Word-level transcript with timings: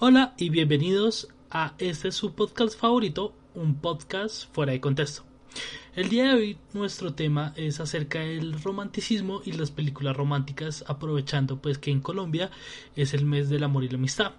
Hola 0.00 0.32
y 0.38 0.50
bienvenidos 0.50 1.26
a 1.50 1.74
este 1.78 2.12
su 2.12 2.32
podcast 2.32 2.78
favorito, 2.78 3.34
un 3.56 3.74
podcast 3.74 4.44
fuera 4.54 4.70
de 4.70 4.80
contexto. 4.80 5.24
El 5.96 6.08
día 6.08 6.28
de 6.28 6.34
hoy 6.34 6.58
nuestro 6.72 7.14
tema 7.14 7.52
es 7.56 7.80
acerca 7.80 8.20
del 8.20 8.62
romanticismo 8.62 9.42
y 9.44 9.50
las 9.50 9.72
películas 9.72 10.16
románticas, 10.16 10.84
aprovechando 10.86 11.60
pues 11.60 11.78
que 11.78 11.90
en 11.90 11.98
Colombia 11.98 12.52
es 12.94 13.12
el 13.12 13.24
mes 13.24 13.48
del 13.48 13.64
amor 13.64 13.82
y 13.82 13.88
la 13.88 13.96
amistad. 13.96 14.34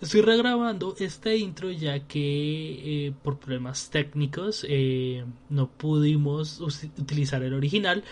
Estoy 0.00 0.20
regrabando 0.20 0.94
este 1.00 1.36
intro 1.36 1.72
ya 1.72 2.06
que 2.06 3.06
eh, 3.08 3.12
por 3.24 3.40
problemas 3.40 3.90
técnicos 3.90 4.64
eh, 4.68 5.24
no 5.50 5.68
pudimos 5.68 6.60
utilizar 6.60 7.42
el 7.42 7.54
original, 7.54 8.04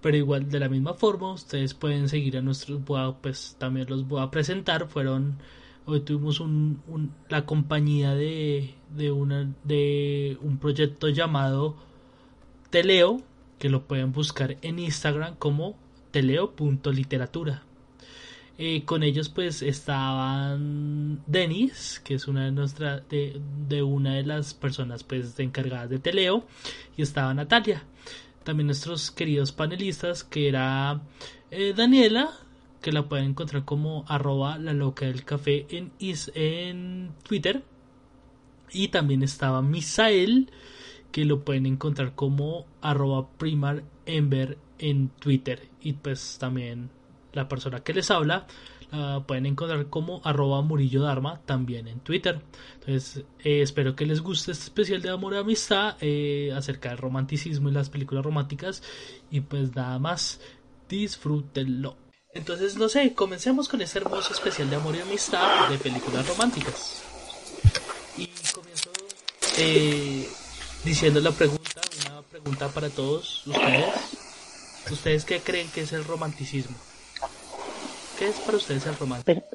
pero 0.00 0.16
igual 0.16 0.48
de 0.48 0.60
la 0.60 0.70
misma 0.70 0.94
forma 0.94 1.34
ustedes 1.34 1.74
pueden 1.74 2.08
seguir 2.08 2.38
a 2.38 2.40
nuestros, 2.40 2.80
pues 3.20 3.54
también 3.58 3.90
los 3.90 4.08
voy 4.08 4.22
a 4.22 4.30
presentar, 4.30 4.88
fueron 4.88 5.36
Hoy 5.90 6.02
tuvimos 6.02 6.40
la 7.28 7.44
compañía 7.46 8.14
de, 8.14 8.76
un 9.10 10.58
proyecto 10.60 11.08
llamado 11.08 11.74
Teleo, 12.70 13.22
que 13.58 13.68
lo 13.68 13.88
pueden 13.88 14.12
buscar 14.12 14.56
en 14.62 14.78
Instagram 14.78 15.34
como 15.34 15.76
teleo.literatura. 16.12 17.64
Eh, 18.56 18.84
con 18.84 19.02
ellos 19.02 19.30
pues 19.30 19.62
estaban 19.62 21.24
Denis, 21.26 22.00
que 22.04 22.14
es 22.14 22.28
una 22.28 22.44
de 22.44 22.52
nuestras 22.52 23.08
de, 23.08 23.40
de, 23.66 23.82
una 23.82 24.14
de 24.14 24.22
las 24.22 24.54
personas 24.54 25.02
pues 25.02 25.36
encargadas 25.40 25.90
de 25.90 25.98
Teleo, 25.98 26.46
y 26.96 27.02
estaba 27.02 27.34
Natalia. 27.34 27.82
También 28.44 28.66
nuestros 28.66 29.10
queridos 29.10 29.50
panelistas, 29.50 30.22
que 30.22 30.46
era 30.46 31.00
eh, 31.50 31.74
Daniela, 31.76 32.30
que 32.80 32.92
la 32.92 33.08
pueden 33.08 33.30
encontrar 33.30 33.64
como 33.64 34.04
arroba 34.08 34.58
la 34.58 34.72
loca 34.72 35.06
del 35.06 35.24
café 35.24 35.66
en, 35.70 35.92
en 35.98 37.12
Twitter. 37.22 37.62
Y 38.72 38.88
también 38.88 39.22
estaba 39.22 39.62
Misael, 39.62 40.50
que 41.12 41.24
lo 41.24 41.44
pueden 41.44 41.66
encontrar 41.66 42.14
como 42.14 42.66
arroba 42.80 43.28
primar 43.32 43.84
ember 44.06 44.58
en 44.78 45.08
Twitter. 45.08 45.68
Y 45.80 45.94
pues 45.94 46.38
también 46.38 46.90
la 47.32 47.48
persona 47.48 47.80
que 47.80 47.94
les 47.94 48.10
habla 48.10 48.46
la 48.90 49.24
pueden 49.24 49.46
encontrar 49.46 49.86
como 49.86 50.20
arroba 50.24 50.62
murillo 50.62 51.02
dharma 51.02 51.40
también 51.44 51.88
en 51.88 52.00
Twitter. 52.00 52.40
Entonces 52.74 53.24
eh, 53.44 53.62
espero 53.62 53.94
que 53.94 54.06
les 54.06 54.20
guste 54.20 54.52
este 54.52 54.64
especial 54.64 55.02
de 55.02 55.10
amor 55.10 55.34
y 55.34 55.36
amistad 55.36 55.96
eh, 56.00 56.52
acerca 56.54 56.88
del 56.90 56.98
romanticismo 56.98 57.68
y 57.68 57.72
las 57.72 57.90
películas 57.90 58.24
románticas. 58.24 58.82
Y 59.30 59.42
pues 59.42 59.74
nada 59.74 59.98
más, 59.98 60.40
disfrútenlo. 60.88 61.96
Entonces, 62.32 62.76
no 62.76 62.88
sé, 62.88 63.12
comencemos 63.14 63.68
con 63.68 63.80
este 63.82 63.98
hermoso 63.98 64.32
especial 64.32 64.70
de 64.70 64.76
amor 64.76 64.94
y 64.94 65.00
amistad 65.00 65.68
de 65.68 65.78
películas 65.78 66.28
románticas. 66.28 67.02
Y 68.16 68.26
comienzo 68.52 68.90
eh, 69.58 70.28
diciendo 70.84 71.20
la 71.20 71.32
pregunta, 71.32 71.80
una 72.06 72.22
pregunta 72.22 72.68
para 72.68 72.88
todos 72.88 73.46
ustedes. 73.46 73.86
¿Ustedes 74.90 75.24
qué 75.24 75.40
creen 75.40 75.68
que 75.70 75.82
es 75.82 75.92
el 75.92 76.04
romanticismo? 76.04 76.76
¿Qué 78.18 78.28
es 78.28 78.36
para 78.40 78.56
ustedes 78.56 78.86
el 78.86 78.96
romanticismo? 78.96 79.48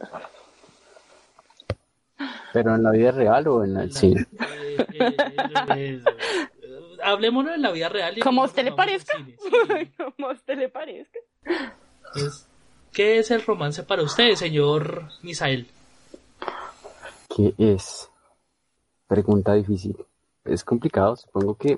¿Pero 2.54 2.76
en 2.76 2.84
la 2.84 2.92
vida 2.92 3.12
real 3.12 3.48
o 3.48 3.64
en 3.64 3.78
el 3.78 3.94
cine? 3.94 4.26
Eh, 4.94 5.16
eh, 5.76 6.04
hablemoslo 7.04 7.54
en 7.54 7.62
la 7.62 7.72
vida 7.72 7.90
real. 7.90 8.18
Como 8.20 8.42
a 8.44 8.46
usted 8.46 8.66
le 8.66 8.72
parezca. 8.74 9.18
Como 9.98 10.30
a 10.30 10.34
usted 10.34 10.58
le 10.58 10.70
parezca. 10.70 11.20
¿Qué 12.96 13.18
es 13.18 13.30
el 13.30 13.44
romance 13.44 13.84
para 13.84 14.04
usted, 14.04 14.36
señor 14.36 15.10
Misael? 15.22 15.68
¿Qué 17.28 17.54
es? 17.58 18.10
Pregunta 19.06 19.54
difícil. 19.54 19.98
Es 20.46 20.64
complicado, 20.64 21.18
supongo 21.18 21.58
que 21.58 21.78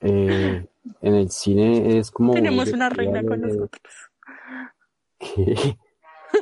eh, 0.00 0.66
en 1.00 1.14
el 1.14 1.30
cine 1.30 1.96
es 1.96 2.10
como... 2.10 2.34
Tenemos 2.34 2.70
una 2.74 2.90
reina 2.90 3.24
con 3.24 3.40
nosotros. 3.40 3.94
¿Qué? 5.18 5.78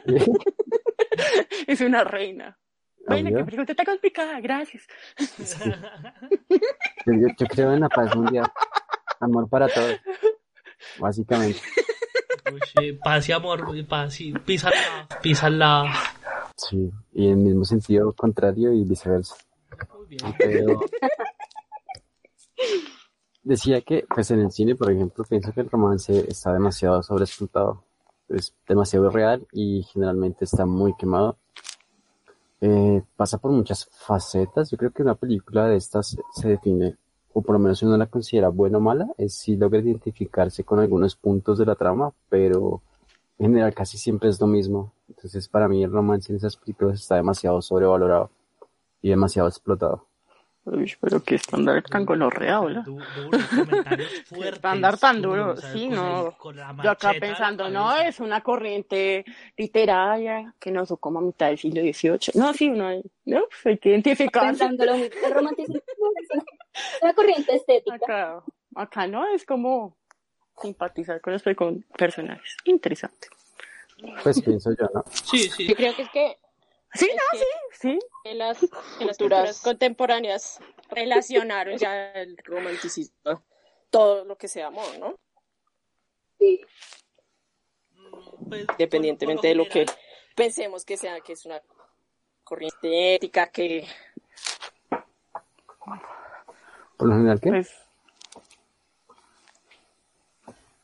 es 1.69 1.81
una 1.81 2.03
reina. 2.03 2.59
Bueno, 3.07 3.31
qué 3.37 3.45
pregunta 3.45 3.73
tan 3.73 3.87
complicada, 3.87 4.41
gracias. 4.41 4.83
Yo, 7.07 7.13
yo, 7.39 7.47
creo 7.47 7.73
en 7.73 7.81
la 7.81 7.89
paz 7.89 8.17
mundial. 8.17 8.51
Amor 9.21 9.49
para 9.49 9.69
todos. 9.69 10.01
Básicamente. 10.99 11.61
Paz 13.03 13.29
y 13.29 13.33
amor, 13.33 13.87
paz 13.87 14.21
y 14.21 14.33
písala, 14.33 14.77
písala. 15.23 15.93
Sí, 16.57 16.91
y 17.13 17.27
en 17.27 17.33
el 17.33 17.39
mismo 17.39 17.65
sentido 17.65 18.13
contrario 18.13 18.73
y 18.73 18.85
viceversa. 18.85 19.37
Muy 19.95 20.07
bien. 20.07 20.35
Pero 20.39 20.81
decía 23.43 23.81
que, 23.81 24.05
pues 24.09 24.31
en 24.31 24.41
el 24.41 24.51
cine, 24.51 24.75
por 24.75 24.91
ejemplo, 24.91 25.25
pienso 25.25 25.53
que 25.53 25.61
el 25.63 25.71
romance 25.71 26.27
está 26.29 26.53
demasiado 26.53 27.03
sobreexplotado. 27.03 27.85
Es 28.29 28.55
demasiado 28.67 29.11
real 29.11 29.47
y 29.53 29.83
generalmente 29.93 30.45
está 30.45 30.65
muy 30.65 30.95
quemado. 30.95 31.37
Eh, 32.61 33.03
pasa 33.17 33.39
por 33.39 33.51
muchas 33.51 33.89
facetas. 33.91 34.71
Yo 34.71 34.79
creo 34.79 34.93
que 34.93 35.03
una 35.03 35.17
película 35.17 35.67
de 35.67 35.77
estas 35.77 36.17
se 36.33 36.49
define 36.49 36.97
o 37.35 37.43
por 37.43 37.55
lo 37.55 37.59
menos 37.59 37.83
uno 37.83 37.97
la 37.97 38.07
considera 38.07 38.49
buena 38.49 38.79
o 38.79 38.81
mala, 38.81 39.09
es 39.19 39.35
si 39.35 39.57
logra 39.57 39.81
identificarse 39.81 40.65
con 40.65 40.79
algunos 40.79 41.17
puntos 41.17 41.59
de 41.59 41.67
la 41.67 41.75
trama, 41.75 42.13
pero 42.29 42.83
en 43.39 43.47
general 43.47 43.75
casi 43.75 43.99
siempre 43.99 44.29
es 44.29 44.41
lo 44.41 44.47
mismo. 44.47 44.93
Entonces 45.09 45.49
para 45.49 45.69
mí 45.69 45.83
el 45.83 45.93
romance 45.93 46.33
en 46.33 46.37
esas 46.37 46.57
películas 46.57 47.01
está 47.01 47.17
demasiado 47.17 47.63
sobrevalorado 47.63 48.31
y 49.01 49.11
demasiado 49.11 49.49
explotado. 49.49 50.07
Uy, 50.65 50.95
pero 51.01 51.23
qué 51.25 51.35
estándar 51.35 51.83
tan 51.83 52.07
gonorrea, 52.07 52.61
¿verdad? 52.61 52.85
estándar 54.45 54.97
tan 54.97 55.21
duro, 55.21 55.57
sí, 55.57 55.89
no. 55.89 56.37
Yo 56.83 56.91
acá 56.91 57.15
pensando, 57.19 57.69
no, 57.69 57.97
es 57.97 58.21
una 58.21 58.43
corriente 58.43 59.25
literaria 59.57 60.55
que 60.61 60.71
no 60.71 60.87
como 60.87 61.19
a 61.19 61.23
mitad 61.23 61.49
del 61.49 61.59
siglo 61.59 61.83
XVIII. 61.83 62.41
No, 62.41 62.53
sí, 62.55 62.69
uno 62.69 62.87
hay, 62.87 63.03
no, 63.25 63.43
hay 63.65 63.79
que 63.79 63.89
identificar. 63.89 64.47
Pensando 64.47 64.85
lo 64.85 64.97
mismo, 64.97 65.27
el 65.27 65.33
romanticismo 65.33 65.81
es 65.81 67.03
una 67.03 67.15
corriente 67.15 67.57
estética. 67.57 67.97
Acá, 67.97 68.43
acá 68.77 69.07
no, 69.09 69.27
es 69.35 69.45
como 69.45 69.97
simpatizar 70.61 71.21
con 71.21 71.33
los 71.33 71.43
con 71.57 71.85
personajes. 71.99 72.57
Interesante. 72.65 73.29
Pues 74.23 74.41
pienso 74.41 74.71
yo, 74.71 74.89
¿no? 74.95 75.05
Sí, 75.11 75.49
sí. 75.49 75.67
Yo 75.67 75.75
creo 75.75 75.95
que 75.95 76.03
es 76.03 76.11
que 76.11 76.37
Sí, 76.95 77.11
no, 77.15 77.39
sí, 77.39 77.45
sí. 77.81 77.99
En 78.25 78.39
las, 78.39 78.63
en 78.63 79.07
las 79.07 79.17
culturas 79.17 79.61
contemporáneas 79.61 80.61
relacionaron 80.91 81.79
ya 81.79 82.13
el 82.13 82.37
romanticismo, 82.45 83.43
todo 83.91 84.25
lo 84.25 84.37
que 84.37 84.49
sea 84.49 84.67
amor, 84.67 84.99
¿no? 84.99 85.19
Sí. 86.39 86.61
Pues, 88.49 88.67
Independientemente 88.71 89.49
de 89.49 89.55
lo 89.55 89.67
que 89.67 89.87
pensemos 90.35 90.85
que 90.85 90.97
sea, 90.97 91.21
que 91.21 91.33
es 91.33 91.47
una 91.47 91.63
corriente 92.45 93.15
ética 93.15 93.47
que... 93.47 93.87
¿Por 96.99 97.09
lo 97.09 97.15
general 97.15 97.41
qué? 97.41 97.51
Pues... 97.51 97.73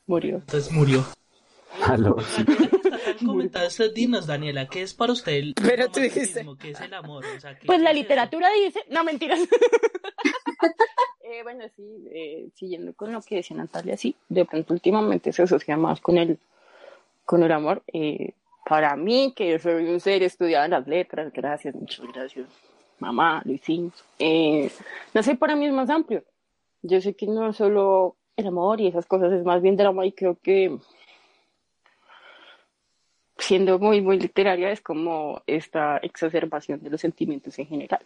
Murió. 0.07 0.37
Entonces 0.37 0.71
murió. 0.71 1.05
Aló. 1.85 2.17
comentaste, 3.15 3.89
dinos, 3.89 4.27
Daniela, 4.27 4.67
¿qué 4.67 4.81
es 4.81 4.93
para 4.93 5.13
usted 5.13 5.33
el 5.33 5.53
Pero 5.61 5.89
tú 5.89 5.99
dijiste. 5.99 6.45
¿Qué 6.59 6.71
es 6.71 6.81
el 6.81 6.93
amor? 6.93 7.23
pues 7.65 7.81
la 7.81 7.93
literatura 7.93 8.49
dice. 8.51 8.81
No, 8.89 9.03
mentiras. 9.03 9.39
eh, 11.23 11.43
bueno, 11.43 11.65
sí, 11.75 12.07
eh, 12.11 12.49
siguiendo 12.55 12.93
con 12.93 13.11
lo 13.11 13.21
que 13.21 13.35
decía 13.35 13.57
Natalia, 13.57 13.97
sí, 13.97 14.15
de 14.29 14.45
pronto 14.45 14.73
últimamente 14.73 15.31
se 15.31 15.43
asocia 15.43 15.77
más 15.77 16.01
con 16.01 16.17
el, 16.17 16.39
con 17.25 17.43
el 17.43 17.51
amor. 17.51 17.83
Eh, 17.93 18.33
para 18.69 18.95
mí, 18.95 19.33
que 19.35 19.57
soy 19.57 19.85
un 19.85 19.99
ser 19.99 20.21
estudiado 20.21 20.65
en 20.65 20.71
las 20.71 20.87
letras, 20.87 21.33
gracias, 21.33 21.73
muchas 21.73 22.05
gracias, 22.13 22.47
mamá. 22.99 23.43
Eh, 24.19 24.69
no 25.13 25.23
sé, 25.23 25.35
para 25.35 25.55
mí 25.55 25.65
es 25.65 25.73
más 25.73 25.89
amplio. 25.89 26.23
Yo 26.83 27.01
sé 27.01 27.15
que 27.15 27.25
no 27.25 27.49
es 27.49 27.57
solo 27.57 28.15
el 28.37 28.47
amor 28.47 28.79
y 28.79 28.87
esas 28.87 29.05
cosas, 29.05 29.33
es 29.33 29.43
más 29.43 29.61
bien 29.61 29.75
drama 29.75 30.05
y 30.05 30.11
creo 30.11 30.37
que 30.41 30.77
siendo 33.39 33.79
muy, 33.79 34.01
muy 34.01 34.19
literaria, 34.19 34.71
es 34.71 34.81
como 34.81 35.41
esta 35.47 35.97
exacerbación 35.97 36.81
de 36.83 36.89
los 36.89 37.01
sentimientos 37.01 37.57
en 37.59 37.67
general. 37.67 38.01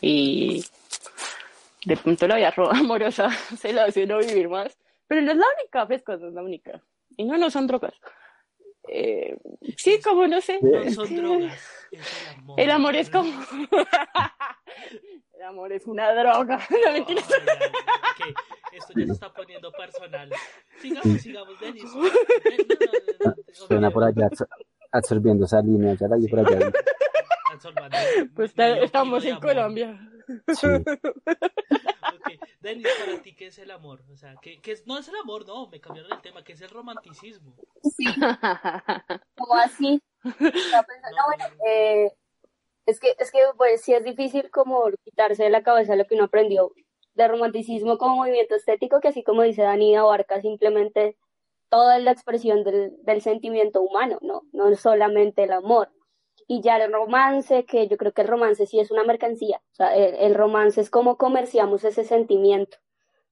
Y 0.00 0.64
de 1.84 1.96
pronto 1.96 2.28
la 2.28 2.36
vida 2.36 2.54
amorosa 2.72 3.30
se 3.30 3.72
la 3.72 3.84
hace 3.84 4.06
no 4.06 4.18
vivir 4.18 4.48
más, 4.48 4.76
pero 5.06 5.22
no 5.22 5.32
es 5.32 5.38
la 5.38 5.46
única, 5.58 5.86
Fresco, 5.86 6.16
no 6.16 6.28
es 6.28 6.34
la 6.34 6.42
única. 6.42 6.80
Y 7.16 7.24
no, 7.24 7.36
no 7.36 7.50
son 7.50 7.66
drogas. 7.66 7.94
Eh, 8.88 9.36
sí, 9.76 10.00
como 10.00 10.26
no 10.26 10.40
sé. 10.40 10.58
No 10.62 10.90
son 10.90 11.16
drogas. 11.16 11.58
Es 11.90 12.00
el 12.00 12.38
amor. 12.38 12.60
El 12.60 12.70
amor 12.70 12.96
es 12.96 13.10
como. 13.10 13.30
el 15.34 15.42
amor 15.42 15.72
es 15.72 15.86
una 15.86 16.12
droga. 16.12 16.60
No 16.84 16.92
mentiras. 16.92 17.28
Ok, 17.28 18.38
Esto 18.72 18.92
ya 18.96 19.06
se 19.06 19.12
está 19.12 19.32
poniendo 19.32 19.70
personal. 19.72 20.30
Sigamos, 20.80 21.20
sigamos, 21.20 21.60
Denis. 21.60 21.90
Suena 23.52 23.90
por 23.90 24.04
allá 24.04 24.28
absor- 24.28 24.48
absorbiendo 24.92 25.44
esa 25.44 25.60
línea, 25.60 25.94
ya 25.94 26.08
la 26.08 26.16
vi 26.16 26.28
por 26.28 26.40
allá. 26.40 26.72
Absorbando 27.52 27.96
Pues 28.34 28.50
está- 28.50 28.78
estamos 28.78 29.24
en. 29.24 29.40
Colombia. 29.40 29.98
Sí. 30.54 30.66
Ok, 30.66 32.30
Denis, 32.60 32.86
para 33.04 33.20
ti, 33.22 33.34
¿qué 33.34 33.48
es 33.48 33.58
el 33.58 33.70
amor? 33.72 34.02
O 34.12 34.16
sea, 34.16 34.34
¿qué, 34.40 34.60
qué 34.60 34.72
es? 34.72 34.86
No 34.86 34.98
es 34.98 35.08
el 35.08 35.16
amor, 35.16 35.44
no, 35.46 35.68
me 35.68 35.80
cambiaron 35.80 36.12
el 36.12 36.20
tema, 36.20 36.44
¿qué 36.44 36.52
es 36.52 36.60
el 36.60 36.70
romanticismo? 36.70 37.56
Sí, 37.96 38.04
como 39.36 39.54
así. 39.56 40.00
No, 40.22 41.24
bueno, 41.26 41.44
eh, 41.66 42.12
es 42.86 43.00
que, 43.00 43.14
es 43.18 43.30
que 43.32 43.38
pues 43.56 43.80
sí 43.82 43.94
es 43.94 44.04
difícil 44.04 44.50
como 44.50 44.84
quitarse 45.02 45.44
de 45.44 45.50
la 45.50 45.62
cabeza 45.62 45.96
lo 45.96 46.04
que 46.06 46.14
uno 46.14 46.24
aprendió 46.24 46.72
de 47.14 47.28
romanticismo 47.28 47.98
como 47.98 48.16
movimiento 48.16 48.54
estético, 48.54 49.00
que 49.00 49.08
así 49.08 49.22
como 49.22 49.42
dice 49.42 49.62
Dani, 49.62 49.96
abarca 49.96 50.40
simplemente 50.40 51.16
toda 51.68 51.98
la 51.98 52.10
expresión 52.12 52.64
del, 52.64 52.96
del 53.04 53.20
sentimiento 53.22 53.80
humano, 53.82 54.18
¿no? 54.22 54.42
No 54.52 54.74
solamente 54.76 55.44
el 55.44 55.52
amor. 55.52 55.90
Y 56.48 56.62
ya 56.62 56.76
el 56.78 56.92
romance, 56.92 57.64
que 57.64 57.86
yo 57.86 57.96
creo 57.96 58.12
que 58.12 58.22
el 58.22 58.28
romance 58.28 58.66
sí 58.66 58.80
es 58.80 58.90
una 58.90 59.04
mercancía, 59.04 59.62
o 59.72 59.74
sea, 59.76 59.94
el, 59.96 60.14
el 60.16 60.34
romance 60.34 60.80
es 60.80 60.90
como 60.90 61.16
comerciamos 61.16 61.84
ese 61.84 62.02
sentimiento 62.02 62.78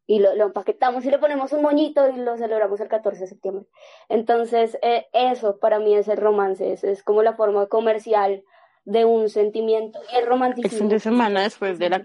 y 0.06 0.20
lo, 0.20 0.34
lo 0.36 0.46
empaquetamos 0.46 1.04
y 1.04 1.10
le 1.10 1.18
ponemos 1.18 1.52
un 1.52 1.62
moñito 1.62 2.08
y 2.08 2.16
lo 2.16 2.36
celebramos 2.36 2.80
el 2.80 2.88
14 2.88 3.20
de 3.20 3.26
septiembre. 3.26 3.66
Entonces, 4.08 4.78
eh, 4.82 5.06
eso 5.12 5.58
para 5.58 5.80
mí 5.80 5.94
es 5.96 6.06
el 6.08 6.16
romance, 6.16 6.72
es, 6.72 6.84
es 6.84 7.02
como 7.02 7.22
la 7.22 7.34
forma 7.34 7.66
comercial 7.66 8.44
de 8.84 9.04
un 9.04 9.28
sentimiento. 9.28 9.98
Y 10.12 10.16
el 10.16 10.22
El 10.22 10.28
romanticismo. 10.28 10.78
fin 10.78 10.88
de 10.88 11.00
semana 11.00 11.42
después 11.42 11.78
de 11.78 11.90
la 11.90 12.02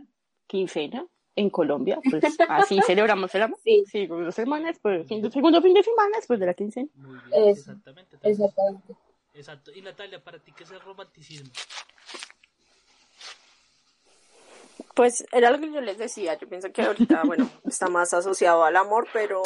quincena 0.47 1.05
en 1.35 1.49
Colombia, 1.49 1.99
pues 2.09 2.23
así 2.47 2.79
celebramos 2.85 3.33
el 3.35 3.43
amor. 3.43 3.59
Sí. 3.63 3.83
Sí, 3.87 4.07
como 4.07 4.21
dos 4.23 4.35
semanas, 4.35 4.77
pues 4.81 5.07
fin 5.07 5.21
de, 5.21 5.31
segundo 5.31 5.61
fin 5.61 5.73
de 5.73 5.83
semana 5.83 6.17
después 6.17 6.39
de 6.39 6.45
la 6.45 6.53
quincena. 6.53 6.89
Muy 6.95 7.17
bien, 7.17 7.49
Eso, 7.49 7.71
exactamente. 7.71 8.15
entonces, 8.15 8.39
Exactamente. 8.39 8.95
Exacto. 9.33 9.71
Y 9.73 9.81
Natalia, 9.81 10.23
para 10.23 10.39
ti, 10.39 10.51
¿qué 10.51 10.63
es 10.63 10.71
el 10.71 10.79
romanticismo? 10.79 11.51
Pues 14.95 15.25
era 15.31 15.49
lo 15.49 15.59
que 15.59 15.71
yo 15.71 15.81
les 15.81 15.97
decía, 15.97 16.37
yo 16.37 16.47
pienso 16.47 16.71
que 16.71 16.83
ahorita, 16.83 17.23
bueno, 17.25 17.49
está 17.65 17.87
más 17.87 18.13
asociado 18.13 18.63
al 18.63 18.75
amor, 18.75 19.07
pero 19.11 19.41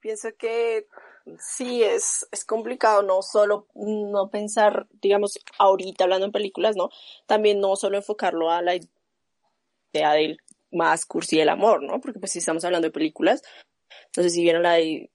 pienso 0.00 0.28
que 0.38 0.86
sí 1.38 1.82
es, 1.82 2.28
es 2.30 2.44
complicado 2.44 3.02
no 3.02 3.22
solo 3.22 3.66
no 3.74 4.28
pensar, 4.30 4.86
digamos, 5.00 5.38
ahorita 5.58 6.04
hablando 6.04 6.26
en 6.26 6.32
películas, 6.32 6.76
¿no? 6.76 6.90
También 7.26 7.60
no 7.60 7.74
solo 7.76 7.96
enfocarlo 7.96 8.50
a 8.50 8.62
la 8.62 8.76
idea 8.76 10.12
del 10.12 10.38
más 10.74 11.06
cursi 11.06 11.38
del 11.38 11.48
amor, 11.48 11.82
¿no? 11.82 12.00
Porque 12.00 12.18
pues 12.18 12.32
si 12.32 12.38
estamos 12.40 12.64
hablando 12.64 12.88
de 12.88 12.92
películas, 12.92 13.42
no 14.16 14.22
sé 14.22 14.30
si 14.30 14.42
vieron 14.42 14.62
la 14.62 14.74
de 14.74 15.10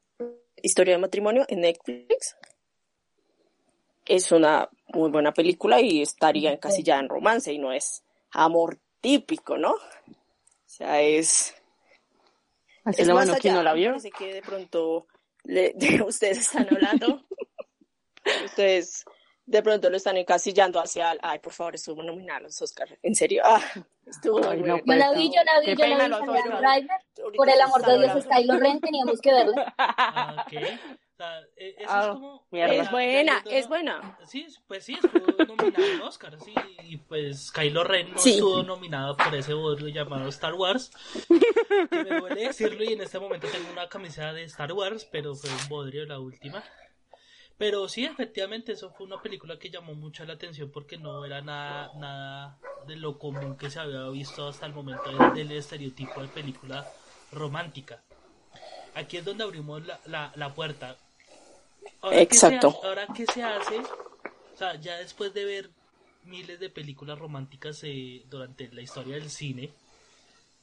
Historia 0.62 0.96
de 0.96 1.00
matrimonio 1.00 1.46
en 1.48 1.62
Netflix. 1.62 2.36
Es 4.06 4.32
una 4.32 4.70
muy 4.88 5.10
buena 5.10 5.32
película 5.34 5.80
y 5.80 6.02
estaría 6.02 6.52
encasillada 6.52 7.00
en 7.00 7.08
romance 7.10 7.54
y 7.54 7.60
no 7.60 7.72
es 7.72 8.04
amor 8.32 8.80
típico, 9.02 9.58
¿no? 9.58 9.72
O 9.72 9.78
sea, 10.66 11.02
es, 11.02 11.56
Así 12.84 13.02
es 13.04 13.08
lo 13.08 13.14
bueno 13.14 13.34
allá. 13.34 13.54
no 13.54 13.64
la 13.64 13.74
vio. 13.74 13.96
Así 13.96 14.12
que 14.12 14.34
de 14.34 14.42
pronto 14.42 15.08
le- 15.44 15.74
de- 15.76 16.02
ustedes 16.06 16.40
están 16.40 16.68
hablando, 16.70 17.24
ustedes 18.46 19.06
de 19.50 19.64
pronto 19.64 19.90
lo 19.90 19.98
están 19.98 20.16
encasillando 20.18 20.80
hacia, 20.80 21.12
el- 21.14 21.20
ay, 21.24 21.40
por 21.40 21.54
favor, 21.54 21.74
estuvo 21.76 22.04
nominada 22.04 22.38
a 22.38 22.42
los 22.44 22.62
Oscar. 22.62 22.88
¿En 23.02 23.16
serio? 23.16 23.42
Ah, 23.44 23.62
estuvo 24.06 24.48
Ay, 24.48 24.60
muy 24.60 24.70
no. 24.70 24.78
Yo 24.78 24.94
la 24.96 25.12
vi, 25.14 25.32
yo 25.34 25.44
la 25.44 25.60
vi, 25.60 25.66
Qué 25.66 25.76
yo 25.76 25.98
la 25.98 26.08
vi. 26.20 26.26
Driver. 26.26 27.36
Por 27.36 27.50
el 27.50 27.62
amor 27.62 27.80
está 27.82 27.92
de 27.94 27.98
Dios, 28.00 28.10
hablando. 28.12 28.34
Skylo 28.36 28.58
Ren, 28.60 28.80
teníamos 28.80 29.20
que 29.22 29.34
verlo. 29.34 29.54
Ah, 29.78 30.46
ok. 30.48 30.54
O 30.54 31.22
sea, 31.22 31.42
eh, 31.58 31.76
eso 31.80 31.90
Ah, 31.92 32.02
es 32.04 32.08
como... 32.14 32.48
mierda. 32.52 32.74
Es 32.76 32.86
ya- 32.86 32.92
buena, 32.92 33.44
es 33.50 33.68
buena. 33.68 34.18
Sí, 34.26 34.48
pues 34.68 34.86
sí, 34.86 34.94
estuvo 34.94 35.44
nominado 35.46 35.84
en 35.86 36.02
Oscar, 36.02 36.38
sí, 36.40 36.54
y 36.84 36.96
pues 36.98 37.52
Kylo 37.52 37.84
Ren 37.84 38.14
no 38.14 38.20
Sí. 38.20 38.34
estuvo 38.36 38.64
nominado 38.64 39.18
por 39.18 39.36
ese 39.36 39.54
bodrio 39.54 39.90
llamado 39.90 40.30
Star 40.30 40.54
Wars, 40.54 40.92
que 41.90 42.04
me 42.06 42.20
duele 42.22 42.42
decirlo 42.48 42.84
y 42.86 42.94
en 42.94 43.02
este 43.02 43.20
momento 43.20 43.48
tengo 43.52 43.70
una 43.70 43.90
camisa 43.90 44.32
de 44.32 44.44
Star 44.44 44.72
Wars, 44.72 45.06
pero 45.12 45.36
fue 45.36 45.50
un 45.50 45.68
bodrio 45.68 46.06
la 46.06 46.20
última. 46.20 46.64
Pero 47.60 47.90
sí, 47.90 48.06
efectivamente, 48.06 48.72
eso 48.72 48.90
fue 48.90 49.06
una 49.06 49.22
película 49.22 49.60
que 49.60 49.70
llamó 49.70 49.94
mucho 49.94 50.24
la 50.24 50.36
atención 50.36 50.72
porque 50.72 50.98
no 50.98 51.26
era 51.26 51.42
nada, 51.42 51.92
nada 51.98 52.58
de 52.88 52.96
lo 52.96 53.20
común 53.20 53.58
que 53.58 53.70
se 53.70 53.82
había 53.82 54.08
visto 54.08 54.48
hasta 54.48 54.66
el 54.66 54.74
momento 54.74 55.12
del, 55.34 55.52
estereotipo 55.52 56.22
de 56.22 56.30
película 56.30 56.90
romántica. 57.34 58.02
Aquí 58.96 59.18
es 59.18 59.26
donde 59.26 59.44
abrimos 59.44 59.86
la, 59.86 60.00
la, 60.06 60.32
la 60.36 60.54
puerta. 60.54 60.96
Ahora, 62.00 62.26
¿qué 62.26 62.38
se 62.38 62.48
Exacto. 62.48 62.80
ahora, 62.82 63.08
¿qué 63.14 63.26
se 63.26 63.44
hace? 63.44 63.80
O 63.80 64.58
sea, 64.58 64.76
ya 64.76 64.96
después 64.96 65.34
de 65.34 65.44
ver 65.44 65.70
miles 66.24 66.62
de 66.62 66.70
películas 66.70 67.20
románticas 67.20 67.82
eh, 67.84 68.24
durante 68.30 68.72
la 68.72 68.82
historia 68.82 69.16
del 69.16 69.30
cine, 69.30 69.74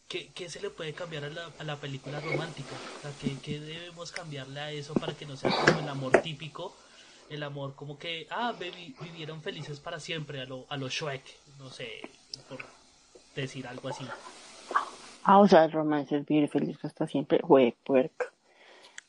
¿qué, 0.09 0.29
qué 0.35 0.49
se 0.49 0.61
le 0.61 0.71
puede 0.71 0.93
cambiar 0.93 1.25
a 1.25 1.31
la, 1.31 1.51
a 1.59 1.65
la 1.65 1.77
película 1.77 2.21
romántica? 2.21 2.75
O 2.99 3.03
sea, 3.03 3.11
¿qué, 3.21 3.37
qué 3.43 3.61
debemos 3.61 4.13
cambiarle 4.13 4.61
a 4.61 4.71
eso 4.73 4.95
para 4.95 5.13
que 5.15 5.27
no 5.27 5.37
sea 5.37 5.51
como 5.51 5.81
el 5.81 5.89
amor 5.89 6.21
típico? 6.23 6.75
El 7.29 7.43
amor 7.43 7.75
como 7.75 7.99
que, 7.99 8.27
ah, 8.31 8.53
baby, 8.53 8.95
vivieron 9.01 9.43
felices 9.43 9.81
para 9.81 9.99
siempre, 9.99 10.41
a 10.41 10.45
lo, 10.45 10.65
a 10.69 10.77
lo 10.77 10.89
Shrek, 10.89 11.23
no 11.59 11.69
sé, 11.71 11.89
por 12.49 12.59
decir 13.35 13.67
algo 13.67 13.89
así. 13.89 14.07
Ah, 15.25 15.39
o 15.39 15.49
sea, 15.49 15.65
el 15.65 15.73
romance 15.73 16.17
es 16.17 16.25
vivir 16.25 16.49
feliz 16.49 16.79
hasta 16.85 17.07
siempre. 17.07 17.41
Güey, 17.43 17.75
puerco. 17.85 18.27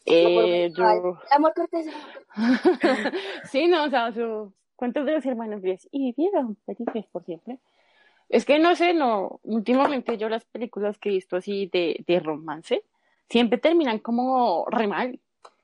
Eh, 0.05 0.71
yo... 0.75 0.83
Amor 1.29 1.53
cortés. 1.53 1.85
el 1.85 1.93
amor 2.35 2.61
cortés. 2.63 3.13
sí, 3.51 3.67
no, 3.67 3.83
o 3.85 3.89
sea, 3.89 4.11
su... 4.11 4.51
¿cuántos 4.77 5.05
de 5.05 5.11
los 5.13 5.25
hermanos 5.25 5.61
ves? 5.61 5.87
Y 5.91 6.13
vivieron 6.13 6.57
felices 6.65 7.05
por 7.11 7.25
siempre. 7.25 7.59
Es 8.29 8.45
que 8.45 8.59
no 8.59 8.75
sé, 8.75 8.93
no, 8.93 9.39
últimamente 9.43 10.17
yo 10.17 10.27
las 10.27 10.43
películas 10.45 10.97
que 10.97 11.09
he 11.09 11.13
visto 11.13 11.37
así 11.37 11.69
de, 11.71 12.03
de 12.05 12.19
romance 12.19 12.83
siempre 13.29 13.57
terminan 13.57 13.99
como 13.99 14.65
re 14.69 14.87
mal. 14.87 15.19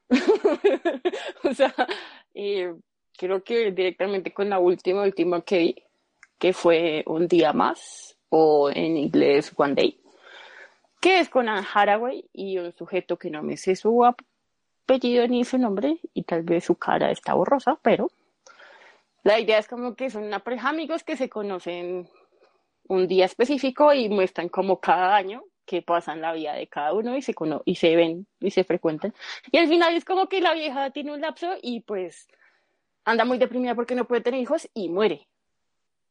o 1.44 1.54
sea, 1.54 1.74
eh, 2.34 2.74
creo 3.18 3.44
que 3.44 3.72
directamente 3.72 4.34
con 4.34 4.50
la 4.50 4.60
última, 4.60 5.04
última 5.04 5.42
que 5.42 5.58
vi, 5.58 5.84
que 6.38 6.54
fue 6.54 7.04
Un 7.06 7.28
Día 7.28 7.54
Más, 7.54 8.18
o 8.30 8.70
en 8.70 8.98
inglés 8.98 9.54
One 9.56 9.76
Day, 9.76 10.00
que 11.00 11.20
es 11.20 11.30
con 11.30 11.48
Anne 11.48 11.68
Haraway 11.72 12.26
y 12.34 12.58
un 12.58 12.74
sujeto 12.74 13.18
que 13.18 13.30
no 13.30 13.44
me 13.44 13.58
sé 13.58 13.76
su 13.76 14.04
apellido 14.04 15.28
ni 15.28 15.44
su 15.44 15.58
nombre, 15.58 16.00
y 16.14 16.24
tal 16.24 16.44
vez 16.44 16.66
su 16.66 16.76
cara 16.76 17.12
está 17.12 17.34
borrosa, 17.34 17.78
pero 17.82 18.10
la 19.24 19.40
idea 19.40 19.60
es 19.60 19.68
como 19.68 19.96
que 19.96 20.10
son 20.10 20.24
una 20.24 20.40
pareja 20.40 20.70
amigos 20.70 21.04
que 21.04 21.16
se 21.16 21.30
conocen 21.30 22.10
un 22.88 23.08
día 23.08 23.26
específico 23.26 23.94
y 23.94 24.10
muestran 24.10 24.50
como 24.50 24.80
cada 24.80 25.16
año 25.16 25.44
que 25.66 25.82
pasan 25.82 26.22
la 26.22 26.34
vida 26.34 26.54
de 26.54 26.68
cada 26.68 26.94
uno 26.94 27.16
y 27.16 27.22
se 27.22 27.34
cono 27.34 27.62
y 27.66 27.76
se 27.76 27.96
ven 27.96 28.28
y 28.40 28.52
se 28.52 28.64
frecuentan. 28.64 29.14
Y 29.52 29.58
al 29.58 29.68
final 29.68 29.96
es 29.96 30.06
como 30.06 30.28
que 30.28 30.42
la 30.42 30.54
vieja 30.54 30.90
tiene 30.92 31.14
un 31.14 31.22
lapso 31.22 31.54
y 31.62 31.82
pues 31.82 32.28
anda 33.06 33.26
muy 33.26 33.38
deprimida 33.38 33.76
porque 33.76 33.96
no 33.96 34.06
puede 34.06 34.22
tener 34.22 34.42
hijos 34.42 34.70
y 34.74 34.90
muere. 34.90 35.28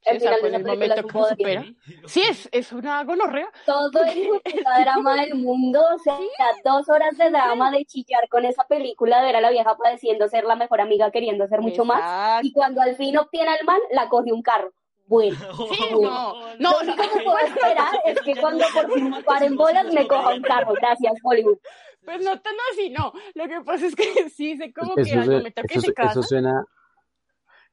El 0.05 0.17
O 0.17 0.21
sea, 0.21 0.35
final 0.35 0.35
de 0.35 0.41
pues 0.41 0.55
el 0.55 0.79
momento 0.79 1.07
que 1.07 1.37
supera. 1.37 1.65
Sí, 2.07 2.23
es, 2.29 2.49
es 2.51 2.73
una 2.73 3.05
gonorrea. 3.05 3.49
Todo 3.65 4.03
el 4.05 4.29
puta 4.43 4.81
drama 4.81 5.15
del 5.21 5.37
mundo, 5.37 5.81
o 5.95 5.99
sea, 5.99 6.19
dos 6.65 6.89
horas 6.89 7.17
de 7.17 7.31
drama 7.31 7.71
de 7.71 7.85
chillar 7.85 8.29
con 8.29 8.45
esa 8.45 8.65
película, 8.65 9.21
de 9.21 9.27
ver 9.27 9.37
a 9.37 9.41
la 9.41 9.51
vieja 9.51 9.77
padeciendo 9.77 10.27
ser 10.29 10.45
la 10.45 10.57
mejor 10.57 10.81
amiga, 10.81 11.11
queriendo 11.13 11.47
ser 11.47 11.61
mucho 11.61 11.85
más, 11.85 12.45
y 12.45 12.53
cuando 12.53 12.81
al 12.81 12.97
fin 12.97 13.17
obtiene 13.17 13.51
al 13.51 13.65
man, 13.65 13.79
la 13.93 14.09
coge 14.09 14.33
un 14.33 14.43
carro. 14.43 14.73
Bueno, 15.13 15.37
Sí, 15.75 15.85
Bueno. 15.95 16.01
no, 16.01 16.41
lo 16.41 16.57
no, 16.59 16.79
único 16.81 17.03
no, 17.03 17.11
que 17.13 17.21
puedo 17.25 17.39
esperar 17.39 17.95
es 18.07 18.21
que 18.23 18.35
cuando 18.37 18.65
por 18.75 18.93
fin 18.95 19.15
paren 19.27 19.57
bolas 19.57 19.93
me 19.93 20.09
coja 20.09 20.35
un 20.35 20.41
carro. 20.43 20.73
Gracias, 20.75 21.13
Hollywood. 21.23 21.59
pues 22.05 22.25
no 22.25 22.41
tan 22.41 22.55
así, 22.73 22.89
no. 22.89 23.13
Lo 23.35 23.47
que 23.47 23.61
pasa 23.61 23.87
es 23.87 23.95
que 23.95 24.05
sí, 24.31 24.57
sé 24.57 24.73
como 24.73 24.95
Eso, 24.97 25.11
que 25.13 25.19
al 25.19 25.31
momento 25.31 25.63
que 25.69 25.81
se 25.81 25.93
casan, 25.93 26.11
eso 26.13 26.23
suena, 26.23 26.65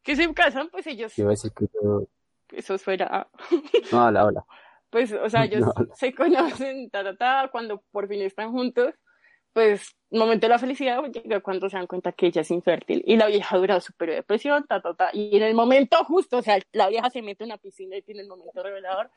que 0.04 0.16
se 0.18 0.34
casan, 0.34 0.70
pues 0.70 0.86
ellos, 0.88 1.14
decir 1.16 1.52
que 1.54 1.66
yo- 1.82 2.08
eso 2.52 2.78
fuera 2.80 3.28
no, 3.92 4.00
habla, 4.02 4.22
habla. 4.22 4.46
pues, 4.90 5.12
o 5.14 5.30
sea, 5.30 5.46
ellos 5.46 5.62
No. 5.62 5.74
se 5.96 6.14
conocen, 6.14 6.90
ta, 6.90 7.04
ta, 7.04 7.16
ta, 7.16 7.50
cuando 7.52 7.84
por 7.92 8.08
fin 8.10 8.22
están 8.22 8.52
juntos, 8.52 8.94
pues 9.54 9.96
momento 10.12 10.48
de 10.48 10.50
la 10.50 10.60
felicidad 10.60 11.04
llega 11.06 11.40
cuando 11.42 11.70
se 11.70 11.78
dan 11.78 11.86
cuenta 11.86 12.12
que 12.12 12.28
ella 12.28 12.42
es 12.42 12.52
infértil 12.52 13.04
y 13.06 13.16
la 13.16 13.28
vieja 13.28 13.58
dura 13.58 13.80
super 13.80 14.10
depresión, 14.10 14.66
ta, 14.68 14.82
ta, 14.82 14.94
ta, 14.94 15.10
y 15.14 15.38
en 15.38 15.44
el 15.44 15.54
momento 15.54 15.98
justo, 16.06 16.38
o 16.38 16.42
sea, 16.42 16.60
la 16.72 16.90
vieja 16.90 17.10
se 17.10 17.22
mete 17.22 17.44
en 17.44 17.50
una 17.50 17.58
piscina 17.58 17.96
y 17.96 18.02
tiene 18.02 18.22
el 18.22 18.28
momento 18.28 18.64
revelador 18.64 19.10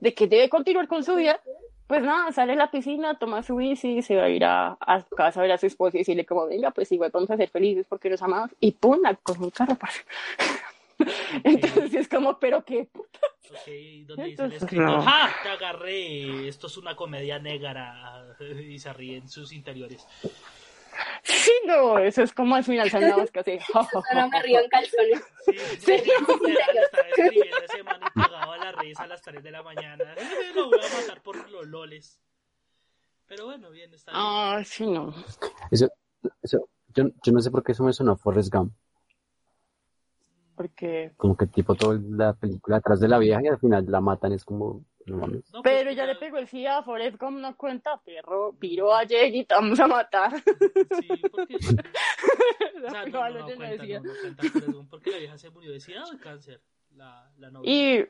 de 0.00 0.14
que 0.14 0.28
debe 0.28 0.48
continuar 0.48 0.86
con 0.86 1.02
su 1.02 1.16
vida, 1.16 1.40
pues 1.88 2.02
nada, 2.02 2.30
sale 2.32 2.52
a 2.52 2.56
la 2.56 2.70
piscina, 2.70 3.18
toma 3.18 3.42
su 3.42 3.56
bici, 3.56 4.02
se 4.02 4.14
va 4.14 4.24
a 4.24 4.28
ir 4.28 4.44
a, 4.44 4.76
a 4.80 5.02
casa 5.16 5.40
a 5.40 5.42
ver 5.42 5.52
a 5.52 5.58
su 5.58 5.66
esposa 5.66 5.96
y 5.96 6.00
decirle 6.00 6.24
como, 6.24 6.46
venga, 6.46 6.70
pues 6.70 6.92
igual 6.92 7.10
vamos 7.12 7.30
a 7.30 7.36
ser 7.36 7.48
felices 7.48 7.86
porque 7.88 8.10
nos 8.10 8.22
amamos, 8.22 8.50
y 8.60 8.72
pum, 8.72 9.00
coge 9.22 9.42
un 9.42 9.50
carro, 9.50 9.74
parce. 9.74 10.04
Entonces 11.44 11.94
es 11.94 12.08
como, 12.08 12.38
pero 12.38 12.64
qué 12.64 12.84
puta. 12.84 13.20
Ok, 13.50 14.06
donde 14.06 14.24
dice 14.24 14.44
el 14.44 14.52
escritor, 14.52 14.86
no. 14.86 15.02
¡ja! 15.02 15.30
Te 15.42 15.48
agarré, 15.48 16.48
esto 16.48 16.66
es 16.66 16.76
una 16.76 16.96
comedia 16.96 17.38
negra, 17.38 18.36
y 18.40 18.78
se 18.78 18.92
ríe 18.92 19.18
en 19.18 19.28
sus 19.28 19.52
interiores. 19.52 20.06
Sí, 21.22 21.52
no, 21.64 21.98
eso 21.98 22.22
es 22.22 22.32
como 22.32 22.56
al 22.56 22.64
final 22.64 22.88
hace, 22.88 23.60
ja, 23.60 23.84
ja, 23.84 23.88
Ahora 23.92 24.22
ja, 24.22 24.28
me 24.28 24.42
río 24.42 24.60
en 24.60 24.68
calzones. 24.68 25.22
Sí, 25.44 25.52
sí, 25.78 25.92
estaba 25.92 27.08
escribiendo 27.08 27.58
ese 27.64 27.82
man 27.84 28.00
y 28.04 28.20
pegaba 28.20 28.56
la 28.56 28.72
risa 28.72 29.04
a 29.04 29.06
las 29.06 29.22
3 29.22 29.42
de 29.42 29.50
la 29.50 29.62
mañana. 29.62 30.14
Lo 30.56 30.68
voy 30.68 30.80
a 30.80 31.00
matar 31.00 31.22
por 31.22 31.48
los 31.50 31.66
loles. 31.66 32.20
Pero 33.26 33.44
bueno, 33.44 33.70
bien, 33.70 33.92
está 33.94 34.10
bien. 34.10 34.22
Ah, 34.24 34.62
sí, 34.64 34.86
no. 34.86 35.14
Eso, 35.70 35.88
eso, 36.42 36.68
yo, 36.88 37.04
yo 37.22 37.32
no 37.32 37.40
sé 37.40 37.50
por 37.50 37.62
qué 37.62 37.72
eso 37.72 37.84
me 37.84 37.92
sonó 37.92 38.12
a 38.12 38.16
Forrest 38.16 38.52
Gump. 38.52 38.72
Porque... 40.58 41.12
Como 41.16 41.36
que 41.36 41.46
tipo 41.46 41.74
toda 41.74 41.98
la 42.10 42.34
película 42.34 42.76
atrás 42.76 43.00
de 43.00 43.08
la 43.08 43.18
vieja 43.18 43.40
y 43.42 43.46
al 43.46 43.58
final 43.58 43.86
la 43.88 44.00
matan, 44.02 44.32
es 44.32 44.44
como, 44.44 44.84
no 45.06 45.16
mames. 45.18 45.50
No, 45.52 45.62
Pero 45.62 45.90
ya 45.92 46.04
le 46.04 46.16
pegó 46.16 46.36
el 46.38 46.48
SIDA 46.48 46.78
a 46.78 46.82
Forrest 46.82 47.16
Gump, 47.18 47.38
no 47.38 47.56
cuenta, 47.56 47.98
perro, 48.04 48.54
piró 48.58 48.92
a 48.94 49.06
Jay 49.08 49.38
y 49.38 49.44
te 49.44 49.54
vamos 49.54 49.78
a 49.80 49.86
matar. 49.86 50.32
Sí, 51.00 51.08
porque. 51.32 51.56
O 52.76 52.80
La 52.80 52.90
sea, 52.90 53.04
pegó 53.04 53.18
no, 53.18 53.24
a 53.24 53.30
no, 53.30 53.34
los 53.36 53.42
no 53.42 53.48
de 53.48 53.56
cuenta, 53.56 53.82
Mesía. 53.82 54.00
no, 54.00 54.04
no 54.06 54.20
cuenta 54.20 54.42
Forrest 54.44 54.72
Gump, 54.72 54.90
porque 54.90 55.10
la 55.10 55.18
vieja 55.18 55.38
se 55.38 55.50
murió 55.50 55.72
de 55.72 55.80
sida 55.80 56.04
o 56.04 56.10
de 56.12 56.18
cáncer. 56.18 56.60
La, 56.94 57.30
la 57.38 57.50
novia. 57.50 57.70
Y 57.70 58.06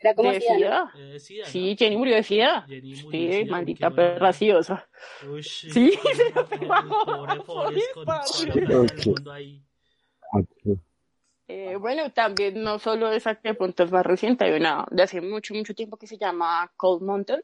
Era 0.00 0.14
como 0.14 0.30
de 0.32 0.40
SIDA. 0.40 0.92
Eh, 0.96 0.98
de 0.98 1.20
sida, 1.20 1.44
¿no? 1.44 1.50
Sí, 1.50 1.76
Jenny 1.78 1.96
murió 1.96 2.14
de 2.16 2.22
SIDA. 2.22 2.62
Jenny 2.62 2.94
murió 3.02 3.10
de 3.10 3.26
Sí, 3.26 3.32
sida, 3.32 3.44
uy, 3.44 3.50
maldita 3.50 3.90
perra. 3.90 4.30
Uy, 5.30 5.42
Sí, 5.42 5.92
pobre, 6.02 6.14
se 6.14 6.32
pegó. 6.58 7.04
pobre 7.06 7.40
Forrest 7.42 7.94
con 7.94 8.06
Sí, 8.24 8.50
padre. 8.50 8.86
mundo 9.06 9.32
ahí. 9.32 9.62
Eh, 11.48 11.76
bueno, 11.76 12.12
también 12.12 12.62
no 12.62 12.78
solo 12.78 13.10
esa 13.10 13.34
que 13.36 13.56
es 13.58 13.90
más 13.90 14.04
reciente, 14.06 14.44
hay 14.44 14.52
una 14.52 14.86
de 14.90 15.02
hace 15.02 15.20
mucho, 15.22 15.54
mucho 15.54 15.74
tiempo 15.74 15.96
que 15.96 16.06
se 16.06 16.18
llama 16.18 16.70
Cold 16.76 17.02
Mountain. 17.02 17.42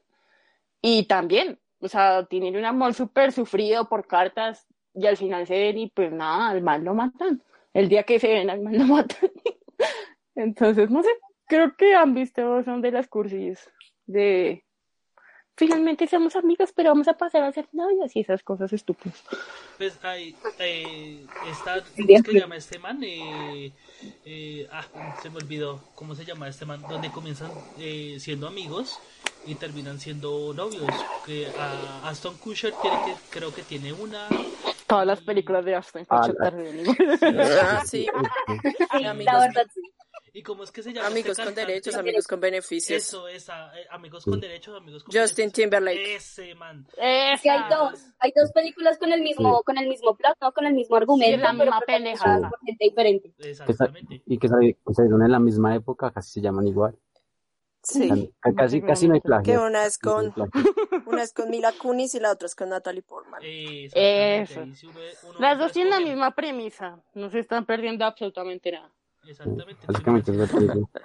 Y 0.83 1.05
también, 1.07 1.59
o 1.81 1.89
sea, 1.89 2.27
tienen 2.27 2.57
un 2.57 2.67
amor 2.67 2.93
súper 2.93 3.33
sufrido 3.33 3.89
por 3.89 4.07
cartas 4.07 4.67
y 4.95 5.07
al 5.07 5.17
final 5.17 5.47
se 5.47 5.55
ven 5.59 5.79
y 5.79 5.89
pues 5.91 6.13
nada, 6.13 6.51
al 6.51 6.61
mal 6.63 6.85
lo 6.85 6.95
matan. 6.95 7.43
El 7.73 7.89
día 7.89 8.03
que 8.03 8.21
se 8.21 8.29
ven, 8.29 8.51
al 8.51 8.61
mal 8.61 8.77
lo 8.79 8.85
matan. 8.87 9.31
Entonces, 10.35 10.91
no 10.91 11.03
sé, 11.03 11.09
creo 11.47 11.75
que 11.77 11.95
han 11.95 12.13
visto, 12.15 12.63
son 12.63 12.83
de 12.83 12.91
las 12.91 13.09
cursis 13.09 13.71
de 14.07 14.65
finalmente 15.57 16.07
somos 16.09 16.35
amigos, 16.37 16.73
pero 16.75 16.91
vamos 16.91 17.07
a 17.09 17.17
pasar 17.17 17.43
a 17.45 17.53
ser 17.53 17.69
novios 17.73 18.15
y 18.17 18.21
esas 18.21 18.43
cosas 18.43 18.73
estúpidas. 18.73 19.23
Pues 19.79 19.99
ahí, 20.05 20.35
eh, 20.59 21.25
está, 21.51 21.77
El 21.77 21.83
¿cómo 22.07 22.17
es 22.19 22.23
que 22.25 22.33
que- 22.33 22.41
llama 22.41 22.57
este 22.57 22.79
man? 22.79 22.99
Eh, 23.03 23.73
eh, 24.25 24.69
ah, 24.73 24.85
se 25.23 25.31
me 25.31 25.37
olvidó, 25.37 25.81
¿cómo 25.95 26.15
se 26.15 26.25
llama 26.25 26.49
este 26.49 26.65
man? 26.65 26.83
Donde 26.89 27.11
comienzan 27.11 27.51
eh, 27.79 28.17
siendo 28.21 28.47
amigos 28.47 28.99
y 29.47 29.55
terminan 29.55 29.99
siendo 30.01 30.53
novios. 30.55 30.91
Que 31.27 31.47
a 31.59 32.09
Aston 32.09 32.37
Kutcher 32.39 32.75
tiene 32.83 32.97
que, 33.05 33.15
creo 33.39 33.55
que 33.55 33.63
tiene 33.63 33.93
una. 33.93 34.29
Todas 34.87 35.07
las 35.07 35.21
películas 35.23 35.65
de 35.65 35.75
Aston 35.75 36.07
Ah, 36.11 36.27
Kutcher. 36.27 36.37
Ah, 37.63 37.83
sí. 37.87 38.07
Sí, 38.99 39.05
Amigos. 39.05 39.33
la 39.35 39.41
verdad, 39.41 39.67
sí. 39.73 39.81
¿Y 40.37 40.43
cómo 40.43 40.65
es 40.65 40.73
que 40.73 40.83
se 40.83 40.93
llama? 40.93 41.07
Amigos 41.07 41.31
este 41.39 41.45
con 41.45 41.55
derechos, 41.55 41.95
amigos 41.95 42.27
con 42.27 42.41
beneficios. 42.41 43.01
Eso, 43.03 43.29
esa, 43.29 43.73
eh, 43.79 43.87
amigos 43.91 44.25
con 44.25 44.41
derechos, 44.41 44.77
amigos 44.77 45.05
con 45.05 45.15
Justin. 45.15 45.53
Timberlake. 45.53 46.17
Ese 46.17 46.57
man. 46.57 46.85
Esa. 46.97 47.37
Sí, 47.41 47.49
hay 47.49 47.61
dos, 47.71 48.05
hay 48.19 48.33
dos 48.35 48.51
películas 48.53 48.99
con 48.99 49.13
el 49.13 49.23
mismo, 49.23 49.63
con 49.63 49.79
el 49.79 49.89
mismo 49.89 50.17
plot, 50.17 50.37
¿no? 50.41 50.53
Con 50.53 50.67
el 50.67 50.75
mismo 50.75 50.97
argumento, 50.97 51.37
Sí, 51.37 51.41
la 51.41 51.53
pero 51.53 51.65
misma 51.65 52.51
por 52.51 52.59
gente 52.67 52.85
diferente. 52.85 53.33
Que 53.39 53.51
Exactamente. 53.51 54.23
y 54.27 54.39
que, 54.39 54.49
sali- 54.49 54.75
que 54.85 54.93
salieron 54.95 55.23
en 55.23 55.31
la 55.31 55.39
misma 55.39 55.73
época, 55.77 56.11
casi 56.11 56.33
se 56.33 56.41
llaman 56.41 56.67
igual. 56.67 56.99
Sí. 57.85 58.33
Ca- 58.41 58.55
Casi, 58.57 58.83
casi 58.83 59.07
no 59.07 59.15
hay 59.15 59.21
plagio. 59.21 59.45
Que 59.45 59.59
una 59.59 59.87
es 59.87 59.99
con, 59.99 60.35
una 61.07 61.23
es 61.23 61.33
con 61.33 61.49
Mila 61.49 61.73
Kunis 61.81 62.13
y 62.17 62.19
la 62.19 62.33
otra 62.33 62.47
es 62.47 62.57
con 62.57 62.71
Natalie 62.71 63.03
Portman. 63.03 63.41
Eso. 63.45 64.61
Ahí 64.63 64.75
sí 64.75 64.87
uno- 64.87 64.99
uno 65.29 65.39
Las 65.39 65.59
dos 65.61 65.71
tienen 65.71 65.91
la 65.93 66.01
misma 66.01 66.35
premisa. 66.35 66.99
No 67.15 67.31
se 67.31 67.39
están 67.39 67.67
perdiendo 67.67 68.05
absolutamente 68.05 68.73
nada. 68.73 68.91
Exactamente. 69.27 69.87
Básicamente 69.87 70.31
es 70.33 70.59
digo. 70.59 70.91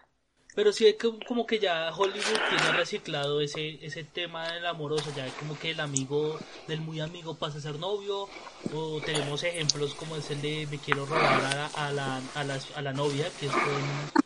Pero 0.55 0.73
sí, 0.73 0.87
es 0.87 0.95
que- 0.95 1.19
como 1.27 1.45
que 1.45 1.59
ya 1.59 1.89
Hollywood 1.95 2.39
tiene 2.49 2.71
reciclado 2.77 3.39
ese, 3.39 3.85
ese 3.85 4.03
tema 4.03 4.51
del 4.51 4.65
amoroso, 4.65 5.11
ya 5.15 5.27
como 5.39 5.57
que 5.57 5.71
el 5.71 5.79
amigo 5.79 6.37
del 6.67 6.81
muy 6.81 6.99
amigo 6.99 7.37
pasa 7.37 7.59
a 7.59 7.61
ser 7.61 7.77
novio, 7.79 8.27
o 8.73 8.99
tenemos 9.05 9.43
ejemplos 9.43 9.93
como 9.95 10.15
es 10.17 10.29
el 10.31 10.41
de 10.41 10.67
me 10.69 10.77
quiero 10.79 11.05
robar 11.05 11.23
a 11.23 11.39
la, 11.39 11.65
a 11.67 11.91
la, 11.93 12.21
a 12.35 12.43
la, 12.43 12.59
a 12.75 12.81
la 12.81 12.93
novia, 12.93 13.29
que 13.39 13.45
es 13.45 13.51
con 13.51 13.73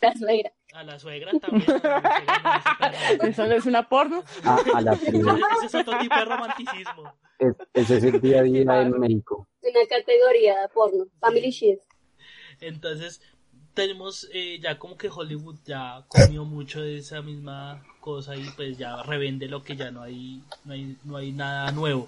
La 0.02 0.16
suegra. 0.18 0.52
a 0.74 0.84
la 0.84 0.98
suegra 0.98 1.32
también. 1.40 1.68
no. 3.22 3.28
¿Eso 3.28 3.46
no 3.46 3.54
es 3.54 3.66
una 3.66 3.88
porno? 3.88 4.24
A, 4.44 4.58
a 4.76 4.82
la 4.82 4.96
prima. 4.96 5.38
Ese 5.58 5.66
es 5.68 5.76
otro 5.76 6.00
tipo 6.00 6.16
de 6.16 6.26
romanticismo. 6.26 7.14
Es- 7.38 7.56
ese 7.74 7.98
es 7.98 8.04
el 8.06 8.22
día 8.22 8.40
a 8.40 8.44
día 8.44 8.82
en 8.82 8.98
México. 9.00 9.48
Una 9.62 9.86
categoría 9.88 10.62
de 10.62 10.68
porno. 10.70 11.06
Family 11.20 11.52
shit. 11.52 11.80
Entonces, 12.60 13.22
tenemos 13.74 14.28
eh, 14.34 14.60
ya 14.62 14.78
como 14.78 14.98
que 14.98 15.10
Hollywood 15.10 15.56
ya 15.66 16.04
comió 16.08 16.46
mucho 16.46 16.82
de 16.82 16.98
esa 16.98 17.22
misma 17.22 17.82
cosa 18.00 18.36
y 18.36 18.44
pues 18.56 18.78
ya 18.78 19.02
revende 19.04 19.48
lo 19.48 19.64
que 19.64 19.76
ya 19.76 19.90
no 19.92 20.02
hay, 20.04 20.42
no 20.66 20.74
hay, 20.74 20.98
no 21.04 21.18
hay 21.18 21.32
nada 21.32 21.72
nuevo. 21.72 22.08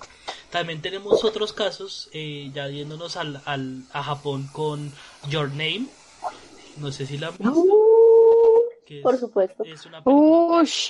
También 0.52 0.82
tenemos 0.82 1.24
otros 1.24 1.54
casos, 1.54 2.10
eh, 2.14 2.52
ya 2.54 2.68
yéndonos 2.68 3.18
al, 3.18 3.42
al, 3.46 3.84
a 3.94 4.04
Japón 4.04 4.48
con 4.52 4.92
Your 5.30 5.50
Name. 5.50 5.88
No 6.78 6.92
sé 6.92 7.06
si 7.06 7.18
la 7.18 7.28
han 7.28 7.38
visto. 7.38 7.54
que 8.86 8.98
es- 8.98 9.04
Por 9.04 9.18
supuesto. 9.18 9.64
Es 9.64 9.86
una 9.86 10.04
película 10.04 10.30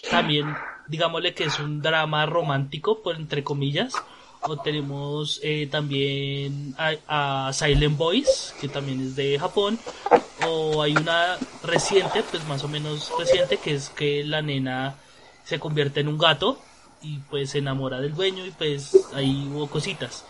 también, 0.09 0.53
digámosle 0.87 1.33
que 1.33 1.45
es 1.45 1.59
un 1.59 1.81
drama 1.81 2.25
romántico, 2.25 3.01
por 3.01 3.15
entre 3.15 3.43
comillas. 3.43 3.93
O 4.47 4.57
tenemos 4.57 5.39
eh, 5.43 5.67
también 5.71 6.75
a, 6.77 7.47
a 7.47 7.53
Silent 7.53 7.97
Boys, 7.97 8.53
que 8.61 8.67
también 8.67 9.01
es 9.01 9.15
de 9.15 9.39
Japón. 9.39 9.79
O 10.47 10.81
hay 10.83 10.95
una 10.95 11.37
reciente, 11.63 12.23
pues 12.29 12.45
más 12.47 12.63
o 12.63 12.67
menos 12.67 13.11
reciente, 13.17 13.57
que 13.57 13.73
es 13.73 13.89
que 13.89 14.23
la 14.23 14.41
nena 14.41 14.95
se 15.43 15.59
convierte 15.59 16.01
en 16.01 16.07
un 16.09 16.17
gato 16.17 16.59
y 17.01 17.17
pues 17.29 17.51
se 17.51 17.59
enamora 17.59 17.99
del 17.99 18.13
dueño 18.13 18.45
y 18.45 18.51
pues 18.51 19.07
ahí 19.13 19.49
hubo 19.53 19.67
cositas. 19.67 20.25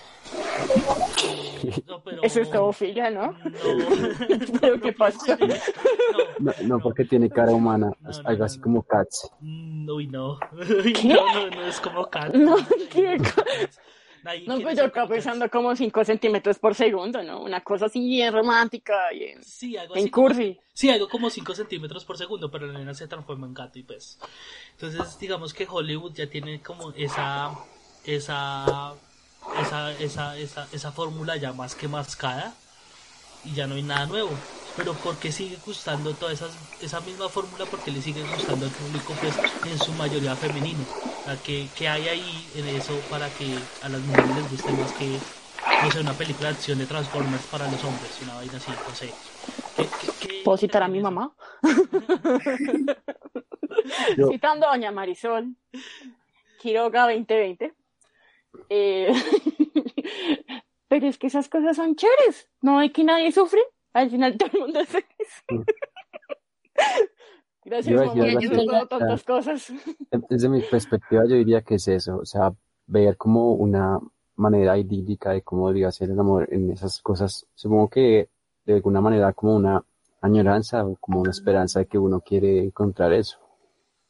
No, 1.87 2.01
pero- 2.03 2.21
Eso 2.23 2.41
es 2.41 2.49
zoofilia, 2.49 3.09
¿no? 3.09 3.31
No. 3.31 3.39
¿Pero 4.61 4.79
qué 4.81 4.93
pasa? 4.93 5.37
No, 6.39 6.51
No, 6.51 6.53
no 6.63 6.79
porque 6.79 7.03
tiene 7.05 7.29
cara 7.29 7.51
humana, 7.51 7.91
No, 7.99 8.09
es 8.11 8.21
no, 8.21 8.29
algo 8.29 8.43
así 8.45 8.57
no. 8.57 8.63
como 8.63 8.83
Cats. 8.83 9.29
Mm, 9.39 9.89
Uy, 9.89 10.07
no. 10.07 10.33
Uy, 10.83 10.93
no, 11.03 11.33
no, 11.33 11.49
no 11.49 11.61
es 11.65 11.79
como 11.79 12.05
Cat. 12.09 12.33
No, 12.33 12.55
¿qué? 12.91 13.17
Nadie 14.25 14.47
No, 14.47 14.59
pues 14.59 14.75
yo 14.75 14.91
Kat. 14.91 15.07
pensando 15.07 15.47
como 15.51 15.75
5 15.75 16.03
centímetros 16.03 16.57
por 16.57 16.73
segundo, 16.73 17.21
¿no? 17.21 17.43
Una 17.43 17.61
cosa 17.61 17.85
así 17.85 17.99
bien 17.99 18.33
romántica 18.33 19.13
y 19.13 19.23
en, 19.23 19.43
Sí, 19.43 19.77
algo 19.77 19.95
en 19.95 20.09
cursi. 20.09 20.59
Sí, 20.73 20.89
algo 20.89 21.07
como 21.07 21.29
5 21.29 21.53
centímetros 21.53 22.03
por 22.05 22.17
segundo, 22.17 22.49
pero 22.49 22.65
la 22.65 22.79
nena 22.79 22.95
se 22.95 23.07
transforma 23.07 23.45
en 23.45 23.53
gato 23.53 23.77
y 23.77 23.83
pues. 23.83 24.17
Entonces, 24.71 25.19
digamos 25.19 25.53
que 25.53 25.67
Hollywood 25.69 26.13
ya 26.13 26.27
tiene 26.27 26.59
como 26.61 26.91
esa. 26.93 27.51
Esa. 28.03 28.93
Esa, 29.61 29.91
esa, 29.99 30.35
esa, 30.39 30.67
esa 30.71 30.91
fórmula 30.91 31.35
ya 31.35 31.53
más 31.53 31.75
que 31.75 31.87
mascada 31.87 32.55
y 33.43 33.53
ya 33.53 33.67
no 33.67 33.75
hay 33.75 33.83
nada 33.83 34.07
nuevo. 34.07 34.31
Pero 34.75 34.93
¿por 34.95 35.17
qué 35.17 35.31
sigue 35.31 35.59
gustando 35.63 36.15
toda 36.15 36.33
esa, 36.33 36.49
esa 36.81 36.99
misma 37.01 37.29
fórmula? 37.29 37.65
Porque 37.65 37.91
le 37.91 38.01
sigue 38.01 38.23
gustando 38.23 38.65
al 38.65 38.71
público, 38.71 39.13
pues 39.21 39.35
en 39.71 39.77
su 39.77 39.91
mayoría 39.93 40.35
femenino. 40.35 40.83
Sea, 41.25 41.41
¿qué, 41.41 41.71
qué 41.75 41.87
hay 41.87 42.07
ahí 42.07 42.51
en 42.53 42.67
eso 42.67 43.07
para 43.07 43.33
que 43.33 43.71
a 43.81 43.89
las 43.89 44.03
mujeres 44.03 44.35
les 44.35 44.47
guste 44.49 44.73
más 44.73 44.93
que, 44.93 45.25
no 45.79 45.89
sé, 45.89 45.99
una 45.99 46.17
película 46.17 46.49
de 46.49 46.55
acción 46.55 46.77
de 46.77 46.85
Transformers 46.85 47.47
para 47.47 47.67
los 47.67 47.83
hombres? 47.83 48.21
Una 48.21 48.35
vaina 48.35 48.57
así, 48.57 48.83
no 48.85 48.93
sé. 48.93 49.17
¿Qué, 49.75 49.95
qué, 49.97 50.13
qué 50.19 50.41
¿Puedo 50.45 50.57
citar 50.57 50.83
a 50.83 50.87
mi 50.87 51.01
mamá? 51.01 51.35
Yo- 54.17 54.27
Citando 54.29 54.67
a 54.67 54.71
Doña 54.71 54.91
Marisol, 54.91 55.55
Quiroga 56.59 57.01
2020. 57.03 57.73
Eh, 58.69 59.11
pero 60.87 61.07
es 61.07 61.17
que 61.17 61.27
esas 61.27 61.49
cosas 61.49 61.75
son 61.77 61.95
chéveres. 61.95 62.49
No 62.61 62.79
hay 62.79 62.91
que 62.91 63.03
nadie 63.03 63.31
sufre. 63.31 63.61
Al 63.93 64.09
final 64.09 64.37
todo 64.37 64.49
el 64.53 64.59
mundo 64.59 64.79
es 64.81 64.89
feliz. 64.89 65.43
Gracias, 67.65 67.95
mamá. 68.05 68.25
he 68.27 68.37
así. 68.37 68.47
visto 68.47 68.87
tantas 68.87 69.23
cosas. 69.23 69.73
Desde 70.29 70.47
mi 70.49 70.61
perspectiva 70.61 71.23
yo 71.25 71.35
diría 71.35 71.61
que 71.61 71.75
es 71.75 71.87
eso, 71.87 72.17
o 72.17 72.25
sea, 72.25 72.53
ver 72.87 73.17
como 73.17 73.53
una 73.53 73.99
manera 74.35 74.77
idílica 74.77 75.31
de 75.31 75.41
cómo 75.41 75.67
debería 75.67 75.91
ser 75.91 76.09
el 76.11 76.19
amor 76.19 76.47
en 76.51 76.71
esas 76.71 77.01
cosas. 77.01 77.45
Supongo 77.55 77.89
que 77.89 78.29
de 78.65 78.73
alguna 78.75 79.01
manera 79.01 79.33
como 79.33 79.55
una 79.55 79.83
añoranza 80.21 80.85
o 80.85 80.95
como 80.97 81.21
una 81.21 81.31
esperanza 81.31 81.79
de 81.79 81.85
que 81.87 81.97
uno 81.97 82.21
quiere 82.21 82.59
encontrar 82.59 83.13
eso. 83.13 83.39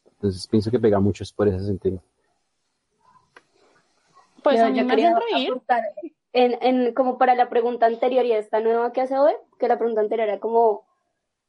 Entonces 0.06 0.48
pienso 0.48 0.72
que 0.72 0.80
pega 0.80 1.00
mucho 1.00 1.24
por 1.36 1.48
ese 1.48 1.64
sentido. 1.66 2.02
Pues 4.44 4.58
Yo- 4.58 4.66
a 4.66 4.70
mí 4.70 4.80
yo 4.80 4.86
me 4.86 4.90
quería 4.92 5.18
reír. 5.32 5.54
en, 6.34 6.58
en, 6.62 6.94
como 6.94 7.18
para 7.18 7.36
la 7.36 7.50
pregunta 7.50 7.86
anterior 7.86 8.26
y 8.26 8.32
esta 8.34 8.60
nueva 8.62 8.92
que 8.92 9.02
hace 9.02 9.18
hoy, 9.18 9.34
que 9.60 9.68
la 9.68 9.78
pregunta 9.78 10.02
anterior 10.02 10.28
era 10.30 10.40
como, 10.40 10.85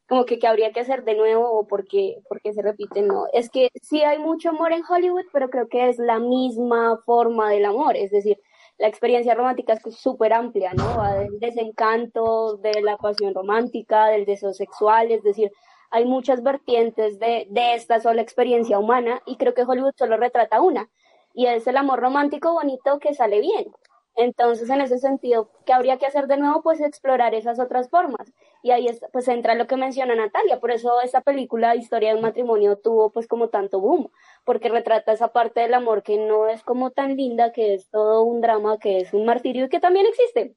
como 0.07 0.25
que 0.25 0.39
qué 0.39 0.47
habría 0.47 0.71
que 0.71 0.79
hacer 0.79 1.03
de 1.03 1.15
nuevo 1.15 1.49
o 1.51 1.67
por 1.67 1.85
qué, 1.85 2.17
por 2.29 2.41
qué 2.41 2.53
se 2.53 2.61
repite, 2.61 3.01
no. 3.01 3.25
Es 3.33 3.49
que 3.49 3.69
sí 3.81 4.03
hay 4.03 4.19
mucho 4.19 4.49
amor 4.49 4.71
en 4.71 4.83
Hollywood, 4.87 5.25
pero 5.33 5.49
creo 5.49 5.67
que 5.67 5.89
es 5.89 5.99
la 5.99 6.19
misma 6.19 6.97
forma 7.05 7.49
del 7.51 7.65
amor, 7.65 7.95
es 7.97 8.11
decir, 8.11 8.39
la 8.77 8.87
experiencia 8.87 9.33
romántica 9.33 9.73
es 9.73 9.95
súper 9.95 10.33
amplia, 10.33 10.71
¿no? 10.73 10.97
Va 10.97 11.25
desencanto, 11.39 12.57
de 12.57 12.81
la 12.81 12.97
pasión 12.97 13.33
romántica, 13.33 14.07
del 14.07 14.25
deseo 14.25 14.53
sexual, 14.53 15.11
es 15.11 15.23
decir, 15.23 15.51
hay 15.89 16.05
muchas 16.05 16.43
vertientes 16.43 17.17
de, 17.19 17.47
de 17.49 17.73
esta 17.73 17.99
sola 17.99 18.21
experiencia 18.21 18.77
humana 18.77 19.21
y 19.25 19.37
creo 19.37 19.53
que 19.53 19.63
Hollywood 19.63 19.93
solo 19.97 20.17
retrata 20.17 20.61
una 20.61 20.89
y 21.33 21.47
es 21.47 21.65
el 21.67 21.77
amor 21.77 21.99
romántico 21.99 22.53
bonito 22.53 22.99
que 22.99 23.13
sale 23.13 23.39
bien. 23.41 23.71
Entonces, 24.15 24.69
en 24.71 24.81
ese 24.81 24.97
sentido, 24.97 25.51
¿qué 25.65 25.73
habría 25.73 25.97
que 25.97 26.07
hacer 26.07 26.25
de 26.25 26.37
nuevo? 26.37 26.63
Pues 26.63 26.81
explorar 26.81 27.35
esas 27.35 27.59
otras 27.59 27.89
formas. 27.89 28.33
Y 28.67 28.71
ahí 28.71 28.87
es, 28.87 28.99
pues 29.13 29.27
entra 29.29 29.55
lo 29.55 29.65
que 29.65 29.77
menciona 29.77 30.13
Natalia. 30.13 30.59
Por 30.59 30.71
eso 30.71 30.99
esta 31.01 31.21
película, 31.21 31.75
Historia 31.77 32.09
de 32.09 32.15
un 32.15 32.21
matrimonio, 32.21 32.77
tuvo 32.77 33.11
pues 33.11 33.25
como 33.27 33.47
tanto 33.47 33.79
boom, 33.79 34.09
porque 34.43 34.67
retrata 34.67 35.13
esa 35.13 35.29
parte 35.29 35.61
del 35.61 35.73
amor 35.73 36.03
que 36.03 36.17
no 36.17 36.49
es 36.49 36.63
como 36.63 36.91
tan 36.91 37.15
linda, 37.15 37.53
que 37.53 37.73
es 37.75 37.89
todo 37.89 38.23
un 38.23 38.41
drama, 38.41 38.77
que 38.77 38.97
es 38.99 39.13
un 39.13 39.23
martirio 39.25 39.65
y 39.65 39.69
que 39.69 39.79
también 39.79 40.05
existe, 40.05 40.53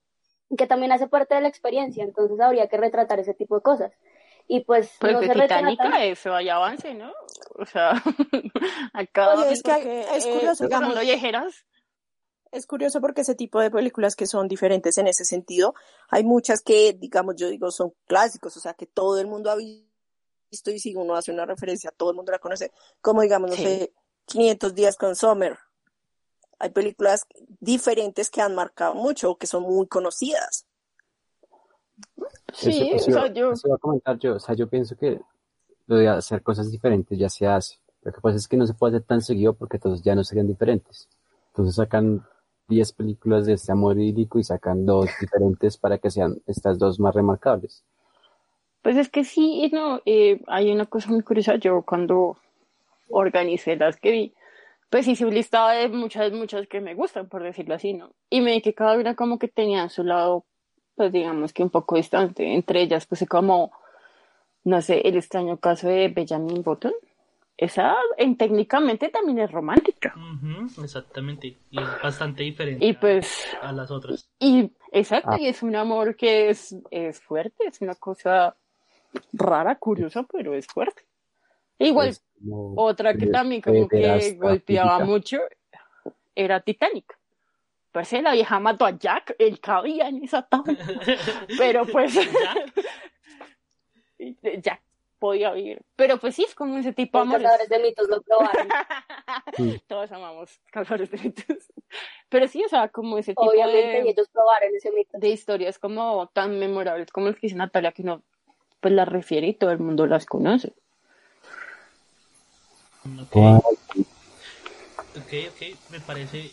que 0.58 0.66
también 0.66 0.90
hace 0.90 1.06
parte 1.06 1.36
de 1.36 1.40
la 1.42 1.48
experiencia. 1.48 2.02
Entonces, 2.02 2.40
habría 2.40 2.66
que 2.66 2.76
retratar 2.78 3.20
ese 3.20 3.32
tipo 3.34 3.54
de 3.54 3.62
cosas. 3.62 3.92
Y 4.48 4.64
pues, 4.64 4.96
Pues 4.98 5.12
no 5.12 5.20
de 5.20 5.28
se 5.28 5.32
Titanic 5.34 5.78
retratan- 5.78 5.92
a 5.94 6.04
eso 6.04 6.34
hay 6.34 6.48
avance, 6.48 6.92
¿no? 6.94 7.12
O 7.60 7.64
sea, 7.64 7.92
acá 8.92 9.34
Oye, 9.34 9.52
es 9.52 9.62
que 9.62 9.70
hay- 9.70 10.04
es 10.16 10.26
curioso, 10.26 10.64
digamos- 10.64 10.88
Fernando 10.94 11.02
Llejeras. 11.02 11.64
Es 12.52 12.66
curioso 12.66 13.00
porque 13.00 13.20
ese 13.20 13.34
tipo 13.34 13.60
de 13.60 13.70
películas 13.70 14.16
que 14.16 14.26
son 14.26 14.48
diferentes 14.48 14.98
en 14.98 15.06
ese 15.06 15.24
sentido, 15.24 15.74
hay 16.08 16.24
muchas 16.24 16.62
que, 16.62 16.92
digamos, 16.94 17.36
yo 17.36 17.48
digo, 17.48 17.70
son 17.70 17.92
clásicos, 18.06 18.56
o 18.56 18.60
sea, 18.60 18.74
que 18.74 18.86
todo 18.86 19.20
el 19.20 19.28
mundo 19.28 19.50
ha 19.50 19.56
visto 19.56 20.70
y 20.72 20.80
si 20.80 20.94
uno 20.96 21.14
hace 21.14 21.30
una 21.30 21.46
referencia, 21.46 21.92
todo 21.96 22.10
el 22.10 22.16
mundo 22.16 22.32
la 22.32 22.40
conoce, 22.40 22.72
como 23.00 23.22
digamos, 23.22 23.50
no 23.50 23.56
Sí. 23.56 23.62
sé, 23.62 23.92
500 24.24 24.74
días 24.74 24.96
con 24.96 25.14
Summer. 25.14 25.58
Hay 26.58 26.70
películas 26.70 27.24
diferentes 27.60 28.30
que 28.30 28.42
han 28.42 28.54
marcado 28.54 28.94
mucho, 28.94 29.36
que 29.36 29.46
son 29.46 29.62
muy 29.62 29.86
conocidas. 29.86 30.66
Sí, 32.52 32.90
Eso- 32.90 32.96
eso 32.96 33.10
o 33.10 33.12
sea, 33.12 33.26
iba- 33.26 33.34
yo... 33.34 33.52
eso 33.52 33.68
iba 33.68 33.76
a 33.76 33.78
comentar 33.78 34.18
yo, 34.18 34.34
o 34.34 34.40
sea, 34.40 34.54
yo 34.54 34.68
pienso 34.68 34.96
que 34.96 35.20
lo 35.86 35.96
de 35.96 36.08
hacer 36.08 36.42
cosas 36.42 36.70
diferentes 36.70 37.16
ya 37.18 37.28
se 37.28 37.46
hace. 37.46 37.78
Lo 38.02 38.12
que 38.12 38.20
pasa 38.20 38.36
es 38.36 38.48
que 38.48 38.56
no 38.56 38.66
se 38.66 38.74
puede 38.74 38.96
hacer 38.96 39.06
tan 39.06 39.22
seguido 39.22 39.54
porque 39.54 39.76
entonces 39.76 40.04
ya 40.04 40.14
no 40.14 40.24
serían 40.24 40.46
diferentes. 40.48 41.08
Entonces 41.48 41.74
sacan 41.76 42.26
10 42.70 42.92
películas 42.92 43.44
de 43.44 43.54
este 43.54 43.72
amor 43.72 43.98
idílico 43.98 44.38
y 44.38 44.44
sacan 44.44 44.86
dos 44.86 45.10
diferentes 45.20 45.76
para 45.76 45.98
que 45.98 46.10
sean 46.10 46.40
estas 46.46 46.78
dos 46.78 46.98
más 46.98 47.14
remarcables. 47.14 47.84
Pues 48.80 48.96
es 48.96 49.10
que 49.10 49.24
sí, 49.24 49.68
no, 49.72 50.00
eh, 50.06 50.40
hay 50.46 50.70
una 50.72 50.86
cosa 50.86 51.10
muy 51.10 51.22
curiosa. 51.22 51.56
Yo 51.56 51.82
cuando 51.82 52.38
organicé 53.08 53.76
las 53.76 53.98
que 53.98 54.10
vi, 54.10 54.34
pues 54.88 55.06
hice 55.06 55.26
un 55.26 55.34
listado 55.34 55.68
de 55.68 55.88
muchas, 55.88 56.32
muchas 56.32 56.66
que 56.66 56.80
me 56.80 56.94
gustan, 56.94 57.28
por 57.28 57.42
decirlo 57.42 57.74
así, 57.74 57.92
¿no? 57.92 58.12
Y 58.30 58.40
me 58.40 58.52
di 58.52 58.62
que 58.62 58.74
cada 58.74 58.96
una 58.96 59.14
como 59.14 59.38
que 59.38 59.48
tenía 59.48 59.88
su 59.90 60.02
lado, 60.02 60.46
pues 60.94 61.12
digamos 61.12 61.52
que 61.52 61.62
un 61.62 61.70
poco 61.70 61.96
distante. 61.96 62.54
Entre 62.54 62.80
ellas, 62.80 63.06
pues 63.06 63.24
como, 63.28 63.72
no 64.64 64.80
sé, 64.80 65.06
el 65.06 65.16
extraño 65.16 65.58
caso 65.58 65.88
de 65.88 66.08
Benjamin 66.08 66.62
Button. 66.62 66.92
Esa 67.56 67.94
en, 68.16 68.36
técnicamente 68.38 69.10
también 69.10 69.38
es 69.40 69.50
romántica. 69.52 70.14
Exactamente. 70.82 71.58
Y 71.70 71.78
es 71.80 71.88
bastante 72.02 72.42
diferente 72.42 72.84
Y 72.86 72.92
a- 72.94 73.00
pues 73.00 73.46
a, 73.60 73.72
las 73.72 73.90
otras. 73.90 74.30
Y 74.38 74.72
exacto, 74.92 75.32
Ah. 75.32 75.38
y 75.40 75.46
es 75.48 75.62
un 75.62 75.76
amor 75.76 76.16
que 76.16 76.48
es, 76.48 76.74
es 76.90 77.20
fuerte, 77.20 77.66
es 77.66 77.80
una 77.82 77.94
cosa 77.96 78.56
rara, 79.34 79.76
curiosa, 79.76 80.22
pero 80.22 80.54
es 80.54 80.66
fuerte. 80.66 81.02
Igual, 81.78 82.08
Es 82.08 82.24
como- 82.42 82.74
otra 82.82 83.14
que 83.14 83.26
también 83.26 83.60
como 83.60 83.86
que 83.88 84.36
golpeaba 84.40 84.90
física. 84.98 85.04
mucho 85.04 85.38
era 86.34 86.60
Titanic. 86.60 87.18
Pues 87.92 88.12
la 88.12 88.32
vieja 88.32 88.58
mató 88.60 88.86
a 88.86 88.96
Jack, 88.96 89.34
él 89.38 89.60
cabía 89.60 90.08
en 90.08 90.22
esa 90.24 90.42
tabla. 90.46 90.78
Pero 91.58 91.84
pues 91.86 92.14
Jack 94.62 94.80
podía 95.20 95.52
vivir. 95.52 95.82
Pero 95.94 96.18
pues 96.18 96.34
sí, 96.34 96.42
es 96.42 96.54
como 96.56 96.76
ese 96.78 96.92
tipo 96.92 97.18
de 97.18 97.24
Los 97.26 97.34
amores. 97.34 97.44
cazadores 97.46 97.68
de 97.68 97.78
mitos 97.78 98.08
lo 98.08 98.22
probaron. 98.22 98.68
Todos 99.86 100.10
amamos 100.10 100.58
cazadores 100.72 101.10
de 101.12 101.18
mitos. 101.18 101.72
Pero 102.28 102.48
sí, 102.48 102.64
o 102.64 102.68
sea, 102.68 102.88
como 102.88 103.18
ese 103.18 103.32
tipo 103.32 103.42
Obviamente, 103.48 104.00
de... 104.02 104.06
y 104.06 104.10
ellos 104.10 104.28
probaron 104.32 104.74
ese 104.74 104.90
mito. 104.90 105.16
de 105.16 105.28
historias 105.28 105.78
como 105.78 106.26
tan 106.32 106.58
memorables 106.58 107.12
como 107.12 107.26
las 107.26 107.36
que 107.36 107.42
dice 107.42 107.56
Natalia 107.56 107.92
que 107.92 108.02
no 108.02 108.22
pues 108.80 108.94
las 108.94 109.08
refiere 109.08 109.46
y 109.46 109.54
todo 109.54 109.70
el 109.70 109.78
mundo 109.78 110.06
las 110.06 110.26
conoce. 110.26 110.72
Ok, 113.22 113.36
ok, 115.16 115.32
ok, 115.50 115.90
me 115.90 116.00
parece 116.00 116.50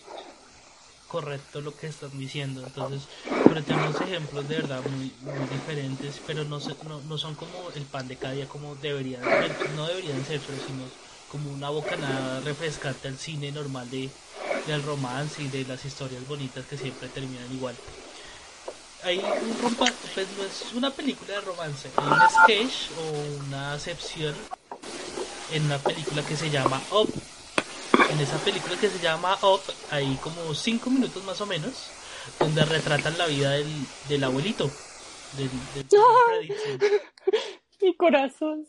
correcto 1.07 1.61
lo 1.61 1.75
que 1.75 1.87
están 1.87 2.17
diciendo. 2.17 2.63
Entonces, 2.63 3.09
pero 3.45 3.65
tenemos 3.65 4.01
ejemplos 4.01 4.47
de 4.47 4.55
verdad 4.57 4.83
muy, 4.83 5.17
muy 5.21 5.47
diferentes, 5.47 6.21
pero 6.21 6.45
no, 6.45 6.59
se- 6.59 6.77
no, 6.81 7.01
no 7.03 7.17
son 7.17 7.35
como 7.35 7.71
el 7.71 7.87
pan 7.89 8.07
de 8.07 8.17
cada 8.19 8.33
día 8.33 8.47
como 8.47 8.75
deberían, 8.75 9.35
bueno, 9.37 9.57
no 9.65 9.87
deberían 9.87 10.25
ser, 10.25 10.43
pero 10.45 10.59
sino 10.59 10.93
como 11.27 11.51
una 11.51 11.69
bocanada 11.69 12.41
refrescante 12.41 13.07
al 13.07 13.17
cine 13.17 13.51
normal 13.51 13.89
de, 13.89 14.17
del 14.65 14.83
romance 14.83 15.41
y 15.43 15.49
de 15.49 15.65
las 15.65 15.85
historias 15.85 16.25
bonitas 16.25 16.67
que 16.67 16.77
siempre 16.77 17.09
terminan 17.09 17.51
igual. 17.51 17.81
Hay 19.01 19.37
un 19.39 19.57
pues 20.13 20.29
no 20.31 20.43
es 20.43 20.71
una 20.73 20.95
película 20.95 21.33
de 21.35 21.41
romance, 21.41 21.93
hay 21.95 22.15
un 22.15 22.27
sketch 22.29 22.91
o 22.95 23.21
una 23.27 23.73
acepción 23.73 24.47
en 25.47 25.65
una 25.65 25.85
película 25.85 26.25
que 26.25 26.37
se 26.37 26.49
llama 26.49 26.87
Up. 26.91 27.17
En 28.10 28.19
esa 28.19 28.38
película 28.39 28.78
que 28.80 28.89
se 28.89 29.00
llama 29.00 29.38
Up 29.41 29.62
hay 29.91 30.15
como 30.17 30.54
cinco 30.54 30.89
minutos 30.89 31.23
más 31.23 31.39
o 31.41 31.45
menos 31.45 31.89
donde 32.39 32.65
retratan 32.65 33.17
la 33.17 33.28
vida 33.28 33.52
del, 33.52 33.67
del 34.10 34.23
abuelito. 34.23 34.69
Del, 35.38 35.50
del 35.76 35.89
señor 35.89 36.06
Fredricksen. 36.28 37.02
Mi 37.82 37.95
corazón. 37.95 38.65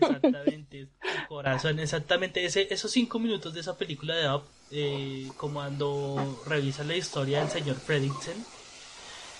Exactamente, 0.00 0.80
el 0.80 0.90
corazón, 1.28 1.80
exactamente 1.80 2.44
ese, 2.44 2.72
esos 2.72 2.90
cinco 2.92 3.18
minutos 3.18 3.52
de 3.52 3.60
esa 3.60 3.76
película 3.76 4.14
de 4.14 4.30
Up, 4.32 4.44
eh, 4.70 5.28
como 5.36 5.54
cuando 5.54 6.42
revisa 6.46 6.84
la 6.84 6.96
historia 6.96 7.40
del 7.40 7.50
señor 7.50 7.76
Fredricksen, 7.76 8.44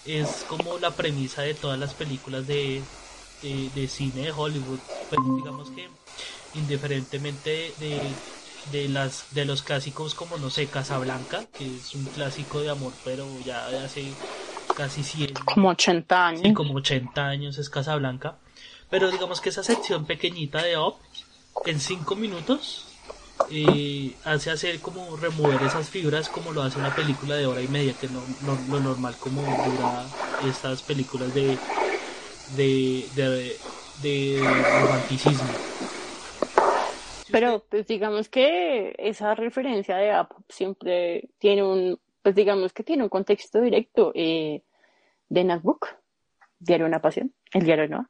es 0.05 0.45
como 0.49 0.79
la 0.79 0.91
premisa 0.91 1.43
de 1.43 1.55
todas 1.55 1.79
las 1.79 1.95
películas 1.95 2.47
de, 2.47 2.83
de, 3.43 3.71
de 3.75 3.89
cine 3.89 4.23
de 4.23 4.33
Hollywood. 4.33 4.81
Pues 5.09 5.21
digamos 5.37 5.71
que 5.71 5.89
indiferentemente 6.55 7.73
de, 7.79 7.89
de 7.89 8.01
las 8.89 9.33
de 9.33 9.45
los 9.45 9.63
clásicos 9.63 10.15
como 10.15 10.39
no 10.39 10.51
sé 10.51 10.71
Casablanca, 10.71 11.51
que 11.55 11.77
es 11.77 11.95
un 11.95 12.09
clásico 12.09 12.61
de 12.61 12.71
amor, 12.71 12.99
pero 13.03 13.41
ya 13.41 13.69
de 13.71 13.81
hace 13.81 14.19
casi 14.75 15.05
100 15.05 15.55
Como 15.55 15.71
80 15.71 16.27
años. 16.29 16.43
Sí, 16.43 16.53
como 16.53 16.75
80 16.77 17.29
años 17.29 17.59
es 17.59 17.71
Casablanca. 17.71 18.41
Pero 18.91 19.11
digamos 19.11 19.41
que 19.41 19.49
esa 19.51 19.63
sección 19.63 20.07
pequeñita 20.07 20.63
de 20.63 20.79
Up, 20.79 20.97
en 21.65 21.81
5 21.81 22.17
minutos, 22.17 22.93
eh, 23.49 24.19
hace 24.25 24.51
hacer 24.51 24.81
como 24.83 25.17
remover 25.17 25.63
esas 25.63 25.91
fibras 25.91 26.31
como 26.31 26.53
lo 26.53 26.63
hace 26.63 26.79
una 26.79 26.95
película 26.95 27.37
de 27.37 27.47
hora 27.47 27.63
y 27.63 27.69
media, 27.69 27.99
que 27.99 28.09
no, 28.09 28.27
no- 28.41 28.57
lo 28.67 28.81
normal 28.81 29.19
como 29.19 29.57
dura 29.57 30.19
estas 30.39 30.83
películas 30.83 31.33
de, 31.35 31.65
de, 32.47 33.11
de, 33.15 33.61
de 33.95 34.67
romanticismo. 34.71 35.63
Si 37.27 37.33
Pero 37.33 37.65
pues 37.69 37.89
digamos 37.89 38.29
que 38.29 38.95
esa 38.99 39.35
referencia 39.35 39.97
de 39.97 40.17
Up 40.17 40.29
siempre 40.49 41.29
tiene 41.39 41.65
un, 41.65 41.99
pues 42.23 42.37
digamos 42.37 42.73
que 42.73 42.85
tiene 42.85 43.03
un 43.03 43.09
contexto 43.09 43.61
directo 43.61 44.13
eh, 44.15 44.63
de 45.29 45.43
Notebook, 45.43 45.89
Diario 46.61 46.85
de 46.85 46.89
una 46.91 47.03
Pasión, 47.03 47.35
el 47.53 47.65
diario 47.65 47.89
no. 47.89 48.09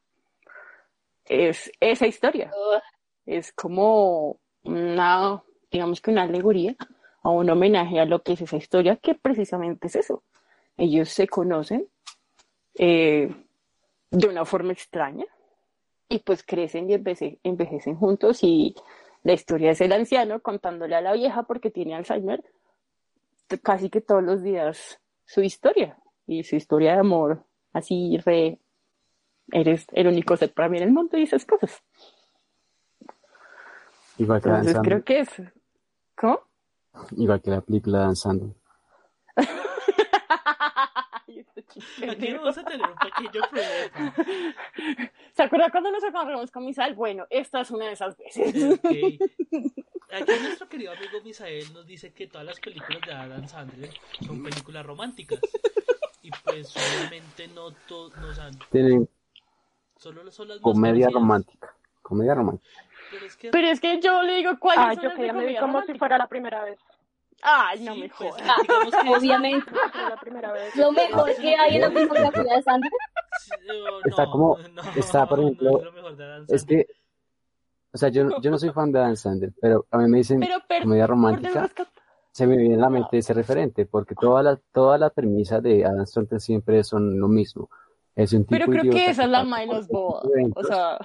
Es 1.24 1.72
esa 1.80 2.06
historia. 2.06 2.52
Es 3.24 3.52
como 3.52 4.38
una, 4.64 5.42
digamos 5.70 6.02
que 6.02 6.10
una 6.10 6.24
alegoría 6.24 6.76
o 7.22 7.30
un 7.30 7.48
homenaje 7.48 7.98
a 7.98 8.04
lo 8.04 8.22
que 8.22 8.34
es 8.34 8.42
esa 8.42 8.58
historia, 8.58 8.96
que 8.96 9.14
precisamente 9.14 9.86
es 9.86 9.96
eso. 9.96 10.24
Ellos 10.76 11.08
se 11.08 11.26
conocen 11.26 11.88
eh, 12.74 13.34
de 14.10 14.28
una 14.28 14.44
forma 14.44 14.74
extraña 14.74 15.24
y 16.06 16.18
pues 16.18 16.42
crecen 16.42 16.90
y 16.90 16.94
envejecen 17.42 17.96
juntos 17.96 18.40
y 18.42 18.76
la 19.26 19.32
historia 19.32 19.72
es 19.72 19.80
el 19.80 19.90
anciano 19.90 20.40
contándole 20.40 20.94
a 20.94 21.00
la 21.00 21.12
vieja 21.12 21.42
porque 21.42 21.72
tiene 21.72 21.96
Alzheimer 21.96 22.44
casi 23.60 23.90
que 23.90 24.00
todos 24.00 24.22
los 24.22 24.40
días 24.40 25.00
su 25.24 25.42
historia 25.42 25.98
y 26.28 26.44
su 26.44 26.54
historia 26.54 26.92
de 26.92 27.00
amor, 27.00 27.44
así 27.72 28.18
re, 28.24 28.60
eres 29.50 29.84
el 29.90 30.06
único 30.06 30.36
ser 30.36 30.54
para 30.54 30.68
mí 30.68 30.76
en 30.76 30.84
el 30.84 30.92
mundo 30.92 31.18
y 31.18 31.24
esas 31.24 31.44
cosas. 31.44 31.82
Igual 34.16 34.40
que 34.40 34.48
Entonces 34.48 34.78
creo 34.84 35.02
que 35.02 35.18
es, 35.18 35.28
¿cómo? 36.16 36.42
Igual 37.16 37.42
que 37.42 37.50
la 37.50 37.62
película 37.62 38.08
de 38.08 38.14
Aquí 40.28 42.16
negro. 42.18 42.40
vamos 42.40 42.58
a 42.58 42.64
tener 42.64 42.86
un 42.88 42.96
pequeño 42.96 43.42
problema. 43.50 44.14
¿Se 45.32 45.42
acuerda 45.42 45.70
cuando 45.70 45.90
nos 45.90 46.04
agarramos 46.04 46.50
con 46.50 46.64
Misal? 46.64 46.94
Bueno, 46.94 47.26
esta 47.30 47.60
es 47.60 47.70
una 47.70 47.86
de 47.86 47.92
esas 47.92 48.16
veces. 48.16 48.54
Aquí 50.12 50.32
nuestro 50.40 50.68
querido 50.68 50.92
amigo 50.92 51.20
Misael 51.24 51.72
nos 51.74 51.86
dice 51.86 52.12
que 52.12 52.28
todas 52.28 52.46
las 52.46 52.60
películas 52.60 53.00
de 53.04 53.12
Adam 53.12 53.46
Sandler 53.48 53.90
son 54.24 54.42
películas 54.42 54.86
románticas. 54.86 55.40
Y 56.22 56.30
pues 56.44 56.74
obviamente 56.76 57.48
no 57.48 57.72
todas, 57.88 58.18
no, 58.20 58.58
Tienen 58.70 59.08
solo 59.96 60.30
son 60.30 60.48
las 60.48 60.60
comedia 60.60 61.08
romántica. 61.08 61.74
Comedia 62.02 62.34
romántica. 62.34 62.84
Pero 63.10 63.26
es 63.26 63.36
que 63.36 63.50
Pero 63.50 63.68
es 63.68 63.80
que 63.80 64.00
yo 64.00 64.22
le 64.22 64.36
digo, 64.36 64.58
¿cuáles 64.58 64.98
Ah, 64.98 65.02
yo 65.02 65.14
que 65.14 65.22
de 65.22 65.26
ya 65.26 65.32
me 65.32 65.40
vi 65.40 65.54
comedia 65.54 65.60
como 65.60 65.82
si 65.82 65.94
fuera 65.94 66.18
la 66.18 66.28
primera 66.28 66.64
vez. 66.64 66.78
Ay, 67.48 67.80
no 67.84 67.94
sí, 67.94 68.00
me 68.00 68.08
pues, 68.08 68.30
jodas. 68.32 68.42
es- 68.88 69.16
Obviamente, 69.18 69.70
Fue 69.70 70.02
la 70.10 70.16
primera 70.20 70.52
vez. 70.52 70.74
lo 70.74 70.90
mejor 70.90 71.34
que 71.36 71.54
hay 71.54 71.76
en 71.76 71.80
la 71.82 71.90
filmografía 71.92 72.42
de 72.56 72.62
Sandra. 72.62 72.90
no, 73.68 74.00
Está 74.04 74.26
como- 74.26 74.58
no, 74.74 74.82
está, 74.96 75.26
por 75.28 75.38
no 75.38 75.44
ejemplo, 75.46 75.82
es 76.48 76.52
Es 76.52 76.64
que, 76.64 76.86
o 77.92 77.98
sea, 77.98 78.08
yo, 78.08 78.24
no- 78.24 78.40
yo 78.40 78.50
no 78.50 78.58
soy 78.58 78.70
fan 78.70 78.90
de 78.90 78.98
Dan 78.98 79.16
Sandler, 79.16 79.52
pero 79.60 79.86
a 79.90 79.98
mí 79.98 80.08
me 80.08 80.18
dicen 80.18 80.40
Pero, 80.40 80.56
pero, 80.68 80.82
comedia 80.84 81.06
romántica, 81.06 81.70
se 82.32 82.46
me 82.46 82.56
viene 82.56 82.74
en 82.74 82.80
la 82.80 82.90
mente 82.90 83.18
ese 83.18 83.32
referente, 83.32 83.86
porque 83.86 84.14
toda 84.14 84.42
la, 84.42 84.58
toda 84.72 84.98
la 84.98 85.10
premisa 85.10 85.60
de 85.60 85.84
Adam 85.84 86.04
Sandler 86.04 86.40
siempre 86.40 86.82
son 86.84 87.18
lo 87.20 87.28
mismo. 87.28 87.70
Es 88.14 88.32
un 88.32 88.44
tipo 88.44 88.50
Pero 88.58 88.66
creo 88.66 88.92
que 88.92 89.10
esa 89.10 89.24
es 89.24 89.28
la 89.30 89.42
tipo 89.82 90.20
de 90.34 90.50
O 90.54 90.64
sea, 90.64 90.98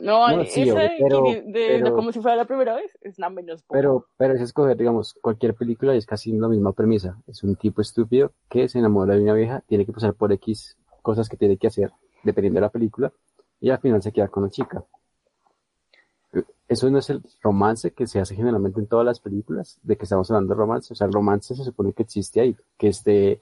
no, 0.00 0.36
No, 0.36 0.44
sí, 0.44 0.62
esa 0.62 0.74
obvio, 0.74 0.82
de, 0.82 0.90
pero- 1.00 1.22
de- 1.22 1.42
de- 1.42 1.78
pero- 1.82 1.94
como 1.94 2.12
si 2.12 2.20
fuera 2.20 2.36
la 2.36 2.44
primera 2.46 2.74
vez 2.74 2.96
es 3.00 3.18
la 3.18 3.30
menos 3.30 3.66
boba. 3.66 3.78
Pero, 3.78 4.06
pero 4.16 4.34
es 4.34 4.40
escoger, 4.40 4.76
digamos, 4.76 5.14
cualquier 5.20 5.54
película 5.54 5.94
y 5.94 5.98
es 5.98 6.06
casi 6.06 6.32
la 6.32 6.48
misma 6.48 6.72
premisa. 6.72 7.18
Es 7.26 7.42
un 7.42 7.56
tipo 7.56 7.80
estúpido 7.82 8.32
que 8.48 8.68
se 8.68 8.78
enamora 8.78 9.14
de 9.14 9.22
una 9.22 9.34
vieja, 9.34 9.62
tiene 9.66 9.84
que 9.86 9.92
pasar 9.92 10.14
por 10.14 10.32
X 10.32 10.76
cosas 11.02 11.28
que 11.28 11.36
tiene 11.36 11.56
que 11.56 11.66
hacer, 11.66 11.92
dependiendo 12.22 12.58
de 12.58 12.62
la 12.62 12.70
película, 12.70 13.12
y 13.60 13.70
al 13.70 13.78
final 13.80 14.02
se 14.02 14.12
queda 14.12 14.28
con 14.28 14.44
la 14.44 14.50
chica. 14.50 14.84
Eso 16.68 16.88
no 16.88 16.98
es 16.98 17.10
el 17.10 17.22
romance 17.42 17.92
que 17.92 18.06
se 18.06 18.18
hace 18.18 18.34
generalmente 18.34 18.80
en 18.80 18.86
todas 18.86 19.04
las 19.04 19.20
películas, 19.20 19.78
de 19.82 19.96
que 19.96 20.04
estamos 20.04 20.30
hablando 20.30 20.54
de 20.54 20.58
romance. 20.58 20.92
O 20.94 20.96
sea, 20.96 21.06
el 21.06 21.12
romance 21.12 21.54
se 21.54 21.64
supone 21.64 21.92
que 21.92 22.02
existe 22.04 22.40
ahí, 22.40 22.56
que 22.78 22.88
esté 22.88 23.40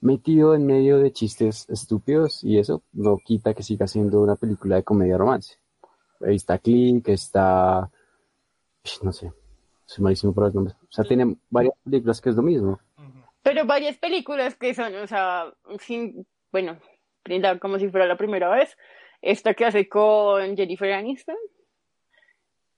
metido 0.00 0.54
en 0.54 0.66
medio 0.66 0.98
de 0.98 1.12
chistes 1.12 1.68
estúpidos 1.68 2.44
y 2.44 2.58
eso 2.58 2.82
no 2.92 3.18
quita 3.18 3.54
que 3.54 3.62
siga 3.62 3.86
siendo 3.86 4.20
una 4.20 4.36
película 4.36 4.76
de 4.76 4.82
comedia 4.84 5.18
romance. 5.18 5.56
Ahí 6.20 6.36
está 6.36 6.58
Click, 6.58 7.08
está... 7.08 7.90
no 9.02 9.12
sé, 9.12 9.32
soy 9.84 10.04
malísimo 10.04 10.34
para 10.34 10.46
los 10.46 10.54
nombres. 10.54 10.76
O 10.82 10.92
sea, 10.92 11.04
tiene 11.04 11.36
varias 11.50 11.74
películas 11.84 12.20
que 12.20 12.30
es 12.30 12.36
lo 12.36 12.42
mismo. 12.42 12.78
Pero 13.42 13.64
varias 13.64 13.96
películas 13.98 14.56
que 14.56 14.74
son, 14.74 14.94
o 14.96 15.06
sea, 15.06 15.52
sin, 15.78 16.26
bueno, 16.50 16.78
brindar 17.24 17.60
como 17.60 17.78
si 17.78 17.88
fuera 17.88 18.06
la 18.06 18.16
primera 18.16 18.48
vez. 18.48 18.76
Esta 19.22 19.54
que 19.54 19.64
hace 19.64 19.88
con 19.88 20.56
Jennifer 20.56 20.92
Aniston. 20.92 21.36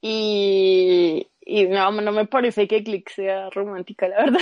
Y, 0.01 1.27
y 1.49 1.67
no, 1.67 1.91
no 1.91 2.13
me 2.13 2.27
parece 2.27 2.69
que 2.69 2.85
Click 2.85 3.09
sea 3.11 3.49
romántica, 3.51 4.07
la 4.09 4.17
verdad. 4.25 4.41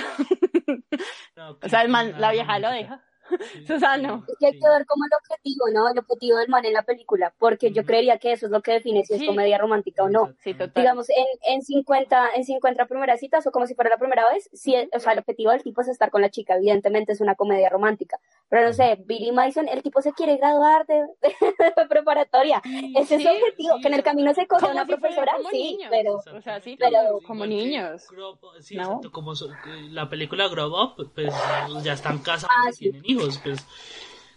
No, 1.37 1.59
O 1.63 1.69
sea, 1.69 1.83
el 1.83 1.89
man- 1.89 2.15
la 2.21 2.33
vieja 2.33 2.59
lo 2.59 2.71
deja. 2.71 3.03
Sí, 3.53 3.67
Susano. 3.67 4.23
sí, 4.25 4.33
Es 4.35 4.39
que 4.39 4.47
hay 4.47 4.53
que 4.53 4.69
ver 4.69 4.87
como 4.87 5.05
el 5.05 5.11
objetivo, 5.21 5.65
¿no? 5.75 5.89
El 5.91 5.99
objetivo 5.99 6.39
del 6.39 6.49
man 6.49 6.65
en 6.65 6.73
la 6.75 6.83
película, 6.85 7.35
porque 7.41 7.73
yo 7.73 7.85
creería 7.85 8.19
que 8.19 8.31
eso 8.31 8.47
es 8.47 8.53
lo 8.53 8.63
que 8.63 8.71
define 8.71 9.05
si 9.05 9.15
es 9.15 9.25
comedia 9.27 9.59
romántica 9.59 10.05
o 10.05 10.09
no. 10.09 10.33
Sí, 10.39 10.55
total. 10.55 10.81
Digamos, 10.81 11.09
en, 11.11 11.27
en 11.55 11.61
50, 11.63 12.29
en 12.37 12.45
50 12.45 12.87
primeras 12.87 13.19
citas, 13.19 13.45
o 13.45 13.51
como 13.51 13.67
si 13.67 13.75
fuera 13.75 13.91
la 13.91 13.97
primera 13.99 14.31
vez, 14.33 14.49
si, 14.53 14.77
o 14.77 15.01
sea, 15.01 15.13
el 15.15 15.19
objetivo 15.19 15.51
del 15.51 15.65
tipo 15.65 15.81
es 15.81 15.89
estar 15.89 16.13
con 16.13 16.23
la 16.23 16.31
chica, 16.31 16.55
evidentemente 16.55 17.11
es 17.15 17.21
una 17.21 17.35
comedia 17.35 17.69
romántica. 17.69 18.21
Pero 18.49 18.67
no 18.69 18.73
sé, 18.73 18.97
Billy 19.05 19.33
Madison, 19.33 19.69
el 19.69 19.83
tipo 19.83 20.01
se 20.01 20.13
quiere 20.13 20.37
graduar 20.37 20.87
de, 20.87 20.95
de 21.77 21.87
preparatoria. 21.89 22.63
Ese 22.95 23.17
es 23.17 23.23
Sí, 23.23 23.27
su 23.29 23.35
objetivo, 23.35 23.75
sí, 23.77 23.83
que 23.83 23.89
en 23.89 23.95
el 23.95 24.03
camino 24.05 24.33
se 24.35 24.47
coge 24.47 24.67
una 24.71 24.85
si 24.87 24.93
profesora, 24.95 25.33
como 25.37 25.51
sí, 25.51 25.63
niños. 25.73 25.89
pero... 25.91 26.15
O 26.17 26.23
sea, 26.23 26.33
sí, 26.61 26.73
Exactamente. 26.73 26.79
pero 26.81 27.19
como 27.27 27.45
niños. 27.47 28.03
Sí, 28.61 28.77
¿No? 28.77 28.83
exacto, 28.83 29.11
como 29.11 29.35
so- 29.35 29.51
la 29.91 30.09
película 30.09 30.47
Grow 30.49 30.73
Up, 30.81 31.11
pues 31.15 31.35
ya 31.83 31.95
están 31.95 32.19
casados 32.19 32.55
Ah, 32.57 32.71
y 32.71 32.73
sí. 32.73 32.79
tienen 32.91 33.03
hijos, 33.05 33.39
pues 33.43 33.65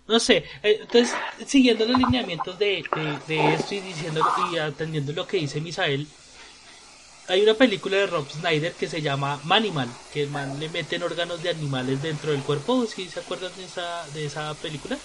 no 0.07 0.19
sé, 0.19 0.37
eh, 0.63 0.79
entonces 0.81 1.15
siguiendo 1.45 1.85
los 1.85 1.95
lineamientos 1.99 2.57
de, 2.57 2.83
de, 2.95 3.17
de 3.35 3.53
esto 3.53 3.75
y 3.75 3.79
diciendo 3.79 4.21
y 4.51 4.57
atendiendo 4.57 5.13
lo 5.13 5.27
que 5.27 5.37
dice 5.37 5.61
Misael, 5.61 6.07
hay 7.29 7.43
una 7.43 7.53
película 7.53 7.97
de 7.97 8.07
Rob 8.07 8.27
Snyder 8.29 8.73
que 8.73 8.87
se 8.87 9.01
llama 9.01 9.39
Manimal, 9.45 9.87
que 10.13 10.23
el 10.23 10.29
man 10.29 10.59
le 10.59 10.67
meten 10.69 11.03
órganos 11.03 11.41
de 11.43 11.49
animales 11.49 12.01
dentro 12.01 12.31
del 12.31 12.41
cuerpo, 12.41 12.85
¿sí 12.85 13.07
se 13.07 13.19
acuerdan 13.19 13.51
de 13.55 13.65
esa, 13.65 14.05
de 14.13 14.25
esa 14.25 14.53
película? 14.55 14.97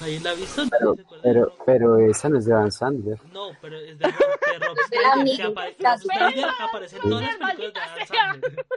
¿Nadie 0.00 0.20
la 0.20 0.30
ha 0.30 0.34
visto? 0.34 0.62
¿Nadie 0.66 0.78
Pero, 0.78 0.96
pero, 1.22 1.56
pero 1.64 1.98
esa 2.10 2.28
no 2.28 2.38
es 2.38 2.44
de 2.44 2.52
Dan 2.52 2.70
Sandler. 2.70 3.18
no, 3.32 3.48
pero 3.62 3.78
es 3.80 3.98
de 3.98 4.04
Rob, 4.06 4.14
de 4.52 4.58
Rob 4.66 4.76
Snyder. 4.88 5.36
que 5.36 5.44
apare- 5.44 5.76
la 5.78 5.92
Rob 5.96 6.02
Snyder 6.02 6.46
aparece 6.60 6.96
en 6.96 7.02
todas 7.02 7.22
las 7.22 7.36
películas 7.36 7.72
de 7.74 7.80
Adam 7.80 8.06
Sandler. 8.40 8.66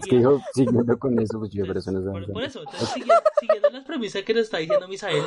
Es 0.00 0.06
que 0.06 0.22
siguiendo 0.54 0.98
con 0.98 1.18
eso, 1.20 1.38
pues 1.38 1.52
yo, 1.52 1.66
pero 1.66 1.78
Entonces, 1.78 1.82
eso 1.82 1.92
no 1.92 1.98
es 1.98 2.04
de 2.06 2.10
Dan 2.10 2.24
por, 2.24 2.32
por 2.32 2.42
Sandler. 2.42 2.48
eso, 2.50 2.60
entonces, 2.60 2.88
siguiendo, 2.88 3.22
siguiendo 3.38 3.70
las 3.70 3.84
premisas 3.84 4.22
que 4.22 4.32
nos 4.34 4.42
está 4.44 4.56
diciendo 4.56 4.88
Misael, 4.88 5.24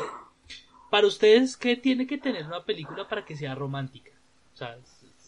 para 0.89 1.05
ustedes, 1.07 1.57
¿qué 1.57 1.75
tiene 1.77 2.07
que 2.07 2.17
tener 2.17 2.45
una 2.47 2.63
película 2.63 3.07
para 3.07 3.23
que 3.23 3.35
sea 3.37 3.53
romántica? 3.53 4.09
O 4.53 4.57
sea, 4.57 4.75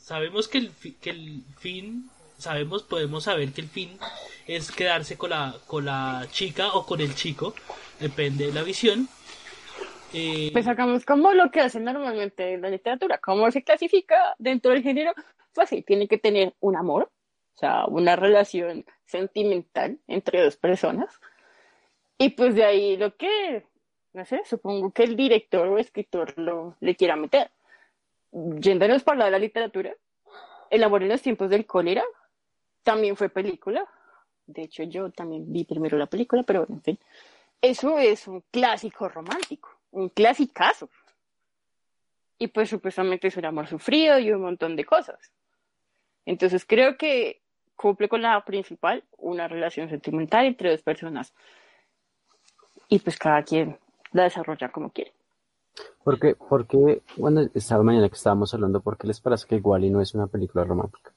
sabemos 0.06 0.48
que 0.48 0.60
el, 0.60 0.72
que 1.02 1.10
el 1.10 1.42
fin, 1.58 2.12
sabemos, 2.38 2.84
podemos 2.84 3.24
saber 3.24 3.52
que 3.54 3.62
el 3.62 3.68
fin 3.68 3.98
es 4.46 4.72
quedarse 4.72 5.18
con 5.18 5.32
la, 5.32 5.56
con 5.66 5.86
la 5.86 6.28
chica 6.30 6.74
o 6.74 6.86
con 6.86 7.02
el 7.02 7.16
chico, 7.16 7.56
depende 8.00 8.46
de 8.46 8.54
la 8.54 8.62
visión. 8.62 9.08
Eh, 10.14 10.52
Pues 10.54 10.66
sacamos 10.66 11.06
como 11.06 11.34
lo 11.34 11.50
que 11.50 11.62
hacen 11.62 11.86
normalmente 11.86 12.54
en 12.54 12.62
la 12.62 12.70
literatura. 12.70 13.18
¿Cómo 13.18 13.50
se 13.50 13.64
clasifica 13.64 14.36
dentro 14.38 14.72
del 14.72 14.84
género? 14.84 15.12
Pues 15.56 15.70
sí, 15.70 15.82
tiene 15.82 16.08
que 16.08 16.20
tener 16.20 16.54
un 16.60 16.76
amor, 16.76 17.12
o 17.56 17.58
sea, 17.58 17.86
una 17.88 18.16
relación 18.16 18.86
sentimental 19.06 19.98
entre 20.06 20.44
dos 20.44 20.56
personas. 20.56 21.20
Y 22.20 22.30
pues 22.30 22.54
de 22.54 22.64
ahí 22.64 22.96
lo 22.96 23.18
que, 23.18 23.66
no 24.14 24.24
sé, 24.24 24.42
supongo 24.46 24.92
que 24.92 25.04
el 25.04 25.16
director 25.16 25.68
o 25.68 25.80
escritor 25.80 26.38
lo 26.38 26.78
le 26.80 26.96
quiera 26.96 27.16
meter. 27.16 27.50
Yéndonos 28.36 29.04
para 29.04 29.20
la 29.20 29.26
de 29.26 29.32
la 29.32 29.40
literatura, 29.40 29.96
El 30.70 30.84
amor 30.84 31.04
en 31.04 31.10
los 31.10 31.22
tiempos 31.22 31.50
del 31.50 31.66
cólera 31.66 32.04
también 32.84 33.16
fue 33.16 33.30
película. 33.30 33.88
De 34.46 34.64
hecho, 34.64 34.84
yo 34.84 35.10
también 35.10 35.52
vi 35.54 35.64
primero 35.64 35.98
la 35.98 36.08
película, 36.08 36.44
pero 36.44 36.66
en 36.68 36.82
fin. 36.82 37.00
Eso 37.62 37.98
es 37.98 38.28
un 38.28 38.44
clásico 38.52 39.08
romántico, 39.08 39.70
un 39.92 40.10
clasicazo. 40.10 40.90
Y 42.38 42.48
pues 42.48 42.70
supuestamente 42.70 43.28
es 43.28 43.38
un 43.38 43.46
amor 43.46 43.68
sufrido 43.68 44.20
y 44.20 44.32
un 44.32 44.42
montón 44.42 44.76
de 44.76 44.84
cosas. 44.84 45.32
Entonces 46.26 46.66
creo 46.66 46.98
que 46.98 47.42
cumple 47.76 48.10
con 48.10 48.22
la 48.22 48.44
principal, 48.44 49.04
una 49.18 49.48
relación 49.48 49.90
sentimental 49.90 50.46
entre 50.46 50.72
dos 50.72 50.82
personas. 50.82 51.34
Y 52.90 53.00
pues 53.00 53.18
cada 53.18 53.44
quien 53.44 53.80
la 54.12 54.24
desarrolla 54.24 54.70
como 54.70 54.92
quiere. 54.92 55.14
Porque, 56.04 56.36
porque 56.36 57.02
cuando 57.18 57.42
estaba 57.54 57.84
mañana 57.84 58.08
que 58.10 58.16
estábamos 58.16 58.54
hablando, 58.54 58.80
¿por 58.82 58.98
qué 58.98 59.08
les 59.08 59.20
parece 59.20 59.48
que 59.48 59.56
Wally 59.58 59.90
no 59.90 60.02
es 60.02 60.14
una 60.14 60.28
película 60.28 60.64
romántica? 60.64 61.12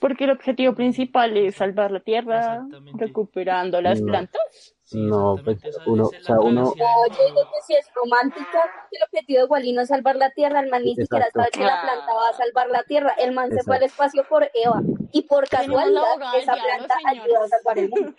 Porque 0.00 0.24
el 0.24 0.30
objetivo 0.30 0.74
principal 0.74 1.36
es 1.36 1.56
salvar 1.56 1.90
la 1.90 1.98
tierra, 2.00 2.38
Exactamente. 2.38 3.04
recuperando 3.06 3.80
las 3.80 4.00
No. 4.00 4.06
plantas. 4.06 4.74
sí, 4.84 5.02
no, 5.02 5.36
pues, 5.44 5.58
uno- 5.86 6.04
o 6.04 6.10
sea, 6.22 6.40
uno- 6.40 6.62
No, 6.62 6.74
yo 6.74 7.26
digo 7.26 7.42
que 7.52 7.60
si 7.66 7.74
es 7.74 7.90
romántica, 7.94 8.62
el 8.90 9.02
objetivo 9.02 9.40
de 9.40 9.44
Wally 9.46 9.72
no 9.72 9.82
es 9.82 9.88
salvar 9.88 10.16
la 10.16 10.30
tierra, 10.30 10.60
el 10.60 10.70
man 10.70 10.82
ni 10.82 10.94
siquiera 10.94 11.26
Exacto. 11.26 11.40
sabe 11.40 11.50
que 11.50 11.64
la 11.74 11.82
planta 11.82 12.14
va 12.14 12.28
a 12.30 12.32
salvar 12.32 12.70
la 12.70 12.82
tierra, 12.84 13.10
el 13.18 13.32
man 13.32 13.50
se 13.50 13.62
fue 13.64 13.76
al 13.76 13.82
Exacto. 13.82 14.04
espacio 14.04 14.24
por 14.30 14.50
Eva, 14.54 14.80
y 15.12 15.22
por 15.22 15.46
casualidad 15.48 16.02
esa 16.36 16.54
planta 16.54 16.94
ayuda 17.06 17.44
a 17.44 17.48
salvar 17.48 17.78
el 17.78 17.90
mundo. 17.90 18.12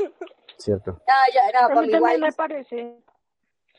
¿Cierto? 0.58 1.02
Ah, 1.08 1.24
ya, 1.34 1.60
no, 1.60 1.65
A 1.65 1.70
para 1.70 1.82
mí 1.82 1.88
también 1.89 2.04
Wally 2.04 2.22
me 2.22 2.32
parece, 2.34 2.98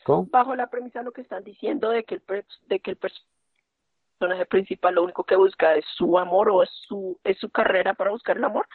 ¿Cómo? 0.05 0.27
bajo 0.31 0.55
la 0.57 0.69
premisa 0.69 1.01
de 1.01 1.05
lo 1.07 1.13
que 1.13 1.21
están 1.23 1.45
diciendo, 1.45 1.91
de 1.91 2.05
que 2.05 2.15
el, 2.17 2.21
per- 2.21 2.47
de 2.67 2.81
que 2.81 2.91
el 2.93 2.97
personaje 4.19 4.47
principal 4.47 4.95
lo 4.95 5.03
único 5.05 5.25
que 5.25 5.37
busca 5.37 5.75
es 5.75 5.85
su 5.97 6.19
amor 6.19 6.51
o 6.51 6.63
es 6.63 6.71
su, 6.89 7.19
es 7.25 7.39
su 7.39 7.51
carrera 7.51 7.95
para 7.95 8.11
buscar 8.11 8.37
el 8.37 8.45
amor. 8.45 8.67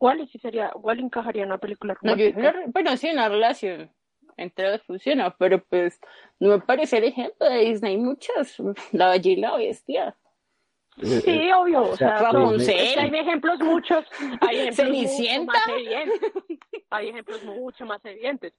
Wally 0.00 0.28
sí 0.28 0.38
sería, 0.38 0.70
Wally 0.76 1.02
encajaría 1.02 1.42
en 1.42 1.48
una 1.48 1.58
película 1.58 1.96
No, 2.02 2.16
yo 2.16 2.26
romántica. 2.30 2.50
una- 2.60 2.72
bueno, 2.72 2.96
sí, 2.96 3.10
una 3.10 3.28
relación 3.28 3.90
entre 4.36 4.70
dos 4.70 4.82
funciona, 4.84 5.34
pero 5.36 5.62
pues 5.64 6.00
no 6.38 6.50
me 6.50 6.60
parece 6.60 6.98
el 6.98 7.04
ejemplo 7.04 7.48
de 7.48 7.58
Disney. 7.64 7.96
Muchas, 7.96 8.56
la 8.92 9.10
bella 9.10 9.30
y 9.30 9.36
la 9.36 9.56
bestia. 9.56 10.16
eh, 10.98 11.20
Sí, 11.24 11.50
obvio. 11.52 11.82
O 11.82 11.96
sea, 11.96 12.18
Rapunzel. 12.18 12.98
hay 12.98 13.10
ejemplos 13.18 13.58
muchos. 13.60 14.04
Hay 14.40 14.58
ejemplos 14.68 14.90
mucho 14.90 15.44
más 15.44 15.68
evidentes. 15.68 16.32
Hay 16.90 17.08
ejemplos 17.08 17.42
mucho 17.44 17.86
más 17.86 18.04
evidentes. 18.04 18.52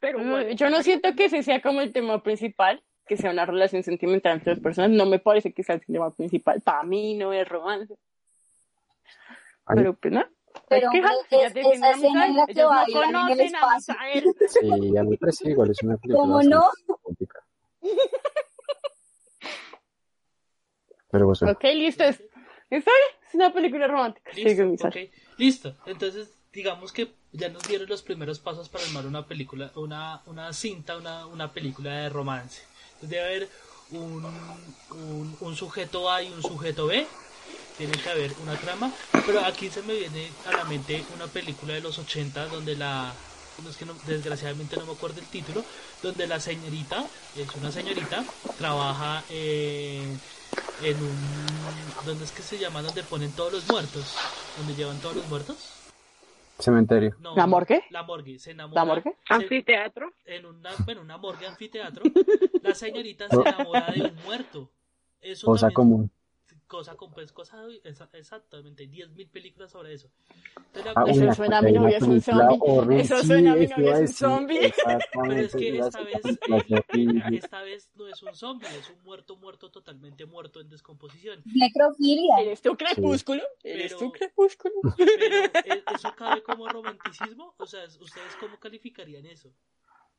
Pero 0.00 0.18
bueno, 0.18 0.50
Yo 0.52 0.70
no 0.70 0.82
siento 0.82 1.14
que 1.14 1.26
ese 1.26 1.42
sea 1.42 1.60
como 1.60 1.80
el 1.80 1.92
tema 1.92 2.22
principal, 2.22 2.82
que 3.06 3.16
sea 3.16 3.30
una 3.30 3.44
relación 3.46 3.82
sentimental 3.82 4.34
entre 4.38 4.54
dos 4.54 4.62
personas. 4.62 4.90
No 4.90 5.04
me 5.06 5.18
parece 5.18 5.52
que 5.52 5.62
sea 5.62 5.74
el 5.76 5.84
tema 5.84 6.10
principal. 6.10 6.60
Para 6.62 6.82
mí 6.84 7.14
no 7.14 7.32
es 7.32 7.46
romance. 7.48 7.94
Ay. 9.66 9.76
Pero 9.76 9.94
pues 9.94 10.14
no. 10.14 10.24
Pero 10.68 10.88
Es 10.92 11.00
que 11.28 11.36
es- 11.46 11.54
defienden 11.54 11.72
esa 11.74 11.86
a 11.86 11.90
escena 11.92 12.26
en 12.26 12.36
la 12.36 12.46
que 12.46 12.52
Ellos 12.52 12.70
no 12.70 12.82
en 12.82 12.88
el 12.88 13.12
conocen 13.12 13.40
a 13.40 13.58
espacio. 13.76 13.94
Misael. 13.94 14.34
sí, 14.48 14.96
a 14.96 15.02
mí 15.02 15.10
me 15.10 15.16
parece 15.18 15.50
igual 15.50 15.70
es 15.70 15.82
una 15.82 15.96
película 15.96 16.20
¿Cómo 16.20 16.42
no? 16.42 16.70
romántica. 16.88 17.40
Pero 21.10 21.26
pues, 21.26 21.40
bueno, 21.40 21.52
Ok, 21.54 21.64
listo. 21.74 22.04
Es, 22.04 22.20
está 22.70 22.90
bien, 22.90 23.26
es 23.28 23.34
una 23.34 23.52
película 23.52 23.86
romántica. 23.88 24.30
Listo, 24.34 24.64
Misael. 24.64 24.92
ok. 25.12 25.38
Listo. 25.38 25.76
Entonces, 25.86 26.39
digamos 26.52 26.92
que 26.92 27.14
ya 27.32 27.48
nos 27.48 27.66
dieron 27.66 27.88
los 27.88 28.02
primeros 28.02 28.40
pasos 28.40 28.68
para 28.68 28.84
armar 28.84 29.06
una 29.06 29.26
película, 29.26 29.72
una, 29.76 30.22
una 30.26 30.52
cinta, 30.52 30.96
una, 30.96 31.26
una 31.26 31.52
película 31.52 31.92
de 31.98 32.08
romance. 32.08 32.68
Debe 33.00 33.20
haber 33.24 33.50
un, 33.88 34.76
un, 34.88 35.36
un 35.40 35.56
sujeto 35.56 36.10
A 36.10 36.22
y 36.22 36.32
un 36.32 36.42
sujeto 36.42 36.86
B. 36.86 37.16
Tiene 37.76 38.00
que 38.00 38.10
haber 38.10 38.36
una 38.38 38.58
trama. 38.58 38.94
Pero 39.24 39.44
aquí 39.44 39.70
se 39.70 39.82
me 39.82 39.94
viene 39.94 40.38
a 40.42 40.52
la 40.52 40.64
mente 40.64 41.06
una 41.08 41.32
película 41.32 41.74
de 41.74 41.80
los 41.80 41.98
80 41.98 42.48
donde 42.48 42.76
la... 42.76 43.22
es 43.68 43.76
que 43.76 43.86
no- 43.86 43.94
desgraciadamente 44.02 44.76
no 44.76 44.86
me 44.86 44.92
acuerdo 44.92 45.20
el 45.20 45.28
título, 45.30 45.66
donde 46.02 46.26
la 46.26 46.40
señorita, 46.40 47.12
es 47.32 47.54
una 47.54 47.70
señorita, 47.72 48.28
trabaja 48.56 49.24
eh, 49.28 50.20
en 50.76 51.02
un... 51.02 51.96
¿Dónde 52.00 52.24
es 52.24 52.32
que 52.32 52.42
se 52.42 52.58
llama? 52.58 52.82
Donde 52.82 53.04
ponen 53.04 53.34
todos 53.34 53.52
los 53.52 53.66
muertos. 53.66 54.26
Donde 54.54 54.74
llevan 54.74 55.00
todos 55.00 55.14
los 55.16 55.26
muertos. 55.26 55.79
Cementerio. 56.62 57.16
No, 57.20 57.34
¿La 57.36 57.46
morgue? 57.46 57.84
La 57.90 58.02
morgue. 58.02 58.38
Se 58.38 58.50
enamora. 58.52 58.80
¿La 58.80 58.84
morgue? 58.84 59.16
se- 59.26 59.34
anfiteatro. 59.34 60.12
en 60.24 60.46
una, 60.46 60.70
bueno, 60.84 61.00
una 61.02 61.16
morgue 61.18 61.46
anfiteatro, 61.46 62.02
la 62.62 62.74
señorita 62.74 63.28
se 63.28 63.36
enamora 63.36 63.86
de 63.92 64.02
un 64.02 64.14
muerto. 64.24 64.70
Eso 65.20 65.46
Cosa 65.46 65.66
también- 65.68 65.74
común. 65.74 66.10
Cosa 66.70 66.94
con 66.94 67.10
pues, 67.10 67.32
cosa, 67.32 67.64
esa- 67.82 68.08
exactamente, 68.12 68.88
10.000 68.88 69.28
películas 69.28 69.72
sobre 69.72 69.92
eso. 69.92 70.08
Entonces, 70.72 70.92
Ah, 70.94 71.02
Eso 71.08 71.22
una- 71.22 71.34
suena 71.34 71.58
a 71.58 71.62
mi 71.62 71.72
novia 71.72 71.96
es 71.96 72.02
un 72.04 72.20
zombie. 72.20 72.58
horrible. 72.60 73.00
Eso 73.02 73.24
suena 73.24 73.52
a 73.52 73.56
mi 73.56 73.64
eso 73.64 73.76
novia 73.76 73.92
es 73.94 74.00
un 74.02 74.08
zombie. 74.08 74.72
Pero 75.12 75.32
es 75.32 75.52
que 75.56 75.78
esta 75.78 76.00
vez, 76.04 76.20
esta 77.44 77.62
vez 77.62 77.90
no 77.96 78.06
es 78.06 78.22
un 78.22 78.34
zombie, 78.36 78.68
es 78.78 78.88
un 78.88 79.02
muerto, 79.02 79.34
muerto, 79.36 79.68
totalmente 79.72 80.26
muerto 80.26 80.60
en 80.60 80.68
descomposición. 80.70 81.42
Necrofilia. 81.44 82.36
¿Eres 82.38 82.62
tu 82.62 82.76
crepúsculo? 82.76 83.42
¿Eres 83.64 83.96
tu 83.96 84.12
crepúsculo? 84.12 84.74
Pero, 84.96 85.36
¿e- 85.64 85.82
¿eso 85.92 86.14
cabe 86.16 86.40
como 86.44 86.68
romanticismo? 86.68 87.52
O 87.58 87.66
sea, 87.66 87.82
¿ustedes 87.86 88.36
cómo 88.38 88.60
calificarían 88.60 89.26
eso? 89.26 89.50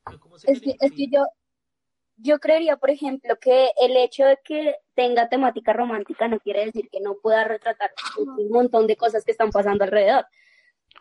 ¿O 0.04 0.20
¿Cómo 0.20 0.38
se 0.38 0.52
Es 0.52 0.60
que, 0.60 0.76
es 0.78 0.92
que 0.92 1.06
yo, 1.10 1.24
yo 2.22 2.38
creería, 2.38 2.76
por 2.76 2.90
ejemplo, 2.90 3.36
que 3.40 3.70
el 3.80 3.96
hecho 3.96 4.24
de 4.24 4.38
que 4.44 4.76
tenga 4.94 5.28
temática 5.28 5.72
romántica 5.72 6.28
no 6.28 6.38
quiere 6.38 6.66
decir 6.66 6.88
que 6.90 7.00
no 7.00 7.16
pueda 7.22 7.44
retratar 7.44 7.90
un 8.18 8.48
montón 8.50 8.86
de 8.86 8.96
cosas 8.96 9.24
que 9.24 9.32
están 9.32 9.50
pasando 9.50 9.84
alrededor. 9.84 10.26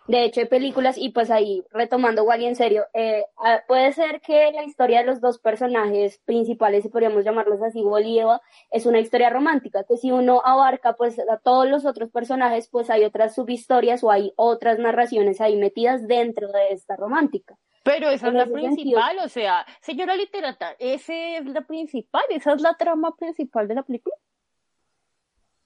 De 0.07 0.23
hecho, 0.23 0.41
hay 0.41 0.47
películas, 0.47 0.97
y 0.97 1.10
pues 1.10 1.29
ahí 1.29 1.63
retomando 1.69 2.23
Wally 2.23 2.45
en 2.45 2.55
serio, 2.55 2.86
eh, 2.93 3.23
puede 3.67 3.93
ser 3.93 4.19
que 4.21 4.51
la 4.51 4.63
historia 4.63 4.99
de 4.99 5.05
los 5.05 5.21
dos 5.21 5.38
personajes 5.38 6.19
principales, 6.25 6.84
si 6.84 6.89
podríamos 6.89 7.23
llamarlos 7.23 7.62
así, 7.62 7.84
Eva, 8.17 8.41
es 8.71 8.86
una 8.86 8.99
historia 8.99 9.29
romántica, 9.29 9.84
que 9.88 9.97
si 9.97 10.12
uno 10.12 10.41
abarca 10.43 10.93
pues 10.93 11.19
a 11.19 11.38
todos 11.38 11.69
los 11.69 11.86
otros 11.86 12.10
personajes, 12.10 12.67
pues 12.69 12.89
hay 12.89 13.03
otras 13.05 13.36
subhistorias 13.36 14.03
o 14.03 14.12
hay 14.12 14.34
otras 14.38 14.79
narraciones 14.79 15.39
ahí 15.39 15.55
metidas 15.55 16.07
dentro 16.07 16.51
de 16.51 16.69
esta 16.71 16.95
romántica. 16.95 17.57
Pero 17.84 18.10
esa 18.10 18.28
es 18.28 18.34
la 18.34 18.46
principal, 18.46 19.17
o 19.24 19.28
sea, 19.28 19.65
señora 19.82 20.15
literata, 20.15 20.76
esa 20.78 21.13
es 21.13 21.46
la 21.46 21.62
principal, 21.62 22.24
esa 22.30 22.54
es 22.54 22.62
la 22.62 22.76
trama 22.76 23.15
principal 23.15 23.67
de 23.67 23.76
la 23.76 23.84
película. 23.84 24.15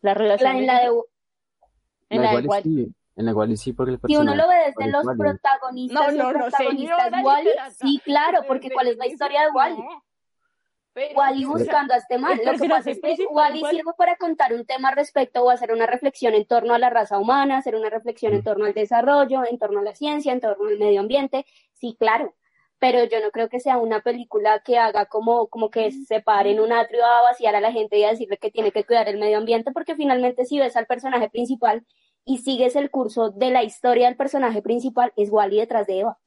La 0.01 0.13
relación. 0.13 0.53
La, 0.53 0.59
en 0.59 0.67
la 0.67 0.79
de, 0.79 1.01
en 2.09 2.21
la 2.21 2.31
de 2.31 2.41
igual 2.41 2.47
Wally. 2.47 2.85
sí, 2.85 2.95
en 3.17 3.25
la 3.25 3.31
igual 3.31 3.57
sí, 3.57 3.73
porque 3.73 3.93
el 3.93 3.99
Si 4.07 4.15
uno 4.15 4.35
lo 4.35 4.47
ve 4.47 4.55
desde 4.67 4.91
los 4.91 5.05
protagonistas, 5.17 5.99
No, 5.99 6.23
no, 6.23 6.29
el 6.29 6.37
no, 6.37 6.39
protagonista 6.39 6.95
señora 6.95 7.19
es 7.19 7.25
Wally, 7.25 7.49
sí, 7.71 8.01
claro, 8.03 8.39
porque 8.47 8.71
¿cuál 8.71 8.87
es 8.87 8.97
la 8.97 9.07
historia 9.07 9.41
de 9.41 9.51
Wally? 9.51 9.83
Pero- 10.95 11.13
Wally 11.15 11.43
o 11.43 11.49
sea, 11.49 11.57
buscando 11.57 11.93
a 11.93 11.97
este 11.97 12.17
man. 12.17 12.39
Lo 12.43 12.53
que 12.53 12.69
pasa 12.69 12.89
es 12.89 12.99
que 13.01 13.27
Wally 13.29 13.61
Wally- 13.61 13.77
sirve 13.77 13.91
para 13.97 14.15
contar 14.15 14.53
un 14.53 14.65
tema 14.65 14.91
respecto 14.91 15.43
o 15.43 15.49
hacer 15.49 15.73
una 15.73 15.85
reflexión 15.85 16.33
en 16.33 16.45
torno 16.45 16.73
a 16.73 16.79
la 16.79 16.89
raza 16.89 17.19
humana, 17.19 17.57
hacer 17.57 17.75
una 17.75 17.89
reflexión 17.89 18.33
en 18.33 18.43
torno 18.43 18.63
al 18.65 18.73
desarrollo, 18.73 19.43
en 19.45 19.59
torno 19.59 19.81
a 19.81 19.83
la 19.83 19.93
ciencia, 19.93 20.31
en 20.31 20.39
torno 20.39 20.69
al 20.69 20.79
medio 20.79 21.01
ambiente. 21.01 21.45
Sí, 21.73 21.97
claro. 21.99 22.33
Pero 22.79 23.03
yo 23.03 23.19
no 23.19 23.31
creo 23.31 23.49
que 23.49 23.59
sea 23.59 23.77
una 23.77 24.01
película 24.01 24.59
que 24.59 24.77
haga 24.77 25.05
como, 25.05 25.47
como 25.47 25.69
que 25.69 25.91
se 25.91 26.21
pare 26.21 26.51
en 26.51 26.59
un 26.61 26.71
atrio 26.71 27.05
a 27.05 27.21
vaciar 27.23 27.55
a 27.55 27.61
la 27.61 27.71
gente 27.73 27.97
y 27.99 28.03
a 28.05 28.09
decirle 28.11 28.37
que 28.37 28.49
tiene 28.51 28.71
que 28.71 28.83
cuidar 28.85 29.09
el 29.09 29.17
medio 29.19 29.37
ambiente, 29.37 29.71
porque 29.73 29.95
finalmente 29.95 30.45
si 30.45 30.59
ves 30.59 30.75
al 30.77 30.85
personaje 30.85 31.29
principal 31.29 31.85
y 32.25 32.37
sigues 32.39 32.75
el 32.75 32.89
curso 32.89 33.31
de 33.31 33.51
la 33.51 33.63
historia 33.63 34.07
del 34.07 34.15
personaje 34.17 34.61
principal, 34.61 35.11
es 35.17 35.29
Wally 35.29 35.57
detrás 35.59 35.87
de 35.87 35.99
Eva. 35.99 36.17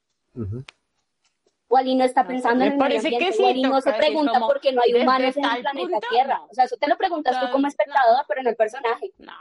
Wally 1.71 1.95
no 1.97 2.05
está 2.05 2.27
pensando 2.27 2.61
me 2.61 2.67
en 2.67 2.73
el 2.73 2.79
medio 2.79 2.89
parece 2.89 3.09
que 3.11 3.15
ambiente, 3.17 3.37
sí, 3.37 3.43
Wally 3.43 3.63
no 3.63 3.81
se 3.81 3.93
pregunta 3.93 4.41
por 4.41 4.61
qué 4.61 4.73
no 4.73 4.81
hay 4.83 4.95
humanos 5.03 5.37
en 5.37 5.45
el 5.45 5.51
planeta 5.63 5.71
punto, 5.73 5.99
Tierra. 6.11 6.39
no. 6.39 6.47
O 6.51 6.55
sea, 6.55 6.65
eso 6.65 6.77
te 6.79 6.89
lo 6.89 6.97
preguntas 6.97 7.35
tú 7.39 7.45
Tal- 7.45 7.53
como 7.53 7.67
espectador, 7.67 8.25
pero 8.27 8.43
no 8.43 8.51
el 8.51 8.57
personaje. 8.57 9.13
No. 9.19 9.33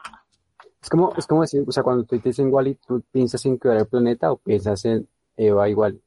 Es 0.82 0.90
como, 0.90 1.13
es 1.18 1.26
como 1.28 1.42
decir, 1.42 1.63
o 1.68 1.72
sea, 1.72 1.84
cuando 1.84 2.04
tú 2.04 2.20
te 2.20 2.30
dicen 2.30 2.54
Wally, 2.54 2.76
¿tú 2.88 3.02
piensas 3.12 3.46
en 3.46 3.58
cuidar 3.58 3.78
el 3.78 3.88
planeta 3.88 4.32
o 4.32 4.38
piensas 4.38 4.84
en 4.86 5.08
Eva 5.38 5.68
igual? 5.70 6.02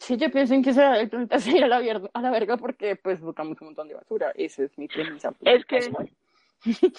Sí, 0.00 0.16
yo 0.16 0.30
pienso 0.30 0.54
en 0.54 0.62
que 0.62 0.72
se- 0.72 1.00
el 1.00 1.08
planeta 1.10 1.38
se 1.40 1.50
irá 1.50 1.66
a 1.66 1.68
la, 1.68 1.80
vier- 1.80 2.10
a 2.12 2.22
la 2.22 2.30
verga 2.30 2.56
porque 2.56 2.96
pues 2.96 3.20
botamos 3.20 3.60
un 3.60 3.66
montón 3.68 3.88
de 3.88 3.94
basura. 3.94 4.32
Esa 4.34 4.62
es 4.64 4.78
mi 4.78 4.88
premisa. 4.88 5.32
Es 5.40 5.64
que, 5.66 5.80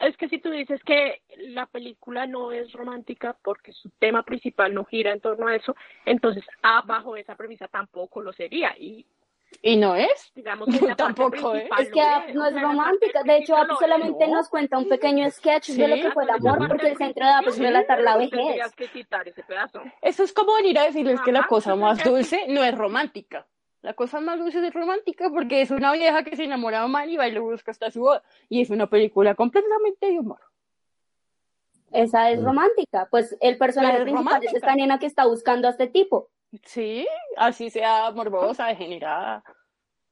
es 0.00 0.16
que 0.16 0.28
si 0.28 0.38
tú 0.38 0.50
dices 0.50 0.82
que 0.84 1.22
la 1.38 1.66
película 1.66 2.26
no 2.26 2.52
es 2.52 2.72
romántica 2.72 3.36
porque 3.42 3.72
su 3.72 3.90
tema 3.98 4.22
principal 4.22 4.74
no 4.74 4.84
gira 4.84 5.12
en 5.12 5.20
torno 5.20 5.48
a 5.48 5.56
eso, 5.56 5.74
entonces 6.04 6.44
abajo 6.62 7.14
de 7.14 7.20
esa 7.22 7.36
premisa 7.36 7.68
tampoco 7.68 8.20
lo 8.20 8.32
sería. 8.32 8.76
Y 8.78 9.06
¿Y 9.62 9.76
no 9.76 9.94
es? 9.94 10.32
digamos 10.34 10.68
que 10.68 10.86
la 10.86 10.96
Tampoco, 10.96 11.52
principal 11.52 11.82
Es 11.82 11.90
que 11.90 12.00
es, 12.00 12.34
no 12.34 12.42
o 12.42 12.46
es 12.46 12.54
sea, 12.54 12.62
romántica. 12.62 13.22
De 13.22 13.36
hecho, 13.38 13.56
App 13.56 13.70
solamente 13.78 14.24
es. 14.24 14.30
nos 14.30 14.48
cuenta 14.48 14.78
un 14.78 14.88
pequeño 14.88 15.30
sketch 15.30 15.70
de 15.70 15.88
lo 15.88 15.94
que 15.96 16.10
fue 16.10 16.24
el 16.24 16.30
amor, 16.30 16.68
porque 16.68 16.88
el 16.88 16.96
centro 16.96 17.24
de 17.24 17.32
App 17.32 17.46
es 17.46 17.58
relatar 17.58 18.00
la 18.00 18.16
vejez. 18.16 18.74
Que 18.76 18.88
quitar 18.88 19.26
ese 19.28 19.42
pedazo. 19.42 19.82
Eso 20.02 20.24
es 20.24 20.32
como 20.32 20.54
venir 20.56 20.78
a 20.78 20.84
decirles 20.84 21.20
que 21.22 21.32
la 21.32 21.46
cosa 21.46 21.74
más 21.74 22.02
dulce 22.04 22.46
no 22.48 22.62
es 22.64 22.76
romántica. 22.76 23.46
La 23.86 23.94
cosa 23.94 24.20
más 24.20 24.40
dulce 24.40 24.66
es 24.66 24.74
romántica 24.74 25.30
porque 25.30 25.60
es 25.60 25.70
una 25.70 25.92
vieja 25.92 26.24
que 26.24 26.34
se 26.34 26.42
enamora 26.42 26.80
de 26.80 26.86
un 26.86 26.90
man 26.90 27.08
y 27.08 27.16
va 27.16 27.28
y 27.28 27.30
lo 27.30 27.44
busca 27.44 27.70
hasta 27.70 27.88
su 27.92 28.00
boda. 28.00 28.20
Y 28.48 28.60
es 28.60 28.70
una 28.70 28.88
película 28.90 29.36
completamente 29.36 30.06
de 30.06 30.18
humor. 30.18 30.40
Esa 31.92 32.32
es 32.32 32.40
Mm. 32.40 32.44
romántica. 32.46 33.06
Pues 33.12 33.36
el 33.40 33.56
personaje 33.58 33.98
es 33.98 34.02
principal 34.02 34.42
es 34.44 34.54
esta 34.54 34.74
nena 34.74 34.98
que 34.98 35.06
está 35.06 35.24
buscando 35.26 35.68
a 35.68 35.70
este 35.70 35.86
tipo. 35.86 36.30
Sí, 36.64 37.06
así 37.36 37.70
sea 37.70 38.10
morbosa, 38.10 38.66
degenerada. 38.66 39.44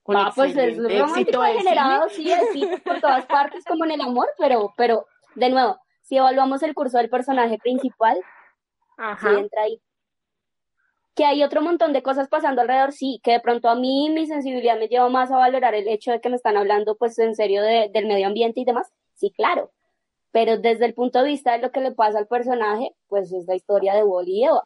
con 0.05 0.17
Ah, 0.19 0.31
pues 0.37 0.57
es 0.57 0.77
romántico 0.77 1.43
degenerado, 1.43 2.09
cine. 2.11 2.29
sí, 2.29 2.33
así 2.33 2.81
por 2.85 3.01
todas 3.01 3.27
partes, 3.27 3.65
como 3.65 3.87
en 3.87 3.91
el 3.93 4.03
amor, 4.03 4.29
pero, 4.39 4.73
pero, 4.77 5.07
de 5.35 5.49
nuevo, 5.51 5.81
si 6.03 6.17
evaluamos 6.19 6.63
el 6.63 6.75
curso 6.75 6.99
del 6.99 7.09
personaje 7.09 7.57
principal, 7.59 8.15
sí 8.19 8.23
Ajá. 8.99 9.33
entra 9.41 9.63
ahí. 9.63 9.81
Que 11.15 11.25
hay 11.25 11.43
otro 11.45 11.63
montón 11.63 11.93
de 11.93 12.03
cosas 12.03 12.29
pasando 12.29 12.61
alrededor, 12.63 12.93
sí, 12.93 13.21
que 13.23 13.33
de 13.33 13.41
pronto 13.41 13.69
a 13.69 13.77
mí 13.77 14.11
mi 14.11 14.27
sensibilidad 14.27 14.79
me 14.79 14.89
lleva 14.89 15.09
más 15.09 15.31
a 15.31 15.37
valorar 15.37 15.75
el 15.75 15.87
hecho 15.89 16.11
de 16.11 16.21
que 16.21 16.29
me 16.29 16.37
están 16.37 16.57
hablando 16.57 16.97
pues 16.97 17.19
en 17.21 17.35
serio 17.37 17.63
de- 17.63 17.89
del 17.93 18.07
medio 18.07 18.27
ambiente 18.27 18.61
y 18.61 18.65
demás, 18.65 18.93
sí, 19.15 19.31
claro. 19.31 19.71
Pero 20.33 20.59
desde 20.59 20.87
el 20.87 20.95
punto 20.95 21.21
de 21.23 21.27
vista 21.29 21.53
de 21.53 21.59
lo 21.59 21.71
que 21.71 21.81
le 21.81 21.93
pasa 21.93 22.19
al 22.19 22.27
personaje, 22.27 22.91
pues 23.07 23.33
es 23.33 23.47
la 23.47 23.55
historia 23.55 23.95
de 23.95 24.03
Wally 24.03 24.33
y 24.41 24.45
Eva, 24.45 24.63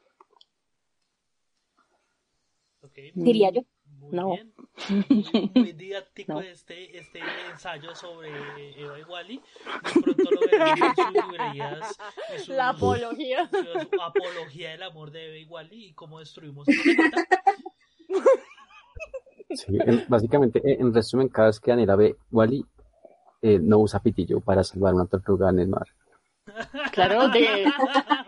Ok, 2.82 2.94
diría 3.14 3.50
yo. 3.50 3.62
Muy 4.10 4.16
No. 4.16 4.30
bien. 4.34 4.52
Muy, 5.08 5.50
muy 5.54 5.72
didáctico 5.72 6.32
No. 6.34 6.40
este, 6.40 6.96
este 6.98 7.20
ensayo 7.50 7.94
sobre 7.94 8.28
Eva 8.80 8.98
y 8.98 9.02
Wally. 9.02 9.36
De 9.94 10.00
pronto 10.00 10.30
lo 10.30 10.40
veremos 10.40 10.78
en 10.80 10.94
sus 10.94 11.12
librerías. 11.26 11.98
y 12.34 12.38
sus- 12.38 12.48
La 12.48 12.68
apología. 12.70 13.48
su 13.50 14.00
apología 14.02 14.70
del 14.70 14.82
amor 14.84 15.10
de 15.10 15.26
Eva 15.26 15.36
y 15.38 15.44
Wally 15.46 15.84
y 15.86 15.92
cómo 15.94 16.20
destruimos 16.20 16.66
el 16.68 16.76
planeta. 16.82 17.26
Sí, 19.50 19.78
en- 19.84 20.04
básicamente, 20.08 20.60
en, 20.64 20.80
en 20.86 20.94
resumen, 20.94 21.28
cada 21.28 21.48
vez 21.48 21.58
que 21.60 21.70
Daniela 21.70 21.96
ve 21.96 22.16
Wally, 22.30 22.64
eh, 23.42 23.58
no 23.60 23.78
usa 23.78 24.00
pitillo 24.00 24.40
para 24.40 24.62
salvar 24.62 24.94
una 24.94 25.06
tortuga 25.06 25.48
en 25.50 25.58
el 25.60 25.68
mar. 25.68 25.86
Claro, 26.92 27.28
de, 27.28 27.66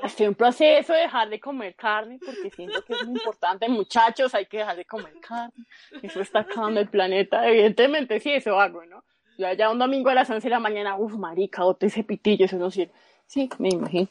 estoy 0.03 0.27
en 0.27 0.35
proceso 0.35 0.93
de 0.93 1.01
dejar 1.01 1.29
de 1.29 1.41
comer 1.41 1.75
carne 1.75 2.19
porque 2.25 2.51
siento 2.51 2.85
que 2.85 2.95
es 2.95 3.05
muy 3.07 3.19
importante. 3.19 3.69
Muchachos, 3.69 4.35
hay 4.35 4.47
que 4.47 4.59
dejar 4.59 4.77
de 4.77 4.85
comer 4.85 5.15
carne. 5.21 5.67
Eso 6.03 6.21
está 6.21 6.41
acabando 6.41 6.81
el 6.81 6.89
planeta. 6.89 7.47
Evidentemente, 7.49 8.21
sí, 8.21 8.31
eso 8.33 8.61
hago, 8.61 8.85
¿no? 8.87 9.05
Ya, 9.39 9.55
ya 9.55 9.71
un 9.71 9.79
domingo 9.79 10.11
a 10.11 10.15
las 10.15 10.29
11 10.29 10.47
de 10.47 10.51
la 10.51 10.61
mañana, 10.61 10.97
uff, 10.97 11.15
marica, 11.15 11.65
otro 11.65 11.87
ese 11.87 12.05
pitillo, 12.05 12.45
eso 12.45 12.57
no 12.57 12.71
sirve. 12.71 12.93
Sí, 13.27 13.49
me 13.59 13.71
imagino. 13.71 14.09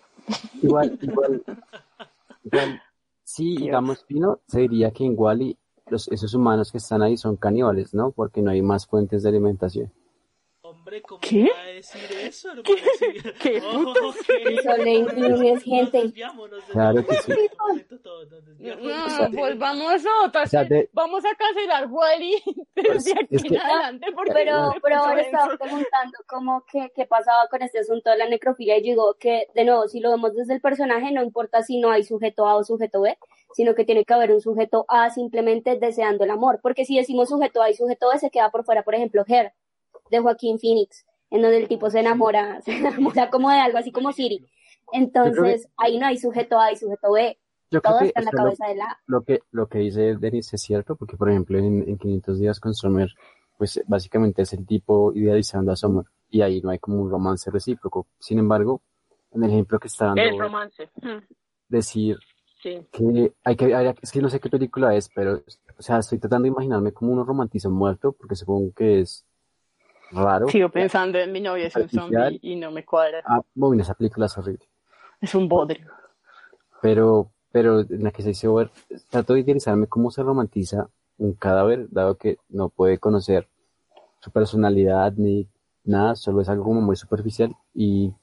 Igual, 0.62 0.98
igual, 1.02 1.44
igual, 2.44 2.82
sí, 3.24 3.58
digamos, 3.58 4.04
Pino, 4.04 4.40
se 4.48 4.62
diría 4.62 4.92
que 4.92 5.06
en 5.06 5.14
Wally 5.16 5.58
los, 5.88 6.08
esos 6.08 6.34
humanos 6.34 6.72
que 6.72 6.78
están 6.78 7.02
ahí 7.02 7.18
son 7.18 7.36
caníbales, 7.36 7.94
¿no? 7.94 8.12
Porque 8.12 8.42
no 8.42 8.52
hay 8.52 8.62
más 8.62 8.88
fuentes 8.88 9.24
de 9.24 9.30
alimentación. 9.30 9.92
Hombre, 10.70 11.02
¿cómo 11.02 11.20
¿Qué? 11.22 11.50
va 11.56 11.62
a 11.62 11.66
decir 11.68 12.02
eso, 12.22 12.50
hermano? 12.50 12.64
¿Qué 13.42 13.60
putas? 13.62 14.04
ok. 14.04 14.16
Son 14.64 14.88
inclunes, 14.88 15.64
gente. 15.64 15.98
Nos 15.98 16.04
desviamos, 16.14 16.50
nos 16.52 16.64
Claro 16.66 17.06
que 17.06 17.16
sí. 17.16 17.34
No, 18.60 19.30
pues 19.32 19.58
vamos 19.58 20.06
a 20.06 20.26
otra. 20.28 20.44
O 20.44 20.48
sea, 20.48 20.64
de- 20.64 20.90
Vamos 20.94 21.24
a 21.26 21.36
cancelar 21.36 21.88
Wally 21.90 22.36
desde 22.76 23.14
aquí 23.14 23.36
es 23.36 23.44
en 23.46 23.50
que- 23.52 23.58
adelante. 23.58 24.08
Porque 24.14 24.32
Pero, 24.34 24.74
pero 24.84 24.98
ahora 24.98 25.22
eso. 25.22 25.30
estaba 25.32 25.58
preguntando 25.58 26.18
cómo 26.28 26.64
que, 26.72 26.92
qué 26.96 27.06
pasaba 27.06 27.48
con 27.50 27.62
este 27.62 27.80
asunto 27.80 28.10
de 28.10 28.18
la 28.18 28.28
necrofilia 28.30 28.78
y 28.78 28.82
digo 28.82 29.16
que, 29.20 29.48
de 29.56 29.66
nuevo, 29.66 29.88
si 29.88 30.00
lo 30.00 30.12
vemos 30.12 30.36
desde 30.36 30.54
el 30.54 30.62
personaje, 30.62 31.12
no 31.12 31.24
importa 31.24 31.64
si 31.64 31.80
no 31.80 31.92
hay 31.92 32.04
sujeto 32.04 32.46
A 32.48 32.56
o 32.56 32.64
sujeto 32.64 33.02
B, 33.02 33.18
sino 33.54 33.74
que 33.76 33.86
tiene 33.86 34.06
que 34.06 34.14
haber 34.14 34.32
un 34.32 34.42
sujeto 34.42 34.86
A 34.88 35.10
simplemente 35.10 35.78
deseando 35.80 36.24
el 36.24 36.32
amor. 36.32 36.60
Porque 36.62 36.86
si 36.86 36.96
decimos 36.98 37.30
sujeto 37.30 37.62
A 37.62 37.70
y 37.70 37.74
sujeto 37.74 38.10
B, 38.12 38.20
se 38.20 38.30
queda 38.30 38.52
por 38.52 38.64
fuera, 38.64 38.84
por 38.84 38.94
ejemplo, 38.96 39.24
Her, 39.28 39.54
de 40.10 40.20
Joaquín 40.20 40.60
Phoenix, 40.60 41.06
en 41.30 41.42
donde 41.42 41.58
el 41.58 41.68
tipo 41.68 41.90
se 41.90 42.00
enamora, 42.00 42.62
se 42.66 42.78
enamora 42.78 43.30
como 43.30 43.50
de 43.50 43.60
algo 43.60 43.78
así 43.78 43.92
como 43.92 44.12
Siri. 44.12 44.46
Entonces, 44.92 45.68
ahí 45.78 45.98
no 46.00 46.08
hay 46.08 46.18
sujeto 46.18 46.60
A 46.60 46.72
y 46.72 46.76
sujeto 46.76 47.12
B, 47.12 47.38
Yo 47.72 47.82
creo 47.82 47.92
todo 47.94 48.00
que 48.02 48.08
está 48.08 48.20
en 48.22 48.26
la 48.26 48.32
sea, 48.32 48.38
lo- 48.40 48.44
cabeza 48.46 48.68
de 48.68 48.76
la 48.76 49.00
Lo 49.06 49.22
que, 49.24 49.40
lo 49.52 49.68
que 49.68 49.80
dice 49.80 50.16
Denis 50.18 50.54
es 50.54 50.62
cierto, 50.62 50.96
porque 50.96 51.16
por 51.18 51.30
ejemplo 51.30 51.58
en, 51.60 51.88
en 51.88 51.98
500 51.98 52.40
días 52.40 52.60
con 52.60 52.74
Summer, 52.74 53.10
pues 53.58 53.82
básicamente 53.88 54.42
es 54.42 54.54
el 54.54 54.66
tipo 54.66 55.14
idealizando 55.14 55.72
a 55.72 55.76
Summer 55.76 56.06
y 56.30 56.42
ahí 56.42 56.62
no 56.62 56.70
hay 56.72 56.80
como 56.80 57.00
un 57.02 57.10
romance 57.12 57.52
recíproco. 57.52 58.08
Sin 58.20 58.40
embargo, 58.40 58.82
en 59.32 59.44
el 59.44 59.52
ejemplo 59.52 59.80
que 59.80 59.88
está 59.90 60.06
dando, 60.08 60.22
El 60.24 60.40
romance. 60.40 60.90
Mm, 61.02 61.18
decir 61.68 62.18
Sí. 62.64 62.86
que 62.92 63.34
hay 63.44 63.56
que, 63.56 63.74
hay- 63.76 63.94
es 64.02 64.12
que 64.12 64.22
no 64.22 64.30
sé 64.30 64.40
qué 64.40 64.50
película 64.50 64.94
es, 64.96 65.10
pero, 65.14 65.42
o 65.78 65.82
sea, 65.82 66.00
estoy 66.00 66.18
tratando 66.20 66.44
de 66.44 66.50
imaginarme 66.50 66.92
como 66.92 67.14
uno 67.14 67.24
romantiza 67.24 67.70
muerto, 67.70 68.12
porque 68.12 68.36
supongo 68.36 68.74
que 68.74 69.00
es 69.02 69.26
raro. 70.12 70.48
Sigo 70.50 70.70
pensando 70.70 71.18
en 71.18 71.32
mi 71.32 71.42
novia 71.42 71.68
es 71.68 71.76
un 71.76 71.90
zombie 71.90 72.40
y 72.42 72.56
no 72.56 72.72
me 72.72 72.86
cuadra. 72.86 73.22
Ah, 73.26 73.42
bueno, 73.54 73.82
esa 73.82 73.94
película 73.94 74.26
es 74.28 74.38
horrible. 74.38 74.66
Es 75.22 75.36
un 75.36 75.48
bodrio. 75.50 75.88
pero, 76.82 77.32
pero 77.52 77.82
en 77.82 78.04
la 78.04 78.12
que 78.12 78.22
se 78.22 78.30
dice 78.30 78.48
ver, 78.48 78.72
trato 79.10 79.34
de 79.34 79.42
idealizarme 79.42 79.88
cómo 79.88 80.12
se 80.12 80.24
romantiza 80.24 80.90
un 81.18 81.34
cadáver, 81.34 81.88
dado 81.90 82.16
que 82.16 82.38
no 82.50 82.70
puede 82.70 82.98
conocer 82.98 83.48
su 84.22 84.32
personalidad 84.32 85.14
ni 85.14 85.48
nada, 85.84 86.16
solo 86.16 86.42
es 86.42 86.50
algo 86.50 86.64
como 86.64 86.82
muy 86.82 86.96
superficial 86.96 87.56
y 87.74 88.14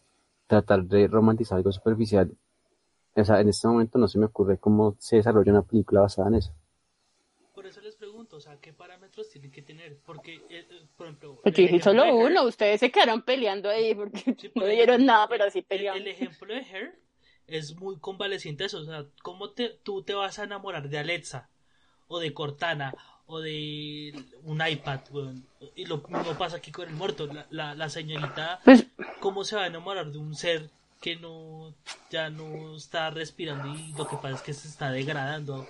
tratar 0.46 0.84
de 0.84 1.08
romantizar 1.08 1.58
algo 1.58 1.72
superficial. 1.72 2.32
O 3.14 3.24
sea, 3.24 3.40
en 3.40 3.48
este 3.48 3.66
momento 3.66 3.98
no 3.98 4.08
se 4.08 4.18
me 4.18 4.26
ocurre 4.26 4.58
cómo 4.58 4.94
se 4.98 5.16
desarrolla 5.16 5.52
una 5.52 5.62
película 5.62 6.02
basada 6.02 6.28
en 6.28 6.34
eso. 6.34 6.52
Por 7.54 7.66
eso 7.66 7.80
les 7.80 7.96
pregunto, 7.96 8.05
o 8.36 8.40
sea, 8.40 8.58
¿qué 8.60 8.72
parámetros 8.72 9.28
tienen 9.30 9.50
que 9.50 9.62
tener? 9.62 9.98
Porque, 10.04 10.34
eh, 10.50 10.66
eh, 10.70 10.86
por 10.96 11.06
ejemplo... 11.06 11.40
Pues 11.42 11.58
el 11.58 11.82
solo 11.82 12.04
de 12.04 12.10
Her- 12.10 12.26
uno, 12.30 12.42
ustedes 12.44 12.80
se 12.80 12.90
quedaron 12.90 13.22
peleando 13.22 13.68
ahí 13.68 13.94
porque 13.94 14.36
Sí, 14.38 14.50
no 14.54 14.66
dieron 14.66 15.04
nada, 15.06 15.28
pero 15.28 15.50
sí 15.50 15.58
el- 15.60 15.64
pelearon. 15.64 16.02
El, 16.02 16.08
ejemplo 16.08 16.54
de 16.54 16.60
Her 16.60 16.98
es 17.46 17.74
muy 17.76 17.98
convaleciente 17.98 18.64
eso, 18.64 18.78
o 18.78 18.84
sea, 18.84 19.04
¿cómo 19.22 19.50
te, 19.50 19.68
tú 19.82 20.02
te 20.02 20.14
vas 20.14 20.38
a 20.38 20.44
enamorar 20.44 20.88
de 20.88 20.98
Alexa 20.98 21.48
o 22.08 22.18
de 22.18 22.32
Cortana 22.34 22.94
o 23.26 23.40
de 23.40 24.14
un 24.44 24.60
iPad? 24.66 25.00
weón? 25.10 25.46
Y 25.74 25.86
lo 25.86 25.98
mismo 25.98 26.36
pasa 26.38 26.56
aquí 26.58 26.70
con 26.72 26.88
el 26.88 26.94
muerto, 26.94 27.26
la, 27.26 27.46
la, 27.50 27.74
la 27.74 27.88
señorita, 27.88 28.60
Pues 28.64 28.86
¿cómo 29.20 29.44
se 29.44 29.56
va 29.56 29.64
a 29.64 29.66
enamorar 29.68 30.10
de 30.10 30.18
un 30.18 30.34
ser 30.34 30.70
que 31.00 31.14
no 31.16 31.72
ya 32.10 32.30
no 32.30 32.74
está 32.76 33.10
respirando 33.10 33.68
y 33.78 33.92
lo 33.96 34.08
que 34.08 34.16
pasa 34.16 34.30
es 34.36 34.42
que 34.42 34.52
se 34.52 34.66
está 34.68 34.90
degradando? 34.90 35.66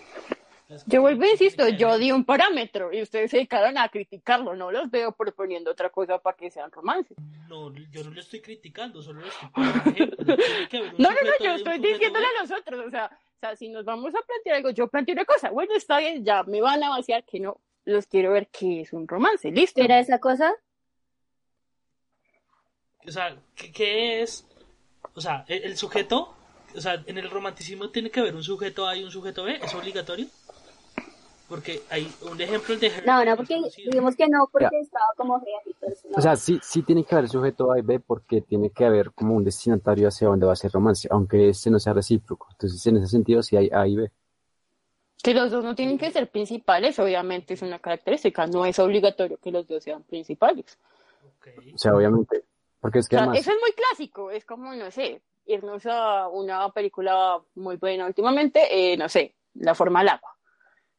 Yo 0.87 1.01
vuelvo 1.01 1.23
e 1.23 1.31
insisto, 1.31 1.69
yo 1.69 1.97
di 1.97 2.11
un 2.11 2.25
parámetro 2.25 2.93
y 2.93 3.01
ustedes 3.01 3.31
se 3.31 3.37
dedicaron 3.37 3.79
a 3.79 3.89
criticarlo, 3.89 4.57
no 4.57 4.73
los 4.73 4.91
veo 4.91 5.13
proponiendo 5.13 5.71
otra 5.71 5.91
cosa 5.91 6.19
para 6.19 6.37
que 6.37 6.51
sean 6.51 6.73
romances. 6.73 7.17
No, 7.49 7.73
yo 7.73 8.03
no 8.03 8.11
le 8.11 8.21
estoy 8.21 8.41
criticando, 8.41 9.01
solo 9.01 9.21
le 9.21 9.29
estoy 9.29 9.49
No, 10.99 11.11
no, 11.11 11.17
no, 11.23 11.45
yo 11.45 11.53
estoy 11.53 11.79
diciéndole 11.79 12.27
a 12.27 12.43
nosotros, 12.43 12.85
o 12.85 12.91
sea, 12.91 13.07
o 13.07 13.39
sea, 13.39 13.55
si 13.55 13.69
nos 13.69 13.85
vamos 13.85 14.13
a 14.15 14.23
plantear 14.23 14.57
algo, 14.57 14.71
yo 14.71 14.89
planteo 14.89 15.13
una 15.13 15.25
cosa, 15.25 15.51
bueno, 15.51 15.73
está 15.77 15.99
bien, 15.99 16.25
ya 16.25 16.43
me 16.43 16.61
van 16.61 16.83
a 16.83 16.89
vaciar 16.89 17.23
que 17.23 17.39
no, 17.39 17.61
los 17.85 18.07
quiero 18.09 18.33
ver 18.33 18.49
que 18.49 18.81
es 18.81 18.93
un 18.93 19.07
romance, 19.07 19.51
listo. 19.53 19.81
¿Era 19.81 20.01
esa 20.01 20.19
cosa? 20.19 20.53
O 23.07 23.11
sea, 23.13 23.37
¿qué, 23.55 23.71
qué 23.71 24.23
es? 24.23 24.45
O 25.15 25.21
sea, 25.21 25.45
el, 25.47 25.63
el 25.63 25.77
sujeto, 25.77 26.35
o 26.75 26.81
sea, 26.81 27.05
en 27.07 27.19
el 27.19 27.31
romanticismo 27.31 27.91
tiene 27.91 28.11
que 28.11 28.19
haber 28.19 28.35
un 28.35 28.43
sujeto 28.43 28.89
A 28.89 28.97
y 28.97 29.05
un 29.05 29.13
sujeto 29.13 29.45
B, 29.45 29.61
¿es 29.63 29.73
obligatorio? 29.73 30.27
Porque 31.49 31.81
hay 31.91 32.13
un 32.29 32.41
ejemplo 32.41 32.77
de 32.77 32.91
No, 33.07 33.25
no, 33.25 33.37
porque 33.37 33.57
digamos 33.87 34.17
que 34.17 34.27
no, 34.29 34.49
porque 34.51 34.69
Ya. 34.73 34.79
estaba 34.81 35.07
como 35.17 35.41
fea 35.41 35.61
y 35.65 35.73
todo 35.75 35.91
eso, 35.91 36.09
no. 36.11 36.19
O 36.19 36.21
sea, 36.21 36.35
sí, 36.35 36.59
sí 36.63 36.83
tiene 36.83 37.05
que 37.05 37.15
haber 37.15 37.29
sujeto 37.29 37.71
A 37.71 37.79
y 37.79 37.83
B 37.83 38.01
porque 38.01 38.41
tiene 38.41 38.71
que 38.71 38.85
haber 38.85 39.13
como 39.13 39.35
un 39.35 39.45
destinatario 39.45 40.09
hacia 40.09 40.27
donde 40.29 40.47
va 40.47 40.55
a 40.55 40.57
ser 40.57 40.73
romance, 40.73 41.07
aunque 41.11 41.51
este 41.51 41.71
no 41.71 41.79
sea 41.79 41.93
recíproco. 41.93 42.49
Entonces, 42.51 42.85
en 42.87 42.97
ese 42.97 43.07
sentido, 43.07 43.43
sí 43.43 43.57
hay 43.57 43.71
A 43.73 43.87
y 43.87 43.97
B. 43.97 44.11
Que 45.23 45.35
los 45.35 45.51
dos 45.51 45.65
no 45.65 45.75
tienen 45.75 45.99
que 45.99 46.11
ser 46.11 46.29
principales, 46.31 46.99
obviamente 46.99 47.55
es 47.55 47.63
una 47.63 47.79
característica, 47.79 48.47
no 48.47 48.67
es 48.67 48.79
obligatorio 48.79 49.39
que 49.39 49.51
los 49.51 49.67
dos 49.67 49.83
sean 49.85 50.03
principales. 50.03 50.79
O 51.75 51.79
sea, 51.79 51.95
obviamente. 51.95 52.45
Porque 52.81 52.99
es 52.99 53.07
O 53.07 53.09
que 53.09 53.17
sea, 53.17 53.23
además, 53.23 53.41
eso 53.41 53.51
es 53.53 53.57
muy 53.61 53.73
clásico, 53.73 54.31
es 54.31 54.45
como, 54.45 54.75
no 54.75 54.91
sé, 54.91 55.23
irnos 55.47 55.87
a 55.87 56.29
una 56.29 56.71
película 56.71 57.41
muy 57.55 57.77
buena 57.77 58.07
últimamente, 58.07 58.93
eh, 58.93 58.97
no 58.97 59.09
sé, 59.09 59.35
La 59.55 59.75
forma 59.75 60.01
del 60.01 60.11
agua. 60.11 60.36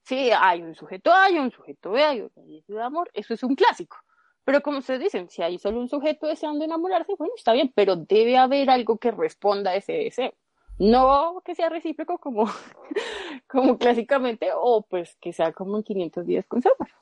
Sí, 0.07 0.31
hay 0.31 0.61
un 0.61 0.73
sujeto 0.73 1.11
A, 1.11 1.25
hay 1.25 1.37
un 1.37 1.51
sujeto 1.51 1.91
B, 1.91 2.01
hay 2.01 2.21
un 2.21 2.29
sujeto 2.29 2.73
de 2.75 2.81
amor, 2.81 3.09
eso 3.13 3.33
es 3.33 3.43
un 3.43 3.55
clásico. 3.55 3.97
Pero 4.45 4.61
como 4.61 4.77
ustedes 4.77 5.01
dicen, 5.01 5.29
si 5.29 5.41
hay 5.43 5.59
solo 5.59 5.81
un 5.81 5.89
sujeto 5.89 6.27
deseando 6.27 6.63
enamorarse, 6.63 7.13
bueno, 7.17 7.33
está 7.35 7.51
bien, 7.51 7.73
pero 7.75 7.97
debe 7.97 8.37
haber 8.37 8.69
algo 8.69 8.99
que 8.99 9.11
responda 9.11 9.71
a 9.71 9.75
ese 9.75 9.91
deseo. 9.91 10.33
No 10.79 11.41
que 11.43 11.55
sea 11.55 11.67
recíproco 11.67 12.19
como, 12.19 12.45
como 13.49 13.77
clásicamente, 13.77 14.47
o 14.55 14.81
pues 14.83 15.17
que 15.19 15.33
sea 15.33 15.51
como 15.51 15.75
en 15.75 15.83
500 15.83 16.25
días 16.25 16.45
con 16.47 16.61
Summer. 16.61 16.93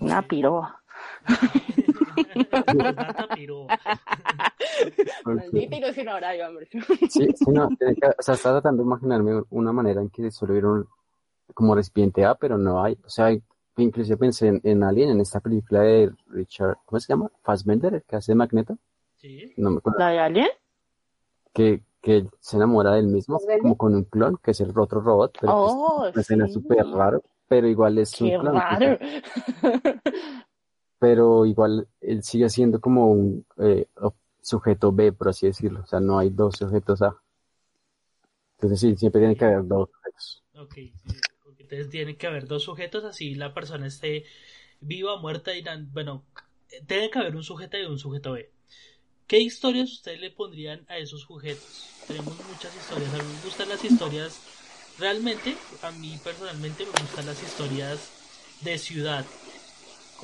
Una 0.00 0.20
piroa. 0.20 0.82
Pero- 2.14 3.66
no 5.80 5.92
sin 5.92 6.08
horario, 6.08 6.48
hombre. 6.48 6.68
Sí, 7.08 7.28
sí, 7.34 7.44
no, 7.48 7.68
tiene 7.78 7.94
que- 7.94 8.06
o 8.08 8.14
sea, 8.22 8.34
estaba 8.34 8.60
tratando 8.60 8.82
de 8.82 8.86
imaginarme 8.86 9.42
una 9.50 9.72
manera 9.72 10.00
en 10.00 10.10
que 10.10 10.30
solo 10.30 10.52
hubiera 10.52 10.68
un, 10.68 10.86
como 11.54 11.74
recipiente 11.74 12.24
A, 12.24 12.34
pero 12.34 12.58
no 12.58 12.82
hay. 12.82 12.96
O 13.04 13.08
sea, 13.10 13.26
hay- 13.26 13.42
inclusive 13.76 14.16
pensé 14.16 14.48
en, 14.48 14.60
en 14.64 14.82
Alien, 14.82 15.10
en 15.10 15.20
esta 15.20 15.40
película 15.40 15.80
de 15.80 16.10
Richard, 16.28 16.76
¿cómo 16.84 17.00
se 17.00 17.08
llama? 17.12 17.30
Fassbender, 17.42 17.94
el 17.94 18.02
que 18.02 18.16
hace 18.16 18.32
de 18.32 18.36
Magneto. 18.36 18.78
Sí. 19.16 19.52
No 19.56 19.70
me 19.70 19.78
acuerdo. 19.78 19.98
¿La 19.98 20.08
de 20.10 20.18
Alien? 20.20 20.48
Que, 21.52 21.82
se 22.40 22.56
enamora 22.56 22.92
del 22.92 23.06
mismo, 23.06 23.40
como 23.62 23.76
con 23.78 23.94
un 23.94 24.04
clon, 24.04 24.38
que 24.42 24.50
es 24.50 24.60
el 24.60 24.76
otro 24.78 25.00
robot, 25.00 25.38
pero 25.40 25.52
pues, 25.54 25.72
Oh, 25.74 26.08
una 26.12 26.20
escena 26.20 26.48
súper 26.48 26.86
raro, 26.88 27.22
pero 27.48 27.66
igual 27.66 27.96
es 27.96 28.20
un 28.20 28.28
Qué 28.28 28.38
clon. 28.38 28.54
raro. 28.54 28.98
Pero 31.04 31.44
igual 31.44 31.86
él 32.00 32.22
sigue 32.22 32.48
siendo 32.48 32.80
como 32.80 33.12
un 33.12 33.44
eh, 33.58 33.86
sujeto 34.40 34.90
B, 34.90 35.12
por 35.12 35.28
así 35.28 35.46
decirlo. 35.46 35.82
O 35.82 35.86
sea, 35.86 36.00
no 36.00 36.18
hay 36.18 36.30
dos 36.30 36.56
sujetos 36.56 37.02
A. 37.02 37.14
Entonces 38.56 38.80
sí, 38.80 38.96
siempre 38.96 39.20
tiene 39.20 39.36
que 39.36 39.44
haber 39.44 39.66
dos 39.66 39.90
sujetos. 39.92 40.42
Ok, 40.56 40.78
entonces 41.58 41.90
tiene 41.90 42.16
que 42.16 42.26
haber 42.26 42.46
dos 42.46 42.62
sujetos 42.62 43.04
así 43.04 43.34
la 43.34 43.52
persona 43.52 43.86
esté 43.86 44.24
viva, 44.80 45.20
muerta 45.20 45.54
y 45.54 45.62
bueno, 45.92 46.24
tiene 46.86 47.10
que 47.10 47.18
haber 47.18 47.36
un 47.36 47.42
sujeto 47.42 47.76
y 47.76 47.84
un 47.84 47.98
sujeto 47.98 48.32
B. 48.32 48.48
¿Qué 49.26 49.40
historias 49.40 49.92
ustedes 49.92 50.20
le 50.20 50.30
pondrían 50.30 50.86
a 50.88 50.96
esos 50.96 51.20
sujetos? 51.20 51.86
Tenemos 52.08 52.34
muchas 52.46 52.74
historias, 52.74 53.12
a 53.12 53.22
mí 53.22 53.34
me 53.34 53.44
gustan 53.44 53.68
las 53.68 53.84
historias, 53.84 54.40
realmente, 54.98 55.54
a 55.82 55.90
mí 55.90 56.18
personalmente 56.24 56.86
me 56.86 56.92
gustan 56.92 57.26
las 57.26 57.42
historias 57.42 57.98
de 58.62 58.78
ciudad, 58.78 59.26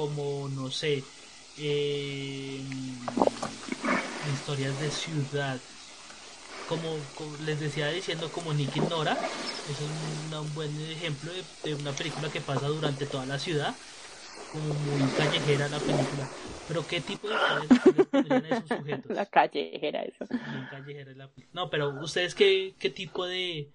como, 0.00 0.48
no 0.48 0.70
sé, 0.70 1.08
eh, 1.56 2.64
historias 4.20 4.78
de 4.78 4.90
ciudad, 4.90 5.64
como, 6.64 7.12
como 7.14 7.36
les 7.36 7.60
decía 7.60 7.88
diciendo 7.88 8.32
como 8.32 8.54
Nick 8.54 8.76
y 8.76 8.80
Nora 8.82 9.26
es 9.64 9.80
un 9.80 10.30
buen 10.54 10.80
ejemplo 10.80 11.32
de, 11.32 11.46
de 11.62 11.74
una 11.74 11.96
película 11.96 12.30
que 12.30 12.40
pasa 12.40 12.66
durante 12.68 13.06
toda 13.06 13.26
la 13.26 13.38
ciudad 13.38 13.78
como 14.48 14.74
muy 14.74 15.12
callejera 15.12 15.68
la 15.68 15.84
película. 15.84 16.30
Pero 16.66 16.86
qué 16.86 17.00
tipo 17.02 17.28
de 17.30 17.36
historias 17.36 17.72
pondrían 18.12 18.44
a 18.46 18.50
esos 18.50 18.70
sujetos 18.70 19.12
La 19.14 19.26
callejera, 19.26 20.02
eso. 20.02 20.26
Callejera 20.68 21.12
la 21.14 21.30
no 21.52 21.70
pero 21.70 21.90
ustedes 21.90 22.34
qué, 22.34 22.76
qué 22.78 22.90
tipo 22.90 23.26
de, 23.26 23.72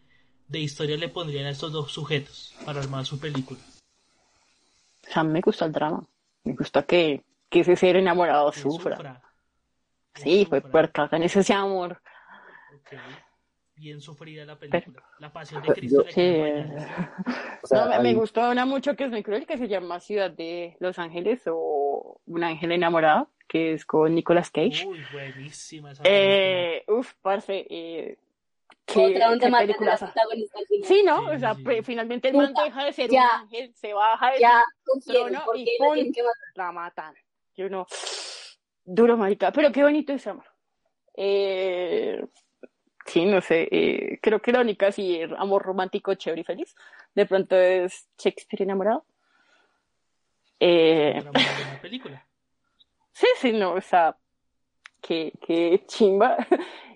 de 0.48 0.60
historia 0.60 0.98
le 0.98 1.10
pondrían 1.10 1.46
a 1.46 1.50
estos 1.52 1.72
dos 1.72 1.92
sujetos 1.92 2.60
para 2.64 2.80
armar 2.82 3.06
su 3.06 3.20
película 3.20 3.62
O 5.08 5.12
sea, 5.12 5.24
me 5.24 5.42
gusta 5.42 5.66
el 5.66 5.72
drama. 5.72 6.06
Me 6.46 6.54
gusta 6.54 6.84
que, 6.84 7.22
que 7.50 7.60
ese 7.60 7.76
ser 7.76 7.98
enamorado 7.98 8.52
Que 8.52 8.60
sufra. 8.60 8.96
sufra. 8.96 9.22
Sí, 10.16 10.46
fue 10.48 10.62
puerca, 10.62 11.10
en 11.12 11.24
ese 11.24 11.54
amor. 11.54 12.02
Ok. 12.74 12.94
Bien 13.76 14.00
sufrida 14.00 14.46
la 14.46 14.58
película. 14.58 15.04
La 15.20 15.34
pasión 15.34 15.62
de 15.62 15.74
Cristo. 15.74 16.06
Yo- 16.06 16.12
Sí. 16.12 16.42
O 17.62 17.68
sea, 17.68 17.82
No, 17.86 17.90
me, 17.90 18.00
me 18.00 18.10
hay- 18.10 18.16
gustó 18.16 18.50
una 18.50 18.66
mucho 18.66 18.96
que 18.96 19.04
es 19.04 19.12
muy 19.12 19.22
cruel, 19.24 19.46
que 19.46 19.58
se 19.58 19.68
llama 19.68 20.00
Ciudad 20.00 20.32
de 20.32 20.78
Los 20.80 20.98
Ángeles 21.00 21.42
o 21.48 22.22
Un 22.28 22.44
ángel 22.44 22.72
enamorado, 22.72 23.30
que 23.48 23.74
es 23.74 23.86
con 23.86 24.16
Nicolas 24.16 24.50
Cage. 24.52 24.86
Uy, 24.88 25.04
buenísima 25.12 25.92
esa 25.92 26.04
película. 26.04 26.24
Eh, 26.26 26.84
uf, 26.88 27.14
parce, 27.22 27.66
eh, 27.70 28.18
qué, 28.86 29.06
Otra 29.16 29.30
donde 29.30 29.50
matan 29.50 29.54
a 29.56 29.60
la 29.60 29.60
peliculaza. 29.68 30.06
protagonista 30.08 30.60
al 30.60 30.66
final. 30.68 30.88
Sí, 30.88 31.04
¿no? 31.04 31.18
Sí, 31.18 31.36
o 31.36 31.40
sea, 31.40 31.56
sí, 31.56 31.64
sí. 31.66 31.82
finalmente 31.84 32.28
el 32.30 32.38
man 32.38 32.54
deja 32.54 32.84
de 32.86 32.94
ser 32.94 33.10
ya. 33.10 33.24
un 33.24 33.42
ángel, 33.42 33.74
se 33.76 33.94
baja 33.94 34.38
Ya 34.38 34.64
trono 35.06 35.44
y 35.56 35.66
que 36.12 36.24
matar. 36.24 36.36
la 36.56 36.72
matan. 36.72 37.16
Y 37.56 37.64
uno, 37.64 37.88
duro, 38.84 39.18
marica, 39.18 39.52
pero 39.52 39.72
qué 39.72 39.84
bonito 39.84 40.14
ese 40.14 40.30
amor. 40.30 40.46
Eh, 41.16 42.26
sí, 43.06 43.26
no 43.26 43.40
sé, 43.42 43.68
eh, 43.72 44.20
creo 44.22 44.42
que 44.42 44.52
la 44.52 44.62
única 44.62 44.92
sí, 44.92 45.22
amor 45.38 45.64
romántico, 45.64 46.14
chévere 46.16 46.42
y 46.42 46.44
feliz, 46.44 46.76
de 47.14 47.26
pronto 47.26 47.56
es 47.56 48.10
Shakespeare 48.18 48.64
enamorado. 48.64 49.06
Eh, 50.60 51.22
muy 51.24 51.32
buena 51.32 51.80
película. 51.82 52.28
sí, 53.14 53.28
sí, 53.40 53.52
no, 53.54 53.74
o 53.74 53.82
sea, 53.82 54.18
qué, 55.02 55.32
qué 55.46 55.84
chimba. 55.88 56.38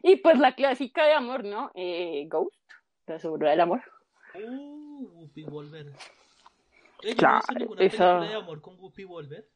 Y 0.10 0.16
pues 0.18 0.39
la 0.39 0.55
clásica 0.55 1.05
de 1.05 1.14
amor, 1.14 1.43
¿no? 1.43 1.72
Eh, 1.76 2.28
Ghost, 2.30 2.55
la 3.05 3.20
segura 3.20 3.51
del 3.51 3.62
amor. 3.62 3.82
Uh, 4.36 5.07
Whoopi 5.14 5.43
Wolver. 5.43 5.86
Eh, 7.03 7.16
Claro, 7.16 7.39
no 7.53 7.60
ninguna 7.60 7.82
esa- 7.84 7.97
película 8.18 8.30
de 8.30 8.36
amor 8.36 8.62
con 8.62 8.80
Whoopi 8.80 9.03
Wolver. 9.03 9.47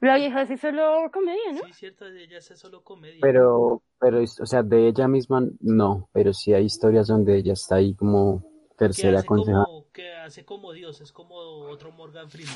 La 0.00 0.16
vieja 0.16 0.46
sí 0.46 0.56
solo 0.56 1.10
comedia, 1.12 1.52
¿no? 1.52 1.60
Sí, 1.66 1.72
cierto, 1.72 2.06
ella 2.06 2.38
hace 2.38 2.54
solo 2.56 2.84
comedia. 2.84 3.18
Pero, 3.20 3.82
pero, 3.98 4.20
o 4.22 4.46
sea, 4.46 4.62
de 4.62 4.88
ella 4.88 5.08
misma 5.08 5.42
no, 5.60 6.08
pero 6.12 6.32
sí 6.32 6.54
hay 6.54 6.66
historias 6.66 7.08
donde 7.08 7.36
ella 7.36 7.54
está 7.54 7.76
ahí 7.76 7.94
como 7.94 8.44
tercera 8.76 9.18
hace 9.18 9.26
como, 9.26 9.86
que 9.92 10.12
hace 10.14 10.44
como 10.44 10.72
Dios, 10.72 11.00
es 11.00 11.10
como 11.12 11.34
otro 11.34 11.90
Morgan 11.90 12.30
Freeman. 12.30 12.54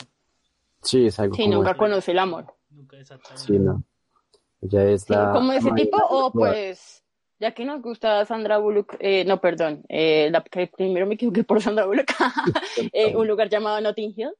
Sí, 0.82 1.06
es 1.06 1.18
algo 1.18 1.34
Sí, 1.34 1.42
como 1.44 1.56
nunca 1.56 1.70
eso. 1.70 1.78
conoce 1.78 2.12
el 2.12 2.18
amor. 2.20 2.46
Nunca 2.70 2.96
exactamente. 2.98 3.44
Sí, 3.44 3.58
no. 3.58 3.82
Ella 4.62 4.84
es 4.90 5.02
Sí, 5.02 5.12
la 5.12 5.32
como 5.32 5.52
ese 5.52 5.70
tipo, 5.72 5.98
o 5.98 6.30
cultura. 6.30 6.52
pues, 6.52 7.04
ya 7.40 7.52
que 7.52 7.64
nos 7.64 7.82
gusta 7.82 8.24
Sandra 8.24 8.58
Bullock, 8.58 8.96
eh, 9.00 9.24
no, 9.24 9.40
perdón, 9.40 9.84
eh, 9.88 10.28
la 10.30 10.42
que 10.44 10.68
primero 10.68 11.06
me 11.06 11.14
equivoqué 11.14 11.42
por 11.42 11.60
Sandra 11.60 11.86
Bullock, 11.86 12.06
eh, 12.92 13.16
un 13.16 13.26
lugar 13.26 13.48
llamado 13.48 13.80
Notting 13.80 14.14
Hill, 14.16 14.32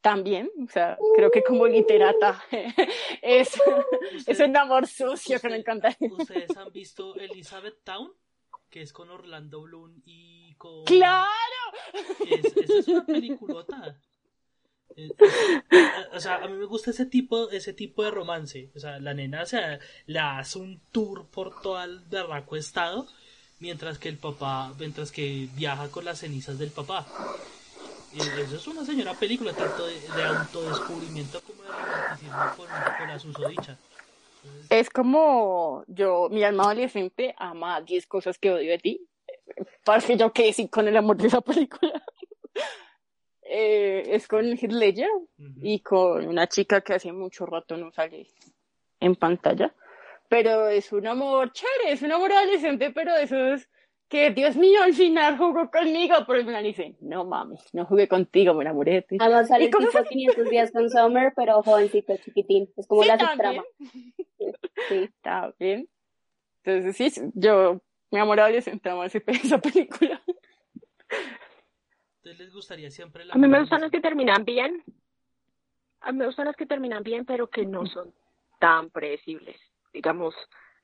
también, 0.00 0.50
o 0.62 0.70
sea, 0.70 0.96
creo 1.16 1.30
que 1.30 1.42
como 1.42 1.66
literata 1.66 2.40
es, 3.22 3.60
es 4.26 4.38
un 4.40 4.56
amor 4.56 4.86
sucio 4.86 5.40
que 5.40 5.48
me 5.48 5.56
encanta. 5.56 5.96
¿Ustedes 5.98 6.56
han 6.56 6.70
visto 6.72 7.16
Elizabeth 7.16 7.82
Town? 7.82 8.12
Que 8.70 8.82
es 8.82 8.92
con 8.92 9.08
Orlando 9.10 9.62
Bloom 9.62 10.02
y 10.04 10.54
con... 10.56 10.84
¡Claro! 10.84 11.28
Es, 12.28 12.44
esa 12.56 12.78
es 12.78 12.88
una 12.88 13.06
peliculota. 13.06 13.96
Eh, 14.96 15.10
eh, 15.70 15.90
O 16.14 16.20
sea, 16.20 16.36
a 16.36 16.48
mí 16.48 16.54
me 16.54 16.66
gusta 16.66 16.90
ese 16.90 17.06
tipo, 17.06 17.50
ese 17.50 17.72
tipo 17.72 18.02
de 18.02 18.10
romance. 18.10 18.70
O 18.74 18.78
sea, 18.78 18.98
la 19.00 19.14
nena 19.14 19.42
o 19.42 19.46
sea, 19.46 19.78
la 20.06 20.38
hace 20.38 20.58
un 20.58 20.80
tour 20.92 21.26
por 21.26 21.60
todo 21.60 21.82
el 21.82 22.00
berraco 22.00 22.56
estado, 22.56 23.06
mientras 23.60 23.98
que 23.98 24.08
el 24.08 24.18
papá, 24.18 24.72
mientras 24.78 25.10
que 25.10 25.48
viaja 25.54 25.88
con 25.90 26.04
las 26.04 26.20
cenizas 26.20 26.58
del 26.58 26.70
papá. 26.70 27.06
Y 28.12 28.20
eso 28.20 28.56
es 28.56 28.66
una 28.68 28.84
señora 28.84 29.14
película, 29.14 29.52
tanto 29.52 29.86
de, 29.86 29.98
de 30.00 30.22
autodescubrimiento 30.22 31.40
como 31.40 31.62
de 31.64 31.68
romanticismo 31.68 32.56
con, 32.56 32.66
con 32.98 33.08
la 33.08 33.18
susodicha. 33.18 33.76
Es 34.70 34.90
como 34.90 35.84
yo, 35.88 36.28
mi 36.30 36.44
alma 36.44 36.64
adolescente 36.64 37.34
ama 37.38 37.80
10 37.80 38.06
cosas 38.06 38.38
que 38.38 38.52
odio 38.52 38.70
de 38.70 38.78
ti. 38.78 39.08
Parce, 39.84 40.16
yo 40.16 40.32
que 40.32 40.52
sí 40.52 40.68
con 40.68 40.86
el 40.86 40.96
amor 40.96 41.16
de 41.16 41.28
esa 41.28 41.40
película. 41.40 42.02
Eh, 43.56 44.02
es 44.16 44.26
con 44.26 44.44
Heath 44.46 44.72
Ledger 44.72 45.08
Ujú. 45.38 45.60
y 45.62 45.78
con 45.78 46.26
una 46.26 46.48
chica 46.48 46.80
que 46.80 46.94
hace 46.94 47.12
mucho 47.12 47.46
rato 47.46 47.76
no 47.76 47.92
sale 47.92 48.26
en 48.98 49.14
pantalla. 49.14 49.72
Pero 50.28 50.66
es 50.68 50.90
un 50.92 51.06
amor 51.06 51.52
chévere, 51.52 51.92
es 51.92 52.02
un 52.02 52.10
amor 52.10 52.32
adolescente, 52.32 52.90
pero 52.90 53.14
de 53.14 53.22
esos 53.22 53.68
que, 54.08 54.30
Dios 54.30 54.56
mío, 54.56 54.82
al 54.82 54.92
final 54.92 55.38
jugó 55.38 55.70
conmigo, 55.70 56.16
pero 56.26 56.40
al 56.40 56.44
final 56.46 56.64
dice, 56.64 56.96
no 57.00 57.24
mames, 57.24 57.62
no 57.72 57.84
jugué 57.86 58.08
contigo, 58.08 58.54
me 58.54 58.62
enamoré 58.64 58.94
de 58.94 59.02
ti. 59.02 59.16
Además 59.20 59.46
sale 59.46 59.64
¿Y 59.64 59.66
el 59.68 59.72
cómo 59.72 59.86
tipo 59.88 60.02
500 60.02 60.50
días 60.50 60.72
con 60.72 60.90
Summer, 60.90 61.32
pero 61.36 61.62
jovencito, 61.62 62.16
chiquitín. 62.16 62.68
Es 62.76 62.88
como 62.88 63.02
Sí, 63.02 63.08
la 63.08 63.18
subtrama. 63.20 63.62
Sí. 64.88 64.94
Está 65.04 65.54
bien. 65.60 65.88
Entonces, 66.64 66.96
sí, 67.14 67.22
yo, 67.34 67.80
mi 68.10 68.18
amor 68.18 68.40
adolescente 68.40 68.88
ama 68.88 69.06
ese- 69.06 69.22
esa 69.28 69.58
película. 69.58 70.20
¿Ustedes 72.24 72.38
les 72.38 72.54
gustaría 72.54 72.90
siempre 72.90 73.22
la 73.26 73.34
A 73.34 73.36
mí 73.36 73.46
me 73.46 73.60
gustan 73.60 73.82
las 73.82 73.90
que 73.90 74.00
terminan 74.00 74.46
bien. 74.46 74.82
A 76.00 76.10
mí 76.10 76.16
me 76.16 76.24
gustan 76.24 76.46
las 76.46 76.56
que 76.56 76.64
terminan 76.64 77.02
bien, 77.02 77.26
pero 77.26 77.50
que 77.50 77.66
no 77.66 77.84
son 77.84 78.14
tan 78.58 78.88
predecibles. 78.88 79.60
Digamos, 79.92 80.34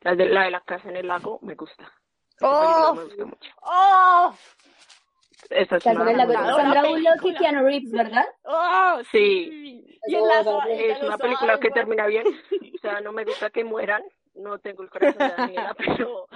la 0.02 0.14
de 0.14 0.26
la, 0.26 0.44
de 0.44 0.50
la 0.50 0.60
casa 0.60 0.90
en 0.90 0.96
el 0.96 1.08
lago 1.08 1.38
me 1.40 1.54
gusta. 1.54 1.90
¡Oh! 2.42 2.92
me 2.94 3.04
gusta 3.04 3.24
mucho. 3.24 3.50
¡Oh! 3.62 4.34
Esa 5.48 5.76
es 5.78 5.86
una 5.86 6.04
Sandra 6.04 6.82
la 6.82 6.88
Bullock 6.90 7.24
y. 7.24 7.34
Keanu 7.34 7.64
Reeves, 7.64 7.90
¿verdad? 7.90 8.26
¡Oh! 8.44 9.00
Sí. 9.10 9.98
Y 10.08 10.14
en 10.14 10.28
la 10.28 10.40
Eso, 10.40 10.60
Es 10.68 11.02
una 11.02 11.16
película 11.16 11.58
que 11.58 11.70
termina 11.70 12.06
bien. 12.06 12.26
O 12.26 12.78
sea, 12.82 13.00
no 13.00 13.12
me 13.12 13.24
gusta 13.24 13.48
que 13.48 13.64
mueran. 13.64 14.02
No 14.34 14.58
tengo 14.58 14.82
el 14.82 14.90
corazón 14.90 15.18
de 15.18 15.34
Daniela, 15.36 15.74
pero, 15.78 16.26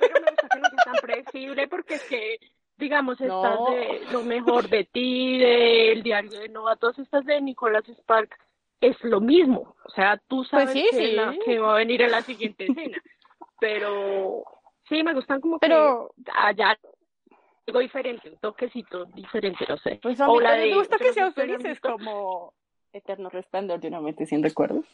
pero 0.00 0.20
me 0.20 0.30
gusta 0.30 0.48
que 0.48 0.58
no 0.58 0.68
sea 0.68 0.92
tan 0.92 0.94
predecible 1.00 1.68
porque 1.68 1.94
es 1.94 2.02
que, 2.08 2.38
digamos, 2.76 3.20
estas 3.20 3.58
No. 3.60 3.70
de 3.70 4.00
Lo 4.12 4.22
mejor 4.22 4.68
de 4.68 4.84
ti, 4.84 5.38
del 5.38 6.02
diario 6.02 6.40
de 6.40 6.48
Nova, 6.48 6.76
todas 6.76 6.98
estas 6.98 7.24
de 7.24 7.40
Nicholas 7.40 7.84
Spark, 7.88 8.36
es 8.80 8.96
lo 9.04 9.20
mismo. 9.20 9.76
O 9.84 9.90
sea, 9.90 10.20
tú 10.28 10.42
sabes 10.44 10.70
Pues 10.72 10.78
sí, 10.84 10.88
que, 10.90 10.96
sí. 10.96 11.12
la- 11.12 11.36
que 11.44 11.58
va 11.58 11.72
a 11.74 11.76
venir 11.78 12.02
en 12.02 12.10
la 12.10 12.22
siguiente 12.22 12.66
escena. 12.68 12.98
Pero 13.60 14.42
sí, 14.88 15.02
me 15.04 15.14
gustan 15.14 15.40
como 15.40 15.58
Pero- 15.60 16.12
que 16.24 16.32
allá 16.34 16.76
algo 17.68 17.78
diferente, 17.78 18.28
un 18.28 18.38
toquecito 18.38 19.04
diferente, 19.06 19.64
no 19.68 19.76
sé. 19.78 20.00
Pues 20.02 20.20
a 20.20 20.26
mí 20.26 20.38
de- 20.40 20.68
me 20.70 20.74
gusta 20.74 20.96
que 20.98 21.10
¿ustedes 21.10 21.14
sean 21.14 21.32
felices, 21.32 21.78
como 21.80 22.52
Eterno 22.92 23.30
Resplandor 23.30 23.78
de 23.80 23.88
una 23.88 24.00
mente 24.00 24.26
sin 24.26 24.42
recuerdos. 24.42 24.84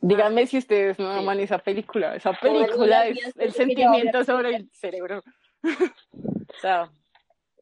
Díganme 0.00 0.46
si 0.46 0.58
ustedes 0.58 0.98
no 0.98 1.10
aman 1.10 1.40
esa 1.40 1.58
película. 1.58 2.14
Esa 2.14 2.32
película 2.34 3.06
es 3.08 3.34
el 3.38 3.52
sentimiento 3.52 4.22
sobre 4.24 4.54
el 4.56 4.70
cerebro. 4.72 5.22
O 5.64 6.60
sea, 6.60 6.90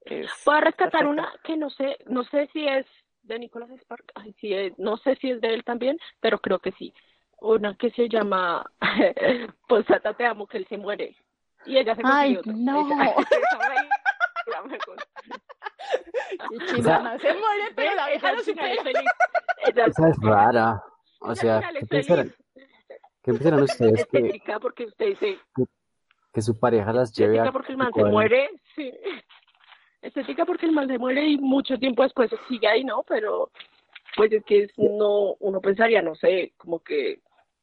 es 0.04 0.30
Voy 0.44 0.56
a 0.56 0.60
rescatar 0.60 0.90
perfecta. 1.02 1.08
una 1.10 1.32
que 1.44 1.56
no 1.56 1.70
sé, 1.70 1.98
no 2.06 2.24
sé 2.24 2.48
si 2.52 2.66
es 2.66 2.86
de 3.22 3.38
Nicholas 3.38 3.70
Spark, 3.82 4.04
ay, 4.16 4.34
sí, 4.40 4.52
es- 4.52 4.76
no 4.78 4.96
sé 4.98 5.16
si 5.16 5.30
es 5.30 5.40
de 5.40 5.54
él 5.54 5.64
también, 5.64 5.98
pero 6.20 6.38
creo 6.40 6.58
que 6.58 6.72
sí. 6.72 6.92
Una 7.38 7.76
que 7.76 7.90
se 7.90 8.08
llama 8.08 8.64
Pues 9.68 9.86
Tata 9.86 10.14
te 10.14 10.26
amo, 10.26 10.46
que 10.46 10.58
él 10.58 10.66
se 10.68 10.76
muere. 10.76 11.16
Y 11.66 11.76
ella 11.78 11.94
se 11.94 12.02
Ay, 12.04 12.36
otro. 12.36 12.52
no. 12.54 12.88
Y 16.50 16.58
Chimana 16.66 17.18
se 17.18 17.32
muere, 17.34 17.64
pero 17.74 17.94
la 17.94 18.08
vieja 18.08 18.32
lo 18.32 18.38
es 18.40 18.44
supera. 18.44 18.82
feliz. 18.82 19.10
Ella- 19.66 19.84
Esa 19.86 20.08
es 20.08 20.16
rara. 20.20 20.82
O 21.20 21.34
sea, 21.36 21.60
¿qué 21.72 21.78
es 21.78 21.88
pensarán, 21.88 22.34
qué 23.22 23.32
pensarán 23.32 23.62
ustedes 23.62 24.06
que, 24.06 24.18
Estética 24.18 24.58
porque 24.58 24.86
usted 24.86 25.06
dice, 25.06 25.38
que 26.32 26.42
su 26.42 26.58
pareja 26.58 26.92
las 26.92 27.12
lleve 27.14 27.34
estética 27.36 27.50
a 27.50 27.52
porque 27.52 27.72
el 27.72 27.78
man 27.78 27.92
se 27.94 28.04
muere, 28.04 28.50
sí. 28.74 28.92
Estética 30.00 30.44
porque 30.44 30.66
el 30.66 30.72
man 30.72 30.88
se 30.88 30.98
muere 30.98 31.26
y 31.26 31.38
mucho 31.38 31.78
tiempo 31.78 32.02
después 32.02 32.30
sigue 32.48 32.66
ahí, 32.66 32.84
¿no? 32.84 33.02
Pero 33.04 33.50
pues 34.16 34.32
es 34.32 34.44
que 34.44 34.64
es- 34.64 34.72
no, 34.78 35.34
uno 35.40 35.60
pensaría, 35.60 36.02
no 36.02 36.14
sé, 36.14 36.52
como 36.56 36.80
que, 36.80 37.20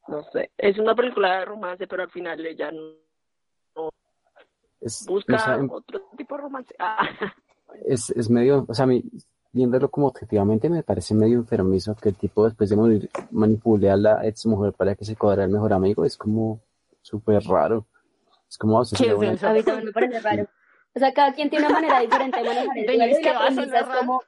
no 0.07 0.23
sé, 0.31 0.51
es 0.57 0.77
una 0.79 0.95
película 0.95 1.39
de 1.39 1.45
romance, 1.45 1.87
pero 1.87 2.03
al 2.03 2.11
final 2.11 2.45
ella 2.45 2.71
no 2.71 3.89
Es, 4.81 5.05
busca 5.07 5.59
otro 5.69 6.01
tipo 6.17 6.35
de 6.35 6.41
romance. 6.41 6.73
Ah, 6.79 7.07
es, 7.85 8.09
es 8.11 8.29
medio, 8.29 8.65
o 8.67 8.73
sea, 8.73 8.83
a 8.85 8.87
mí, 8.87 9.03
viéndolo 9.51 9.89
como 9.89 10.07
objetivamente, 10.07 10.69
me 10.69 10.83
parece 10.83 11.13
medio 11.13 11.37
enfermizo 11.37 11.95
que 11.95 12.09
el 12.09 12.15
tipo 12.15 12.45
después 12.45 12.69
de 12.69 12.75
morir 12.77 13.09
manipule 13.31 13.89
a 13.89 13.97
la 13.97 14.25
ex 14.25 14.45
mujer 14.45 14.73
para 14.73 14.95
que 14.95 15.03
se 15.05 15.17
cuadre 15.17 15.43
el 15.43 15.49
mejor 15.49 15.73
amigo. 15.73 16.05
Es 16.05 16.15
como 16.15 16.61
súper 17.01 17.43
raro. 17.43 17.85
Es 18.49 18.57
como, 18.57 18.79
o 18.79 18.85
sea, 18.85 18.97
¿Qué 18.97 19.03
sería 19.03 19.11
es 19.13 19.17
buena- 19.17 19.33
eso? 19.33 19.47
A 19.47 19.53
mí 19.53 19.63
también 19.63 19.85
me 19.85 19.91
parece 19.91 20.19
raro. 20.21 20.47
O 20.95 20.99
sea, 20.99 21.13
cada 21.13 21.33
quien 21.33 21.49
tiene 21.49 21.67
una 21.67 21.75
manera 21.75 21.99
diferente 21.99 22.37
de 22.39 22.43
manejar 22.43 22.77
el 22.77 22.85
duelo 22.85 23.05
y 23.05 23.21
¿qué 23.21 23.31
la 23.33 23.45
premisa 23.45 23.79
es 23.79 23.85
como, 23.87 24.23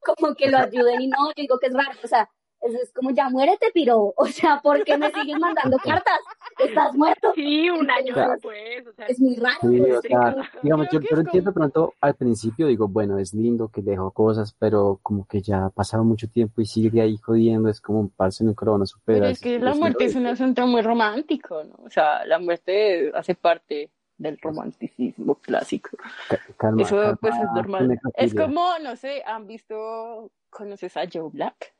como 0.00 0.34
que 0.36 0.48
lo 0.48 0.58
ayuden 0.58 1.00
y 1.00 1.08
no, 1.08 1.26
yo 1.28 1.32
digo 1.36 1.58
que 1.58 1.66
es 1.66 1.74
raro. 1.74 1.90
O 2.02 2.06
sea, 2.06 2.30
es, 2.62 2.74
es 2.74 2.92
como 2.92 3.10
ya 3.10 3.28
muérete, 3.28 3.66
piro. 3.72 4.12
O 4.16 4.26
sea, 4.26 4.60
¿por 4.62 4.82
qué 4.84 4.96
me 4.96 5.10
sigues 5.10 5.38
mandando 5.38 5.76
cartas? 5.84 6.18
¿Estás 6.58 6.94
muerto? 6.94 7.32
Sí, 7.34 7.68
un 7.70 7.90
año 7.90 8.12
O 8.12 8.14
sea, 8.14 8.28
después. 8.30 8.86
O 8.86 8.92
sea, 8.92 9.06
Es 9.06 9.20
muy 9.20 9.36
raro. 9.36 9.56
Sí, 9.62 9.78
pues, 9.78 9.98
o 9.98 10.00
sea, 10.02 10.36
digamos, 10.62 10.86
yo, 10.92 10.98
es 11.00 11.10
entiendo 11.18 11.50
de 11.50 11.54
pronto 11.54 11.94
al 12.00 12.14
principio, 12.14 12.66
digo, 12.66 12.88
bueno, 12.88 13.18
es 13.18 13.34
lindo 13.34 13.68
que 13.68 13.82
dejó 13.82 14.10
cosas, 14.10 14.54
pero 14.58 14.98
como 15.02 15.26
que 15.26 15.40
ya 15.42 15.66
ha 15.66 15.70
pasado 15.70 16.04
mucho 16.04 16.28
tiempo 16.28 16.60
y 16.60 16.66
sigue 16.66 17.00
ahí 17.00 17.16
jodiendo, 17.18 17.68
es 17.68 17.80
como 17.80 18.00
un 18.00 18.08
parce 18.10 18.44
nunca 18.44 18.64
lo 18.66 18.72
van 18.72 18.82
a 18.82 18.86
superar. 18.86 19.20
Pero 19.20 19.32
es 19.32 19.40
que 19.40 19.58
la 19.58 19.74
muerte 19.74 20.04
es 20.04 20.14
un 20.14 20.26
asunto 20.26 20.66
muy 20.66 20.82
romántico, 20.82 21.62
¿no? 21.64 21.74
O 21.84 21.90
sea, 21.90 22.24
la 22.26 22.38
muerte 22.38 23.10
hace 23.14 23.34
parte 23.34 23.90
del 24.18 24.38
romanticismo 24.40 25.34
clásico. 25.36 25.96
Ca- 26.28 26.38
Calma, 26.56 26.82
Eso 26.82 26.96
calma, 26.96 27.16
pues 27.16 27.34
es 27.34 27.40
normal. 27.54 28.00
Es 28.14 28.34
como, 28.34 28.78
no 28.80 28.94
sé, 28.96 29.22
¿han 29.26 29.46
visto, 29.46 30.30
conoces 30.50 30.96
a 30.96 31.02
Joe 31.12 31.30
Black? 31.32 31.74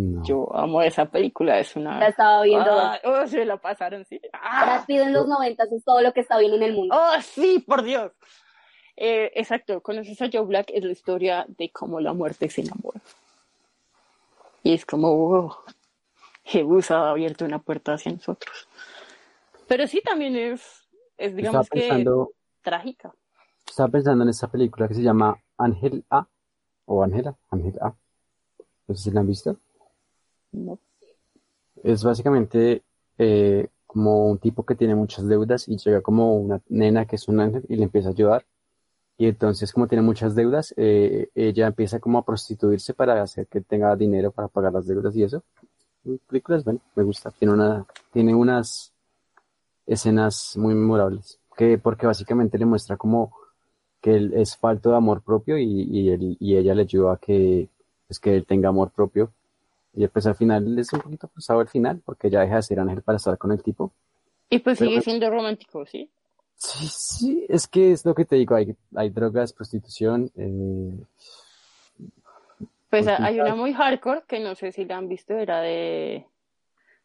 No. 0.00 0.24
Yo 0.24 0.56
amo 0.56 0.80
esa 0.82 1.04
película, 1.06 1.58
es 1.58 1.76
una... 1.76 1.98
La 1.98 2.08
estaba 2.08 2.42
viendo. 2.42 2.70
Ah, 2.70 2.98
oh, 3.04 3.26
se 3.26 3.44
la 3.44 3.56
pasaron, 3.56 4.04
sí. 4.06 4.20
Ah, 4.32 4.84
Brad 4.86 5.00
en 5.02 5.12
los 5.12 5.28
noventas 5.28 5.70
es 5.72 5.84
todo 5.84 6.00
lo 6.00 6.12
que 6.12 6.20
está 6.20 6.38
bien 6.38 6.54
en 6.54 6.62
el 6.62 6.74
mundo. 6.74 6.96
oh, 6.96 7.20
sí, 7.20 7.58
por 7.66 7.82
Dios. 7.82 8.12
Eh, 8.96 9.32
exacto, 9.34 9.80
conoces 9.82 10.20
a 10.22 10.28
Joe 10.32 10.44
Black, 10.44 10.70
es 10.72 10.84
la 10.84 10.92
historia 10.92 11.44
de 11.48 11.70
cómo 11.70 12.00
la 12.00 12.12
muerte 12.12 12.48
se 12.48 12.62
enamora. 12.62 13.00
Y 14.62 14.74
es 14.74 14.84
como, 14.84 15.16
wow, 15.16 15.54
Jesús 16.44 16.90
ha 16.90 17.10
abierto 17.10 17.44
una 17.44 17.58
puerta 17.58 17.94
hacia 17.94 18.12
nosotros. 18.12 18.68
Pero 19.66 19.86
sí, 19.86 20.02
también 20.04 20.36
es, 20.36 20.60
es 21.16 21.28
Estaba 21.28 21.36
digamos 21.36 21.68
que, 21.70 21.80
pensando, 21.80 22.32
trágica. 22.62 23.14
estaba 23.66 23.88
pensando 23.88 24.24
en 24.24 24.30
esta 24.30 24.48
película 24.48 24.88
que 24.88 24.94
se 24.94 25.02
llama 25.02 25.36
Ángel 25.56 26.04
A, 26.10 26.26
o 26.86 27.02
Ángela, 27.02 27.34
Ángel 27.50 27.78
A. 27.80 27.94
No 28.88 28.94
sé 28.94 29.04
si 29.04 29.10
la 29.12 29.20
han 29.20 29.26
visto. 29.28 29.56
Es 31.82 32.04
básicamente 32.04 32.82
eh, 33.18 33.68
como 33.86 34.28
un 34.28 34.38
tipo 34.38 34.64
que 34.64 34.74
tiene 34.74 34.94
muchas 34.94 35.26
deudas 35.26 35.68
y 35.68 35.76
llega 35.76 36.00
como 36.00 36.36
una 36.36 36.60
nena 36.68 37.06
que 37.06 37.16
es 37.16 37.28
un 37.28 37.40
ángel 37.40 37.64
y 37.68 37.76
le 37.76 37.84
empieza 37.84 38.08
a 38.08 38.12
ayudar. 38.12 38.44
Y 39.18 39.26
entonces, 39.26 39.72
como 39.72 39.86
tiene 39.86 40.02
muchas 40.02 40.34
deudas, 40.34 40.72
eh, 40.78 41.28
ella 41.34 41.66
empieza 41.66 42.00
como 42.00 42.18
a 42.18 42.24
prostituirse 42.24 42.94
para 42.94 43.20
hacer 43.22 43.46
que 43.48 43.60
tenga 43.60 43.94
dinero 43.94 44.30
para 44.30 44.48
pagar 44.48 44.72
las 44.72 44.86
deudas 44.86 45.14
y 45.14 45.24
eso. 45.24 45.42
La 46.04 46.16
película 46.26 46.56
es 46.56 46.64
buena, 46.64 46.80
me 46.94 47.02
gusta. 47.02 47.30
Tiene 47.30 47.52
una, 47.52 47.86
tiene 48.12 48.34
unas 48.34 48.94
escenas 49.86 50.56
muy 50.56 50.74
memorables. 50.74 51.38
Que, 51.56 51.76
porque 51.76 52.06
básicamente 52.06 52.56
le 52.56 52.64
muestra 52.64 52.96
como 52.96 53.32
que 54.00 54.16
él 54.16 54.32
es 54.34 54.56
falto 54.56 54.90
de 54.90 54.96
amor 54.96 55.22
propio 55.22 55.58
y, 55.58 55.64
y, 55.64 56.10
él, 56.10 56.36
y 56.40 56.56
ella 56.56 56.74
le 56.74 56.82
ayuda 56.82 57.14
a 57.14 57.16
que, 57.18 57.68
pues, 58.06 58.18
que 58.18 58.34
él 58.34 58.46
tenga 58.46 58.70
amor 58.70 58.90
propio. 58.90 59.32
Y 59.94 60.06
pues 60.08 60.26
al 60.26 60.34
final 60.36 60.78
es 60.78 60.92
un 60.92 61.00
poquito 61.00 61.28
forzado 61.28 61.60
al 61.60 61.68
final, 61.68 62.00
porque 62.04 62.28
ella 62.28 62.40
deja 62.40 62.56
de 62.56 62.62
ser 62.62 62.78
ángel 62.80 63.02
para 63.02 63.16
estar 63.16 63.36
con 63.38 63.50
el 63.52 63.62
tipo. 63.62 63.92
Y 64.48 64.58
pues 64.60 64.78
Pero- 64.78 64.90
sigue 64.90 65.02
siendo 65.02 65.28
romántico, 65.30 65.84
¿sí? 65.86 66.08
Sí, 66.56 66.86
sí, 66.88 67.46
es 67.48 67.66
que 67.66 67.90
es 67.92 68.04
lo 68.04 68.14
que 68.14 68.24
te 68.26 68.36
digo, 68.36 68.54
hay, 68.54 68.76
hay 68.94 69.08
drogas, 69.08 69.52
prostitución, 69.52 70.30
eh, 70.36 70.92
Pues 72.90 73.06
hay 73.06 73.40
una 73.40 73.54
muy 73.54 73.72
hardcore 73.72 74.22
que 74.26 74.40
no 74.40 74.54
sé 74.54 74.72
si 74.72 74.84
la 74.84 74.98
han 74.98 75.08
visto, 75.08 75.32
era 75.34 75.60
de, 75.60 76.26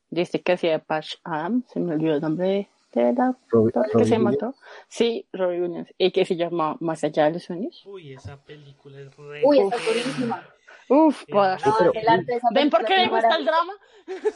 de 0.10 0.22
este 0.22 0.42
que 0.42 0.54
hacía 0.54 0.80
Patch 0.80 1.16
Adams, 1.24 1.66
se 1.72 1.80
me 1.80 1.94
olvidó 1.94 2.16
el 2.16 2.22
nombre 2.22 2.68
de, 2.94 3.02
de 3.02 3.14
la 3.14 3.38
Robbie- 3.50 3.72
que 3.72 3.80
Robbie 3.94 4.06
se 4.06 4.16
Williams. 4.18 4.24
mató. 4.24 4.56
Sí, 4.90 5.26
Robbie 5.32 5.62
Williams, 5.62 5.94
y 5.98 6.12
que 6.12 6.26
se 6.26 6.36
llama 6.36 6.76
Más 6.80 7.04
allá 7.04 7.26
de 7.26 7.32
los 7.34 7.44
sueños. 7.44 7.82
Uy, 7.86 8.14
esa 8.14 8.36
película 8.38 9.00
es 9.00 9.16
re. 9.16 9.42
Uy, 9.46 9.60
esa 9.60 9.76
es 9.76 9.86
buenísima. 9.86 10.44
Uf, 10.90 11.20
Sí, 11.20 11.26
pero- 11.28 11.92
esa 11.94 12.48
¿Ven 12.54 12.70
por 12.70 12.86
qué 12.86 12.96
es 12.96 13.02
le 13.04 13.10
gusta 13.10 13.36
el 13.36 13.46
drama? 13.46 13.74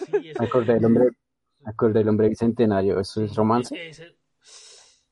Sí, 0.05 0.31
Me 0.39 0.45
acordé 0.45 0.73
del 0.75 0.85
hombre, 0.85 1.09
me 1.59 1.69
acordé 1.71 1.99
del 1.99 2.09
hombre 2.09 2.29
bicentenario, 2.29 2.99
¿eso 2.99 3.23
es 3.23 3.35
romance? 3.35 3.91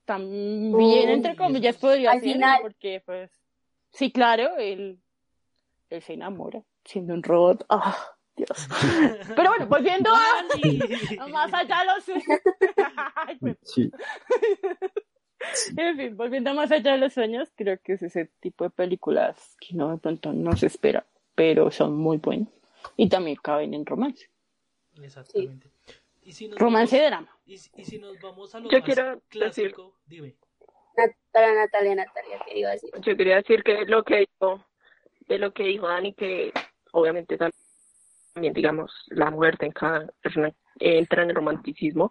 También, 0.05 0.73
Uy, 0.73 0.99
entre 0.99 1.35
comillas, 1.35 1.75
podría 1.77 2.13
ser, 2.13 2.21
final- 2.21 2.59
porque 2.61 3.03
pues, 3.05 3.29
sí, 3.91 4.11
claro, 4.11 4.55
él, 4.57 5.01
él 5.89 6.01
se 6.01 6.13
enamora 6.13 6.63
siendo 6.85 7.13
un 7.13 7.23
robot. 7.23 7.65
Ah, 7.69 7.95
Dios. 8.35 8.49
Pero 9.35 9.49
bueno, 9.49 9.67
volviendo 9.67 10.09
a, 10.11 11.27
más 11.27 11.53
allá 11.53 11.79
de 11.81 11.85
los 11.88 12.03
sueños. 12.05 12.39
Ay, 13.15 13.38
pues, 13.38 13.57
Sí, 13.63 13.91
En 15.77 15.97
fin, 15.97 16.17
volviendo 16.17 16.49
a 16.49 16.53
más 16.53 16.71
allá 16.71 16.93
de 16.93 16.97
los 16.99 17.13
sueños, 17.13 17.49
creo 17.55 17.77
que 17.83 17.93
es 17.93 18.01
ese 18.03 18.25
tipo 18.39 18.63
de 18.63 18.69
películas 18.69 19.55
que 19.59 19.75
no 19.75 19.91
de 19.91 19.97
pronto 19.97 20.33
no 20.33 20.55
se 20.55 20.65
espera, 20.67 21.05
pero 21.38 21.69
son 21.69 21.95
muy 21.95 22.17
buenas. 22.17 22.49
Y 22.95 23.09
también 23.09 23.38
caben 23.43 23.75
en 23.75 23.85
romance. 23.85 24.27
Exactamente. 25.01 25.69
Y 26.23 26.31
si 26.33 26.47
nos 26.47 26.57
Romance 26.59 26.95
vamos- 26.97 27.05
y 27.05 27.09
drama. 27.09 27.39
y, 27.45 27.53
y 27.53 27.85
si 27.85 27.99
nos 27.99 28.19
vamos 28.19 28.55
a 28.55 28.59
lo 28.59 28.69
Yo 28.71 28.79
más 28.79 28.85
quiero 28.85 29.03
decir- 29.11 29.21
clásico, 29.29 29.95
dime. 30.07 30.35
Natalia, 30.97 31.53
Natalia, 31.53 31.95
Natalia, 31.95 32.39
¿qué 32.47 32.57
iba 32.59 32.69
a 32.69 32.73
decir? 32.73 32.89
Yo 33.01 33.15
quería 33.15 33.35
decir 33.35 33.63
que 33.63 33.85
lo 33.85 34.03
que 34.03 34.21
dijo, 34.21 34.65
de 35.27 35.38
lo 35.38 35.53
que 35.53 35.63
dijo 35.63 35.88
Dani, 35.88 36.13
que 36.13 36.51
obviamente 36.91 37.38
también, 37.38 38.53
digamos, 38.55 38.91
la 39.09 39.29
muerte 39.29 39.67
en 39.67 39.73
cada 39.73 40.07
persona 40.23 40.51
entra 40.79 41.21
en 41.21 41.29
el 41.29 41.35
romanticismo, 41.35 42.09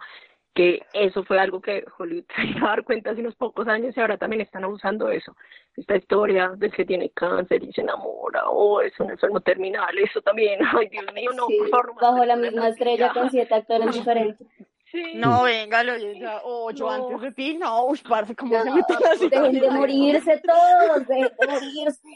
que 0.57 0.81
eso 0.95 1.23
fue 1.23 1.39
algo 1.39 1.61
que 1.61 1.85
Hollywood 1.99 2.25
se 2.35 2.45
iba 2.47 2.67
a 2.67 2.71
dar 2.71 2.83
cuenta 2.85 3.11
hace 3.11 3.21
unos 3.21 3.37
pocos 3.37 3.69
años 3.69 3.95
y 3.97 4.01
ahora 4.01 4.17
también 4.17 4.41
están 4.43 4.65
abusando 4.65 5.07
de 5.07 5.19
eso. 5.19 5.37
Esta 5.77 5.95
historia 5.97 6.53
del 6.57 6.73
que 6.73 6.85
tiene 6.87 7.11
cáncer 7.11 7.63
y 7.63 7.73
se 7.73 7.83
enamora, 7.83 8.49
o 8.49 8.81
es 8.81 8.99
un 8.99 9.11
enfermo 9.11 9.41
terminal, 9.43 9.97
eso 9.99 10.21
también, 10.23 10.59
ay 10.77 10.89
Dios 10.89 11.05
mío, 11.15 11.31
no, 11.37 11.47
Sí, 11.47 11.59
por 11.59 11.69
favor. 11.69 11.87
no 11.89 11.95
bajo 12.01 12.25
la 12.25 12.37
misma 12.37 12.69
estrella 12.69 13.13
con 13.13 13.31
siete 13.31 13.55
actores 13.55 13.87
diferentes. 13.95 14.47
Sí. 14.91 15.15
No, 15.17 15.43
venga, 15.43 15.83
lo 15.83 15.97
ya, 15.99 16.41
o 16.45 16.71
yo 16.71 16.87
No. 16.87 16.93
antes 16.93 17.21
de 17.21 17.33
ti, 17.33 17.59
no, 17.59 17.87
uy, 17.87 18.01
parce, 18.09 18.35
¿cómo 18.37 18.57
No, 18.57 18.63
se 18.65 18.71
meten 18.71 18.97
así? 19.13 19.29
dejen 19.29 19.53
de 19.61 19.71
morirse 19.71 20.41
todos, 20.47 21.07
dejen 21.09 21.33
de 21.39 21.47
morirse. 21.49 22.09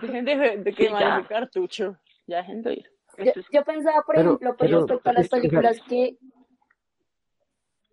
Dejen 0.00 0.24
de, 0.24 0.56
de 0.58 0.72
quemar 0.72 1.18
ese 1.20 1.28
cartucho. 1.28 1.96
Ya 2.26 2.38
dejen 2.38 2.62
de 2.62 2.72
ir. 2.74 2.90
Yo, 3.50 3.64
pensaba, 3.64 4.02
por 4.06 4.14
Pero- 4.14 4.28
ejemplo, 4.30 4.56
pues, 4.56 4.70
pero- 4.70 4.80
respecto 4.86 5.10
a 5.10 5.12
las 5.12 5.28
películas 5.28 5.80
que... 5.88 6.16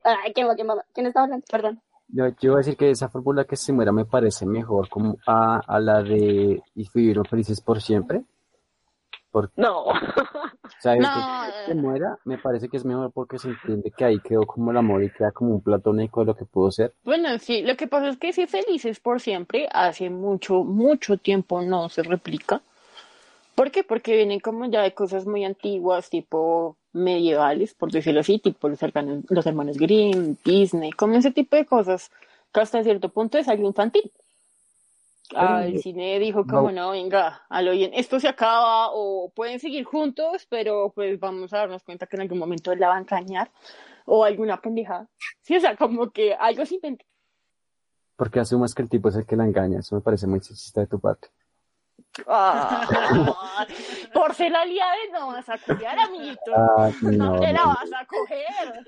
Ay, 0.03 0.33
¿quién 0.33 0.47
va, 0.47 0.55
quién 0.55 0.67
va? 0.69 0.83
¿Quién 0.93 1.07
está 1.07 1.23
hablando? 1.23 1.45
Perdón. 1.49 1.81
yo, 2.09 2.27
yo 2.27 2.35
iba 2.41 2.55
a 2.55 2.57
decir 2.57 2.75
que 2.77 2.89
esa 2.91 3.09
fórmula 3.09 3.45
que 3.45 3.55
se 3.55 3.71
muera 3.73 3.91
me 3.91 4.05
parece 4.05 4.45
mejor 4.45 4.89
como 4.89 5.17
a, 5.25 5.59
a 5.65 5.79
la 5.79 6.01
de 6.03 6.61
y 6.75 6.89
vivieron 6.93 7.25
felices 7.25 7.61
por 7.61 7.81
siempre. 7.81 8.23
Porque, 9.31 9.53
No. 9.55 9.85
o 9.85 9.93
sea, 10.79 10.95
No, 10.95 11.07
que 11.09 11.65
se 11.65 11.73
muera 11.75 12.19
me 12.25 12.37
parece 12.37 12.69
que 12.69 12.77
es 12.77 12.85
mejor 12.85 13.11
porque 13.11 13.39
se 13.39 13.49
entiende 13.49 13.89
que 13.89 14.05
ahí 14.05 14.19
quedó 14.19 14.45
como 14.45 14.69
el 14.69 14.77
amor 14.77 15.03
y 15.03 15.09
queda 15.09 15.31
como 15.31 15.55
un 15.55 15.61
platónico 15.61 16.19
de 16.19 16.27
lo 16.27 16.35
que 16.35 16.45
pudo 16.45 16.69
ser. 16.69 16.93
Bueno, 17.03 17.39
sí, 17.39 17.63
lo 17.63 17.75
que 17.75 17.87
pasa 17.87 18.09
es 18.09 18.17
que 18.17 18.31
si 18.31 18.45
felices 18.45 18.99
por 18.99 19.19
siempre, 19.21 19.67
hace 19.71 20.11
mucho, 20.11 20.63
mucho 20.63 21.17
tiempo 21.17 21.61
no 21.63 21.89
se 21.89 22.03
replica. 22.03 22.61
¿Por 23.55 23.71
qué? 23.71 23.83
Porque 23.83 24.15
vienen 24.15 24.39
como 24.39 24.65
ya 24.65 24.81
de 24.83 24.93
cosas 24.93 25.25
muy 25.25 25.45
antiguas, 25.45 26.09
tipo 26.11 26.75
medievales, 26.93 27.73
por 27.73 27.91
decirlo 27.91 28.21
así, 28.21 28.39
tipo 28.39 28.69
los 28.69 28.81
hermanos, 28.81 29.23
los 29.29 29.45
hermanos 29.45 29.77
Grimm, 29.77 30.37
Disney, 30.45 30.91
como 30.91 31.15
ese 31.15 31.31
tipo 31.31 31.55
de 31.55 31.65
cosas, 31.65 32.11
que 32.53 32.61
hasta 32.61 32.83
cierto 32.83 33.09
punto 33.09 33.37
es 33.37 33.47
algo 33.47 33.67
infantil. 33.67 34.11
Al 35.35 35.79
cine 35.79 36.19
dijo 36.19 36.45
como 36.45 36.71
no, 36.71 36.91
venga, 36.91 37.43
a 37.49 37.61
lo 37.61 37.71
bien, 37.71 37.91
esto 37.93 38.19
se 38.19 38.27
acaba 38.27 38.89
o 38.91 39.31
pueden 39.33 39.59
seguir 39.59 39.83
juntos, 39.83 40.45
pero 40.47 40.91
pues 40.93 41.19
vamos 41.19 41.51
a 41.53 41.59
darnos 41.59 41.83
cuenta 41.83 42.05
que 42.05 42.17
en 42.17 42.21
algún 42.21 42.37
momento 42.37 42.75
la 42.75 42.89
van 42.89 42.97
a 42.97 43.01
engañar 43.01 43.49
o 44.05 44.23
alguna 44.23 44.61
pendejada. 44.61 45.07
Sí, 45.41 45.55
o 45.55 45.59
sea, 45.59 45.75
como 45.75 46.11
que 46.11 46.35
algo 46.35 46.65
se 46.65 46.75
inventó. 46.75 47.05
Porque 48.15 48.39
asumas 48.39 48.75
que 48.75 48.83
el 48.83 48.89
tipo 48.89 49.09
es 49.09 49.15
el 49.15 49.25
que 49.25 49.35
la 49.35 49.45
engaña. 49.45 49.79
Eso 49.79 49.95
me 49.95 50.01
parece 50.01 50.27
muy 50.27 50.39
sexista 50.39 50.81
de 50.81 50.87
tu 50.87 50.99
parte. 50.99 51.29
Ah, 52.27 53.65
por 54.13 54.35
ser 54.35 54.55
aliada 54.55 54.95
no 55.11 55.27
vas 55.27 55.49
a 55.49 55.57
cuidar, 55.57 55.97
amiguito. 55.99 56.53
Ah, 56.55 56.91
No 57.01 57.11
no, 57.11 57.39
te 57.39 57.51
la 57.53 57.65
vas 57.65 57.91
a 57.91 58.05
coger. 58.05 58.83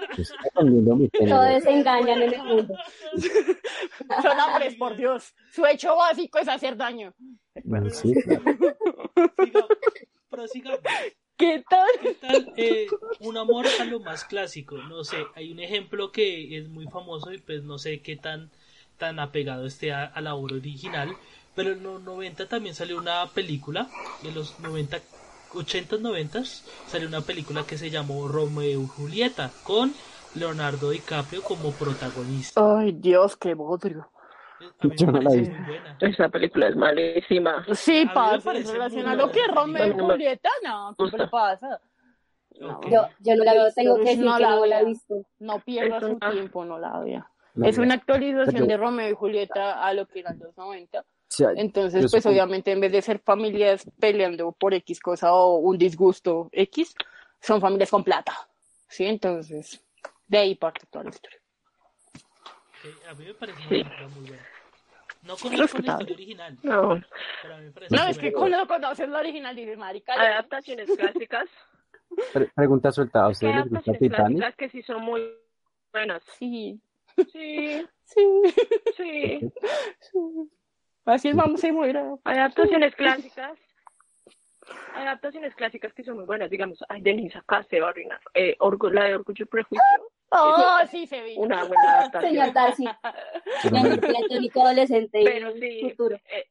Todos 1.28 1.64
se 1.64 1.72
engañan 1.72 2.22
en 2.22 2.34
el 2.34 2.44
mundo. 2.44 2.76
Son 4.22 4.40
hombres, 4.40 4.76
por 4.76 4.96
Dios. 4.96 5.34
Su 5.52 5.66
hecho 5.66 5.96
básico 5.96 6.38
es 6.38 6.48
hacer 6.48 6.78
daño. 6.78 7.14
Bueno, 7.64 7.90
sí, 7.90 8.14
claro. 8.24 8.44
¿Qué 11.38 11.64
tal? 11.70 11.88
¿Qué 12.02 12.14
tal? 12.16 12.54
Eh, 12.56 12.88
un 13.20 13.38
amor 13.38 13.66
a 13.80 13.86
lo 13.86 14.00
más 14.00 14.24
clásico. 14.24 14.78
No 14.78 15.04
sé, 15.04 15.18
hay 15.36 15.52
un 15.52 15.60
ejemplo 15.60 16.12
que 16.12 16.58
es 16.58 16.70
muy 16.70 16.86
famoso 16.88 17.34
y 17.34 17.40
pues 17.40 17.64
no 17.64 17.78
sé 17.78 18.02
qué 18.02 18.16
tan, 18.16 18.50
tan 18.98 19.20
apegado 19.20 19.66
esté 19.66 19.92
a, 19.92 20.06
a 20.06 20.22
la 20.22 20.36
obra 20.36 20.56
original. 20.56 21.18
Pero 21.56 21.72
en 21.72 21.84
los 21.84 22.02
90 22.02 22.48
también 22.48 22.76
salió 22.76 22.98
una 22.98 23.26
película, 23.34 23.88
de 24.24 24.32
los 24.32 24.60
90, 24.60 24.98
80, 25.54 25.98
90 25.98 26.44
salió 26.88 27.08
una 27.08 27.22
película 27.22 27.64
que 27.66 27.78
se 27.78 27.90
llamó 27.90 28.28
Romeo 28.28 28.82
y 28.82 28.88
Julieta 28.88 29.52
con 29.64 29.94
Leonardo 30.36 30.90
DiCaprio 30.90 31.42
como 31.44 31.72
protagonista. 31.72 32.62
Ay, 32.80 32.92
Dios, 32.92 33.38
qué 33.38 33.54
bodrio. 33.54 34.10
A 34.82 34.88
mí 34.88 34.94
Yo 34.98 35.08
no 35.08 35.22
la 35.22 35.32
vi. 35.32 35.50
Esa 36.02 36.28
película 36.30 36.68
es 36.68 36.76
malísima. 36.76 37.66
Sí, 37.74 38.00
A 38.00 38.00
mí 38.02 38.06
me 38.08 38.14
parce, 38.14 38.42
parece 38.46 38.72
relaciona 38.74 39.10
muy 39.10 39.18
lo 39.18 39.32
que. 39.32 39.48
Romeo 39.48 39.88
y 39.88 39.92
Julieta, 39.94 40.50
no, 40.64 40.96
¿qué 41.10 41.18
le 41.18 41.28
pasa? 41.28 41.80
No, 42.60 42.78
Ok. 42.78 42.88
Yo, 42.90 43.08
yo 43.20 43.36
no 43.36 43.44
la 43.44 43.54
veo, 43.54 43.66
tengo 43.74 43.96
que 43.98 44.04
decir 44.04 44.24
no 44.26 44.36
que 44.38 44.42
la 44.44 44.50
no 44.52 44.66
la 44.66 44.82
he 44.82 44.86
visto. 44.86 45.16
no 45.40 45.60
pierda 45.60 45.98
Eso 45.98 46.08
su 46.10 46.20
tiempo, 46.32 46.64
no 46.66 46.80
la 46.80 47.00
vea. 47.00 47.30
No, 47.54 47.66
es 47.68 47.78
una 47.78 47.94
actualización 47.96 48.54
Pero- 48.54 48.66
de 48.66 48.78
Romeo 48.78 49.10
y 49.10 49.14
Julieta 49.14 49.86
a 49.86 49.94
lo 49.94 50.06
que 50.08 50.20
eran 50.20 50.40
los 50.40 50.56
90. 50.58 51.06
Sí, 51.38 51.44
Entonces, 51.58 52.02
pues 52.12 52.24
supongo- 52.24 52.30
obviamente 52.34 52.72
en 52.72 52.80
vez 52.80 52.92
de 52.92 53.02
ser 53.02 53.20
familias 53.20 53.86
peleando 54.00 54.52
por 54.54 54.74
X 54.74 55.00
cosa 55.00 55.34
o 55.34 55.58
un 55.58 55.78
disgusto 55.78 56.50
X, 56.52 56.96
son 57.42 57.60
familias 57.60 57.90
con 57.90 58.04
plata. 58.04 58.34
¿Sí? 58.88 59.06
Entonces, 59.06 59.84
de 60.28 60.38
ahí 60.38 60.56
parte 60.56 60.86
toda 60.90 61.04
la 61.06 61.10
historia. 61.10 61.40
A 63.10 63.14
mí 63.16 63.26
me 63.26 63.34
parece 63.34 63.58
una 63.60 63.70
Sí. 63.70 63.84
película 63.84 64.08
muy 64.10 64.28
buena. 64.28 64.46
No 65.24 65.36
conozco 65.38 65.78
la 65.80 65.92
historia 65.94 66.14
original, 66.16 66.58
No. 66.62 67.02
pero 67.42 67.56
a 67.56 67.58
mí 67.58 67.66
me 67.66 67.72
parece 67.72 67.96
No, 67.96 68.06
es 68.08 68.18
que 68.20 68.32
cuando 68.32 68.68
conoces 68.68 69.10
la 69.10 69.20
original 69.20 69.56
dices, 69.56 69.78
marica, 69.78 70.16
ya". 70.16 70.22
Adaptaciones 70.22 70.90
clásicas. 70.96 71.50
Pre- 72.32 72.52
pregunta 72.56 72.92
suelta, 72.92 73.24
¿a 73.24 73.28
¿Qué 73.28 73.32
ustedes 73.32 73.56
les 73.56 73.64
gusta 73.64 73.76
adaptaciones 73.92 74.00
Titanic? 74.00 74.38
clásicas 74.38 74.56
que 74.56 74.70
sí 74.70 74.84
son 74.84 75.02
muy 75.02 75.22
buenas? 75.92 76.22
Sí, 76.38 76.80
Sí, 77.32 77.86
sí, 78.04 78.42
sí. 78.98 79.40
sí. 80.02 80.50
Así 81.06 81.30
es, 81.30 81.36
vamos 81.36 81.64
a 81.64 81.68
ir 81.68 81.74
muy 81.74 81.90
grave. 81.90 82.16
Adaptaciones 82.24 82.96
clásicas. 82.96 83.58
Adaptaciones 84.96 85.54
clásicas 85.56 85.94
que 85.94 86.04
son 86.04 86.16
muy 86.18 86.26
buenas, 86.26 86.50
digamos, 86.50 86.84
ay, 86.90 87.02
Denise 87.02 87.38
acá 87.38 87.64
se 87.70 87.80
va 87.80 87.88
a 87.88 87.90
arruinar. 87.92 88.20
Eh, 88.34 88.56
la 88.92 89.04
de 89.04 89.16
Orgullo 89.16 89.44
y 89.44 89.46
Prejuicio, 89.46 89.82
Oh, 90.30 90.80
sí, 90.90 91.06
se 91.06 91.22
ve. 91.22 91.36
una 91.38 91.64
buena 91.66 92.00
adaptación. 92.00 92.32
Señor 92.32 92.54
Darcy, 92.54 92.86
mi 93.72 93.78
amor 93.80 94.00
platónico 94.02 94.62
adolescente 94.64 95.22
Pero 95.24 95.56
y 95.56 95.60
sí, 95.60 95.82
futuro. 95.92 96.16
eh, 96.16 96.46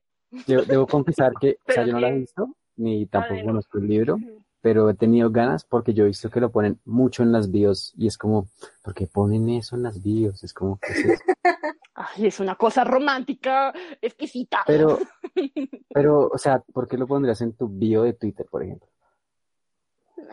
Debo, 0.47 0.63
debo 0.63 0.87
confesar 0.87 1.33
que, 1.41 1.59
o 1.69 1.73
sea, 1.73 1.85
yo 1.85 1.93
no 1.93 2.01
la 2.01 2.09
he 2.11 2.19
visto, 2.19 2.49
ni 2.77 3.07
tampoco 3.07 3.35
Adela. 3.35 3.51
conozco 3.51 3.79
el 3.79 3.89
libro, 3.89 4.19
pero 4.61 4.89
he 4.89 4.95
tenido 4.95 5.31
ganas 5.31 5.65
porque 5.65 5.93
yo 5.93 6.05
he 6.05 6.09
visto 6.09 6.31
que 6.31 6.41
lo 6.41 6.51
ponen 6.51 6.79
mucho 6.85 7.23
en 7.25 7.33
las 7.33 7.51
bios 7.51 7.93
y 7.97 8.07
es 8.07 8.17
como, 8.17 8.47
¿por 8.83 8.95
qué 8.95 9.07
ponen 9.07 9.49
eso 9.51 9.77
en 9.77 9.83
las 9.83 10.03
bios? 10.03 10.43
Es 10.45 10.55
como, 10.55 10.79
¿qué 10.81 10.93
es 10.93 11.05
eso? 11.05 11.23
Ay, 11.95 12.27
es 12.27 12.41
una 12.41 12.57
cosa 12.57 12.83
romántica, 12.83 13.73
exquisita. 14.03 14.63
Pero, 14.67 14.99
pero, 15.95 16.29
o 16.33 16.39
sea, 16.39 16.61
¿por 16.73 16.89
qué 16.89 16.99
lo 16.99 17.07
pondrías 17.07 17.41
en 17.41 17.57
tu 17.57 17.69
bio 17.69 18.03
de 18.03 18.15
Twitter, 18.15 18.47
por 18.51 18.65
ejemplo? 18.65 18.89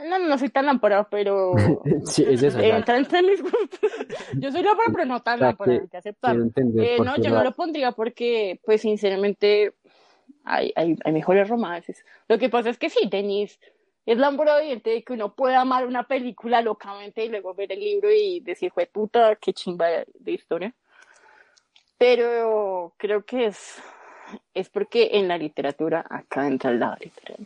No, 0.07 0.19
no 0.19 0.37
soy 0.37 0.49
tan 0.49 0.65
lámpara, 0.65 1.07
pero 1.09 1.83
Sí, 2.05 2.23
es 2.27 2.41
eso, 2.41 2.59
entre 2.59 3.21
mis 3.23 3.41
gustos. 3.41 3.91
Yo 4.39 4.51
soy 4.51 4.63
lámpara, 4.63 4.89
pero 4.91 5.05
no 5.05 5.21
tan 5.21 5.39
lámpara, 5.39 5.73
que- 5.73 5.81
hay 5.81 5.87
que 5.87 5.97
aceptarlo. 5.97 6.45
Eh, 6.77 6.97
no, 6.99 7.17
yo 7.17 7.29
no 7.29 7.43
lo 7.43 7.51
pondría 7.51 7.91
porque, 7.91 8.59
pues, 8.65 8.81
sinceramente, 8.81 9.75
hay, 10.43 10.73
hay, 10.75 10.95
hay 11.03 11.13
mejores 11.13 11.47
romances. 11.47 12.03
Lo 12.27 12.39
que 12.39 12.49
pasa 12.49 12.69
es 12.69 12.77
que 12.77 12.89
sí, 12.89 13.07
Denise 13.09 13.59
es 14.05 14.17
evidente 14.17 14.89
de 14.89 15.03
que 15.03 15.13
uno 15.13 15.35
puede 15.35 15.55
amar 15.55 15.85
una 15.85 16.07
película 16.07 16.61
locamente 16.63 17.23
y 17.23 17.29
luego 17.29 17.53
ver 17.53 17.71
el 17.71 17.79
libro 17.79 18.11
y 18.11 18.39
decir, 18.39 18.71
fue 18.71 18.87
puta, 18.87 19.35
qué 19.35 19.53
chimba 19.53 19.87
de 19.87 20.31
historia. 20.31 20.73
Pero 22.01 22.93
creo 22.97 23.23
que 23.25 23.45
es, 23.45 23.75
es 24.55 24.69
porque 24.69 25.11
en 25.13 25.27
la 25.27 25.37
literatura, 25.37 26.03
acá 26.09 26.47
entra 26.47 26.71
lado 26.71 26.95
literario, 26.99 27.45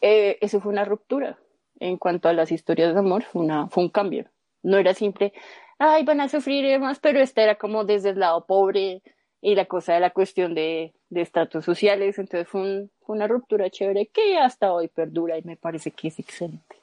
eh, 0.00 0.38
eso 0.40 0.60
fue 0.60 0.70
una 0.70 0.84
ruptura. 0.84 1.36
En 1.80 1.96
cuanto 1.96 2.28
a 2.28 2.32
las 2.32 2.52
historias 2.52 2.92
de 2.94 3.00
amor, 3.00 3.24
fue, 3.24 3.42
una, 3.42 3.66
fue 3.66 3.82
un 3.82 3.88
cambio. 3.88 4.26
No 4.62 4.76
era 4.78 4.94
simple, 4.94 5.32
ay, 5.80 6.04
van 6.04 6.20
a 6.20 6.28
sufrir 6.28 6.64
y 6.64 6.70
demás, 6.70 7.00
pero 7.00 7.18
esta 7.18 7.42
era 7.42 7.56
como 7.56 7.82
desde 7.84 8.10
el 8.10 8.20
lado 8.20 8.44
pobre 8.46 9.02
y 9.40 9.56
la 9.56 9.64
cosa 9.64 9.94
de 9.94 9.98
la 10.00 10.10
cuestión 10.10 10.54
de 10.54 10.92
de 11.10 11.20
estratos 11.20 11.64
sociales. 11.64 12.20
Entonces 12.20 12.46
fue, 12.48 12.60
un- 12.60 12.90
fue 13.04 13.16
una 13.16 13.26
ruptura 13.26 13.68
chévere 13.68 14.06
que 14.06 14.38
hasta 14.38 14.72
hoy 14.72 14.86
perdura 14.86 15.36
y 15.38 15.42
me 15.42 15.56
parece 15.56 15.90
que 15.90 16.06
es 16.06 16.20
excelente. 16.20 16.76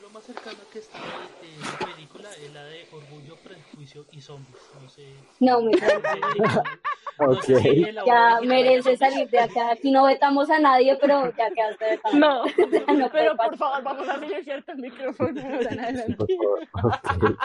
Lo 0.00 0.08
más 0.10 0.22
cercano 0.22 0.58
que 0.72 0.78
está 0.78 0.98
esa 0.98 1.99
película 2.30 2.46
es 2.46 2.54
la 2.54 2.64
de 2.64 2.86
Orgullo, 2.92 3.36
Prejuicio 3.36 4.06
y 4.12 4.20
Zombies. 4.20 4.56
No 4.80 4.88
sé. 4.88 5.14
No, 5.40 5.60
me 5.62 5.72
No 7.18 7.34
sé 7.42 7.60
si 7.60 7.82
el 7.84 7.98
ya 8.06 8.40
merece 8.42 8.96
salir 8.96 9.28
de 9.28 9.40
acá. 9.40 9.72
Aquí 9.72 9.90
no 9.90 10.04
vetamos 10.04 10.48
a 10.50 10.58
nadie, 10.58 10.96
pero 11.00 11.30
ya 11.36 11.50
quedaste 11.50 11.84
vetado. 11.84 12.16
No. 12.16 12.44
no 12.98 13.10
Pero 13.10 13.36
por 13.36 13.56
favor, 13.56 13.82
vamos 13.82 14.08
a 14.08 14.18
silenciar 14.18 14.64
el 14.66 14.76
micrófono. 14.78 15.32
más 15.42 15.66
adelante. 15.66 16.16
Por 16.16 16.66
favor. 16.68 16.68
Ok. 16.82 17.38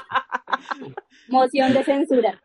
Moción 1.27 1.73
de 1.73 1.83
censura. 1.83 2.41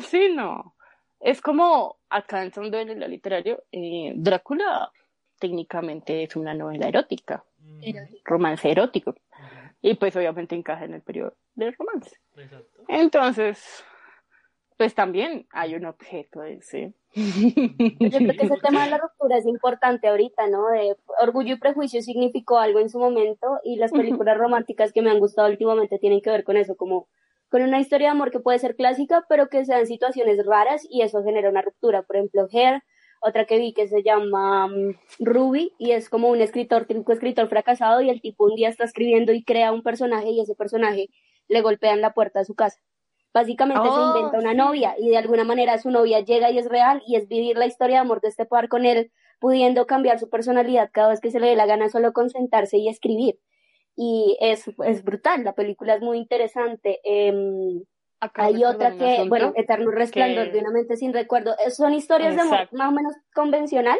Sí, 0.00 0.28
no. 0.34 0.74
Es 1.20 1.40
como 1.40 1.96
acá 2.10 2.42
entrando 2.42 2.78
en 2.78 3.02
el 3.02 3.10
literario, 3.10 3.64
eh, 3.72 4.12
Drácula 4.14 4.90
técnicamente 5.38 6.22
es 6.24 6.36
una 6.36 6.54
novela 6.54 6.88
erótica, 6.88 7.44
Mm, 7.66 7.82
romance 8.24 8.70
erótico. 8.70 9.14
Y 9.82 9.94
pues 9.94 10.16
obviamente 10.16 10.54
encaja 10.54 10.84
en 10.84 10.94
el 10.94 11.02
periodo 11.02 11.36
del 11.54 11.74
romance. 11.76 12.16
Exacto. 12.36 12.84
Entonces, 12.88 13.84
pues 14.76 14.94
también 14.94 15.46
hay 15.50 15.74
un 15.74 15.86
objeto 15.86 16.40
de 16.40 16.54
ese. 16.54 16.94
Yo 17.14 18.18
creo 18.18 18.32
que 18.32 18.46
ese 18.46 18.58
tema 18.62 18.84
de 18.84 18.90
la 18.90 18.98
ruptura 18.98 19.38
es 19.38 19.46
importante 19.46 20.08
ahorita, 20.08 20.48
¿no? 20.48 20.68
De 20.68 20.96
Orgullo 21.20 21.54
y 21.54 21.58
Prejuicio 21.58 22.02
significó 22.02 22.58
algo 22.58 22.78
en 22.80 22.90
su 22.90 22.98
momento 22.98 23.58
y 23.64 23.76
las 23.76 23.92
películas 23.92 24.36
románticas 24.36 24.92
que 24.92 25.02
me 25.02 25.10
han 25.10 25.18
gustado 25.18 25.48
últimamente 25.48 25.98
tienen 25.98 26.20
que 26.20 26.30
ver 26.30 26.44
con 26.44 26.56
eso, 26.56 26.76
como 26.76 27.08
con 27.48 27.62
una 27.62 27.80
historia 27.80 28.08
de 28.08 28.12
amor 28.12 28.30
que 28.30 28.40
puede 28.40 28.58
ser 28.58 28.76
clásica, 28.76 29.24
pero 29.28 29.48
que 29.48 29.64
sean 29.64 29.86
situaciones 29.86 30.44
raras 30.44 30.86
y 30.90 31.02
eso 31.02 31.22
genera 31.22 31.48
una 31.48 31.62
ruptura. 31.62 32.02
Por 32.02 32.16
ejemplo, 32.16 32.46
Hair, 32.52 32.82
otra 33.20 33.44
que 33.44 33.58
vi 33.58 33.72
que 33.72 33.88
se 33.88 34.02
llama 34.02 34.68
mm, 34.68 34.94
Ruby 35.20 35.72
y 35.78 35.92
es 35.92 36.08
como 36.08 36.28
un 36.28 36.40
escritor, 36.40 36.86
típico 36.86 37.12
escritor 37.12 37.48
fracasado 37.48 38.00
y 38.00 38.10
el 38.10 38.20
tipo 38.20 38.44
un 38.44 38.54
día 38.54 38.68
está 38.68 38.84
escribiendo 38.84 39.32
y 39.32 39.44
crea 39.44 39.72
un 39.72 39.82
personaje 39.82 40.30
y 40.30 40.40
ese 40.40 40.54
personaje 40.54 41.08
le 41.48 41.62
golpea 41.62 41.92
en 41.92 42.00
la 42.00 42.12
puerta 42.12 42.40
de 42.40 42.44
su 42.44 42.54
casa. 42.54 42.80
Básicamente 43.32 43.82
se 43.82 44.00
inventa 44.00 44.38
una 44.38 44.52
sí. 44.52 44.56
novia 44.56 44.94
y 44.98 45.10
de 45.10 45.18
alguna 45.18 45.44
manera 45.44 45.76
su 45.78 45.90
novia 45.90 46.20
llega 46.20 46.50
y 46.50 46.58
es 46.58 46.68
real 46.68 47.02
y 47.06 47.16
es 47.16 47.28
vivir 47.28 47.58
la 47.58 47.66
historia 47.66 47.96
de 47.96 48.00
amor 48.00 48.20
de 48.22 48.28
este 48.28 48.46
par 48.46 48.68
con 48.68 48.86
él, 48.86 49.12
pudiendo 49.40 49.86
cambiar 49.86 50.18
su 50.18 50.30
personalidad 50.30 50.88
cada 50.90 51.08
vez 51.08 51.20
que 51.20 51.30
se 51.30 51.38
le 51.38 51.48
dé 51.48 51.56
la 51.56 51.66
gana 51.66 51.90
solo 51.90 52.12
con 52.14 52.30
sentarse 52.30 52.78
y 52.78 52.88
escribir. 52.88 53.38
Y 53.94 54.38
es, 54.40 54.64
es 54.86 55.04
brutal, 55.04 55.44
la 55.44 55.54
película 55.54 55.94
es 55.94 56.00
muy 56.00 56.18
interesante. 56.18 57.00
Em, 57.04 57.82
Acá 58.20 58.44
hay 58.46 58.64
otra 58.64 58.96
que, 58.96 59.12
asunto 59.14 59.28
bueno, 59.28 59.52
Eterno 59.56 59.90
Resplandor 59.90 60.46
que- 60.46 60.52
de 60.52 60.58
una 60.60 60.70
mente 60.70 60.96
sin 60.96 61.12
recuerdo. 61.12 61.54
Son 61.70 61.92
historias 61.92 62.34
de 62.34 62.42
amor 62.42 62.68
más 62.72 62.88
o 62.88 62.92
menos 62.92 63.14
convencional 63.34 63.98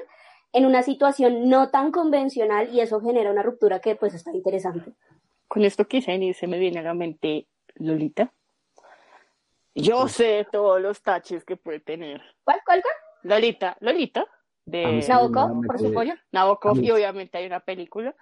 en 0.53 0.64
una 0.64 0.83
situación 0.83 1.49
no 1.51 1.71
tan 1.71 1.91
convencional 1.93 2.73
y 2.73 2.81
eso 2.81 3.01
genera 3.01 3.31
una 3.31 3.43
ruptura 3.43 3.81
que 3.81 3.95
pues 3.97 4.14
está 4.14 4.33
interesante. 4.33 4.93
Con 5.49 5.64
esto 5.64 5.87
que 5.87 5.99
dicen 5.99 6.23
y 6.23 6.33
se 6.35 6.47
me 6.47 6.59
viene 6.59 6.79
a 6.81 6.83
la 6.83 6.95
mente 6.95 7.47
Lolita. 7.75 8.33
Yo 9.75 10.09
sé 10.09 10.47
todos 10.51 10.81
los 10.81 11.03
taches 11.03 11.45
que 11.45 11.57
puede 11.57 11.81
tener. 11.81 12.23
¿Cuál, 12.45 12.61
cuál, 12.64 12.83
cuál? 12.83 12.95
Lolita, 13.23 13.77
Lolita, 13.81 14.27
de 14.64 15.03
sí, 15.03 15.11
Nabokov, 15.11 15.67
por 15.67 15.79
su 15.79 15.85
quedé- 15.87 15.95
pollo. 15.95 16.14
Nabokov, 16.33 16.71
a 16.71 16.75
mí 16.75 16.87
y 16.87 16.91
obviamente 16.91 17.37
hay 17.39 17.47
una 17.47 17.61
película. 17.61 18.14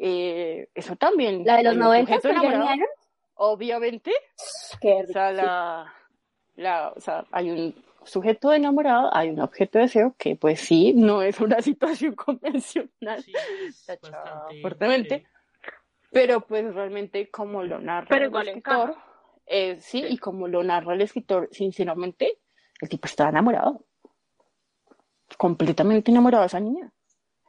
Eh, 0.00 0.68
eso 0.74 0.96
también. 0.96 1.44
La 1.44 1.58
de 1.58 1.62
los 1.64 1.72
hay 1.72 1.78
un 1.78 1.84
90, 1.84 2.14
sujeto 2.16 2.28
con 2.28 2.36
Jeremy 2.38 2.54
enamorado, 2.54 2.76
Irons. 2.76 3.07
Obviamente. 3.40 4.12
Qué 4.80 5.04
O 5.04 5.06
sea, 5.06 5.30
rico. 5.30 5.42
la, 5.42 5.94
la, 6.56 6.88
o 6.96 7.00
sea, 7.00 7.24
hay 7.30 7.50
un 7.50 7.74
sujeto 8.04 8.52
enamorado, 8.52 9.14
hay 9.14 9.30
un 9.30 9.40
objeto 9.40 9.78
de 9.78 9.84
deseo 9.84 10.14
que, 10.18 10.34
pues 10.36 10.60
sí, 10.60 10.92
no 10.94 11.22
es 11.22 11.40
una 11.40 11.60
situación 11.62 12.14
convencional, 12.14 13.24
Sí, 14.50 14.60
fuertemente. 14.60 15.26
pero 16.10 16.40
pues 16.40 16.74
realmente 16.74 17.30
como 17.30 17.62
lo 17.62 17.78
narra 17.80 18.06
Pero 18.08 18.26
el 18.40 18.48
escritor, 18.48 18.96
eh, 19.46 19.78
sí, 19.80 20.04
y 20.08 20.18
como 20.18 20.48
lo 20.48 20.62
narra 20.64 20.94
el 20.94 21.02
escritor, 21.02 21.48
sinceramente, 21.52 22.38
el 22.80 22.88
tipo 22.88 23.06
está 23.06 23.28
enamorado, 23.28 23.84
completamente 25.36 26.10
enamorado 26.10 26.42
de 26.42 26.46
esa 26.48 26.60
niña. 26.60 26.92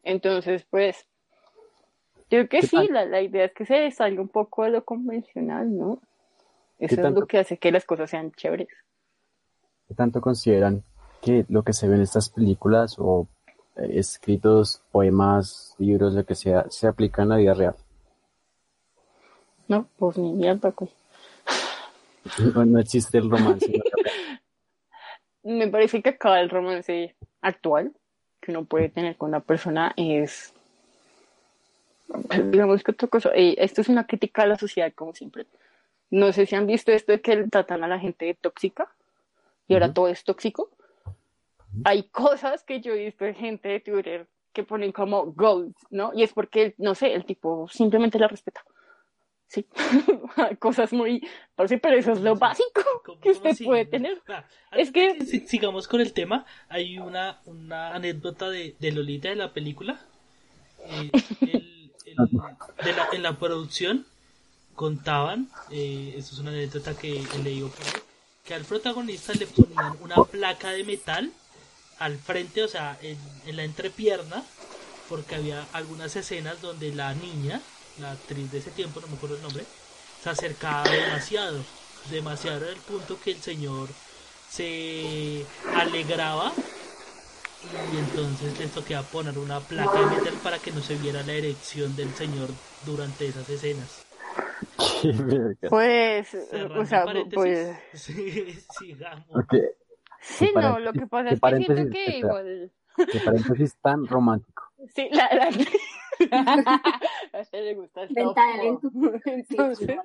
Entonces, 0.04 0.66
pues, 0.70 1.08
yo 2.30 2.38
creo 2.38 2.50
que 2.50 2.60
¿Qué 2.62 2.68
sí, 2.68 2.88
la, 2.90 3.06
la 3.06 3.22
idea 3.22 3.46
es 3.46 3.54
que 3.54 3.66
se 3.66 3.90
salga 3.92 4.22
un 4.22 4.28
poco 4.28 4.64
de 4.64 4.70
lo 4.70 4.86
convencional, 4.86 5.76
¿no? 5.76 6.00
Eso 6.78 7.02
es 7.02 7.14
lo 7.14 7.28
que 7.28 7.40
hace 7.40 7.58
que 7.58 7.72
las 7.72 7.86
cosas 7.86 8.10
sean 8.10 8.32
chéveres. 8.32 8.70
¿Qué 9.88 9.96
tanto 9.96 10.22
consideran 10.22 10.84
que 11.22 11.46
lo 11.50 11.64
que 11.64 11.74
se 11.74 11.88
ve 11.88 11.96
en 11.96 12.02
estas 12.02 12.30
películas 12.30 12.96
o 12.98 13.28
eh, 13.76 13.90
escritos, 13.96 14.82
poemas, 14.92 15.76
libros, 15.78 16.14
lo 16.14 16.26
que 16.26 16.36
sea, 16.36 16.70
se 16.70 16.88
aplica 16.88 17.24
en 17.24 17.30
la 17.30 17.38
vida 17.38 17.54
real? 17.54 17.76
No, 19.68 19.88
pues 19.98 20.18
ni 20.18 20.32
mierda, 20.34 20.72
pues. 20.72 20.92
No, 22.54 22.64
no 22.64 22.80
existe 22.80 23.18
el 23.18 23.30
romance. 23.30 23.72
Me 25.44 25.68
parece 25.68 26.02
que 26.02 26.10
acá 26.10 26.40
el 26.42 26.50
romance 26.50 27.16
actual 27.42 27.94
que 28.40 28.52
uno 28.52 28.66
puede 28.66 28.90
tener 28.90 29.18
con 29.18 29.30
una 29.30 29.40
persona 29.40 29.94
es, 29.98 30.54
digamos 32.52 32.84
que 32.84 32.92
otra 32.92 33.08
cosa, 33.08 33.32
eh, 33.36 33.56
esto 33.58 33.82
es 33.82 33.90
una 33.90 34.06
crítica 34.08 34.44
a 34.44 34.48
la 34.48 34.58
sociedad 34.58 34.92
como 34.94 35.14
siempre. 35.14 35.46
No 36.12 36.32
sé 36.34 36.46
si 36.46 36.56
han 36.56 36.66
visto 36.68 36.92
esto 36.92 37.12
de 37.12 37.22
que 37.22 37.44
tratan 37.48 37.84
a 37.84 37.88
la 37.88 38.00
gente 38.00 38.26
de 38.26 38.34
tóxica 38.34 38.88
y 39.68 39.74
ahora 39.74 39.88
Ujú. 39.88 39.94
todo 39.94 40.08
es 40.08 40.24
tóxico. 40.24 40.70
Hay 41.84 42.04
cosas 42.04 42.64
que 42.64 42.82
yo 42.82 42.94
he 42.94 43.06
visto 43.06 43.26
de 43.26 43.34
gente 43.36 43.70
de 43.70 43.80
Twitter 43.80 44.26
que 44.26 44.40
que 44.52 44.64
ponen 44.64 44.92
como 44.92 45.28
goals, 45.34 45.76
¿no? 45.92 46.12
Y 46.16 46.24
es 46.24 46.34
porque, 46.34 46.74
no 46.80 46.96
sé, 46.96 47.14
el 47.14 47.24
tipo 47.24 47.68
simplemente 47.70 48.18
la 48.18 48.28
respeta. 48.28 48.66
Sí, 49.46 49.64
cosas 50.60 50.92
muy, 50.92 51.22
pero 51.56 51.96
eso 51.96 52.12
es 52.14 52.22
lo 52.22 52.36
básico 52.36 52.82
¿Cómo- 53.06 53.20
que 53.22 53.30
usted 53.30 53.56
puede 53.64 53.86
tener. 53.86 54.20
Ah, 54.28 54.44
Es 54.72 54.92
que- 54.92 55.24
si- 55.24 55.48
sigamos 55.48 55.88
con 55.88 56.02
el 56.02 56.14
tema, 56.14 56.46
hay 56.68 56.98
una, 56.98 57.40
una 57.46 57.94
anécdota 57.94 58.50
de, 58.50 58.76
de 58.80 58.92
Lolita 58.92 59.30
de 59.30 59.36
la 59.36 59.54
película. 59.54 60.00
Eh, 60.88 61.12
el- 61.42 61.69
de 62.84 62.94
la- 62.94 63.08
en 63.12 63.24
la 63.24 63.38
producción 63.38 64.06
contaban, 64.76 65.50
eh, 65.72 66.14
esto 66.18 66.34
es 66.36 66.40
una 66.40 66.52
anécdota 66.52 66.94
que 66.96 67.22
por 67.32 67.46
ahí, 67.48 67.64
que 68.46 68.54
al 68.54 68.64
protagonista 68.66 69.34
le 69.34 69.46
ponían 69.48 69.98
una 70.02 70.16
placa 70.24 70.72
de 70.72 70.84
metal 70.84 71.32
al 72.00 72.18
frente, 72.18 72.64
o 72.64 72.68
sea, 72.68 72.98
en, 73.02 73.18
en 73.46 73.56
la 73.58 73.64
entrepierna, 73.64 74.44
porque 75.10 75.36
había 75.36 75.66
algunas 75.74 76.16
escenas 76.16 76.62
donde 76.62 76.94
la 76.96 77.14
niña, 77.14 77.62
la 78.00 78.12
actriz 78.12 78.52
de 78.52 78.60
ese 78.60 78.72
tiempo, 78.72 79.02
no 79.02 79.08
me 79.08 79.16
acuerdo 79.18 79.36
el 79.36 79.42
nombre, 79.42 79.66
se 80.24 80.30
acercaba 80.30 80.90
demasiado, 80.90 81.64
demasiado 82.10 82.68
al 82.70 82.76
punto 82.78 83.20
que 83.20 83.32
el 83.32 83.42
señor 83.42 83.90
se 84.50 85.46
alegraba 85.76 86.54
y 87.94 87.98
entonces 87.98 88.60
les 88.60 88.72
tocaba 88.72 89.04
poner 89.04 89.38
una 89.38 89.60
placa 89.60 90.00
de 90.00 90.06
metal 90.18 90.34
para 90.44 90.60
que 90.60 90.72
no 90.72 90.82
se 90.82 90.96
viera 90.96 91.24
la 91.24 91.34
erección 91.34 91.96
del 91.96 92.10
señor 92.14 92.50
durante 92.86 93.28
esas 93.28 93.50
escenas. 93.50 94.06
Pues, 95.70 96.28
Cerrando 96.30 96.82
o 96.82 96.86
sea, 96.86 97.06
pues, 97.34 97.78
sí, 97.94 98.52
sigamos. 98.80 99.26
Ok, 99.32 99.56
sí, 100.22 100.52
no, 100.56 100.80
lo 100.80 100.94
que 100.94 101.08
pasa 101.08 101.30
es 101.30 101.40
que 101.40 101.50
siento 101.50 101.74
que 101.76 101.82
espera. 102.06 102.18
igual, 102.18 102.72
qué 103.12 103.20
paréntesis 103.20 103.76
tan 103.82 104.06
romántico. 104.08 104.64
sí, 104.96 105.10
la, 105.12 105.30
la... 105.34 105.50
a 107.34 107.40
usted 107.42 107.64
le 107.64 107.76
gusta 107.76 108.04
el 108.04 108.10
Ventana 108.14 108.64
en 108.64 108.80
topo. 108.80 109.12
Entonces, 109.26 109.98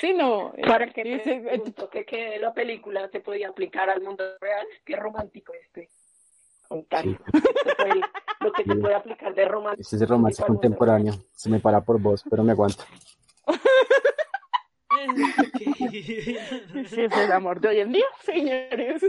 sí, 0.00 0.12
no, 0.14 0.52
eh, 0.56 0.62
Para 0.66 0.88
que 0.92 1.02
dice- 1.02 1.60
punto 1.62 1.90
que 1.90 2.04
quede 2.04 2.38
la 2.38 2.54
película 2.54 3.08
se 3.08 3.20
podía 3.20 3.48
aplicar 3.48 3.90
al 3.90 4.00
mundo 4.00 4.24
real. 4.40 4.66
Qué 4.84 4.94
romántico 4.96 5.52
este. 5.54 5.88
Ontario. 6.74 7.18
Eso 7.32 7.74
fue 7.76 7.90
el- 7.90 8.04
lo 8.40 8.52
que 8.52 8.64
se 8.64 8.74
puede 8.76 8.94
aplicar 8.94 9.34
de 9.34 9.44
romántico. 9.46 9.80
Ese 9.80 9.96
es 9.96 10.02
el 10.02 10.08
romance 10.08 10.42
contemporáneo. 10.44 11.14
Se 11.32 11.48
me 11.48 11.60
para 11.60 11.80
por 11.80 11.98
vos, 12.00 12.22
pero 12.28 12.44
me 12.44 12.52
aguanto. 12.52 12.84
sí, 16.86 17.00
es 17.02 17.12
el 17.16 17.32
amor 17.32 17.60
de 17.60 17.68
hoy 17.68 17.80
en 17.80 17.92
día, 17.92 18.06
señores. 18.22 19.02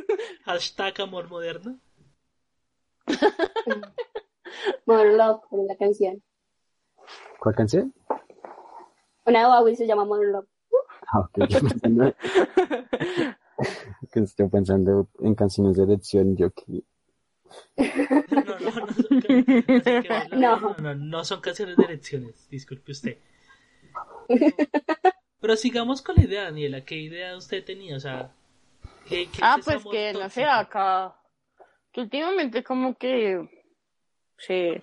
Hashtag 0.45 1.01
amor 1.01 1.29
moderno. 1.29 1.77
Modern 4.85 5.17
Love, 5.17 5.41
como 5.49 5.65
la 5.67 5.75
canción. 5.75 6.21
¿Cuál 7.39 7.55
canción? 7.55 7.93
Una 9.25 9.39
de 9.39 9.45
Huawei 9.45 9.75
se 9.75 9.85
llama 9.87 10.05
Modern 10.05 10.31
Love. 10.31 10.47
Ah, 11.11 11.19
ok. 11.19 11.37
Estoy 14.13 14.49
pensando 14.49 15.07
en 15.19 15.35
canciones 15.35 15.77
de 15.77 15.83
elección. 15.83 16.35
Yo 16.35 16.51
que 16.51 16.83
No, 17.77 18.43
no, 18.43 18.59
no, 18.59 18.71
no, 18.81 18.93
son 18.93 19.21
can- 19.21 19.45
así 19.77 20.01
que 20.01 20.09
baila- 20.09 20.35
No. 20.37 20.59
no, 20.59 20.75
no, 20.77 20.95
no 20.95 21.25
son 21.25 21.41
canciones 21.41 21.77
de 21.77 21.85
elecciones, 21.85 22.47
disculpe 22.49 22.91
usted. 22.91 23.17
Pero 25.39 25.55
sigamos 25.57 26.01
con 26.01 26.15
la 26.15 26.23
idea, 26.23 26.43
Daniela. 26.45 26.81
¿Qué 26.83 26.95
idea 26.95 27.35
usted 27.37 27.63
tenía? 27.63 27.97
O 27.97 27.99
sea, 27.99 28.31
¿qué, 29.07 29.27
qué 29.27 29.39
Ah, 29.41 29.57
pues 29.63 29.83
que 29.85 30.13
no 30.13 30.29
sé, 30.29 30.43
acá, 30.45 31.15
que 31.91 32.01
últimamente 32.01 32.63
como 32.63 32.95
que 32.95 33.47
se, 34.37 34.81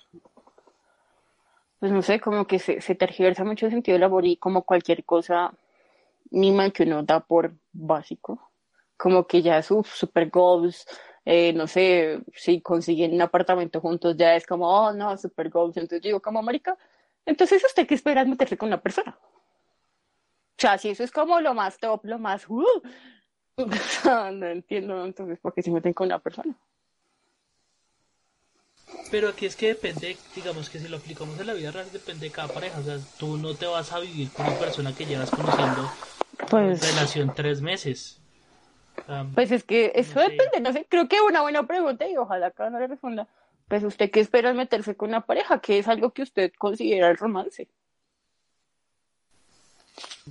pues 1.81 1.91
no 1.91 2.01
sé, 2.03 2.21
como 2.21 2.47
que 2.47 2.59
se, 2.59 2.81
se 2.81 2.95
tergiversa 2.95 3.45
mucho 3.45 3.67
el 3.67 3.73
sentido 3.73 3.97
del 3.97 4.05
amor 4.05 4.25
y 4.25 4.37
como 4.37 4.63
cualquier 4.63 5.05
cosa 5.05 5.53
mínima 6.31 6.71
que 6.71 6.85
uno 6.85 7.03
da 7.03 7.21
por 7.21 7.53
básico, 7.73 8.53
como 8.97 9.27
que 9.27 9.43
ya 9.43 9.59
es 9.59 9.67
super 9.67 10.31
goals, 10.31 10.87
eh, 11.25 11.53
no 11.53 11.67
sé, 11.67 12.21
si 12.35 12.61
consiguen 12.61 13.15
un 13.15 13.23
apartamento 13.23 13.81
juntos 13.81 14.17
ya 14.17 14.35
es 14.35 14.47
como, 14.47 14.69
oh 14.69 14.93
no, 14.93 15.17
super 15.17 15.49
goals, 15.51 15.77
entonces 15.77 16.01
yo 16.03 16.09
digo 16.09 16.21
como 16.23 16.43
marica, 16.43 16.77
entonces 17.27 17.63
usted 17.65 17.87
qué 17.87 17.95
espera 17.95 18.23
es 18.23 18.29
meterse 18.29 18.57
con 18.57 18.71
la 18.71 18.81
persona. 18.81 19.17
O 19.21 20.61
sea, 20.63 20.79
si 20.79 20.91
eso 20.91 21.03
es 21.05 21.11
como 21.11 21.41
lo 21.41 21.55
más 21.55 21.79
top, 21.79 22.05
lo 22.05 22.19
más, 22.19 22.49
uh, 22.49 22.65
no 24.33 24.47
entiendo 24.47 25.05
entonces 25.05 25.39
por 25.39 25.55
qué 25.55 25.63
se 25.63 25.71
meten 25.71 25.93
con 25.93 26.07
una 26.07 26.19
persona. 26.19 26.57
Pero 29.11 29.29
aquí 29.29 29.47
es 29.47 29.57
que 29.57 29.69
depende, 29.69 30.17
digamos 30.35 30.71
que 30.71 30.79
si 30.79 30.89
lo 30.89 30.99
aplicamos 30.99 31.39
en 31.41 31.47
la 31.47 31.55
vida 31.55 31.71
real, 31.71 31.89
depende 31.93 32.27
de 32.27 32.33
cada 32.33 32.49
pareja. 32.49 32.79
O 32.79 32.83
sea, 32.83 32.99
tú 33.19 33.37
no 33.37 33.55
te 33.55 33.67
vas 33.67 33.93
a 33.93 33.99
vivir 34.01 34.31
con 34.31 34.47
una 34.47 34.59
persona 34.59 34.95
que 34.95 35.07
llevas 35.07 35.31
conociendo 35.31 35.91
Pues- 36.49 36.81
relación 36.81 37.33
tres 37.35 37.61
meses. 37.63 38.22
Pues 39.35 39.51
es 39.53 39.65
que 39.65 39.93
eso 39.95 40.19
No 40.21 40.25
sé. 40.27 40.31
depende, 40.33 40.61
no 40.61 40.73
sé, 40.73 40.87
creo 40.89 41.09
que 41.09 41.21
una 41.21 41.43
buena 41.43 41.67
pregunta 41.67 42.07
y 42.09 42.17
ojalá 42.17 42.49
acá 42.49 42.71
no 42.71 42.79
le 42.79 42.87
responda. 42.87 43.27
Pues 43.69 43.83
usted 43.85 44.11
qué 44.11 44.21
espera 44.21 44.51
al 44.51 44.55
meterse 44.55 44.95
con 44.97 45.09
una 45.11 45.23
pareja, 45.25 45.61
que 45.61 45.79
es 45.79 45.89
algo 45.89 46.11
que 46.11 46.23
usted 46.23 46.53
considera 46.59 47.09
el 47.11 47.17
romance. 47.17 47.69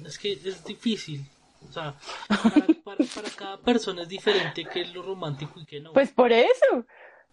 es 0.05 0.17
que 0.19 0.33
es 0.33 0.63
difícil. 0.65 1.25
O 1.67 1.71
sea, 1.71 1.95
para, 2.27 2.65
para- 2.83 3.05
para 3.15 3.29
cada 3.35 3.57
persona 3.57 4.01
es 4.03 4.07
diferente 4.09 4.65
qué 4.65 4.81
es 4.81 4.93
lo 4.93 5.03
romántico 5.03 5.59
y 5.59 5.65
qué 5.65 5.79
no. 5.79 5.93
Pues 5.93 6.11
por 6.11 6.31
eso, 6.31 6.85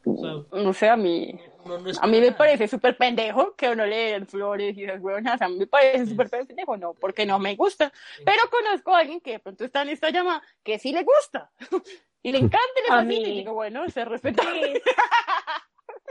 O 0.04 0.16
sea, 0.50 0.60
no 0.62 0.72
sé, 0.74 0.88
a 0.88 0.96
mí, 0.96 1.38
uno 1.68 1.78
no 1.78 1.90
es 1.90 1.98
a 2.02 2.06
mí 2.06 2.20
me 2.20 2.32
parece 2.32 2.68
súper 2.68 2.96
pendejo 2.96 3.54
que 3.56 3.68
uno 3.68 3.86
le 3.86 4.12
den 4.12 4.26
flores 4.26 4.76
y 4.76 4.84
esas 4.84 5.00
huevonas, 5.00 5.40
a 5.42 5.48
mí 5.48 5.56
me 5.56 5.66
parece 5.66 6.06
súper 6.06 6.28
pendejo, 6.30 6.76
no, 6.76 6.94
porque 6.94 7.26
no 7.26 7.38
me 7.38 7.54
gusta. 7.56 7.92
Pero 8.24 8.38
conozco 8.50 8.94
a 8.94 9.00
alguien 9.00 9.20
que 9.20 9.32
de 9.32 9.38
pronto 9.40 9.64
está 9.64 9.82
en 9.82 9.90
esta 9.90 10.10
llamada 10.10 10.42
que 10.62 10.78
sí 10.78 10.92
le 10.92 11.04
gusta 11.04 11.50
y 12.22 12.32
le 12.32 12.38
encanta 12.38 12.58
y 12.76 12.88
le 12.88 12.88
A 12.94 12.98
fascina 12.98 13.28
y 13.28 13.34
digo, 13.38 13.54
bueno, 13.54 13.88
se 13.90 14.04
respeta. 14.04 14.42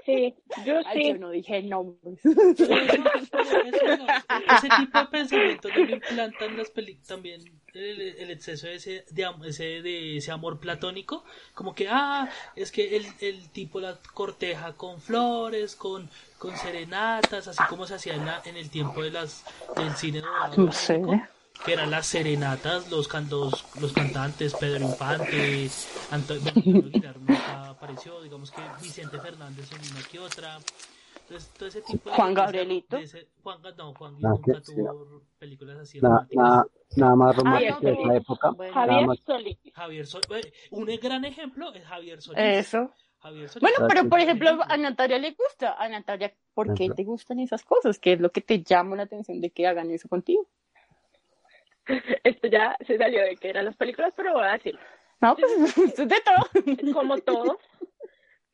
Sí, 0.05 0.35
yo 0.65 0.79
Ay, 0.85 1.01
sí. 1.01 1.07
yo 1.09 1.17
no 1.17 1.31
dije 1.31 1.61
nombres. 1.63 2.19
Digamos, 2.23 3.23
ese 4.57 4.69
tipo 4.77 4.99
de 4.99 5.05
pensamiento 5.07 5.69
no 5.69 5.85
lo 5.85 5.95
implantan 5.95 6.57
las 6.57 6.69
películas 6.69 7.07
también 7.07 7.41
el, 7.79 8.01
el 8.01 8.31
exceso 8.31 8.67
de 8.67 8.75
ese, 8.75 9.05
de, 9.09 9.27
ese, 9.45 9.63
de 9.81 10.17
ese 10.17 10.31
amor 10.31 10.59
platónico 10.59 11.23
como 11.53 11.73
que 11.75 11.87
ah 11.89 12.29
es 12.55 12.71
que 12.71 12.95
el, 12.97 13.07
el 13.21 13.49
tipo 13.49 13.79
la 13.79 13.97
corteja 14.13 14.73
con 14.73 15.01
flores 15.01 15.75
con, 15.75 16.09
con 16.37 16.55
serenatas 16.57 17.47
así 17.47 17.63
como 17.69 17.85
se 17.87 17.95
hacía 17.95 18.15
en, 18.15 18.25
la- 18.25 18.41
en 18.45 18.57
el 18.57 18.69
tiempo 18.69 19.01
de 19.01 19.11
las 19.11 19.43
del 19.75 19.95
cine 19.95 20.21
dorado 20.21 20.53
No 20.57 20.71
sé. 20.71 21.01
que 21.65 21.73
eran 21.73 21.89
las 21.91 22.05
serenatas 22.07 22.89
los 22.91 23.07
cantos 23.07 23.65
los 23.81 23.91
cantantes 23.93 24.53
Pedro 24.55 24.85
Infante 24.85 25.69
Antonio 26.11 26.51
Aguilar 26.55 27.17
nunca 27.19 27.69
apareció 27.69 28.21
digamos 28.21 28.51
que 28.51 28.61
Vicente 28.81 29.19
Fernández 29.19 29.69
en 29.71 29.91
una 29.95 30.03
que 30.07 30.19
otra 30.19 30.59
entonces 31.29 31.49
todo 31.53 31.67
ese 31.69 31.81
tipo 31.81 32.09
de 32.09 32.15
Juan 32.15 32.29
de- 32.33 32.41
Gabrielito. 32.41 32.97
de 32.97 33.03
ese- 33.03 33.27
Juan, 33.43 33.57
no, 33.77 33.93
Juan 33.93 34.15
nunca 34.19 34.53
que 34.59 34.65
sí. 34.65 34.75
tuvo 34.75 35.21
películas 35.37 35.77
así 35.79 35.99
nada, 36.01 36.15
románticas. 36.15 36.43
nada, 36.43 36.65
nada 36.95 37.15
más 37.15 37.29
Ah, 37.35 37.37
romántico 37.37 37.73
no, 37.81 37.87
de 37.89 37.93
esa 37.93 38.15
época. 38.15 38.49
bueno. 38.51 38.73
Javier 38.73 39.07
más. 39.07 39.19
Solís. 39.19 39.57
Javier 39.73 40.05
Sol- 40.07 40.21
eh, 40.35 40.53
un 40.71 40.85
gran 40.85 41.25
ejemplo 41.25 41.73
es 41.73 41.83
Javier 41.85 42.21
Solís. 42.21 42.39
Eso. 42.41 42.91
Javier 43.19 43.49
Solís. 43.49 43.61
Bueno, 43.61 43.87
pero 43.93 44.09
por 44.09 44.19
ejemplo, 44.19 44.49
a 44.67 44.77
Natalia 44.77 45.17
le 45.17 45.31
gusta. 45.31 45.73
A 45.73 45.89
Natalia, 45.89 46.33
¿por 46.53 46.73
qué 46.73 46.89
te 46.89 47.03
gustan 47.03 47.39
esas 47.39 47.63
cosas? 47.63 47.99
¿Qué 47.99 48.13
es 48.13 48.21
lo 48.21 48.31
que 48.31 48.41
te 48.41 48.63
llama 48.63 48.95
la 48.95 49.03
atención 49.03 49.41
de 49.41 49.49
que 49.49 49.67
hagan 49.67 49.91
eso 49.91 50.07
contigo? 50.07 50.47
Esto 52.23 52.47
ya 52.47 52.75
se 52.85 52.97
salió 52.97 53.21
de 53.23 53.35
que 53.37 53.49
eran 53.49 53.65
las 53.65 53.75
películas, 53.75 54.13
pero 54.15 54.33
voy 54.33 54.43
a 54.43 54.53
decir, 54.53 54.77
No, 55.21 55.35
pues 55.35 55.51
es 55.77 55.95
de 55.97 56.15
todo. 56.21 56.93
como 56.93 57.17
todo, 57.19 57.59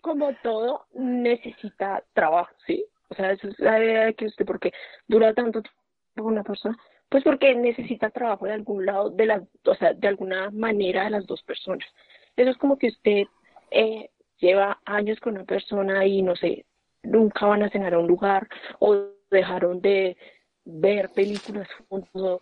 como 0.04 0.34
todo 0.43 0.86
necesita 0.93 2.04
trabajo, 2.14 2.54
¿sí? 2.68 2.86
O 3.08 3.16
sea, 3.16 3.32
eso 3.32 3.47
es 3.47 3.58
la 3.58 3.82
idea 3.82 4.06
de 4.06 4.14
que 4.16 4.26
usted, 4.26 4.45
porque 4.45 4.74
dura 5.08 5.34
tanto 5.34 5.62
tiempo 5.62 6.30
una 6.30 6.43
persona, 6.43 6.78
pues 7.08 7.24
porque 7.24 7.56
necesita 7.56 8.10
trabajo 8.10 8.45
de 8.45 8.51
algún 8.51 8.86
lado, 8.86 9.10
de 9.10 9.26
las, 9.26 9.43
o 9.66 9.76
sea, 9.76 9.93
de 9.93 10.08
alguna 10.10 10.51
manera 10.51 11.06
de 11.06 11.12
las 11.12 11.26
dos 11.26 11.41
personas. 11.43 11.88
Eso 12.36 12.49
es 12.49 12.58
como 12.58 12.78
que 12.78 12.88
usted 12.88 13.24
eh, 13.72 14.10
lleva 14.39 14.82
años 14.84 15.22
con 15.22 15.36
una 15.36 15.45
persona 15.45 16.06
y 16.06 16.22
no 16.22 16.36
sé, 16.36 16.66
nunca 17.01 17.45
van 17.45 17.64
a 17.64 17.70
cenar 17.70 17.93
a 17.93 17.99
un 17.99 18.08
lugar 18.08 18.49
o 18.80 19.06
dejaron 19.32 19.80
de 19.80 20.18
ver 20.66 21.12
películas 21.12 21.70
juntos. 21.88 22.41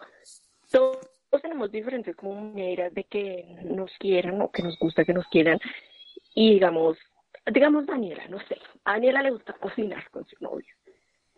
Todos 0.72 0.98
tenemos 1.44 1.72
diferentes 1.72 2.16
como 2.16 2.42
maneras 2.42 2.92
de 2.96 3.04
que 3.04 3.56
nos 3.66 3.92
quieran 4.00 4.42
o 4.42 4.50
que 4.50 4.64
nos 4.64 4.80
gusta 4.80 5.06
que 5.06 5.14
nos 5.14 5.28
quieran. 5.28 5.60
Y 6.34 6.54
digamos, 6.54 6.98
digamos 7.46 7.86
Daniela, 7.86 8.28
no 8.28 8.40
sé, 8.40 8.58
a 8.86 8.94
Daniela 8.94 9.22
le 9.22 9.32
gusta 9.32 9.54
cocinar 9.54 10.10
con 10.12 10.26
su 10.26 10.36
novio. 10.40 10.74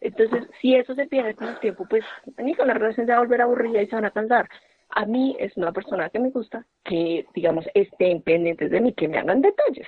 Entonces, 0.01 0.43
si 0.59 0.75
eso 0.75 0.93
se 0.95 1.07
pierde 1.07 1.33
con 1.33 1.47
el 1.47 1.59
tiempo, 1.59 1.85
pues 1.89 2.03
ni 2.37 2.53
con 2.55 2.67
la 2.67 2.73
relación 2.73 3.05
se 3.05 3.11
va 3.13 3.19
a 3.19 3.21
volver 3.21 3.41
aburrida 3.41 3.81
y 3.81 3.87
se 3.87 3.95
van 3.95 4.05
a 4.05 4.11
cansar. 4.11 4.49
A 4.89 5.05
mí 5.05 5.35
es 5.39 5.55
una 5.55 5.71
persona 5.71 6.09
que 6.09 6.19
me 6.19 6.29
gusta 6.29 6.65
que, 6.83 7.25
digamos, 7.33 7.65
estén 7.73 8.21
pendientes 8.21 8.69
de 8.69 8.81
mí, 8.81 8.93
que 8.93 9.07
me 9.07 9.17
hagan 9.17 9.41
detalles. 9.41 9.87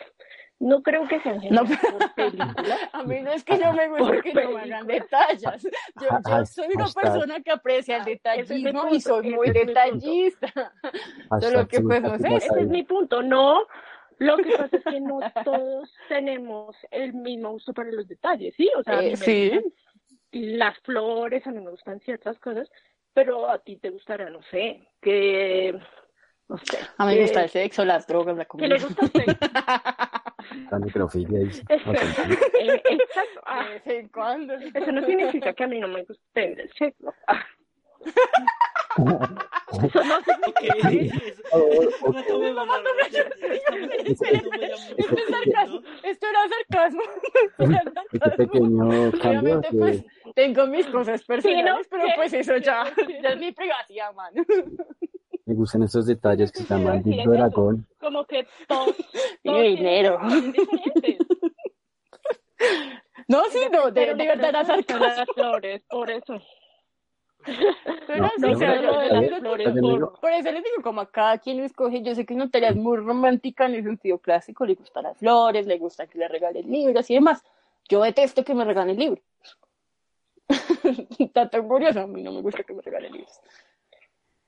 no 0.58 0.82
creo 0.82 1.06
que 1.08 1.20
sean 1.20 1.42
No, 1.52 1.66
geniales 1.66 1.80
por 1.92 2.14
película. 2.16 2.78
A 2.94 3.04
mí 3.04 3.20
no 3.20 3.32
es 3.34 3.44
que 3.44 3.58
no 3.58 3.74
me 3.74 3.88
guste 3.90 4.06
Por 4.06 4.24
que 4.24 4.34
no 4.34 4.52
me 4.52 4.62
hagan 4.62 4.88
detalles. 4.88 5.64
Yo, 6.02 6.46
soy 6.46 6.68
una 6.74 6.88
persona 6.88 7.42
que 7.42 7.52
aprecia 7.52 7.98
el 7.98 8.06
detallismo 8.06 8.82
punto, 8.84 8.96
y 8.96 9.02
soy 9.02 9.32
muy 9.32 9.52
detallista. 9.52 10.48
Solo 11.42 11.68
que 11.68 11.82
pues 11.82 12.02
no 12.02 12.18
sé, 12.18 12.36
Ese 12.36 12.62
es 12.62 12.68
mi 12.70 12.84
punto, 12.84 13.22
no. 13.22 13.68
Lo 14.20 14.38
que 14.38 14.52
pasa 14.58 14.78
es 14.78 14.84
que 14.84 15.00
no 15.02 15.20
todos 15.44 15.94
tenemos 16.08 16.76
el 16.92 17.14
mismo 17.14 17.52
gusto 17.52 17.74
para 17.74 17.92
los 17.92 18.08
detalles, 18.08 18.56
¿sí? 18.56 18.70
O 18.78 18.84
sea, 18.84 19.00
a 19.00 19.02
mí 19.02 19.08
Eh, 19.08 19.12
me 19.12 19.18
sí. 19.18 19.50
gustan 19.50 19.74
las 20.32 20.78
flores, 20.80 21.46
a 21.48 21.52
mí 21.52 21.60
me 21.62 21.72
gustan 21.72 22.00
ciertas 22.02 22.38
cosas, 22.40 22.70
pero 23.14 23.50
a 23.50 23.60
ti 23.60 23.78
te 23.78 23.90
gustará, 23.90 24.30
no 24.30 24.42
sé, 24.44 24.88
que, 25.02 25.78
no 26.50 26.58
sé. 26.58 26.78
A 26.98 27.06
mí 27.06 27.16
me 27.16 27.22
gusta 27.22 27.44
el 27.44 27.50
sexo, 27.50 27.86
las 27.86 28.06
drogas, 28.08 28.36
la 28.38 28.44
Que 28.44 28.48
comida. 28.50 28.68
le 28.70 28.80
gusta 28.84 29.02
a 29.02 29.06
usted. 29.06 29.26
La 30.72 30.80
necrofilia. 30.80 31.40
Eso. 31.70 31.92
Eh, 31.94 32.82
exacto. 32.90 33.42
Ah, 33.46 33.64
De 33.66 33.74
vez 33.76 33.88
en 33.88 34.08
cuando. 34.10 34.54
eso 34.56 34.92
no 34.92 35.06
significa 35.06 35.54
que 35.54 35.64
a 35.64 35.68
mí 35.68 35.80
no 35.80 35.88
me 35.88 36.04
guste 36.04 36.62
el 36.62 36.72
sexo. 36.74 37.14
Ah, 38.98 39.30
eso 39.84 40.04
no 40.04 40.16
Oh, 41.52 42.12
Retomemos 42.12 42.68
la 42.68 42.82
Esto 46.04 46.26
era 46.28 46.40
sarcasmo. 46.50 47.02
Este 48.14 48.30
pequeño 48.38 49.12
cambio 49.22 49.60
Obviamente, 49.60 49.68
pues, 49.78 50.06
tengo 50.34 50.68
mis 50.68 50.86
cosas 50.88 51.24
personales, 51.24 51.88
pero 51.90 52.06
¿Qué? 52.06 52.12
pues 52.16 52.34
eso 52.34 52.58
ya, 52.58 52.86
ya 53.22 53.30
es 53.30 53.38
mi 53.40 53.52
privacidad, 53.52 54.14
man. 54.14 54.34
me 55.46 55.54
gustan 55.56 55.84
esos 55.84 56.06
detalles 56.08 56.52
que 56.52 56.60
se 56.64 56.74
llaman 56.74 57.04
Sí, 57.04 57.10
Big 57.10 57.20
es 57.20 57.26
eso. 57.26 57.32
Dragón. 57.32 57.88
como 58.00 58.26
que 58.26 58.48
todos 58.68 58.96
tienen 59.44 59.76
dinero. 59.76 60.20
No, 63.28 63.44
sí, 63.50 63.60
no, 63.72 63.92
de, 63.92 64.14
verdad 64.14 64.50
era 64.50 64.66
sarcasmo. 64.66 65.06
las 65.06 65.28
flores, 65.34 65.82
por 65.90 66.10
eso. 66.12 66.40
Pero 68.08 68.24
No, 68.24 68.32
no, 68.38 68.58
sea, 68.58 68.82
no, 68.82 69.22
no, 69.22 69.40
flores, 69.40 69.74
por 70.22 70.32
eso 70.32 70.52
les 70.52 70.64
digo, 70.64 70.82
como 70.84 71.02
a 71.02 71.10
cada 71.12 71.38
quien 71.38 71.60
escoge, 71.64 72.02
yo 72.02 72.16
sé 72.16 72.26
que 72.26 72.34
una 72.34 72.50
tarea 72.50 72.70
es 72.70 72.76
muy 72.76 72.98
romántica 72.98 73.66
en 73.66 73.76
el 73.76 73.84
sentido 73.84 74.18
clásico, 74.20 74.66
le 74.66 74.76
gustan 74.76 75.04
las 75.04 75.18
flores, 75.18 75.68
le 75.68 75.78
gusta 75.78 76.08
que 76.08 76.18
le 76.18 76.28
regalen 76.28 76.72
libros 76.72 77.10
y 77.10 77.16
demás. 77.16 77.44
Yo 77.88 78.02
detesto 78.02 78.44
que 78.44 78.54
me 78.56 78.66
regalen 78.66 78.98
libros. 78.98 79.24
Está 81.20 81.50
tan 81.50 81.68
curioso, 81.68 82.02
a 82.02 82.08
mí 82.08 82.22
no 82.24 82.32
me 82.32 82.42
gusta 82.42 82.64
que 82.64 82.74
me 82.74 82.82
regalen 82.82 83.12
libros. 83.14 83.40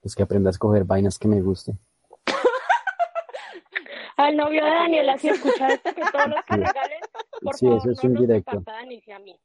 Es 0.04 0.16
que 0.16 0.24
aprenda 0.24 0.50
a 0.50 0.52
escoger 0.52 0.84
vainas 0.86 1.20
que 1.20 1.28
me 1.28 1.42
gusten. 1.42 1.78
Al 4.18 4.36
novio 4.36 4.64
de 4.64 4.72
Daniela, 4.72 5.18
si 5.18 5.30
escucha 5.30 5.68
esto, 5.68 5.94
que 5.94 6.02
todos 6.12 6.28
los 6.30 6.44
que 6.46 6.56
regalen, 6.56 7.00
por 7.42 7.54
Sí, 7.56 7.66
favor, 7.68 7.80
eso 7.82 7.92
es 7.92 8.04
no 8.04 8.08
un 8.10 8.14
nos 8.14 8.22
directo. 8.22 8.58
a 8.58 8.72
Dani 8.72 9.04
y 9.06 9.12
a 9.12 9.20
mí. 9.20 9.40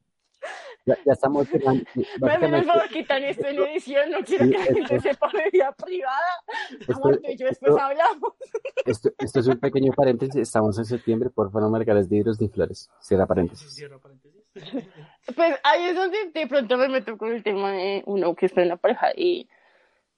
Ya, 0.84 0.96
ya 1.06 1.12
estamos 1.12 1.48
llegando. 1.52 1.84
Me 1.94 2.02
hacen 2.02 2.04
el 2.20 2.20
Básicamente, 2.20 2.66
favor, 2.66 2.88
quitan 2.88 3.22
esto 3.24 3.46
en 3.46 3.56
edición, 3.62 4.10
no 4.10 4.18
quiero 4.24 4.44
Sí, 4.46 4.50
que 4.50 4.58
la 4.58 4.64
gente 4.64 5.00
sepa 5.00 5.30
mi 5.32 5.50
vida 5.52 5.72
privada. 5.72 6.18
esto, 6.80 6.92
Amor, 6.94 7.16
tú 7.18 7.30
y 7.30 7.36
yo 7.36 7.46
después 7.46 7.70
esto- 7.70 7.80
hablamos. 7.84 8.32
esto, 8.86 9.10
esto 9.18 9.40
es 9.40 9.46
un 9.46 9.58
pequeño 9.60 9.92
paréntesis. 9.92 10.34
Estamos 10.36 10.76
en 10.78 10.84
septiembre, 10.84 11.30
por 11.30 11.48
favor, 11.52 11.62
no 11.62 11.70
me 11.70 11.78
regales 11.78 12.10
libros 12.10 12.40
ni 12.40 12.48
flores. 12.48 12.90
Cierra 13.00 13.26
paréntesis. 13.26 13.72
Cierro 13.74 14.00
paréntesis. 14.00 14.42
Pues 15.36 15.54
ahí 15.62 15.84
es 15.84 15.94
donde 15.96 16.18
de 16.34 16.46
pronto 16.48 16.76
me 16.76 16.88
meto 16.88 17.16
con 17.16 17.30
el 17.32 17.42
tema 17.44 17.70
de 17.72 18.02
uno 18.06 18.34
que 18.34 18.46
está 18.46 18.60
en 18.62 18.68
la 18.68 18.76
pareja. 18.76 19.12
Y 19.16 19.48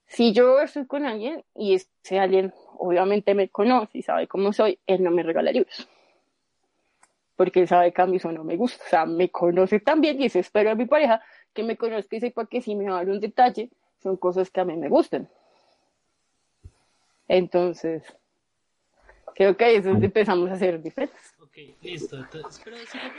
si 0.07 0.33
yo 0.33 0.59
estoy 0.61 0.87
con 0.87 1.05
alguien 1.05 1.45
y 1.55 1.75
ese 1.75 2.19
alguien 2.19 2.53
obviamente 2.79 3.35
me 3.35 3.49
conoce 3.51 3.99
y 3.99 4.03
sabe 4.03 4.27
cómo 4.27 4.53
soy, 4.55 4.79
él 4.87 5.03
no 5.05 5.11
me 5.11 5.23
regala 5.23 5.53
libros. 5.53 5.87
Porque 7.37 7.61
él 7.61 7.69
sabe 7.69 7.93
que 7.93 8.03
a 8.03 8.07
mí 8.07 8.17
eso 8.17 8.31
no 8.31 8.45
me 8.45 8.57
gusta. 8.57 8.83
O 8.85 8.89
sea, 8.89 9.07
me 9.07 9.31
conoce 9.31 9.81
también 9.81 10.21
y 10.21 10.27
eso 10.27 10.39
espero 10.39 10.71
de 10.71 10.77
mi 10.77 10.87
pareja 10.87 11.21
que 11.53 11.63
me 11.63 11.77
conozca 11.77 12.17
y 12.17 12.21
sepa 12.21 12.47
que 12.47 12.61
si 12.61 12.75
me 12.75 12.85
va 12.85 12.97
a 12.97 13.05
dar 13.05 13.11
un 13.11 13.21
detalle, 13.21 13.71
son 14.03 14.17
cosas 14.17 14.51
que 14.51 14.61
a 14.61 14.65
mí 14.65 14.77
me 14.77 14.89
gustan. 14.89 15.29
Entonces, 17.27 18.03
creo 19.35 19.57
que 19.57 19.65
ahí 19.65 19.77
es 19.77 19.85
donde 19.85 20.07
empezamos 20.07 20.51
a 20.51 20.57
ser 20.57 20.83
diferentes. 20.83 21.34
Ok, 21.57 21.77
listo. 21.83 22.17
Entonces, 22.17 22.61
pero 22.65 22.77
sigamos, 22.79 23.15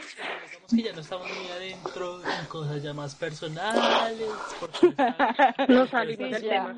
digamos 0.49 0.71
que 0.75 0.83
ya 0.83 0.91
no 0.93 0.99
estamos 1.01 1.27
muy 1.29 1.47
adentro 1.51 2.19
en 2.21 2.45
cosas 2.47 2.83
ya 2.83 2.93
más 2.93 3.15
personales. 3.15 4.27
Porque 4.59 4.93
No 5.69 5.87
salimos 5.87 6.31
del 6.31 6.43
ya. 6.43 6.49
tema. 6.49 6.75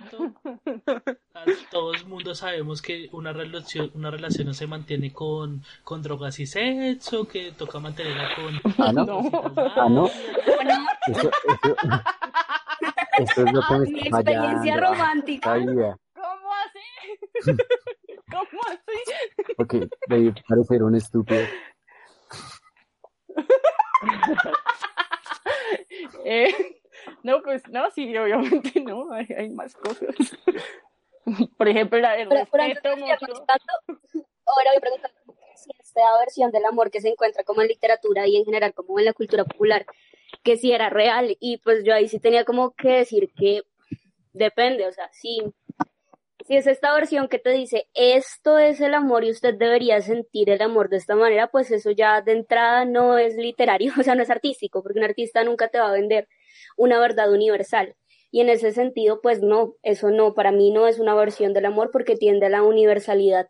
Todo 1.72 1.94
el 1.96 2.06
mundo 2.06 2.36
sabemos 2.36 2.82
que 2.84 3.10
una 3.12 3.34
relación, 3.34 3.90
una 3.96 4.12
relación 4.12 4.46
no 4.48 4.54
se 4.54 4.68
mantiene 4.68 5.12
con, 5.12 5.64
con 5.84 6.04
drogas 6.04 6.40
y 6.40 6.46
sexo, 6.46 7.28
que 7.28 7.52
toca 7.54 7.80
mantenerla 7.80 8.30
con 8.36 8.62
Ah, 8.86 8.92
¿no? 8.94 9.32
Ah, 9.76 9.90
¿no? 9.90 10.06
Eso, 11.08 11.32
eso, 11.64 11.78
eso 13.18 13.46
es 13.46 13.52
lo 13.54 13.62
que 13.64 13.74
me 13.74 13.80
Mi 13.80 14.00
está 14.02 14.20
experiencia 14.20 14.74
fallando. 14.76 14.94
romántica. 14.94 15.54
¿Cómo 16.14 16.50
así? 16.66 17.52
¿Cómo 18.50 18.62
así? 18.68 19.54
porque 19.56 19.88
debí 20.08 20.34
parecer 20.48 20.84
un 20.84 20.96
estúpido. 20.96 21.42
Eh, 26.24 26.54
no, 27.24 27.42
pues 27.42 27.64
no, 27.70 27.90
sí, 27.92 28.16
obviamente 28.18 28.82
no, 28.82 29.12
hay, 29.12 29.28
hay 29.38 29.50
más 29.50 29.76
cosas. 29.76 30.16
Por 31.58 31.68
ejemplo, 31.68 32.00
la 32.00 32.14
antes 32.14 32.28
respeto 32.30 32.90
ahora 34.48 34.72
voy 34.72 34.80
preguntando 34.80 35.18
si 35.56 35.72
esta 35.80 36.02
versión 36.20 36.52
del 36.52 36.66
amor 36.66 36.92
que 36.92 37.02
se 37.02 37.10
encuentra 37.10 37.44
como 37.44 37.62
en 37.62 37.68
literatura 37.68 38.28
y 38.28 38.38
en 38.38 38.46
general 38.46 38.74
como 38.74 39.00
en 39.00 39.06
la 39.06 39.14
cultura 39.14 39.44
popular, 39.44 39.86
que 40.44 40.58
si 40.58 40.72
era 40.72 40.90
real 40.90 41.36
y 41.40 41.58
pues 41.58 41.84
yo 41.84 41.94
ahí 41.94 42.08
sí 42.08 42.20
tenía 42.20 42.46
como 42.46 42.72
que 42.72 42.90
decir 42.90 43.32
que 43.36 43.64
depende, 44.34 44.88
o 44.88 44.92
sea, 44.92 45.10
si, 45.12 45.42
si 46.48 46.56
es 46.56 46.66
esta 46.66 46.94
versión 46.94 47.28
que 47.28 47.40
te 47.40 47.50
dice 47.52 47.88
esto 47.94 48.58
es 48.58 48.80
el 48.80 48.94
amor 48.94 49.26
y 49.26 49.32
usted 49.32 49.56
debería 49.56 50.02
sentir 50.02 50.50
el 50.50 50.62
amor 50.62 50.88
de 50.88 50.96
esta 50.96 51.14
manera, 51.14 51.48
pues 51.48 51.72
eso 51.72 51.92
ya 51.92 52.22
de 52.22 52.32
entrada 52.32 52.86
no 52.86 53.18
es 53.18 53.36
literario, 53.36 53.92
o 54.00 54.04
sea, 54.04 54.16
no 54.16 54.24
es 54.24 54.30
artístico, 54.30 54.82
porque 54.82 55.00
un 55.00 55.06
artista 55.06 55.44
nunca 55.44 55.68
te 55.68 55.80
va 55.80 55.90
a 55.90 55.94
vender 55.94 56.30
una 56.78 57.00
verdad 57.00 57.32
universal. 57.32 57.96
Y 58.32 58.42
en 58.42 58.50
ese 58.50 58.72
sentido, 58.72 59.20
pues 59.22 59.42
no, 59.42 59.76
eso 59.84 60.10
no, 60.10 60.34
para 60.36 60.52
mí 60.52 60.72
no 60.72 60.88
es 60.88 61.00
una 61.00 61.16
versión 61.16 61.54
del 61.54 61.66
amor 61.66 61.92
porque 61.92 62.16
tiende 62.16 62.46
a 62.46 62.50
la 62.50 62.64
universalidad. 62.64 63.50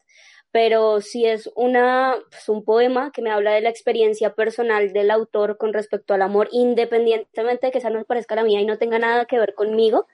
Pero 0.51 1.01
si 1.01 1.25
es 1.25 1.51
una, 1.55 2.15
pues 2.31 2.49
un 2.49 2.63
poema 2.63 3.11
que 3.11 3.21
me 3.21 3.31
habla 3.31 3.51
de 3.53 3.61
la 3.61 3.69
experiencia 3.69 4.33
personal 4.33 4.93
del 4.93 5.11
autor 5.11 5.57
con 5.57 5.73
respecto 5.73 6.13
al 6.13 6.21
amor, 6.21 6.49
independientemente 6.51 7.67
de 7.67 7.71
que 7.71 7.79
esa 7.79 7.89
no 7.89 8.03
parezca 8.05 8.35
la 8.35 8.43
mía 8.43 8.61
y 8.61 8.65
no 8.65 8.77
tenga 8.77 8.97
nada 8.97 9.25
que 9.25 9.39
ver 9.39 9.53
conmigo, 9.55 10.07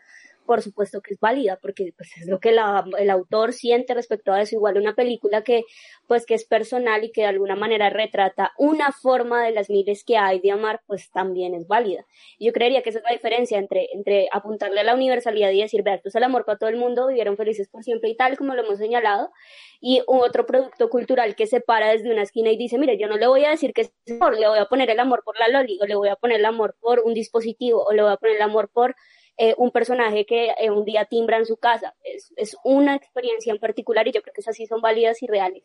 por 0.46 0.62
supuesto 0.62 1.02
que 1.02 1.14
es 1.14 1.20
válida, 1.20 1.58
porque 1.62 1.94
pues, 1.96 2.10
es 2.18 2.28
lo 2.28 2.40
que 2.40 2.52
la, 2.52 2.86
el 3.00 3.10
autor 3.10 3.54
siente 3.54 3.94
respecto 3.94 4.32
a 4.32 4.42
eso. 4.42 4.56
Igual 4.56 4.78
una 4.78 4.96
película 4.96 5.44
que, 5.44 5.64
pues, 6.08 6.26
que 6.26 6.34
es 6.34 6.46
personal 6.46 7.04
y 7.04 7.12
que 7.12 7.22
de 7.22 7.28
alguna 7.28 7.56
manera 7.56 7.90
retrata 7.90 8.52
una 8.58 8.92
forma 8.92 9.44
de 9.44 9.52
las 9.52 9.70
miles 9.70 10.04
que 10.04 10.18
hay 10.18 10.40
de 10.40 10.52
amar, 10.52 10.82
pues 10.88 11.12
también 11.12 11.54
es 11.54 11.68
válida. 11.68 12.06
Yo 12.40 12.54
creería 12.54 12.82
que 12.82 12.90
esa 12.90 13.00
es 13.00 13.06
la 13.06 13.12
diferencia 13.12 13.58
entre, 13.58 13.88
entre 13.94 14.28
apuntarle 14.32 14.80
a 14.82 14.84
la 14.84 14.96
universalidad 14.96 15.52
y 15.52 15.62
decir, 15.62 15.84
vea, 15.84 15.96
esto 15.96 16.10
es 16.10 16.16
el 16.16 16.24
amor 16.24 16.46
para 16.46 16.58
todo 16.58 16.70
el 16.70 16.78
mundo, 16.78 17.08
vivieron 17.08 17.38
felices 17.38 17.68
por 17.70 17.84
siempre 17.84 18.10
y 18.10 18.16
tal, 18.16 18.38
como 18.38 18.54
lo 18.54 18.64
hemos 18.64 18.78
señalado, 18.78 19.32
y 19.80 20.02
otro 20.08 20.46
producto 20.46 20.90
cultural 20.90 21.36
que 21.36 21.48
se 21.48 21.62
para 21.62 21.90
desde 21.90 22.12
una 22.12 22.24
esquina 22.24 22.52
y 22.52 22.58
dice, 22.58 22.78
mire, 22.78 22.98
yo 22.98 23.08
no 23.08 23.18
le 23.18 23.28
voy 23.28 23.46
a 23.46 23.50
decir 23.50 23.74
que 23.74 23.82
es 23.82 23.94
amor, 24.10 24.38
le 24.38 24.48
voy 24.48 24.60
a 24.60 24.66
poner 24.66 24.90
el 24.90 25.00
amor 25.00 25.24
por 25.24 25.38
la 25.40 25.48
loli, 25.48 25.80
o 25.82 25.86
le 25.86 25.96
voy 25.96 26.10
a 26.10 26.16
poner 26.16 26.40
el 26.40 26.46
amor 26.46 26.76
por 26.80 27.02
un 27.02 27.14
dispositivo, 27.14 27.84
o 27.84 27.94
le 27.94 28.02
voy 28.02 28.12
a 28.12 28.18
poner 28.18 28.38
el 28.38 28.42
amor 28.42 28.70
por 28.70 28.96
eh, 29.38 29.56
un 29.58 29.72
personaje 29.72 30.26
que 30.26 30.52
eh, 30.60 30.70
un 30.70 30.86
día 30.86 31.06
timbra 31.06 31.38
en 31.38 31.46
su 31.46 31.58
casa. 31.58 31.96
Es, 32.04 32.34
es 32.38 32.58
una 32.64 32.96
experiencia 32.96 33.52
en 33.52 33.60
particular 33.60 34.08
y 34.08 34.12
yo 34.12 34.22
creo 34.22 34.34
que 34.34 34.42
esas 34.42 34.56
sí 34.56 34.66
son 34.68 34.82
válidas 34.82 35.22
y 35.24 35.28
reales. 35.28 35.64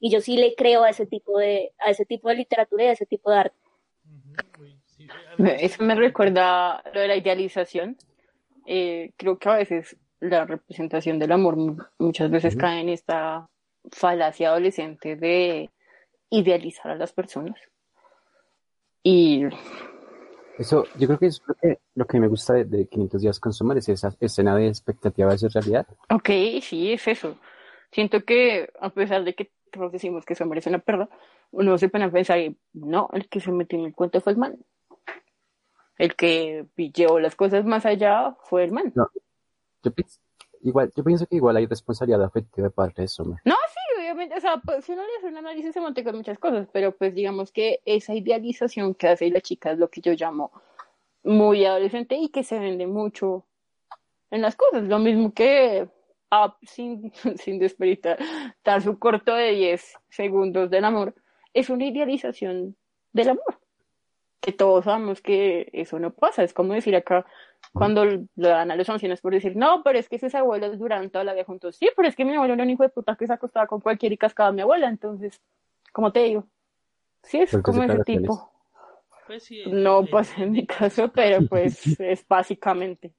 Y 0.00 0.10
yo 0.10 0.20
sí 0.20 0.36
le 0.36 0.54
creo 0.54 0.82
a 0.82 0.90
ese 0.90 1.06
tipo 1.06 1.38
de, 1.38 1.72
a 1.78 1.90
ese 1.90 2.04
tipo 2.04 2.28
de 2.28 2.34
literatura 2.34 2.84
y 2.84 2.86
a 2.88 2.92
ese 2.92 3.06
tipo 3.06 3.30
de 3.30 3.38
arte. 3.38 3.56
Eso 5.60 5.82
me 5.82 5.94
recuerda 5.94 6.82
lo 6.92 7.00
de 7.00 7.08
la 7.08 7.16
idealización. 7.16 7.96
Eh, 8.66 9.12
creo 9.16 9.38
que 9.38 9.48
a 9.48 9.54
veces 9.56 9.96
la 10.20 10.44
representación 10.46 11.18
del 11.18 11.32
amor 11.32 11.56
mu- 11.56 11.82
muchas 11.98 12.30
veces 12.30 12.56
cae 12.56 12.80
en 12.80 12.88
esta 12.88 13.48
falacia 13.90 14.48
adolescente 14.48 15.16
de 15.16 15.70
idealizar 16.30 16.92
a 16.92 16.96
las 16.96 17.12
personas. 17.12 17.58
Y 19.02 19.44
Eso, 20.58 20.84
yo 20.98 21.06
creo 21.08 21.18
que 21.18 21.26
es 21.26 21.42
lo 21.46 21.54
que, 21.54 21.78
lo 21.94 22.06
que 22.06 22.20
me 22.20 22.28
gusta 22.28 22.54
de, 22.54 22.64
de 22.64 22.86
500 22.86 23.20
días 23.22 23.40
con 23.40 23.52
Summer, 23.52 23.76
es 23.78 23.88
esa 23.88 24.14
escena 24.20 24.54
de 24.54 24.68
expectativa 24.68 25.28
versus 25.28 25.52
realidad. 25.52 25.86
Ok, 26.10 26.30
sí, 26.62 26.92
es 26.92 27.06
eso. 27.08 27.36
Siento 27.90 28.24
que 28.24 28.70
a 28.80 28.90
pesar 28.90 29.24
de 29.24 29.34
que 29.34 29.50
todos 29.72 29.90
decimos 29.90 30.24
que 30.24 30.34
se 30.34 30.44
merece 30.44 30.68
una 30.68 30.78
perra, 30.78 31.08
uno 31.50 31.76
se 31.78 31.88
pone 31.88 32.04
a 32.04 32.10
pensar, 32.10 32.38
y, 32.38 32.56
no, 32.72 33.08
el 33.12 33.28
que 33.28 33.40
se 33.40 33.50
metió 33.50 33.78
en 33.78 33.86
el 33.86 33.94
cuento 33.94 34.20
fue 34.20 34.32
el 34.32 34.38
man. 34.38 34.56
El 35.98 36.14
que 36.16 36.66
llevó 36.76 37.20
las 37.20 37.36
cosas 37.36 37.64
más 37.64 37.86
allá 37.86 38.36
fue 38.44 38.64
el 38.64 38.72
man. 38.72 38.92
Yo, 39.82 39.92
pienso- 39.92 40.20
igual, 40.62 40.92
yo 40.96 41.04
pienso 41.04 41.26
que 41.26 41.36
igual 41.36 41.56
hay 41.56 41.66
responsabilidad 41.66 42.22
afectiva 42.22 42.68
de 42.68 42.72
parte 42.72 43.02
de 43.02 43.08
Summer. 43.08 43.38
No, 43.44 43.54
obviamente, 44.24 44.36
o 44.36 44.40
sea, 44.40 44.60
pues, 44.64 44.84
si 44.84 44.92
uno 44.92 45.02
le 45.02 45.16
hace 45.18 45.26
un 45.26 45.36
análisis 45.36 45.72
semántico 45.72 46.10
de 46.10 46.18
muchas 46.18 46.38
cosas, 46.38 46.68
pero 46.72 46.92
pues 46.96 47.14
digamos 47.14 47.52
que 47.52 47.80
esa 47.84 48.14
idealización 48.14 48.94
que 48.94 49.08
hace 49.08 49.30
la 49.30 49.40
chica 49.40 49.72
es 49.72 49.78
lo 49.78 49.88
que 49.88 50.00
yo 50.00 50.12
llamo 50.12 50.50
muy 51.22 51.64
adolescente 51.64 52.16
y 52.16 52.28
que 52.28 52.44
se 52.44 52.58
vende 52.58 52.86
mucho 52.86 53.44
en 54.30 54.42
las 54.42 54.56
cosas. 54.56 54.84
Lo 54.84 54.98
mismo 54.98 55.32
que 55.32 55.88
ah, 56.30 56.56
sin, 56.62 57.12
sin 57.36 57.58
desperitar 57.58 58.18
su 58.82 58.98
corto 58.98 59.34
de 59.34 59.52
10 59.52 59.94
segundos 60.10 60.70
del 60.70 60.84
amor, 60.84 61.14
es 61.52 61.70
una 61.70 61.86
idealización 61.86 62.76
del 63.12 63.30
amor. 63.30 63.58
Que 64.40 64.52
todos 64.52 64.84
sabemos 64.84 65.22
que 65.22 65.70
eso 65.72 65.98
no 65.98 66.12
pasa. 66.12 66.42
Es 66.42 66.52
como 66.52 66.74
decir 66.74 66.94
acá, 66.96 67.24
cuando 67.72 68.04
le 68.04 68.26
dan 68.36 68.70
a 68.70 68.76
los 68.76 68.88
ancianos 68.88 69.20
por 69.20 69.32
decir, 69.32 69.56
no, 69.56 69.82
pero 69.82 69.98
es 69.98 70.08
que 70.08 70.18
sus 70.18 70.34
abuelos 70.34 70.78
duraron 70.78 71.10
toda 71.10 71.24
la 71.24 71.32
vida 71.32 71.44
juntos. 71.44 71.76
Sí, 71.76 71.88
pero 71.96 72.08
es 72.08 72.16
que 72.16 72.24
mi 72.24 72.34
abuelo 72.34 72.54
era 72.54 72.62
un 72.64 72.70
hijo 72.70 72.82
de 72.82 72.88
puta 72.88 73.16
que 73.16 73.26
se 73.26 73.32
acostaba 73.32 73.66
con 73.66 73.80
cualquier 73.80 74.12
y 74.12 74.16
cascaba 74.18 74.50
a 74.50 74.52
mi 74.52 74.62
abuela. 74.62 74.88
Entonces, 74.88 75.40
como 75.92 76.12
te 76.12 76.20
digo, 76.20 76.46
sí 77.22 77.40
es 77.40 77.56
como 77.58 77.82
ese 77.82 78.04
tipo. 78.04 78.50
Pues 79.26 79.44
sí, 79.44 79.62
No 79.66 80.02
eh, 80.02 80.08
pasa 80.10 80.42
en 80.42 80.52
mi 80.52 80.66
caso, 80.66 81.10
pero 81.10 81.46
pues 81.48 81.80
es 82.00 82.26
básicamente. 82.28 83.14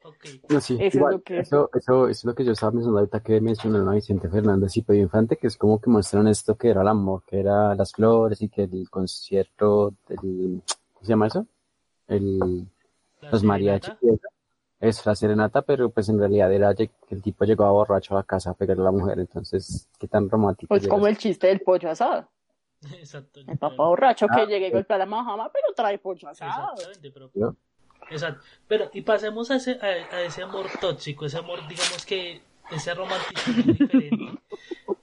No, 0.49 0.61
sí, 0.61 0.77
Eso 0.79 0.99
es 0.99 1.11
lo 1.13 1.21
que- 1.23 1.39
eso, 1.39 1.69
eso, 1.73 2.07
eso 2.07 2.09
es 2.09 2.25
lo 2.25 2.35
que 2.35 2.45
yo 2.45 2.51
estaba 2.51 2.71
mencionando 2.71 2.99
ahorita 2.99 3.21
que 3.21 3.41
mencionaron 3.41 3.89
a 3.89 3.93
Vicente 3.95 4.29
Fernández 4.29 4.77
y 4.77 4.83
Pedro 4.83 5.01
Infante, 5.01 5.37
que 5.37 5.47
es 5.47 5.57
como 5.57 5.81
que 5.81 5.89
muestran 5.89 6.27
esto 6.27 6.55
que 6.55 6.69
era 6.69 6.81
el 6.83 6.87
amor, 6.87 7.23
que 7.25 7.39
era 7.39 7.73
las 7.73 7.91
flores 7.91 8.39
y 8.43 8.49
que 8.49 8.63
el 8.63 8.87
concierto 8.89 9.95
del, 10.07 10.61
¿cómo 10.93 11.01
se 11.01 11.07
llama 11.07 11.27
eso? 11.27 11.47
El, 12.07 12.67
los 13.31 13.43
mariachis. 13.43 13.93
Es 14.87 15.05
la 15.05 15.15
serenata, 15.15 15.61
pero 15.61 15.89
pues 15.89 16.09
en 16.09 16.19
realidad 16.19 16.51
era 16.53 16.73
que 16.75 16.89
el 17.09 17.21
tipo 17.21 17.45
llegaba 17.45 17.71
borracho 17.71 18.13
a 18.13 18.17
la 18.19 18.23
casa 18.23 18.51
a 18.51 18.53
pegarle 18.53 18.83
a 18.83 18.85
la 18.85 18.91
mujer, 18.91 19.19
entonces, 19.19 19.87
qué 19.99 20.07
tan 20.07 20.29
romántico 20.29 20.69
Pues 20.69 20.87
como 20.87 21.07
el 21.07 21.17
chiste 21.17 21.47
del 21.47 21.61
pollo 21.61 21.89
asado. 21.89 22.29
Exacto. 22.93 23.39
El 23.39 23.57
papá 23.57 23.83
borracho 23.85 24.27
que 24.27 24.41
Ah, 24.41 24.45
llegue 24.45 24.67
y 24.67 24.71
golpea 24.71 24.95
a 24.95 24.99
la 24.99 25.05
majama, 25.05 25.49
pero 25.51 25.73
trae 25.75 25.97
pollo 25.97 26.27
asado. 26.29 26.73
Exactamente, 26.73 27.11
pero 27.11 27.31
¿no? 27.35 27.55
Exacto. 28.09 28.43
Pero, 28.67 28.89
y 28.93 29.01
pasemos 29.01 29.49
a 29.51 29.55
ese, 29.55 29.79
a, 29.81 30.15
a 30.15 30.21
ese 30.21 30.43
amor 30.43 30.67
tóxico, 30.79 31.25
ese 31.25 31.37
amor, 31.37 31.59
digamos 31.67 32.05
que, 32.05 32.41
ese 32.71 32.93
romanticismo 32.93 33.73
diferente. 33.73 34.39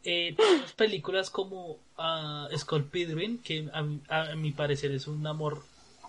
Eh, 0.04 0.34
tenemos 0.36 0.72
películas 0.72 1.30
como 1.30 1.76
ah, 1.96 2.48
Scott 2.56 2.90
Pilgrim, 2.90 3.38
que 3.40 3.68
a, 3.72 3.82
mi- 3.82 4.00
a 4.08 4.34
mi 4.34 4.50
parecer 4.50 4.90
es 4.90 5.06
un 5.06 5.24
amor, 5.28 5.62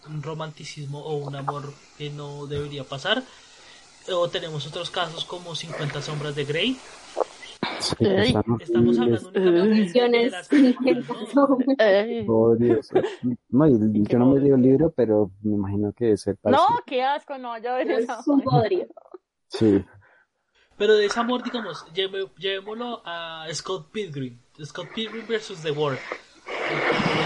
un 0.09 0.23
romanticismo 0.23 0.99
o 0.99 1.17
un 1.17 1.35
amor 1.35 1.71
que 1.97 2.09
no 2.09 2.47
debería 2.47 2.83
pasar. 2.83 3.21
O 4.11 4.27
tenemos 4.29 4.67
otros 4.67 4.89
casos 4.89 5.23
como 5.25 5.55
50 5.55 6.01
sombras 6.01 6.35
de 6.35 6.45
Grey. 6.45 6.77
Sí, 7.79 7.95
estamos- 7.99 8.61
Estamos 8.61 8.99
hablando 8.99 9.31
de- 9.31 10.29
las. 10.29 10.49
Oh, 12.27 12.55
Dios. 12.57 12.89
No, 13.49 13.67
yo 13.67 14.19
no 14.19 14.25
me 14.27 14.39
dio 14.41 14.55
el 14.55 14.61
libro, 14.61 14.91
pero 14.95 15.31
me 15.41 15.55
imagino 15.55 15.93
que 15.93 16.11
es 16.13 16.27
el 16.27 16.37
No, 16.43 16.65
qué 16.85 17.03
asco, 17.03 17.37
no, 17.37 17.57
ya 17.57 17.75
ves 17.75 18.07
Es 18.09 18.27
un 18.27 18.41
bodrio. 18.41 18.87
Sí, 19.47 19.83
Pero 20.77 20.95
de 20.95 21.05
ese 21.05 21.19
amor, 21.19 21.43
digamos, 21.43 21.85
lleve- 21.93 22.29
llevémoslo 22.37 23.01
a 23.05 23.45
Scott 23.53 23.91
Pilgrim. 23.91 24.39
Scott 24.63 24.87
Pilgrim 24.93 25.25
versus 25.27 25.61
The 25.61 25.71
World. 25.71 25.99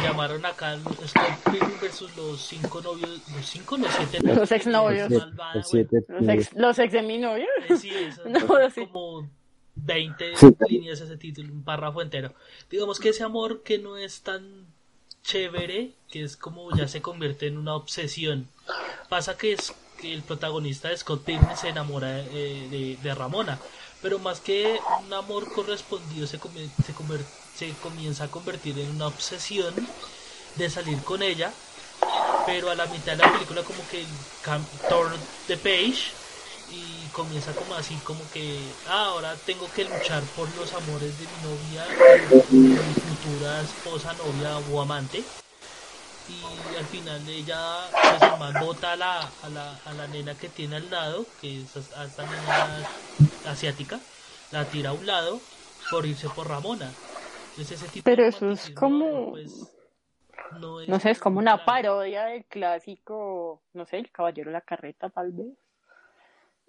Llamaron 0.08 0.46
acá, 0.46 0.78
Scott 1.08 1.52
Pilgrim 1.52 1.80
versus 1.82 2.16
los 2.16 2.42
cinco 2.42 2.82
novios, 2.82 3.10
los 3.36 3.46
cinco, 3.46 3.78
los 3.78 3.92
siete 3.94 4.20
novios. 4.22 5.10
Los 5.12 5.20
Malvada, 5.26 5.54
el 5.56 5.64
siete, 5.64 6.04
Los 6.08 6.28
ex, 6.28 6.54
los 6.54 6.80
ex 6.80 6.94
de 6.94 7.02
mi 7.02 7.18
novio. 7.18 7.46
bueno, 7.60 7.76
eh, 7.76 7.78
sí, 7.78 7.90
eso, 7.94 8.22
No, 8.30 8.40
sí. 8.70 8.86
como 8.88 9.30
20 9.76 10.36
Sí. 10.38 10.48
líneas 10.70 11.02
ese 11.02 11.18
título, 11.18 11.54
un 11.54 11.64
párrafo 11.64 12.02
entero. 12.02 12.34
Digamos 12.70 13.00
que 13.00 13.10
ese 13.10 13.24
amor 13.24 13.62
que 13.64 13.78
no 13.80 13.98
es 13.98 14.22
tan 14.22 14.66
chévere, 15.24 15.92
que 16.10 16.24
es 16.24 16.38
como 16.38 16.76
ya 16.76 16.88
se 16.88 17.02
convierte 17.02 17.48
en 17.48 17.58
una 17.58 17.76
obsesión. 17.76 18.48
Pasa 19.10 19.38
que 19.38 19.54
es 19.54 19.74
que 20.00 20.14
el 20.14 20.22
protagonista 20.24 20.90
de 20.90 20.98
Scott 20.98 21.24
Pilgrim 21.24 21.56
se 21.56 21.70
enamora 21.70 22.20
eh, 22.22 22.68
de, 22.70 22.98
de 23.02 23.16
Ramona, 23.16 23.60
pero 24.02 24.20
más 24.20 24.40
que 24.40 24.80
un 25.06 25.14
amor 25.14 25.52
correspondido 25.54 26.28
se, 26.28 26.40
come- 26.40 26.70
se, 26.86 26.94
conver- 26.94 27.26
se 27.58 27.80
comienza 27.80 28.26
a 28.26 28.32
convertir 28.32 28.80
en 28.80 28.90
una 28.92 29.08
obsesión 29.08 29.76
de 30.56 30.70
salir 30.70 31.04
con 31.04 31.22
ella, 31.24 31.50
pero 32.44 32.70
a 32.72 32.76
la 32.76 32.88
mitad 32.88 33.14
de 33.14 33.18
la 33.20 33.32
película 33.32 33.64
como 33.66 33.88
que 33.88 34.08
turn 34.88 35.28
the 35.46 35.58
page 35.58 36.18
y 36.66 37.10
comienza 37.12 37.56
como 37.56 37.76
así 37.76 38.02
como 38.02 38.30
que 38.30 38.80
ah, 38.86 39.06
ahora 39.08 39.44
tengo 39.46 39.72
que 39.74 39.86
luchar 39.86 40.34
por 40.34 40.54
los 40.56 40.74
amores 40.74 41.18
de 41.18 41.28
mi 41.28 41.40
novia, 41.40 42.00
de 42.72 42.84
mi 42.84 42.96
futura 42.96 43.62
esposa, 43.62 44.14
novia 44.16 44.60
o 44.60 44.82
amante 44.82 45.34
y 46.26 46.76
al 46.76 46.88
final 46.88 47.28
ella 47.30 47.98
pues 48.06 48.26
el 48.26 48.36
man 48.36 48.58
bota 48.58 48.94
a 48.94 48.98
la, 48.98 49.28
a 49.42 49.50
la, 49.50 49.78
a 49.78 49.94
la 49.94 50.08
nena 50.08 50.38
que 50.38 50.50
tiene 50.50 50.76
al 50.78 50.90
lado, 50.90 51.36
que 51.38 51.62
es 51.64 51.76
a 51.94 52.06
esta 52.06 52.26
nena 52.26 52.88
asiática, 53.44 54.08
la 54.52 54.70
tira 54.70 54.92
a 54.92 54.94
un 54.94 55.06
lado 55.06 55.50
por 55.88 56.06
irse 56.06 56.30
por 56.30 56.48
Ramona. 56.50 57.00
Tipo 57.92 58.04
Pero 58.04 58.24
de 58.24 58.30
eso 58.30 58.52
es 58.52 58.70
como- 58.72 59.32
pues, 59.32 59.74
no, 60.60 60.80
No 60.88 61.00
sé, 61.00 61.12
es 61.12 61.20
como 61.20 61.40
una 61.40 61.56
claro. 61.56 61.66
parodia 61.66 62.26
del 62.26 62.46
clásico, 62.46 63.62
no 63.74 63.86
sé, 63.86 63.98
el 63.98 64.12
caballero 64.12 64.50
de 64.50 64.54
la 64.54 64.62
carreta, 64.62 65.10
tal 65.10 65.32
vez. 65.32 65.48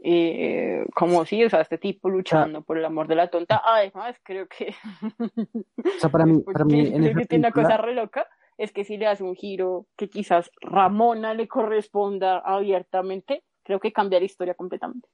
Eh, 0.00 0.84
como 0.94 1.24
si, 1.24 1.44
o 1.44 1.50
sea, 1.50 1.60
este 1.60 1.76
tipo 1.76 2.08
luchando 2.08 2.62
por 2.62 2.78
el 2.78 2.84
amor 2.84 3.08
de 3.08 3.16
la 3.16 3.28
tonta. 3.30 3.60
Además, 3.64 4.16
creo 4.22 4.46
que. 4.48 4.74
O 5.96 6.00
sea, 6.00 6.10
para 6.10 6.24
mí, 6.26 6.40
para 6.52 6.64
mí 6.64 6.80
en 6.80 7.02
creo 7.02 7.14
que 7.16 7.26
tiene 7.26 7.46
una 7.46 7.52
película, 7.52 7.62
cosa 7.64 7.76
re 7.78 7.94
loca, 7.94 8.26
es 8.56 8.72
que 8.72 8.84
si 8.84 8.96
le 8.96 9.06
hace 9.08 9.24
un 9.24 9.34
giro 9.34 9.86
que 9.96 10.08
quizás 10.08 10.50
Ramona 10.60 11.34
le 11.34 11.48
corresponda 11.48 12.38
abiertamente, 12.38 13.42
creo 13.64 13.80
que 13.80 13.92
cambia 13.92 14.18
la 14.20 14.26
historia 14.26 14.54
completamente. 14.54 15.08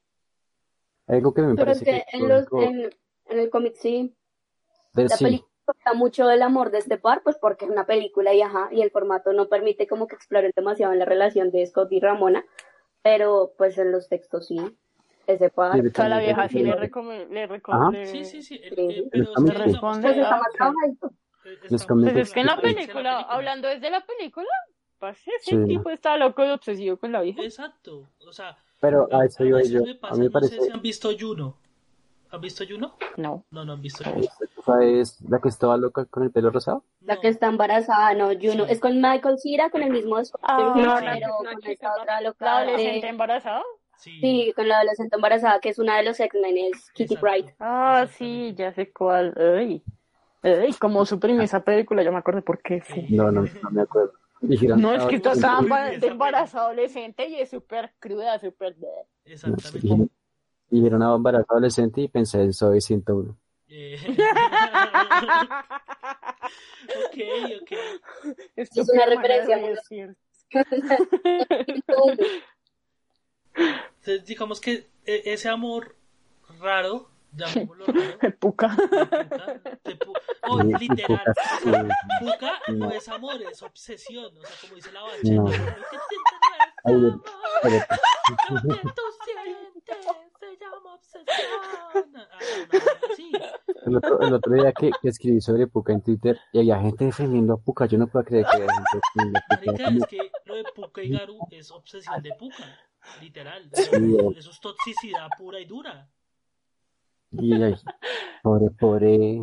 algo 1.06 1.32
que 1.34 1.42
me 1.42 1.54
Pero 1.54 1.72
es 1.72 1.78
parece 1.82 2.04
que 2.04 2.04
que 2.10 2.16
en, 2.18 2.28
los, 2.28 2.46
en, 2.52 2.90
en 3.26 3.38
el 3.38 3.50
cómic 3.50 3.74
sí, 3.76 4.14
de- 4.92 5.02
la 5.08 5.16
sí, 5.16 5.24
película 5.24 5.50
habla 5.66 5.98
mucho 5.98 6.26
del 6.26 6.42
amor 6.42 6.70
de 6.70 6.78
este 6.78 6.98
par, 6.98 7.22
pues 7.22 7.36
porque 7.38 7.64
es 7.64 7.70
una 7.70 7.86
película 7.86 8.34
y 8.34 8.42
ajá, 8.42 8.68
y 8.72 8.82
el 8.82 8.90
formato 8.90 9.32
no 9.32 9.48
permite 9.48 9.86
como 9.86 10.06
que 10.06 10.14
exploren 10.16 10.52
demasiado 10.54 10.92
en 10.92 10.98
la 10.98 11.04
relación 11.04 11.50
de 11.50 11.66
Scott 11.66 11.92
y 11.92 12.00
Ramona, 12.00 12.44
pero 13.02 13.52
pues 13.56 13.78
en 13.78 13.92
los 13.92 14.08
textos 14.08 14.48
sí, 14.48 14.58
ese 15.26 15.50
par. 15.50 15.72
Sí, 15.80 15.86
O 15.86 15.90
sea, 15.90 16.08
la 16.08 16.18
vieja 16.20 16.48
sí 16.48 16.60
le 16.62 16.72
recome- 16.76 17.28
le 17.28 17.46
recome- 17.48 18.06
Sí, 18.06 18.24
sí, 18.24 18.42
sí, 18.42 18.60
el- 18.62 18.74
Sí. 18.76 18.82
eh, 19.00 19.08
pero 19.10 19.24
digamos 19.26 19.54
responde 19.58 20.02
Pues 20.02 20.14
que- 20.14 20.20
está 20.22 20.36
más 20.36 20.52
trabajadito. 20.52 21.10
Pues 21.42 21.72
es 22.16 22.32
que 22.32 22.40
en 22.40 22.46
la 22.46 22.60
película, 22.60 23.18
hablando 23.20 23.68
desde 23.68 23.90
la 23.90 24.04
película, 24.06 24.48
pues 24.98 25.18
ese 25.40 25.56
Sí. 25.56 25.64
tipo 25.66 25.90
está 25.90 26.16
loco 26.16 26.44
y 26.44 26.48
obsesivo 26.50 26.96
con 26.96 27.12
la 27.12 27.20
vieja. 27.20 27.42
Exacto, 27.42 28.08
o 28.26 28.32
sea, 28.32 28.56
pero 28.80 29.06
a 29.12 29.24
eso 29.26 29.44
yo. 29.44 29.58
pasa, 30.00 30.14
A 30.14 30.16
mí 30.16 30.20
me 30.20 30.24
no 30.26 30.30
parece, 30.30 30.56
sé 30.56 30.62
si 30.62 30.70
han 30.72 30.80
visto 30.80 31.10
Juno. 31.18 31.58
¿Han 32.34 32.40
visto 32.40 32.64
Juno? 32.68 32.94
No. 33.16 33.44
No, 33.50 33.64
no 33.64 33.72
han 33.74 33.80
visto 33.82 34.02
Juno. 34.04 34.26
esa 34.58 34.84
es 34.84 35.20
la 35.28 35.38
que 35.40 35.48
estaba 35.48 35.76
loca 35.76 36.04
con 36.06 36.22
el 36.24 36.30
pelo 36.32 36.50
rosado. 36.50 36.84
La 37.00 37.14
No. 37.14 37.20
que 37.20 37.28
está 37.28 37.46
embarazada, 37.46 38.12
no, 38.14 38.26
Juno, 38.28 38.66
Sí. 38.66 38.72
es 38.72 38.80
con 38.80 39.00
Michael 39.00 39.38
Cera, 39.38 39.70
con 39.70 39.82
el 39.82 39.90
mismo 39.90 40.22
Scott, 40.24 40.40
Ah, 40.44 40.72
pero 40.74 40.86
no, 40.86 40.94
con 40.94 41.04
la 41.04 41.14
que- 41.14 41.20
la 41.20 41.56
que 41.62 41.72
está- 41.72 41.92
otra 42.00 42.20
La 42.20 42.28
loca 42.28 42.58
adolescente 42.58 43.00
de- 43.06 43.08
embarazada. 43.08 43.62
Sí, 43.96 44.18
Sí, 44.20 44.52
con 44.56 44.68
la 44.68 44.78
adolescente 44.78 45.14
embarazada, 45.16 45.60
que 45.60 45.68
es 45.70 45.78
una 45.78 45.96
de 45.96 46.02
los 46.04 46.18
X-Men, 46.20 46.56
es 46.58 46.90
Kitty. 46.92 47.16
Pryde. 47.16 47.54
Ah, 47.60 48.06
sí, 48.10 48.52
ya 48.56 48.72
sé 48.72 48.92
cuál. 48.92 49.32
Ay. 49.36 49.82
Ay, 50.42 50.72
como 50.74 51.06
suprimí 51.06 51.44
esa 51.44 51.60
película, 51.64 52.02
ya 52.02 52.10
me 52.10 52.18
acuerdo 52.18 52.42
por 52.42 52.60
qué. 52.60 52.82
Sí. 52.82 53.06
No, 53.10 53.30
no, 53.30 53.42
no 53.42 53.70
me 53.70 53.82
acuerdo. 53.82 54.12
Dijeron, 54.40 54.78
No, 54.82 54.92
es 54.92 55.04
que 55.04 55.14
"Ah, 55.24 55.32
está 55.32 55.58
emba- 55.58 55.90
esa 55.92 56.00
de 56.00 56.06
embarazo 56.08 56.58
adolescente 56.58 57.26
y 57.28 57.36
es 57.40 57.48
súper 57.48 57.92
cruda, 57.98 58.38
súper... 58.38 58.76
Exactamente. 59.24 60.10
Dijeron, 60.74 61.00
dijeron 61.00 61.02
a 61.02 61.14
embarazo 61.14 61.46
adolescente 61.50 62.00
y 62.00 62.08
pensé 62.08 62.40
en 62.42 62.52
Soy 62.52 62.80
101. 62.80 63.36
Eh, 63.68 63.96
ok, 67.06 67.18
ok. 67.62 67.72
Es 68.56 68.70
una 68.92 69.06
referencia 69.06 69.56
muy-. 69.58 69.78
Entonces, 73.54 74.24
digamos 74.26 74.60
que 74.60 74.88
eh, 75.06 75.22
ese 75.26 75.48
amor 75.48 75.96
raro, 76.60 77.08
llamémoslo 77.32 77.86
raro, 77.86 78.18
Puca. 78.38 78.68
de 78.76 79.06
puta, 79.06 79.60
de 79.84 79.98
pu- 79.98 80.12
oh, 80.48 80.60
Y- 80.62 80.70
y 80.84 80.88
literal, 80.88 81.22
sea, 81.62 81.88
puca 82.20 82.52
no 82.68 82.74
No. 82.86 82.90
es 82.90 83.08
amor, 83.08 83.40
es 83.42 83.62
obsesión, 83.62 84.36
o 84.36 84.40
sea, 84.40 84.50
como 84.60 84.74
dice 84.74 84.92
la 84.92 85.02
bachata, 85.02 85.30
No. 85.30 85.42
lo 85.44 85.50
que 85.50 85.56
sientes 85.56 86.40
Ay, 86.86 86.94
no 86.94 87.22
obsesión. 90.94 91.26
Ah, 92.16 92.38
sí. 93.16 93.30
El 93.86 93.96
otro, 93.96 94.20
el 94.20 94.32
otro 94.34 94.52
día 94.54 94.72
que, 94.72 94.90
que 95.00 95.08
escribí 95.08 95.40
sobre 95.40 95.66
Puka 95.66 95.92
en 95.92 96.02
Twitter 96.02 96.38
y 96.52 96.58
había 96.60 96.80
gente 96.80 97.04
defendiendo 97.04 97.54
a 97.54 97.56
Puka. 97.58 97.86
Yo 97.86 97.98
no 97.98 98.06
puedo 98.06 98.24
creer 98.24 98.46
que 98.50 98.56
haya 98.56 98.72
gente 98.72 99.00
defendiendo 99.14 99.38
a 99.38 99.42
Puka. 99.56 99.72
Marica, 99.72 99.88
es 99.98 100.06
que 100.06 100.30
lo 100.46 100.54
de 100.56 100.64
Puka 100.74 101.02
y 101.02 101.10
Garu 101.10 101.38
es 101.50 101.70
obsesión 101.70 102.22
de 102.22 102.32
Puka, 102.38 102.64
literal. 103.20 103.68
Sí, 103.72 103.82
Eso, 103.82 103.96
eh. 103.96 104.34
eso 104.38 104.50
es 104.50 104.60
toxicidad 104.60 105.28
pura 105.38 105.60
y 105.60 105.64
dura. 105.66 106.08
Y 107.30 107.52
ay, 107.62 107.74
pobre, 108.42 108.70
pobre, 108.70 109.40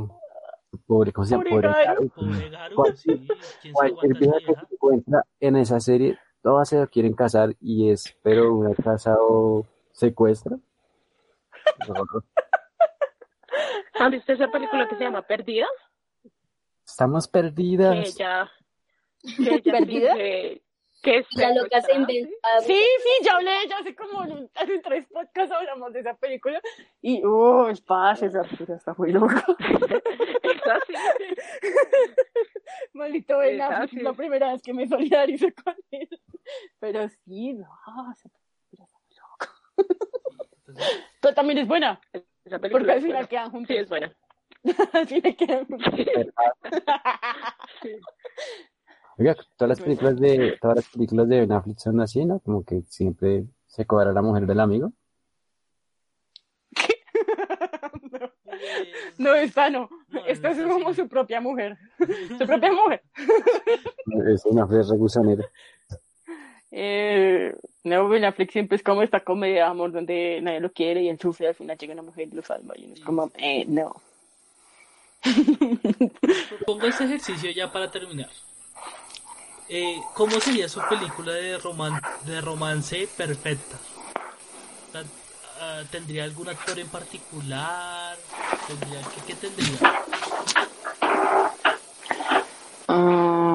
pobre, 0.87 1.11
¿cómo 1.11 1.25
se 1.25 1.31
llama? 1.31 1.43
Pobre 1.49 1.67
Pobre 1.69 1.85
Garu. 1.85 2.09
Pobre 2.09 2.49
Garu, 2.49 2.75
Cual- 2.75 2.97
sí. 2.97 3.27
¿Quién 3.27 3.27
se 3.61 3.71
Cualquier 3.73 4.11
aguanta 4.15 4.19
vieja 4.19 4.37
esa 4.37 4.39
que 4.39 4.45
vieja? 4.47 4.65
se 4.67 4.73
encuentra 4.75 5.25
en 5.41 5.55
esa 5.57 5.79
serie, 5.81 6.17
todas 6.41 6.69
se 6.69 6.87
quieren 6.87 7.13
casar 7.13 7.55
y 7.59 7.89
es, 7.89 8.15
pero 8.23 8.55
una 8.55 8.73
casa 8.75 9.15
o 9.19 9.65
secuestra. 9.91 10.57
¿Han 13.99 14.11
visto 14.11 14.33
esa 14.33 14.47
película 14.49 14.87
que 14.87 14.95
se 14.95 15.03
llama 15.03 15.21
Perdida? 15.21 15.67
Estamos 16.85 17.27
Que 17.27 17.31
perdidas. 17.31 18.15
ella, 18.15 18.51
que 19.37 19.55
ella 19.55 19.71
¿Perdida? 19.71 20.15
que 21.01 21.17
es 21.17 21.25
La 21.31 21.51
loca 21.53 21.81
se. 21.81 21.93
Sí, 21.93 22.85
sí, 23.03 23.23
ya 23.25 23.33
hablé, 23.33 23.67
ya 23.67 23.77
hace 23.79 23.95
como 23.95 24.23
en, 24.23 24.49
en 24.55 24.81
tres 24.83 25.07
podcasts 25.07 25.51
hablamos 25.51 25.91
de 25.93 26.01
esa 26.01 26.13
película. 26.15 26.61
Y, 27.01 27.23
oh, 27.25 27.67
el 27.69 27.81
pase, 27.83 28.27
esa 28.27 28.43
película 28.43 28.77
está 28.77 28.93
muy 28.95 29.11
loca. 29.11 29.43
Es 30.43 30.61
así. 30.71 30.93
Maldito 32.93 33.41
es 33.41 33.57
la 33.57 34.13
primera 34.13 34.51
vez 34.53 34.61
que 34.61 34.73
me 34.73 34.87
solidarizo 34.87 35.47
con 35.63 35.75
él. 35.89 36.09
Pero 36.79 37.09
sí, 37.25 37.53
no, 37.53 37.67
esa 38.11 38.29
película 38.29 38.85
está 38.85 38.99
muy 38.99 39.15
loca. 39.17 39.51
Pero 41.21 41.35
también 41.35 41.59
es 41.59 41.67
buena, 41.67 42.01
Esa 42.43 42.57
película 42.59 42.79
porque 42.79 42.91
al 42.91 43.01
final 43.01 43.13
buena. 43.13 43.27
quedan 43.27 43.51
juntos. 43.51 43.67
Sí, 43.67 43.75
es 43.81 43.89
buena. 43.89 44.11
al 44.93 45.07
final 45.07 45.35
quedan 45.35 45.67
juntos. 45.67 45.93
Oiga, 49.17 49.35
todas 49.55 49.69
las 49.69 49.81
películas 49.81 50.19
de, 50.19 50.57
todas 50.59 50.77
las 50.77 50.89
películas 50.89 51.29
de 51.29 51.41
Ben 51.41 51.51
Affleck 51.51 51.77
son 51.77 52.01
así, 52.01 52.25
¿no? 52.25 52.39
Como 52.39 52.65
que 52.65 52.81
siempre 52.87 53.43
se 53.67 53.85
cobra 53.85 54.11
la 54.11 54.23
mujer 54.23 54.47
del 54.47 54.59
amigo. 54.59 54.91
pues, 58.09 58.31
No, 59.19 59.35
esta 59.35 59.69
no. 59.69 59.89
No, 60.07 60.25
Esta 60.25 60.55
no 60.55 60.55
es 60.55 60.63
como 60.73 60.91
su 60.93 61.07
propia 61.07 61.39
mujer. 61.39 61.77
Su 62.37 62.47
propia 62.47 62.71
mujer. 62.71 63.03
Es 64.27 64.43
es 64.45 64.89
re 64.89 64.97
gusanero. 64.97 65.43
Eh, 66.71 67.53
no, 67.83 68.07
Ben 68.07 68.23
Affleck 68.23 68.51
siempre 68.51 68.77
es 68.77 68.83
como 68.83 69.03
esta 69.03 69.19
comedia 69.19 69.65
de 69.65 69.69
amor 69.69 69.91
donde 69.91 70.39
nadie 70.41 70.61
lo 70.61 70.71
quiere 70.71 71.01
y 71.03 71.09
él 71.09 71.19
sufre, 71.19 71.49
al 71.49 71.55
final 71.55 71.77
llega 71.77 71.93
una 71.93 72.01
mujer 72.01 72.29
y 72.31 72.35
lo 72.35 72.41
salva. 72.41 72.73
Y 72.77 72.85
uno 72.85 72.93
es 72.93 73.01
como, 73.01 73.31
eh, 73.37 73.65
no. 73.67 74.01
Propongo 76.59 76.87
este 76.87 77.03
ejercicio 77.03 77.51
ya 77.51 77.71
para 77.71 77.91
terminar. 77.91 78.29
Eh, 79.69 80.01
¿Cómo 80.13 80.39
sería 80.39 80.67
su 80.67 80.81
película 80.89 81.33
de, 81.33 81.57
roman 81.57 82.01
de 82.25 82.41
romance 82.41 83.07
perfecta? 83.15 83.77
Ah, 85.59 85.83
¿Tendría 85.91 86.23
algún 86.23 86.49
actor 86.49 86.79
en 86.79 86.87
particular? 86.87 88.17
¿Tendría, 88.67 89.01
¿qué, 89.01 89.21
qué 89.27 89.35
tendría? 89.35 89.77
Ah, 92.87 93.50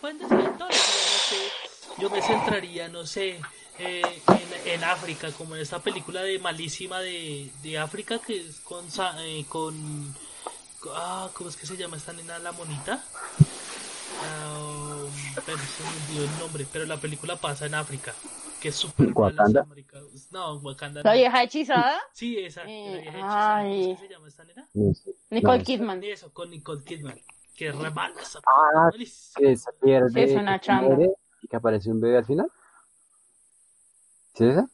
Bueno, 0.00 0.18
pueden 0.18 0.18
decir 0.18 0.38
no 0.58 1.18
sé, 1.18 1.52
yo 1.96 2.10
me 2.10 2.22
centraría, 2.22 2.88
no 2.88 3.06
sé, 3.06 3.38
eh, 3.78 4.22
en, 4.26 4.52
en 4.52 4.84
África, 4.84 5.32
como 5.32 5.54
en 5.56 5.62
esta 5.62 5.82
película 5.82 6.22
de 6.22 6.38
malísima 6.38 7.00
de, 7.00 7.52
de 7.62 7.78
África 7.78 8.18
que 8.20 8.36
es 8.40 8.60
con, 8.60 8.90
Sa- 8.90 9.16
eh, 9.24 9.44
con, 9.48 10.14
ah, 10.94 11.30
¿cómo 11.34 11.50
es 11.50 11.56
que 11.56 11.66
se 11.66 11.76
llama 11.76 11.96
esta 11.96 12.12
nena, 12.12 12.38
la 12.38 12.52
monita? 12.52 13.04
Ah, 14.20 15.08
pero 15.44 15.58
se 15.66 15.82
me 15.84 15.96
olvidó 15.96 16.24
el 16.24 16.36
nombre, 16.36 16.66
pero 16.70 16.86
la 16.86 17.00
película 17.00 17.40
pasa 17.40 17.66
en 17.66 17.74
África, 17.74 18.14
que 18.60 18.68
es 18.68 18.76
súper 18.76 19.12
¿Wakanda? 19.14 19.66
No, 20.30 20.56
Wakanda 20.58 21.02
la 21.02 21.12
no. 21.12 21.16
vieja 21.18 21.42
hechizada, 21.42 21.98
Sí, 22.12 22.38
esa, 22.38 22.62
Eh, 22.66 22.90
la 22.92 23.00
vieja 23.00 23.18
hechizada, 23.20 23.64
¿cómo 23.64 23.80
es 23.80 23.88
que 23.88 23.96
se 23.96 24.08
llama 24.08 24.28
esta 24.28 24.44
nena? 24.44 24.68
No. 24.74 24.92
Nicole 25.30 25.58
No, 25.58 25.64
Kidman. 25.64 26.04
Eso, 26.04 26.32
con 26.32 26.50
Nicole 26.50 26.84
Kidman, 26.84 27.18
que 27.56 27.68
es 27.68 27.76
re 27.76 27.90
mala 27.90 28.20
esa 28.20 28.40
Ah, 28.46 28.90
que 29.36 29.56
se 29.56 29.72
pierde, 29.74 30.22
Es 30.24 30.32
una 30.36 30.58
que 30.58 30.64
se 30.64 30.66
chamba. 30.66 30.88
muere 30.88 31.12
y 31.42 31.48
que 31.48 31.56
aparece 31.56 31.90
un 31.90 32.00
bebé 32.00 32.18
al 32.18 32.24
final. 32.24 32.50
¿Sí 34.34 34.44
es 34.44 34.50
esa? 34.52 34.68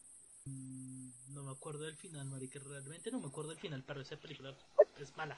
Mm, 0.46 1.10
No 1.34 1.42
me 1.44 1.50
acuerdo 1.52 1.84
del 1.84 1.96
final, 1.96 2.26
marica, 2.26 2.58
realmente 2.64 3.10
no 3.10 3.20
me 3.20 3.26
acuerdo 3.28 3.50
del 3.50 3.58
final, 3.58 3.82
pero 3.86 4.00
esa 4.00 4.16
película 4.16 4.52
es 5.00 5.16
mala. 5.16 5.36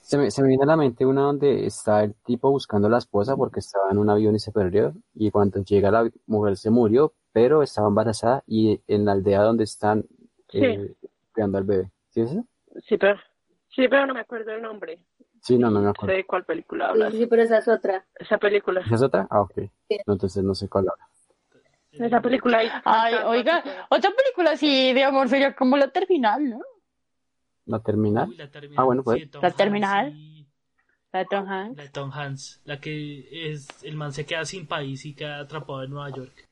Se 0.00 0.16
me, 0.16 0.30
se 0.30 0.42
me 0.42 0.48
viene 0.48 0.62
a 0.62 0.66
la 0.66 0.76
mente 0.76 1.04
una 1.04 1.22
donde 1.22 1.66
está 1.66 2.02
el 2.04 2.14
tipo 2.14 2.50
buscando 2.50 2.88
a 2.88 2.90
la 2.90 2.98
esposa 2.98 3.36
porque 3.36 3.60
estaba 3.60 3.90
en 3.90 3.98
un 3.98 4.08
avión 4.08 4.34
y 4.34 4.38
se 4.38 4.52
perdió. 4.52 4.94
Y 5.14 5.30
cuando 5.30 5.62
llega 5.62 5.90
la 5.90 6.10
mujer 6.26 6.56
se 6.56 6.70
murió, 6.70 7.12
pero 7.32 7.62
estaba 7.62 7.88
embarazada 7.88 8.42
y 8.46 8.80
en 8.86 9.04
la 9.04 9.12
aldea 9.12 9.42
donde 9.42 9.64
están 9.64 10.06
eh, 10.52 10.94
cuidando 11.32 11.58
al 11.58 11.64
bebé. 11.64 11.90
¿Sí 12.10 12.20
es 12.22 12.30
esa? 12.32 12.44
Sí, 12.86 12.96
pero, 12.96 13.18
sí, 13.68 13.88
pero 13.88 14.06
no 14.06 14.14
me 14.14 14.20
acuerdo 14.20 14.52
el 14.52 14.62
nombre. 14.62 15.04
Sí, 15.42 15.58
no, 15.58 15.70
no 15.70 15.80
me 15.80 15.86
Sé 15.86 15.90
acuerdo. 15.90 16.16
de 16.16 16.26
cuál 16.26 16.44
película 16.44 16.88
hablas. 16.88 17.12
sí, 17.14 17.26
pero 17.26 17.42
esa 17.42 17.58
es 17.58 17.68
otra. 17.68 18.04
Esa 18.18 18.38
película. 18.38 18.80
¿Esa 18.80 18.94
es 18.94 19.02
otra? 19.02 19.26
Ah, 19.30 19.40
ok. 19.42 19.52
Sí. 19.88 19.98
No, 20.06 20.12
entonces 20.14 20.42
no 20.44 20.54
sé 20.54 20.68
cuál 20.68 20.88
habla. 20.88 21.08
Esa 21.90 22.20
película 22.20 22.58
hay 22.58 22.68
Ay, 22.84 23.14
oiga, 23.24 23.62
otra 23.88 24.10
película 24.10 24.52
así 24.52 24.92
de 24.92 25.02
amor 25.04 25.28
sería 25.28 25.54
como 25.56 25.76
la 25.76 25.88
terminal, 25.88 26.48
¿no? 26.48 26.60
¿La 27.66 27.80
terminal? 27.80 28.28
Uy, 28.28 28.36
la 28.36 28.50
terminal. 28.50 28.76
Ah, 28.80 28.84
bueno, 28.84 29.02
pues. 29.02 29.18
sí, 29.18 29.24
de 29.24 29.30
Tom 29.30 29.42
La 29.42 29.50
terminal. 29.50 30.12
y- 30.14 30.46
La 31.12 31.18
de 31.20 31.24
Tom 31.24 31.48
Hanks. 31.48 31.76
La 31.76 31.82
de 31.82 31.88
Tom 31.88 32.10
Hanks, 32.12 32.60
la 32.64 32.80
que 32.80 33.50
es 33.52 33.82
el 33.82 33.96
man 33.96 34.12
se 34.12 34.26
queda 34.26 34.44
sin 34.44 34.66
país 34.66 35.04
y 35.06 35.14
queda 35.14 35.40
atrapado 35.40 35.82
en 35.82 35.90
Nueva 35.90 36.10
York. 36.10 36.46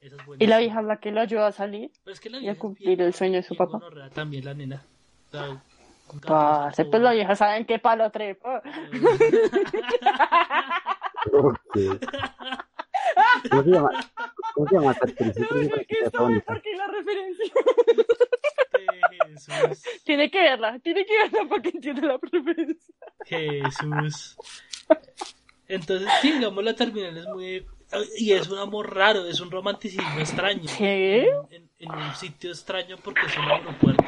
Esa 0.00 0.16
es 0.16 0.26
buena. 0.26 0.42
Y 0.42 0.46
la 0.48 0.60
es 0.60 0.84
la 0.86 0.96
que 0.96 1.12
lo 1.12 1.20
ayuda 1.20 1.46
a 1.48 1.52
salir. 1.52 1.90
Pero 2.02 2.12
es 2.14 2.20
que 2.20 2.30
la 2.30 2.38
y 2.38 2.48
a 2.48 2.58
cumplir 2.58 2.96
bien- 2.96 3.00
el 3.02 3.14
sueño 3.14 3.36
de 3.36 3.42
su 3.44 3.54
papá. 3.54 3.78
También 4.14 4.44
la 4.46 4.54
nena. 4.54 4.82
O 5.28 5.30
sea, 5.30 5.62
cabrón, 6.20 6.72
pues 6.90 7.02
la 7.02 7.12
vieja 7.12 7.36
saben 7.36 7.66
qué 7.66 7.78
palo 7.78 8.10
trepa. 8.10 8.62
Ok. 11.32 11.58
¿Cómo 13.50 13.62
se 13.62 13.70
llama? 13.70 13.90
¿Cómo 14.54 14.68
se 14.68 14.74
llama 14.74 14.94
¿Por 14.94 15.14
que 15.14 16.62
qué 16.62 16.76
la 16.76 16.86
referencia? 16.88 17.44
Jesús, 19.28 19.82
Tiene 20.04 20.30
que 20.30 20.40
verla, 20.40 20.78
tiene 20.80 21.04
que 21.04 21.16
verla 21.16 21.48
para 21.48 21.62
que 21.62 21.68
entienda 21.70 22.06
la 22.06 22.18
referencia. 22.20 22.94
Jesús. 23.24 24.36
Entonces, 25.68 26.08
sí, 26.20 26.32
digamos, 26.32 26.64
la 26.64 26.74
terminal 26.74 27.16
es 27.16 27.26
muy... 27.26 27.66
Y 28.16 28.32
es 28.32 28.48
un 28.48 28.58
amor 28.58 28.94
raro, 28.94 29.26
es 29.26 29.40
un 29.40 29.50
romanticismo 29.50 30.18
extraño. 30.18 30.64
¿Qué? 30.78 31.30
En, 31.50 31.68
en 31.78 31.90
un 31.90 32.14
sitio 32.14 32.50
extraño 32.50 32.96
porque 33.02 33.20
es 33.26 33.36
un 33.36 33.44
aeropuerto 33.44 34.04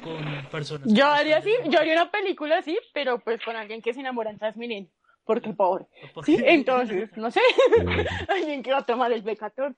con 0.00 0.50
personas... 0.50 0.88
Yo 0.92 1.06
haría 1.06 1.38
así, 1.38 1.52
yo 1.68 1.78
haría 1.78 1.94
una 1.94 2.10
película 2.10 2.58
así, 2.58 2.78
pero 2.92 3.18
pues 3.18 3.42
con 3.44 3.56
alguien 3.56 3.82
que 3.82 3.94
se 3.94 4.00
enamora 4.00 4.30
en 4.30 4.38
Transmilenio. 4.38 4.90
Porque 5.24 5.52
pobre. 5.52 5.86
Sí, 6.24 6.38
entonces, 6.44 7.16
no 7.16 7.30
sé, 7.30 7.40
alguien 8.28 8.62
que 8.62 8.72
va 8.72 8.78
a 8.78 8.86
tomar 8.86 9.12
el 9.12 9.22
B14 9.22 9.76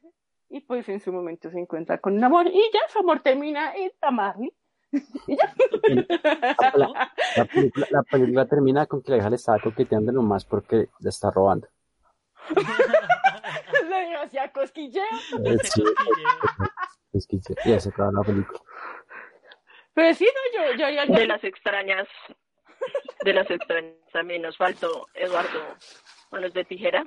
y 0.51 0.61
pues 0.61 0.89
en 0.89 1.01
su 1.01 1.13
momento 1.13 1.51
se 1.51 1.59
encuentra 1.59 1.99
con 1.99 2.15
un 2.15 2.25
amor 2.25 2.47
y 2.47 2.61
ya 2.73 2.81
su 2.89 3.01
amor 3.01 3.21
termina 3.21 3.75
en 3.75 3.91
Tamarni. 4.01 4.53
La, 6.77 6.89
la 7.37 7.45
película, 7.47 7.87
la 7.91 8.03
película 8.03 8.47
termina 8.47 8.87
con 8.87 9.03
que 9.03 9.11
la 9.11 9.17
hija 9.17 9.31
le 9.31 9.37
estaba 9.37 9.59
coqueteando 9.59 10.13
nomás 10.13 10.45
porque 10.45 10.89
le 11.01 11.09
está 11.09 11.31
robando. 11.31 11.67
La 13.89 13.99
desgracia 13.99 14.53
cosquillea. 14.53 15.05
Eh, 15.45 15.59
sí, 15.65 15.83
sí, 17.13 17.55
y 17.65 17.81
se 17.81 17.89
acaba 17.89 18.13
la 18.13 18.23
película. 18.23 18.61
Pero 19.95 20.15
sí, 20.15 20.27
no, 20.27 20.73
yo, 20.75 20.79
yo 20.79 21.01
algo 21.01 21.15
De 21.15 21.27
las 21.27 21.45
extrañas, 21.45 22.09
de 23.25 23.33
las 23.35 23.51
extrañas 23.51 23.95
también 24.13 24.43
nos 24.43 24.57
faltó 24.57 25.07
Eduardo 25.15 25.61
Manos 26.31 26.53
de 26.55 26.65
Tijera. 26.65 27.07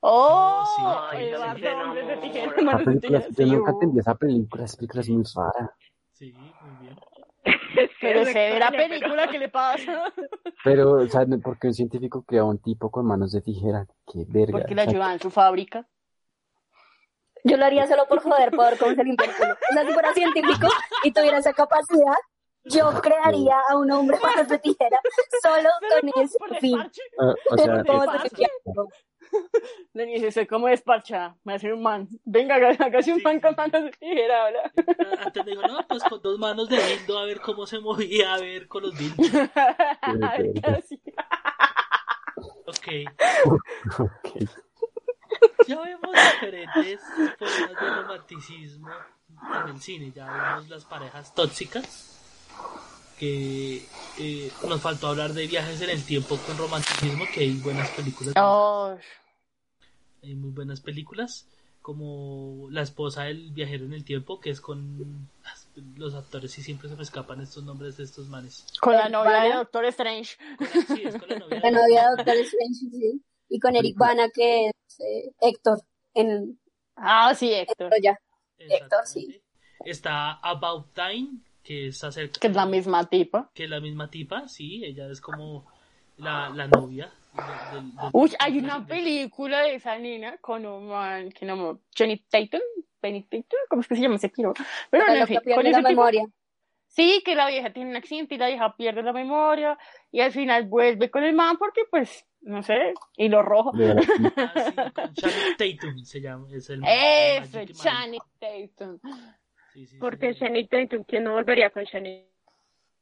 Oh, 0.00 0.64
sí. 0.76 0.82
Ay, 1.16 1.28
Eduardo, 1.28 1.58
se 1.60 1.68
hombres 1.74 2.06
de 2.08 2.16
tijera, 2.16 2.62
manos 2.62 2.80
de 2.80 2.84
película, 2.86 3.20
tijera, 3.20 3.46
yo 3.46 3.56
nunca 3.56 3.70
entendí 3.70 3.98
esa 4.00 4.14
película, 4.16 4.64
esa 4.64 4.76
película 4.76 5.00
es 5.00 5.08
muy 5.10 5.24
rara. 5.36 5.76
Sí, 6.10 6.32
muy 6.32 6.52
bien. 6.80 6.96
Pero 8.00 8.24
sé 8.24 8.38
de 8.38 8.58
la 8.58 8.70
película, 8.70 9.14
pero- 9.16 9.30
¿qué 9.32 9.38
le 9.38 9.48
pasa? 9.48 10.12
Pero, 10.64 10.92
o 10.92 11.06
sea, 11.06 11.24
¿por 11.42 11.58
qué 11.58 11.68
un 11.68 11.74
científico 11.74 12.24
crea 12.24 12.44
un 12.44 12.58
tipo 12.58 12.90
con 12.90 13.06
manos 13.06 13.32
de 13.32 13.42
tijera? 13.42 13.86
Qué 14.06 14.24
verga. 14.28 14.58
Porque 14.58 14.74
la 14.74 14.82
ayudan 14.82 15.12
en 15.12 15.20
su 15.20 15.30
fábrica. 15.30 15.86
Yo 17.44 17.56
lo 17.56 17.64
haría 17.64 17.86
solo 17.86 18.06
por 18.06 18.22
joder, 18.22 18.50
por 18.50 18.70
ver 18.70 18.78
cómo 18.78 18.94
se 18.94 19.04
limpia 19.04 19.26
el 19.26 19.36
culo. 19.36 19.54
O 19.54 19.72
sea, 19.72 19.86
si 19.86 19.92
fuera 19.92 20.14
científico 20.14 20.68
y 21.02 21.12
tuviera 21.12 21.38
esa 21.38 21.52
capacidad, 21.52 22.16
yo 22.64 22.92
crearía 23.00 23.56
a 23.68 23.76
un 23.76 23.90
hombre 23.90 24.18
manos 24.22 24.48
de 24.48 24.58
tijera 24.58 25.00
solo 25.42 25.68
con 25.90 26.22
ese 26.22 26.38
Por 26.38 26.56
fin. 26.58 26.78
Ah, 27.18 27.34
o 27.50 27.56
sea, 27.56 27.82
¿Cómo 27.84 28.04
dice, 29.94 30.46
¿cómo 30.46 30.66
despacha? 30.68 31.34
Me 31.42 31.54
hace 31.54 31.72
un 31.72 31.82
man. 31.82 32.08
Venga, 32.24 32.56
hágase 32.56 33.12
un 33.12 33.18
Sí, 33.18 33.24
man 33.24 33.40
con 33.40 33.54
manos 33.56 33.84
de 33.84 33.90
tijera, 33.90 34.44
ahora. 34.44 34.72
Antes 35.24 35.46
dijo, 35.46 35.62
no, 35.62 35.80
pues 35.88 36.04
con 36.04 36.20
dos 36.22 36.38
manos 36.38 36.68
de 36.68 36.76
dildo 36.76 37.18
a 37.18 37.24
ver 37.24 37.40
cómo 37.40 37.66
se 37.66 37.78
movía, 37.78 38.34
a 38.34 38.40
ver 38.40 38.68
con 38.68 38.82
los 38.82 38.96
dildos. 38.96 39.26
Casi. 40.62 41.00
Ok. 42.66 42.88
ok. 43.98 44.48
Ya 45.68 45.80
vemos 45.80 46.10
diferentes 46.34 47.00
formas 47.38 47.80
de 47.80 47.90
romanticismo 48.02 48.88
en 49.64 49.74
el 49.74 49.80
cine. 49.80 50.12
Ya 50.14 50.26
vemos 50.30 50.68
las 50.68 50.84
parejas 50.84 51.34
tóxicas. 51.34 52.18
que 53.18 53.86
eh, 54.18 54.50
nos 54.68 54.80
faltó 54.80 55.06
hablar 55.08 55.32
de 55.32 55.46
viajes 55.46 55.80
en 55.80 55.90
el 55.90 56.02
tiempo 56.04 56.36
con 56.38 56.58
romanticismo, 56.58 57.24
que 57.32 57.40
hay 57.40 57.52
buenas 57.58 57.88
películas. 57.90 58.34
Oh, 58.36 58.96
Hay 60.24 60.34
muy 60.34 60.50
buenas 60.50 60.80
películas, 60.80 61.46
como 61.80 62.68
La 62.70 62.82
esposa 62.82 63.24
del 63.24 63.50
viajero 63.52 63.84
en 63.84 63.92
el 63.92 64.04
tiempo, 64.04 64.40
que 64.40 64.50
es 64.50 64.60
con 64.60 65.28
los 65.96 66.14
actores 66.14 66.58
y 66.58 66.62
siempre 66.62 66.88
se 66.88 66.96
me 66.96 67.02
escapan 67.02 67.40
estos 67.40 67.62
nombres 67.64 67.96
de 67.96 68.04
estos 68.04 68.26
manes. 68.28 68.64
con 68.80 68.92
la 68.94 69.08
novia 69.08 69.42
de. 69.44 69.52
Doctor 69.54 69.84
Strange. 69.86 70.36
Con 70.58 70.66
la- 70.66 70.96
sí, 70.96 71.02
es 71.04 71.16
con 71.16 71.28
la 71.28 71.38
novia 71.38 71.60
La 71.62 71.70
de- 71.70 71.76
novia 71.76 72.02
de 72.02 72.16
Doctor 72.16 72.34
Strange, 72.36 72.74
sí. 72.90 73.22
Y 73.54 73.60
con 73.60 73.76
Eric 73.76 73.96
Bana, 73.98 74.28
que 74.32 74.66
es 74.68 75.00
eh, 75.00 75.30
Héctor, 75.40 75.80
en 76.14 76.58
Ah, 76.96 77.34
sí, 77.34 77.52
Héctor. 77.52 77.90
Troya. 77.90 78.18
Exactamente. 78.58 79.06
sí. 79.08 79.42
Está 79.84 80.32
About 80.42 80.92
Time, 80.94 81.38
que 81.62 81.88
es 81.88 82.02
acerca 82.04 82.38
Que 82.40 82.46
es 82.48 82.54
la 82.54 82.66
misma 82.66 83.08
tipa. 83.08 83.50
que 83.54 83.64
es 83.64 83.70
la 83.70 83.80
misma 83.80 84.08
tipa, 84.10 84.46
sí, 84.48 84.84
ella 84.84 85.08
es 85.10 85.20
como 85.20 85.66
la, 86.18 86.48
la 86.50 86.66
novia. 86.68 87.12
de- 87.34 87.76
del- 87.80 87.90
del- 87.96 88.10
Uy, 88.12 88.30
hay 88.38 88.58
una 88.58 88.86
película 88.86 89.62
de 89.62 89.74
esa 89.76 89.98
nena 89.98 90.36
con 90.38 90.64
un 90.66 90.86
man 90.88 91.30
que 91.32 91.46
no. 91.46 91.80
Johnny 91.96 92.18
Tatum. 92.28 92.60
Penny 93.00 93.22
Tatum, 93.24 93.58
¿cómo 93.68 93.82
es 93.82 93.88
que 93.88 93.96
se 93.96 94.02
llama 94.02 94.14
ese 94.16 94.28
tiro? 94.28 94.52
Pero 94.90 95.04
Para 95.06 95.20
en 95.20 95.26
fin, 95.26 95.40
con 95.54 95.64
la 95.64 95.78
tipo- 95.78 95.88
memoria. 95.88 96.24
Sí, 96.94 97.22
que 97.24 97.34
la 97.34 97.46
vieja 97.48 97.72
tiene 97.72 97.88
un 97.88 97.96
accidente 97.96 98.34
y 98.34 98.38
la 98.38 98.48
vieja 98.48 98.76
pierde 98.76 99.02
la 99.02 99.14
memoria 99.14 99.78
y 100.10 100.20
al 100.20 100.30
final 100.30 100.64
vuelve 100.64 101.10
con 101.10 101.24
el 101.24 101.32
man 101.34 101.56
porque 101.56 101.82
pues, 101.90 102.26
no 102.42 102.62
sé, 102.62 102.92
y 103.16 103.30
lo 103.30 103.40
rojo. 103.42 103.72
La- 103.74 103.94
Ah, 104.36 104.52
sí, 104.66 104.74
Channing 105.14 105.56
Tatum 105.78 106.04
se 106.04 106.20
llama, 106.20 106.46
es 106.52 106.68
el 106.68 106.80
Magic 106.80 107.54
Mike. 107.54 107.72
Channing 107.72 108.22
Tatum. 108.38 108.98
Sí, 109.72 109.86
sí, 109.86 109.96
Porque 109.98 110.34
sí. 110.34 110.40
Shani 110.40 110.68
Tatum, 110.68 111.04
¿quién 111.04 111.24
no 111.24 111.32
volvería 111.32 111.70
con 111.70 111.82
Shani? 111.84 112.28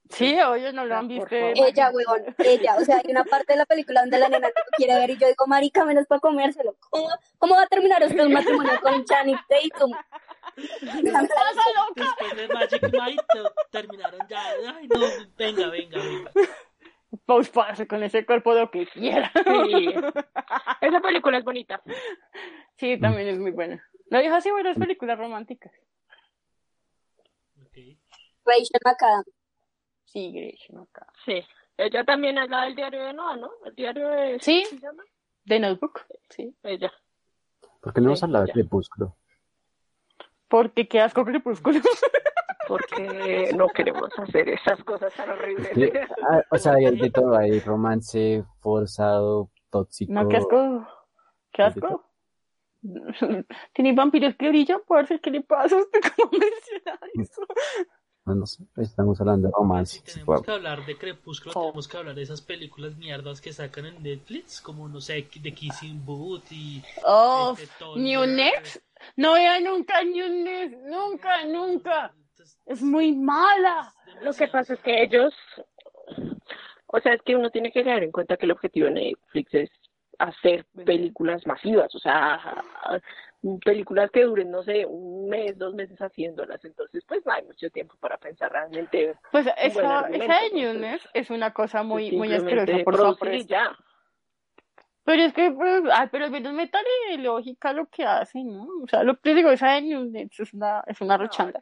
Sí, 0.08 0.40
oye, 0.40 0.72
no 0.72 0.84
lo 0.84 0.96
han 0.96 1.08
visto. 1.08 1.28
Ella, 1.34 1.90
huevón, 1.92 2.34
ella. 2.38 2.76
O 2.78 2.84
sea, 2.84 2.96
hay 3.04 3.10
una 3.10 3.24
parte 3.24 3.52
de 3.52 3.58
la 3.58 3.66
película 3.66 4.00
donde 4.02 4.18
la 4.18 4.28
nena 4.28 4.48
no 4.48 4.54
lo 4.54 4.76
quiere 4.76 4.94
ver 4.94 5.10
y 5.10 5.16
yo 5.18 5.26
digo, 5.28 5.46
marica, 5.48 5.84
menos 5.84 6.06
para 6.06 6.20
comérselo. 6.20 6.76
¿Cómo, 6.90 7.08
cómo 7.38 7.54
va 7.56 7.62
a 7.62 7.66
terminar 7.66 8.02
usted 8.04 8.24
un 8.24 8.32
matrimonio 8.32 8.72
con 8.82 9.04
Channing 9.04 9.38
Tatum? 9.48 9.92
Después 10.56 12.36
de 12.36 12.48
Magic 12.48 12.82
Mike 12.92 13.24
te- 13.32 13.70
terminaron 13.70 14.20
ya. 14.28 14.42
Ay, 14.76 14.88
no, 14.88 15.00
venga, 15.36 15.68
venga, 15.68 15.98
venga. 15.98 16.30
Pase 17.52 17.86
con 17.88 18.02
ese 18.02 18.24
cuerpo 18.24 18.54
lo 18.54 18.70
que 18.70 18.86
quiera. 18.86 19.32
Sí. 19.34 19.86
Esa 20.80 21.00
película 21.00 21.38
es 21.38 21.44
bonita. 21.44 21.82
Sí, 22.76 22.98
también 22.98 23.28
es 23.28 23.38
muy 23.38 23.50
buena. 23.50 23.84
La 24.06 24.20
vieja 24.20 24.40
sí 24.40 24.50
buenas 24.50 24.76
películas 24.78 25.18
románticas. 25.18 25.72
Ok. 27.62 27.76
Rachel 28.44 28.80
McAdams. 28.84 29.30
Sí, 30.06 30.32
Gresham 30.32 30.82
acá. 30.82 31.06
Sí. 31.24 31.44
Ella 31.76 32.04
también 32.04 32.36
es 32.38 32.48
la 32.50 32.64
del 32.64 32.74
diario 32.74 33.04
de 33.04 33.12
Noah, 33.12 33.36
¿no? 33.36 33.50
El 33.64 33.74
diario 33.74 34.08
de... 34.08 34.38
Sí. 34.40 34.64
¿cómo 34.68 34.80
se 34.80 34.86
llama? 34.86 35.02
The 35.46 35.60
Notebook. 35.60 36.06
Sí. 36.30 36.54
Ella. 36.62 36.92
¿Por 37.80 37.92
qué 37.94 38.00
no 38.00 38.08
hemos 38.08 38.18
Sí, 38.18 38.24
hablado 38.24 38.44
de. 38.46 38.52
Crepúsculo? 38.52 39.16
Porque 40.50 40.88
qué 40.88 41.00
asco 41.00 41.24
crepúsculo. 41.24 41.80
Porque 42.68 43.50
no 43.56 43.68
queremos 43.68 44.10
hacer 44.18 44.48
esas 44.48 44.82
cosas 44.84 45.12
tan 45.14 45.30
horribles. 45.30 45.70
Sí, 45.74 45.90
ah, 46.30 46.42
o 46.50 46.58
sea, 46.58 46.74
hay 46.74 46.96
de 46.96 47.10
todo, 47.10 47.36
hay 47.36 47.58
romance 47.60 48.44
forzado, 48.60 49.50
tóxico. 49.70 50.12
No, 50.12 50.28
qué 50.28 50.36
asco. 50.36 50.86
Qué 51.52 51.62
asco. 51.62 52.04
Tiene 53.74 53.92
vampiros 53.94 54.34
que 54.36 54.48
brillan, 54.48 54.80
parce, 54.86 55.20
¿qué 55.20 55.30
le 55.30 55.42
pasa 55.42 55.76
a 55.76 55.80
usted 55.80 56.00
cómo 56.16 56.30
mencionar 56.38 56.98
eso? 57.14 57.42
No, 58.26 58.34
no 58.34 58.46
sé, 58.46 58.62
estamos 58.76 59.20
hablando 59.20 59.48
de 59.48 59.54
romance. 59.56 60.02
Si 60.04 60.12
tenemos 60.12 60.42
que 60.42 60.50
hablar 60.52 60.84
de 60.86 60.96
Crepúsculo, 60.96 61.52
Oh. 61.56 61.62
tenemos 61.62 61.88
que 61.88 61.96
hablar 61.96 62.14
de 62.14 62.22
esas 62.22 62.40
películas 62.40 62.96
mierdas 62.96 63.40
que 63.40 63.52
sacan 63.52 63.86
en 63.86 64.02
Netflix, 64.02 64.60
como, 64.60 64.88
no 64.88 65.00
sé, 65.00 65.26
The 65.42 65.52
Kissing 65.52 66.04
Booth 66.04 66.52
y... 66.52 66.82
Oh, 67.04 67.56
este, 67.58 67.84
New. 67.96 68.26
Next. 68.26 68.80
No 69.16 69.34
vea 69.34 69.60
nunca 69.60 70.02
Next, 70.02 70.78
nunca, 70.78 71.44
nunca. 71.44 72.12
Es 72.66 72.82
muy 72.82 73.12
mala. 73.12 73.92
Lo 74.22 74.32
que 74.32 74.48
pasa 74.48 74.74
es 74.74 74.80
que 74.80 75.02
ellos, 75.02 75.34
o 76.86 77.00
sea, 77.00 77.14
es 77.14 77.22
que 77.22 77.36
uno 77.36 77.50
tiene 77.50 77.72
que 77.72 77.82
tener 77.82 78.02
en 78.02 78.12
cuenta 78.12 78.36
que 78.36 78.46
el 78.46 78.52
objetivo 78.52 78.86
de 78.86 78.92
Netflix 78.92 79.54
es 79.54 79.70
hacer 80.18 80.66
películas 80.84 81.46
masivas, 81.46 81.94
o 81.94 81.98
sea, 81.98 82.62
películas 83.64 84.10
que 84.10 84.24
duren, 84.24 84.50
no 84.50 84.62
sé, 84.62 84.84
un 84.84 85.28
mes, 85.28 85.56
dos 85.56 85.74
meses 85.74 85.98
haciéndolas, 85.98 86.62
entonces 86.64 87.02
pues 87.08 87.24
no 87.24 87.32
hay 87.32 87.42
mucho 87.44 87.70
tiempo 87.70 87.94
para 88.00 88.18
pensar 88.18 88.52
realmente. 88.52 89.14
Pues 89.32 89.46
esa, 89.56 90.08
esa 90.08 90.40
de 90.52 90.74
Next 90.74 91.06
es 91.14 91.30
una 91.30 91.52
cosa 91.52 91.82
muy, 91.82 92.12
muy 92.12 92.32
asquerosa 92.32 92.84
por 92.84 93.06
aprecio. 93.06 93.46
ya. 93.48 93.76
Pero 95.10 95.24
es 95.24 95.32
que, 95.32 95.50
pues, 95.50 95.82
ay, 95.92 96.06
pero 96.12 96.26
al 96.26 96.30
menos 96.30 96.52
métale 96.52 96.86
lógica 97.18 97.72
lo 97.72 97.86
que 97.86 98.04
hacen, 98.04 98.46
¿no? 98.46 98.68
O 98.80 98.86
sea, 98.86 99.02
lo 99.02 99.18
que 99.18 99.34
digo, 99.34 99.50
esa 99.50 99.72
de 99.72 99.82
New 99.82 100.04
Next 100.04 100.38
es 100.38 100.54
una, 100.54 100.84
es 100.86 101.00
una 101.00 101.16
rechanda. 101.16 101.60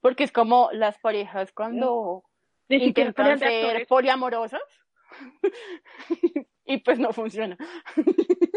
Porque 0.00 0.22
es 0.22 0.30
como 0.30 0.70
las 0.70 0.96
parejas 0.98 1.50
cuando 1.50 2.22
siquiera 2.68 2.84
intentan 2.84 3.38
ser 3.40 3.84
poliamorosas 3.88 4.62
y 6.66 6.76
pues 6.78 7.00
no 7.00 7.12
funciona. 7.12 7.56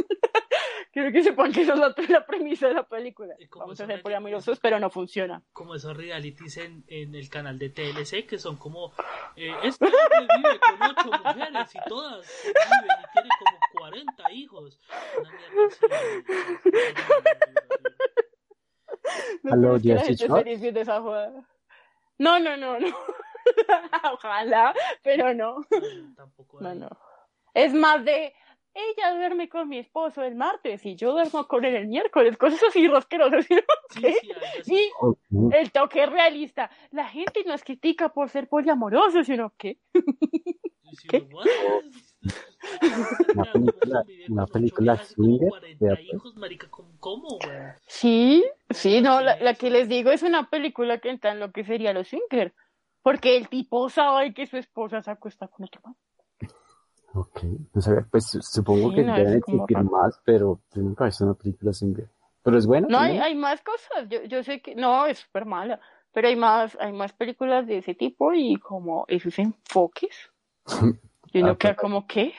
Quiero 0.97 1.11
que 1.11 1.21
sepan 1.21 1.51
que 1.51 1.61
esa 1.61 1.73
es 1.73 1.79
la, 1.79 1.93
la 2.09 2.25
premisa 2.25 2.69
de 2.69 2.73
la 2.73 2.83
película. 2.83 3.35
Vamos 3.55 3.79
a 3.79 3.85
ser 3.85 4.01
poliamorosos, 4.01 4.59
pero 4.59 4.79
no 4.79 4.89
funciona. 4.89 5.43
como 5.53 5.75
esos 5.75 5.95
realities 5.95 6.57
en, 6.57 6.83
en 6.87 7.13
el 7.13 7.29
canal 7.29 7.59
de 7.59 7.69
TLC 7.69 8.25
que 8.25 8.39
son 8.39 8.57
como 8.57 8.93
eh, 9.35 9.53
este 9.63 9.85
hombre 9.85 10.27
vive 10.37 10.59
con 10.59 10.81
ocho 10.89 11.23
mujeres 11.23 11.75
y 11.75 11.89
todas 11.89 12.43
viven 12.43 12.97
y 12.99 13.11
tiene 13.13 13.29
como 13.37 13.56
40 13.87 14.31
hijos 14.33 14.79
una 15.17 15.31
mierda 15.31 15.67
así. 15.67 15.85
No 19.43 19.53
Aló, 19.53 19.79
creo 19.79 19.81
que 19.81 19.87
la 19.87 19.95
Jersey 19.95 20.17
gente 20.17 20.27
Shore. 20.27 20.43
feliz 20.43 20.61
viendo 20.61 20.79
esa 20.81 21.01
jugada. 21.01 21.47
No, 22.17 22.39
no, 22.39 22.57
no, 22.57 22.79
no. 22.79 22.87
Ojalá, 24.13 24.73
pero 25.03 25.33
no. 25.33 25.59
No, 25.59 26.15
tampoco 26.15 26.59
No. 26.59 26.89
Es 27.53 27.73
más 27.73 28.03
de 28.03 28.33
ella 28.73 29.15
duerme 29.15 29.47
con 29.47 29.69
mi 29.69 29.79
esposo 29.79 30.21
el 30.21 30.35
martes 30.35 30.85
y 30.85 30.95
yo 30.95 31.13
duermo 31.13 31.47
con 31.47 31.63
él 31.63 31.75
el 31.75 31.87
miércoles, 31.87 32.37
cosas 32.37 32.61
así 32.67 32.87
rosquerosas. 32.87 33.45
¿sí? 33.45 33.55
sí. 34.63 34.91
Y 35.31 35.55
el 35.55 35.71
toque 35.71 36.05
realista. 36.05 36.69
La 36.91 37.07
gente 37.07 37.43
nos 37.45 37.63
critica 37.63 38.09
por 38.09 38.29
ser 38.29 38.49
poliamorosos, 38.49 39.25
sino 39.25 39.53
que 39.57 39.79
si 40.97 41.07
¿Qué? 41.07 41.27
Una 43.35 43.51
película- 43.51 44.05
una 44.29 44.45
película 44.45 44.97
swinger, 44.97 45.51
pues. 45.79 46.69
¿cómo, 46.99 47.39
sí, 47.85 48.43
sí, 48.69 49.01
no, 49.01 49.21
la, 49.21 49.37
la 49.39 49.53
que 49.53 49.69
les 49.69 49.87
digo 49.87 50.11
es 50.11 50.23
una 50.23 50.49
película 50.49 50.97
que 50.99 51.09
entra 51.09 51.31
en 51.31 51.39
lo 51.39 51.51
que 51.51 51.63
sería 51.63 51.93
los 51.93 52.07
swinger. 52.09 52.53
Porque 53.01 53.37
el 53.37 53.47
tipo 53.47 53.89
sabe 53.89 54.33
que 54.33 54.47
su 54.47 54.57
esposa 54.57 55.01
se 55.01 55.11
acuesta 55.11 55.47
con 55.47 55.65
otro 55.65 55.81
man. 55.85 55.95
Ok, 57.13 57.43
no 57.73 57.81
sabía, 57.81 58.05
pues 58.11 58.37
supongo 58.41 58.89
Sí, 58.89 58.95
que 58.95 59.03
no, 59.03 59.15
deben 59.15 59.33
existir 59.37 59.77
más, 59.77 60.19
pero 60.25 60.59
nunca 60.75 61.05
he 61.05 61.07
visto 61.07 61.23
una 61.23 61.33
película 61.33 61.71
single. 61.71 62.09
Pero 62.43 62.57
es 62.57 62.65
buena. 62.67 62.87
No, 62.89 62.99
hay, 62.99 63.17
hay 63.17 63.33
más 63.35 63.61
cosas. 63.61 64.09
Yo, 64.09 64.23
yo 64.23 64.43
sé 64.43 64.61
que 64.61 64.75
no, 64.75 65.05
es 65.05 65.19
súper 65.19 65.45
mala. 65.45 65.79
Pero 66.11 66.27
hay 66.27 66.35
más, 66.35 66.77
hay 66.79 66.91
más 66.91 67.13
películas 67.13 67.65
de 67.65 67.77
ese 67.77 67.95
tipo 67.95 68.33
y 68.33 68.57
como 68.57 69.05
esos 69.07 69.39
enfoques. 69.39 70.29
Y 71.37 71.41
uno 71.43 71.51
Ah, 71.51 71.57
queda 71.57 71.75
como, 71.75 72.07
¿qué? 72.07 72.33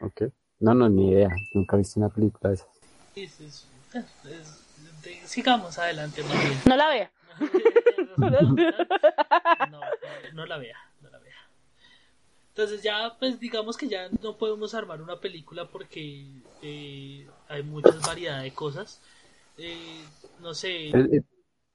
Ok. 0.00 0.24
No, 0.60 0.74
no, 0.74 0.88
ni 0.90 1.10
idea. 1.10 1.30
Nunca 1.54 1.76
he 1.76 1.78
visto 1.78 1.98
una 1.98 2.10
película 2.10 2.50
de 2.50 2.56
esas. 2.56 2.68
Es- 3.16 3.40
es- 3.40 3.68
es- 4.24 5.02
de- 5.02 5.26
sigamos 5.26 5.78
adelante 5.78 6.22
más 6.22 6.32
bien. 6.44 6.60
No 6.66 6.76
la 6.76 6.88
vea. 6.88 7.10
no, 8.18 8.28
no, 9.70 9.80
no 10.34 10.46
la 10.46 10.58
vea, 10.58 10.76
no 11.00 11.08
la 11.10 11.18
vea. 11.18 11.34
Entonces 12.50 12.82
ya, 12.82 13.16
pues 13.18 13.40
digamos 13.40 13.76
que 13.76 13.88
ya 13.88 14.08
no 14.22 14.36
podemos 14.36 14.74
armar 14.74 15.00
una 15.02 15.18
película 15.18 15.66
porque 15.66 16.26
eh, 16.62 17.26
hay 17.48 17.62
muchas 17.62 18.06
variedad 18.06 18.42
de 18.42 18.52
cosas. 18.52 19.00
Eh, 19.56 20.04
no 20.40 20.52
sé, 20.54 20.88
Eh, 20.90 21.08
eh, 21.12 21.22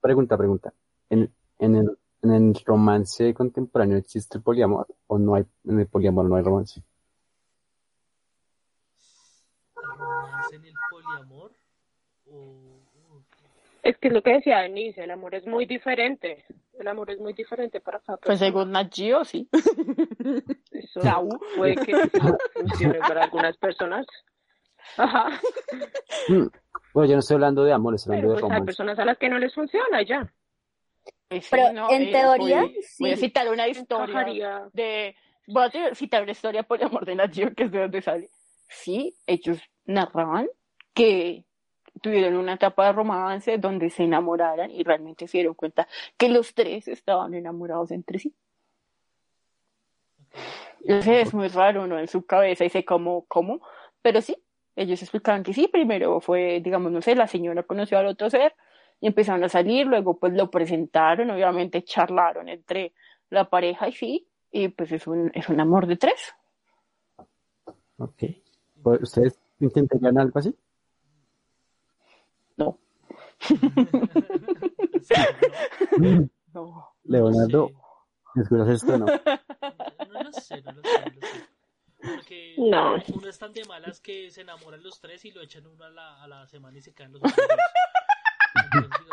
pregunta, 0.00 0.36
pregunta. 0.38 0.72
¿En, 1.10 1.30
en, 1.58 1.76
el, 1.76 1.98
¿En 2.22 2.30
el 2.32 2.54
romance 2.66 3.32
contemporáneo 3.34 3.96
existe 3.96 4.38
el 4.38 4.44
poliamor? 4.44 4.86
¿O 5.06 5.18
no 5.18 5.34
hay, 5.36 5.44
en 5.64 5.80
el 5.80 5.86
poliamor 5.86 6.26
no 6.26 6.36
hay 6.36 6.42
romance? 6.42 6.82
romance 9.74 10.56
en 10.56 10.64
el 10.66 10.74
poliamor 10.90 11.52
o 12.30 13.22
Es 13.82 13.96
que 13.98 14.08
es 14.08 14.14
lo 14.14 14.22
que 14.22 14.34
decía 14.34 14.58
Denise, 14.58 15.02
el 15.02 15.10
amor 15.10 15.34
es 15.34 15.46
muy 15.46 15.64
diferente. 15.66 16.44
El 16.78 16.88
amor 16.88 17.10
es 17.10 17.18
muy 17.20 17.32
diferente 17.34 17.80
para 17.80 18.00
cada 18.00 18.18
Pues 18.18 18.38
según 18.38 18.70
Nat 18.72 18.92
Geo, 18.94 19.24
sí. 19.24 19.48
Eso 20.72 21.00
Chau. 21.02 21.28
puede 21.56 21.76
que 21.76 21.94
funcione 22.54 22.98
para 23.00 23.24
algunas 23.24 23.56
personas. 23.58 24.06
Ajá. 24.96 25.28
Mm, 26.28 26.46
Bueno, 26.94 27.08
yo 27.08 27.14
no 27.16 27.18
estoy 27.20 27.34
hablando 27.34 27.64
de 27.64 27.72
amor, 27.72 27.94
estoy 27.94 28.12
hablando 28.16 28.28
Pero 28.28 28.36
de 28.36 28.40
pues 28.40 28.44
hay 28.44 28.58
romance. 28.58 28.66
personas 28.66 28.98
a 28.98 29.04
las 29.04 29.18
que 29.18 29.28
no 29.28 29.38
les 29.38 29.54
funciona 29.54 30.02
ya. 30.02 30.32
Sí, 31.30 31.40
Pero 31.50 31.72
¿no? 31.72 31.90
en 31.90 32.02
Eh, 32.02 32.10
teoría, 32.12 32.60
voy, 32.62 32.76
voy 32.98 33.10
a 33.12 33.16
sí. 33.16 33.22
citar 33.22 33.48
una 33.48 33.68
historia 33.68 34.68
de... 34.72 35.14
Voy 35.46 35.64
a 35.64 35.94
citar 35.94 36.22
una 36.22 36.32
historia 36.32 36.62
por 36.64 36.82
amor 36.82 37.04
de 37.06 37.14
Nat 37.14 37.32
Geo, 37.32 37.54
que 37.54 37.64
es 37.64 37.70
de 37.72 37.80
donde 37.80 38.02
sale. 38.02 38.28
Sí, 38.68 39.14
ellos 39.26 39.58
narraban 39.84 40.48
que 40.94 41.44
tuvieron 42.02 42.36
una 42.36 42.54
etapa 42.54 42.86
de 42.86 42.92
romance 42.92 43.58
donde 43.58 43.90
se 43.90 44.04
enamoraran 44.04 44.70
y 44.70 44.82
realmente 44.84 45.26
se 45.28 45.38
dieron 45.38 45.54
cuenta 45.54 45.88
que 46.16 46.28
los 46.28 46.54
tres 46.54 46.88
estaban 46.88 47.34
enamorados 47.34 47.90
entre 47.90 48.18
sí. 48.18 48.34
Yo 50.84 51.02
sé, 51.02 51.20
es 51.20 51.34
muy 51.34 51.48
raro, 51.48 51.86
¿no? 51.86 51.98
En 51.98 52.08
su 52.08 52.24
cabeza 52.24 52.64
dice 52.64 52.84
cómo, 52.84 53.24
cómo, 53.26 53.60
pero 54.02 54.20
sí, 54.22 54.36
ellos 54.76 55.02
explicaban 55.02 55.42
que 55.42 55.52
sí, 55.52 55.68
primero 55.68 56.20
fue, 56.20 56.60
digamos, 56.60 56.90
no 56.92 57.02
sé, 57.02 57.14
la 57.14 57.26
señora 57.26 57.62
conoció 57.64 57.98
al 57.98 58.06
otro 58.06 58.30
ser 58.30 58.54
y 59.00 59.06
empezaron 59.06 59.42
a 59.44 59.48
salir, 59.48 59.86
luego 59.86 60.18
pues 60.18 60.32
lo 60.34 60.50
presentaron, 60.50 61.30
obviamente 61.30 61.82
charlaron 61.82 62.48
entre 62.48 62.92
la 63.30 63.48
pareja 63.48 63.88
y 63.88 63.92
sí, 63.92 64.26
y 64.50 64.68
pues 64.68 64.92
es 64.92 65.06
un, 65.06 65.30
es 65.34 65.48
un 65.48 65.60
amor 65.60 65.86
de 65.86 65.96
tres. 65.96 66.34
Ok. 67.98 68.22
Pues, 68.82 69.02
¿Ustedes 69.02 69.38
intentarían 69.60 70.18
algo 70.18 70.38
así? 70.38 70.54
No. 72.56 72.78
Leonardo. 77.04 77.70
¿escuchas 78.36 78.68
esto 78.68 78.98
no? 78.98 79.06
No 79.06 80.22
lo 80.22 80.32
sé, 80.32 80.62
no 80.62 80.72
lo 80.72 80.82
sé, 80.82 81.04
no 81.04 81.20
lo 81.20 81.26
sé. 81.26 81.46
Porque 82.02 82.54
No. 82.58 82.94
uno 83.14 83.28
es 83.28 83.38
tan 83.38 83.52
de 83.52 83.64
malas 83.64 84.00
que 84.00 84.30
se 84.30 84.42
enamoran 84.42 84.82
los 84.82 85.00
tres 85.00 85.24
y 85.24 85.32
lo 85.32 85.42
echan 85.42 85.66
uno 85.66 85.84
a 85.84 85.90
la, 85.90 86.22
a 86.22 86.28
la 86.28 86.46
semana 86.46 86.78
y 86.78 86.80
se 86.80 86.94
caen 86.94 87.12
los 87.12 87.20
otros 87.22 87.34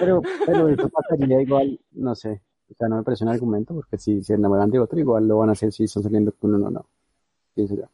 Pero, 0.00 0.22
pero 0.46 0.68
eso 0.68 0.88
pasaría 0.88 1.42
igual, 1.42 1.80
no 1.92 2.14
sé. 2.14 2.40
O 2.70 2.74
sea, 2.74 2.88
no 2.88 2.96
me 2.96 3.02
parece 3.02 3.24
un 3.24 3.30
argumento 3.30 3.74
porque 3.74 3.98
si 3.98 4.22
se 4.22 4.34
enamoran 4.34 4.70
de 4.70 4.78
otro, 4.78 4.98
igual 4.98 5.26
lo 5.26 5.38
van 5.38 5.48
a 5.48 5.52
hacer 5.52 5.72
si 5.72 5.84
están 5.84 6.02
saliendo 6.02 6.32
con 6.32 6.54
uno 6.54 6.66
o 6.66 6.70
no. 6.70 6.86
Pienso 7.54 7.74
yo. 7.74 7.84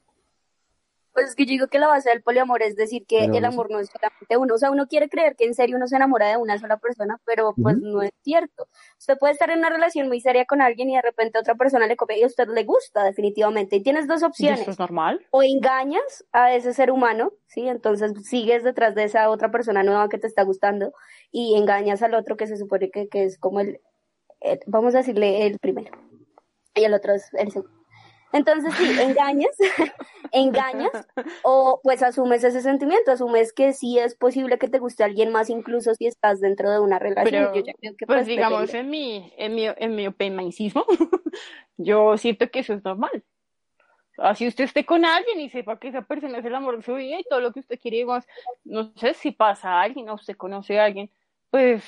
Pues 1.15 1.29
es 1.29 1.35
que 1.37 1.47
yo 1.47 1.51
digo 1.51 1.69
que 1.69 1.79
la 1.79 1.87
base 1.87 2.11
del 2.11 2.23
poliamor 2.23 2.61
es 2.63 2.75
decir 2.75 3.07
que 3.07 3.21
Pero 3.21 3.35
el 3.37 3.45
amor 3.45 3.71
no 3.71 3.79
es 3.79 3.89
solamente 3.89 4.37
uno. 4.37 4.55
O 4.55 4.59
sea, 4.59 4.73
uno 4.73 4.87
quiere 4.89 5.09
creer 5.09 5.37
que 5.37 5.45
en 5.45 5.55
serio 5.55 5.77
uno 5.77 5.87
se 5.87 5.95
enamora 5.97 6.29
de 6.29 6.37
una 6.37 6.59
sola 6.59 6.77
persona, 6.79 7.21
pero 7.25 7.55
pues 7.63 7.77
no 7.79 8.03
es 8.03 8.11
cierto. 8.23 8.67
Usted 8.99 9.17
puede 9.19 9.33
estar 9.33 9.49
en 9.51 9.61
una 9.61 9.71
relación 9.71 10.09
muy 10.09 10.21
seria 10.21 10.45
con 10.45 10.61
alguien 10.61 10.91
y 10.91 10.97
de 10.97 11.03
repente 11.03 11.39
otra 11.39 11.55
persona 11.55 11.87
le 11.87 11.97
copia 11.97 12.19
y 12.19 12.25
a 12.25 12.27
usted 12.27 12.49
le 12.49 12.65
gusta 12.65 13.05
definitivamente. 13.05 13.77
Y 13.77 13.83
tienes 13.85 14.09
dos 14.09 14.23
¿Y 14.23 14.25
opciones. 14.25 14.59
esto 14.61 14.73
es 14.73 14.79
normal? 14.81 15.25
O 15.31 15.43
engañas 15.43 16.25
a 16.33 16.53
ese 16.53 16.75
ser 16.75 16.91
humano, 16.91 17.33
¿sí? 17.47 17.69
Entonces 17.69 18.13
sigues 18.27 18.65
detrás 18.65 18.97
de 18.97 19.05
esa 19.05 19.31
otra 19.31 19.53
persona 19.53 19.85
nueva 19.85 20.09
que 20.09 20.19
te 20.19 20.27
está 20.27 20.43
gustando 20.43 20.93
y 21.31 21.57
engañas 21.57 22.03
al 22.03 22.15
otro 22.15 22.37
que 22.37 22.49
se 22.49 22.57
supone 22.57 22.91
que, 22.91 23.09
que 23.09 23.23
es 23.23 23.39
como 23.39 23.61
el, 23.61 23.81
el- 24.41 24.59
vamos 24.67 24.95
a 24.97 24.99
decirle 24.99 25.47
el 25.47 25.61
primero. 25.61 25.97
Y 26.75 26.83
el 26.83 26.93
otro 26.93 27.15
es 27.15 27.33
el 27.35 27.53
segundo. 27.53 27.84
Entonces 28.35 28.75
sí, 28.75 29.01
engañas, 29.01 29.57
engañas 30.33 30.91
o 31.43 31.81
pues 31.83 32.03
asumes 32.03 32.43
ese 32.43 32.61
sentimiento, 32.61 33.13
asumes 33.13 33.53
que 33.53 33.73
sí 33.73 33.99
es 33.99 34.17
posible 34.17 34.59
que 34.59 34.69
te 34.69 34.81
guste 34.81 35.05
alguien 35.05 35.31
más 35.31 35.51
incluso 35.51 35.95
si 35.95 36.07
estás 36.07 36.41
dentro 36.41 36.71
de 36.71 36.81
una 36.81 36.99
relación. 36.99 37.31
Pero, 37.31 37.55
Yo 37.55 37.65
ya 37.65 37.73
creo 37.75 37.97
que 37.97 38.07
Pues 38.07 38.19
pues, 38.19 38.27
digamos, 38.27 38.75
en 38.75 38.91
mi, 38.91 39.33
en 39.37 39.55
mi, 39.55 39.67
en 39.67 39.95
mi 39.95 40.09
opinicismo, 40.09 40.85
yo 41.77 42.19
siento 42.19 42.51
que 42.51 42.59
eso 42.59 42.75
es 42.75 42.85
normal. 42.85 43.23
Así 44.19 44.47
usted 44.47 44.65
esté 44.65 44.85
con 44.85 45.05
alguien 45.05 45.41
y 45.41 45.49
sepa 45.49 45.79
que 45.79 45.89
esa 45.89 46.03
persona 46.03 46.39
es 46.39 46.45
el 46.45 46.55
amor 46.55 46.77
de 46.77 46.83
su 46.83 46.95
vida 46.95 47.19
y 47.19 47.25
todo 47.25 47.41
lo 47.41 47.53
que 47.53 47.61
usted 47.61 47.79
quiere, 47.81 47.99
digamos, 47.99 48.25
no 48.65 48.93
sé 48.97 49.15
si 49.15 49.31
pasa 49.31 49.73
a 49.73 49.83
alguien 49.83 50.09
o 50.09 50.15
usted 50.15 50.37
conoce 50.37 50.79
a 50.79 50.85
alguien, 50.85 51.11
pues 51.51 51.85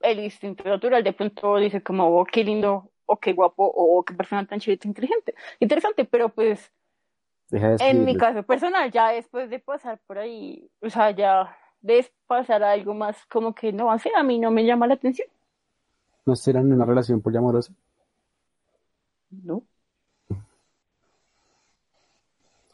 el 0.00 0.20
instinto 0.20 0.64
natural 0.64 1.02
de 1.02 1.12
pronto 1.12 1.56
dice 1.56 1.82
como, 1.82 2.18
oh, 2.18 2.24
qué 2.24 2.44
lindo, 2.44 2.90
o 3.06 3.16
qué 3.18 3.32
guapo, 3.32 3.64
o 3.64 4.02
qué 4.04 4.14
persona 4.14 4.46
tan 4.46 4.60
chida, 4.60 4.76
inteligente, 4.84 5.34
interesante, 5.60 6.04
pero 6.04 6.28
pues 6.28 6.72
Deja 7.48 7.70
de 7.70 7.76
en 7.88 8.04
mi 8.04 8.16
caso 8.16 8.42
personal, 8.42 8.90
ya 8.90 9.10
después 9.10 9.48
de 9.48 9.60
pasar 9.60 10.00
por 10.06 10.18
ahí, 10.18 10.68
o 10.80 10.90
sea, 10.90 11.12
ya 11.12 11.56
de 11.80 12.10
pasar 12.26 12.62
a 12.64 12.72
algo 12.72 12.94
más 12.94 13.24
como 13.26 13.54
que 13.54 13.72
no, 13.72 13.96
sé, 13.98 14.10
a 14.16 14.22
mí 14.22 14.38
no 14.38 14.50
me 14.50 14.64
llama 14.64 14.86
la 14.86 14.94
atención. 14.94 15.28
¿No 16.24 16.34
en 16.44 16.72
una 16.72 16.84
relación 16.84 17.22
poliamorosa? 17.22 17.72
No. 19.30 19.62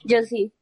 Yo 0.04 0.22
sí. 0.22 0.52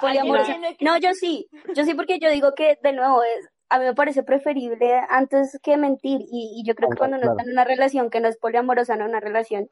Poliamorosa. 0.00 0.56
No, 0.80 0.96
yo 0.98 1.12
sí. 1.12 1.48
Yo 1.74 1.84
sí 1.84 1.94
porque 1.94 2.18
yo 2.18 2.30
digo 2.30 2.54
que, 2.54 2.78
de 2.82 2.92
nuevo, 2.94 3.22
es, 3.22 3.50
a 3.70 3.78
mí 3.78 3.84
me 3.86 3.94
parece 3.94 4.22
preferible 4.22 5.00
antes 5.08 5.58
que 5.62 5.76
mentir. 5.76 6.20
Y, 6.22 6.60
y 6.60 6.64
yo 6.66 6.74
creo 6.74 6.90
que 6.90 6.96
Claro, 6.96 6.98
cuando 6.98 7.16
uno 7.18 7.26
está 7.30 7.42
en 7.44 7.52
una 7.52 7.64
relación 7.64 8.10
que 8.10 8.20
no 8.20 8.28
es 8.28 8.36
poliamorosa, 8.36 8.96
no 8.96 9.04
una 9.06 9.20
relación 9.20 9.70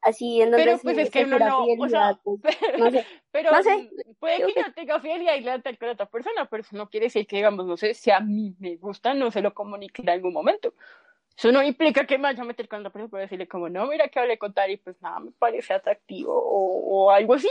así 0.00 0.42
en 0.42 0.50
donde 0.50 0.64
Pero 0.64 0.76
sí 0.78 0.82
pues 0.82 0.98
es 0.98 1.06
se 1.06 1.10
que 1.10 1.24
uno 1.24 1.36
espera 1.36 1.50
no, 1.50 1.64
o 1.78 1.88
sea, 1.88 2.18
pues, 2.22 2.40
no 2.78 2.90
sé. 2.90 3.06
pero 3.30 3.52
No 3.52 3.62
sé. 3.62 3.90
puede 4.18 4.46
que 4.46 4.54
yo 4.60 4.72
tenga 4.74 5.00
fidelidad 5.00 5.34
y 5.36 5.40
lealtad 5.40 5.74
con 5.78 5.88
otra 5.90 6.06
persona, 6.06 6.46
pero 6.48 6.62
eso 6.62 6.76
no 6.76 6.88
quiere 6.88 7.06
decir 7.06 7.26
que, 7.26 7.36
digamos, 7.36 7.66
no 7.66 7.76
sé, 7.76 7.94
si 7.94 8.10
a 8.10 8.20
mí 8.20 8.54
me 8.58 8.76
gusta, 8.76 9.14
no 9.14 9.30
se 9.30 9.40
lo 9.40 9.54
comunique 9.54 10.02
en 10.02 10.10
algún 10.10 10.32
momento. 10.32 10.74
Eso 11.36 11.50
no 11.52 11.62
implica 11.62 12.06
que 12.06 12.16
me 12.18 12.24
vaya 12.24 12.42
a 12.42 12.46
meter 12.46 12.68
con 12.68 12.80
otra 12.80 12.92
persona 12.92 13.10
para 13.10 13.22
decirle 13.22 13.48
como, 13.48 13.68
no, 13.68 13.86
mira 13.86 14.08
que 14.08 14.20
hablé 14.20 14.38
con 14.38 14.54
tal 14.54 14.70
y 14.70 14.76
pues 14.76 15.00
nada, 15.02 15.20
me 15.20 15.32
parece 15.32 15.74
atractivo 15.74 16.32
o, 16.32 17.06
o 17.06 17.10
algo 17.10 17.34
así. 17.34 17.48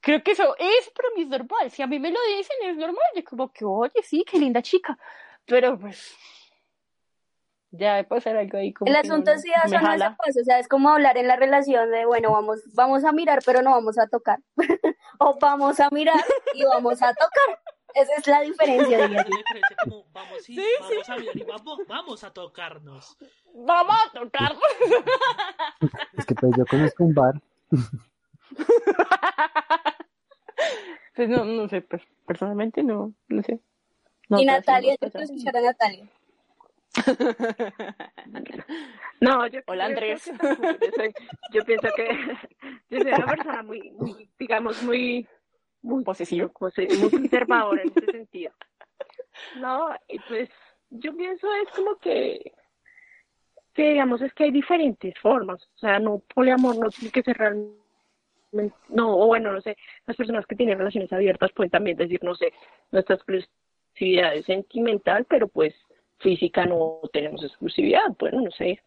Creo 0.00 0.22
que 0.22 0.32
eso 0.32 0.54
es 0.58 0.90
para 0.90 1.08
mí 1.16 1.22
es 1.22 1.28
normal. 1.28 1.70
Si 1.70 1.82
a 1.82 1.86
mí 1.86 1.98
me 1.98 2.10
lo 2.10 2.18
dicen, 2.36 2.56
es 2.64 2.76
normal. 2.76 3.04
Yo 3.14 3.24
como 3.24 3.52
que, 3.52 3.64
oye, 3.64 4.02
sí, 4.02 4.24
qué 4.30 4.38
linda 4.38 4.62
chica. 4.62 4.96
Pero 5.44 5.78
pues, 5.78 6.16
ya 7.70 8.02
puede 8.08 8.22
ser 8.22 8.36
algo 8.36 8.58
ahí 8.58 8.72
como 8.72 8.90
El 8.90 8.96
asunto 8.96 9.30
no 9.30 9.36
es 9.36 9.42
si 9.42 9.50
eso 9.50 9.80
no 9.80 9.92
se 9.92 9.98
pasa, 9.98 10.16
o 10.40 10.44
sea, 10.44 10.58
es 10.58 10.68
como 10.68 10.90
hablar 10.90 11.18
en 11.18 11.26
la 11.26 11.36
relación 11.36 11.90
de, 11.90 12.06
bueno, 12.06 12.32
vamos, 12.32 12.60
vamos 12.74 13.04
a 13.04 13.12
mirar, 13.12 13.40
pero 13.44 13.60
no 13.62 13.70
vamos 13.70 13.98
a 13.98 14.06
tocar. 14.06 14.38
o 15.18 15.36
vamos 15.40 15.78
a 15.80 15.88
mirar 15.90 16.24
y 16.54 16.64
vamos 16.64 17.02
a 17.02 17.12
tocar. 17.12 17.60
Esa 17.94 18.14
es 18.16 18.26
la 18.26 18.40
diferencia, 18.42 18.98
la 18.98 19.22
diferencia 19.22 19.76
como 19.82 20.04
vamos, 20.12 20.48
y, 20.48 20.54
Sí, 20.54 20.66
vamos 20.80 21.08
a 21.08 21.16
mirar 21.16 21.36
y 21.36 21.44
vamos, 21.44 21.78
vamos 21.86 22.24
a 22.24 22.30
tocarnos. 22.30 23.16
Vamos 23.54 23.96
a 23.96 24.18
tocar. 24.18 24.56
Es 26.16 26.24
que 26.24 26.34
pues 26.34 26.52
yo 26.56 26.64
conozco 26.66 27.04
un 27.04 27.14
bar. 27.14 27.34
Pues 31.14 31.28
no, 31.28 31.44
no 31.44 31.68
sé, 31.68 31.80
pues 31.82 32.00
personalmente 32.26 32.82
no, 32.84 33.12
no 33.28 33.42
sé. 33.42 33.58
No, 34.28 34.38
y 34.40 34.44
Natalia, 34.44 34.96
yo 35.00 35.10
quiero 35.10 35.24
escuchar 35.24 35.56
a 35.56 35.60
Natalia. 35.62 36.08
No, 39.20 39.46
yo 39.48 39.60
Hola, 39.66 39.86
Andrés. 39.86 40.24
yo, 40.26 40.92
soy- 40.94 41.14
yo 41.52 41.64
pienso 41.64 41.88
que 41.96 42.08
yo 42.90 43.00
soy 43.00 43.12
una 43.12 43.26
persona 43.26 43.62
muy, 43.64 43.90
muy, 43.90 44.30
digamos, 44.38 44.80
muy, 44.80 45.26
muy, 45.82 46.04
se- 46.74 46.96
muy 46.96 47.10
conservadora 47.10 47.82
en 47.82 47.90
ese 47.96 48.06
sentido. 48.12 48.52
No, 49.56 49.88
y 50.06 50.20
pues 50.20 50.48
yo 50.90 51.16
pienso 51.16 51.52
es 51.54 51.68
como 51.74 51.96
que, 51.96 52.52
que 53.74 53.90
digamos, 53.90 54.22
es 54.22 54.32
que 54.34 54.44
hay 54.44 54.50
diferentes 54.52 55.18
formas. 55.20 55.60
O 55.74 55.78
sea, 55.78 55.98
no, 55.98 56.20
poliamor 56.32 56.76
no 56.76 56.90
tiene 56.90 57.10
que 57.10 57.22
ser 57.24 57.36
realmente, 57.38 57.76
no, 58.88 59.16
o 59.18 59.26
bueno, 59.26 59.52
no 59.52 59.60
sé, 59.60 59.76
las 60.06 60.16
personas 60.16 60.46
que 60.46 60.56
tienen 60.56 60.78
relaciones 60.78 61.12
abiertas 61.12 61.50
pueden 61.52 61.70
también 61.70 61.96
decir, 61.96 62.20
no 62.22 62.34
sé, 62.34 62.52
nuestra 62.90 63.16
exclusividad 63.16 64.34
es 64.34 64.46
sentimental, 64.46 65.24
pero 65.26 65.48
pues 65.48 65.74
física 66.18 66.64
no 66.66 67.00
tenemos 67.12 67.42
exclusividad. 67.44 68.00
Bueno, 68.18 68.40
no 68.42 68.50
sé. 68.50 68.80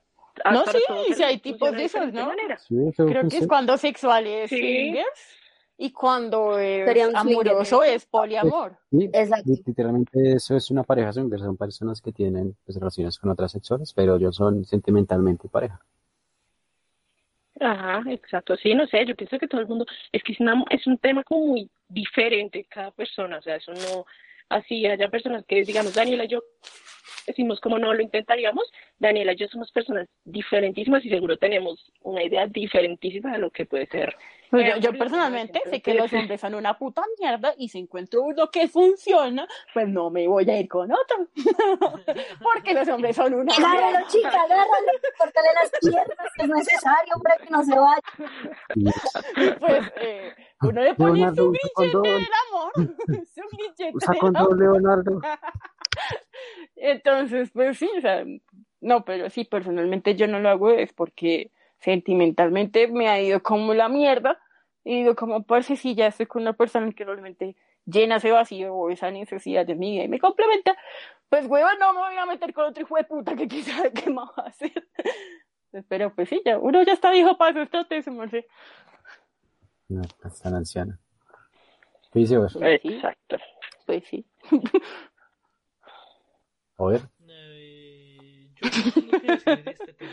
No, 0.50 0.64
sí, 0.66 1.14
sí 1.14 1.24
hay 1.24 1.40
tipos 1.40 1.72
de 1.72 1.84
esos, 1.84 2.02
diferente 2.02 2.20
¿no? 2.22 2.28
manera. 2.28 2.58
Sí, 2.58 2.76
Creo 2.96 3.28
que 3.28 3.38
es 3.38 3.48
cuando 3.48 3.78
sexual 3.78 4.26
es 4.28 4.50
Sí. 4.50 4.58
swingers 4.58 5.38
y 5.78 5.92
cuando 5.92 6.58
es 6.58 7.14
amoroso 7.16 7.84
es 7.84 8.06
poliamor. 8.06 8.78
Sí, 8.92 9.10
Exacto. 9.14 9.44
li- 9.52 9.64
literalmente 9.66 10.34
eso 10.34 10.56
es 10.56 10.72
una 10.72 10.84
pareja 10.84 11.12
swinger, 11.12 11.40
son 11.40 11.58
personas 11.58 12.02
que 12.02 12.12
tienen 12.14 12.56
pues, 12.66 12.78
relaciones 12.78 13.20
con 13.20 13.30
otras 13.30 13.52
sexuales, 13.52 13.94
pero 13.94 14.16
ellos 14.16 14.36
son 14.36 14.64
sentimentalmente 14.64 15.50
pareja. 15.50 15.80
Ajá, 17.62 18.04
exacto. 18.10 18.56
Sí, 18.58 18.74
no 18.74 18.88
sé, 18.88 19.06
yo 19.06 19.16
pienso 19.16 19.38
que 19.38 19.48
todo 19.48 19.62
el 19.62 19.68
mundo, 19.68 19.86
es 20.12 20.24
que 20.24 20.34
es, 20.34 20.40
una- 20.40 20.64
es 20.70 20.86
un 20.88 20.98
tema 20.98 21.24
como 21.24 21.46
muy 21.48 21.70
diferente 21.88 22.66
cada 22.70 22.92
persona, 22.92 23.38
o 23.38 23.42
sea, 23.42 23.56
eso 23.58 23.72
no, 23.74 24.06
así 24.50 24.86
haya 24.88 25.10
personas 25.10 25.46
que, 25.46 25.64
digamos, 25.64 25.94
Daniela 25.94 26.26
y 26.26 26.30
yo 26.30 26.42
decimos 27.28 27.60
como 27.60 27.78
no 27.78 27.94
lo 27.94 28.02
intentaríamos, 28.02 28.64
Daniela 28.98 29.34
y 29.34 29.36
yo 29.36 29.48
somos 29.48 29.72
personas 29.72 30.08
diferentísimas 30.26 31.06
y 31.06 31.10
seguro 31.10 31.38
tenemos 31.38 31.92
una 32.02 32.24
idea 32.24 32.48
diferentísima 32.48 33.34
de 33.34 33.38
lo 33.40 33.52
que 33.52 33.66
puede 33.66 33.86
ser. 33.88 34.16
Pues 34.52 34.80
yo, 34.82 34.91
personalmente 34.91 35.61
sé 35.69 35.82
que 35.82 35.94
los 35.94 36.11
hombres 36.11 36.41
son 36.41 36.56
una 36.56 36.78
puta 36.78 37.03
mierda 37.19 37.53
y 37.57 37.69
si 37.69 37.80
encuentro 37.80 38.22
uno 38.23 38.52
que 38.52 38.68
funciona, 38.68 39.48
pues 39.73 39.88
no 39.88 40.10
me 40.10 40.28
voy 40.28 40.49
a 40.49 40.60
ir 40.60 40.68
con 40.68 40.91
otro. 40.91 41.28
Porque 42.44 42.73
los 42.73 42.88
hombres 42.90 43.15
son 43.15 43.34
una 43.34 43.53
Agárralo, 43.53 43.91
mierda. 43.91 44.07
chica, 44.10 44.28
agárralo, 44.30 44.91
córtale 45.18 45.48
las 45.53 45.72
piernas, 45.80 46.32
que 46.36 46.41
es 46.44 46.49
necesario 46.49 47.14
para 47.23 47.38
que 47.38 47.49
no 47.49 47.64
se 47.64 47.80
vaya. 47.80 48.02
Y 48.76 49.52
Pues, 49.60 49.91
eh, 50.02 50.36
Uno 50.64 50.82
le 50.82 50.95
pone 50.95 51.14
Leonardo, 51.19 51.44
su 51.45 51.52
grillete 51.52 52.10
del 52.10 52.28
amor. 52.49 52.72
su 53.34 53.41
grillete 53.57 53.91
Usa 53.94 54.14
del 54.22 54.36
amor. 54.36 54.60
Leonardo. 54.60 55.22
Entonces, 56.76 57.52
pues 57.53 57.78
sí, 57.78 57.90
o 57.98 58.02
sea, 58.02 58.23
no, 58.82 59.06
pero 59.06 59.30
sí, 59.30 59.45
personalmente 59.45 60.15
yo 60.15 60.28
no 60.28 60.40
lo 60.40 60.49
hago 60.49 60.72
es 60.72 60.91
porque 60.94 61.52
sentimentalmente 61.82 62.88
me 62.88 63.10
ha 63.10 63.22
ido 63.22 63.44
como 63.44 63.74
la 63.74 63.90
mierda. 63.90 64.40
Y 64.84 65.02
digo, 65.02 65.16
como, 65.16 65.44
parce, 65.44 65.76
si 65.76 65.94
ya 65.94 66.08
estoy 66.08 66.26
con 66.26 66.41
una 66.44 66.53
persona 66.53 66.91
que 66.91 67.03
realmente 67.03 67.56
llena 67.86 68.18
ese 68.18 68.32
vacío 68.32 68.74
o 68.74 68.90
esa 68.90 69.12
necesidad 69.12 69.66
de 69.66 69.76
mi 69.76 69.91
vida 69.91 70.03
y 70.03 70.08
me 70.08 70.20
complementa, 70.20 70.76
pues, 71.30 71.45
hueva, 71.48 71.76
no 71.76 71.94
me 71.94 71.99
voy 71.99 72.18
a 72.18 72.26
meter 72.26 72.53
con 72.53 72.66
otro 72.66 72.84
hijo 72.84 72.95
de 72.95 73.03
puta 73.03 73.36
que 73.36 73.48
quizás 73.48 73.91
qué 73.94 74.10
más 74.10 74.30
va 74.38 74.45
a 74.45 74.49
hacer. 74.49 74.72
Pero 75.88 76.14
pues 76.14 76.28
sí, 76.30 76.41
ya, 76.45 76.60
uno 76.60 76.84
ya 76.84 76.94
está 76.94 77.12
viejo 77.12 77.38
para 77.38 77.52
eso, 77.52 77.62
estate, 77.62 78.02
se 78.02 78.12
me 78.12 78.26
hace. 78.26 78.45
No, 79.88 80.02
es 80.02 80.41
tan 80.41 80.56
anciana. 80.56 80.99
¿Qué 82.12 82.20
dice 82.20 82.38
vos? 82.38 82.53
Pues 82.53 82.82
sí, 82.82 82.94
Exacto. 82.95 83.38
pues 83.86 84.03
sí. 84.06 84.26
A 86.78 86.86
ver. 86.86 87.02
Eh, 87.30 88.49
yo 88.56 88.70
no 88.70 88.91
tengo 88.94 89.12
que 89.12 89.28
decir 89.28 89.49
en 89.60 89.68
este 89.70 89.94
tema. 89.94 90.12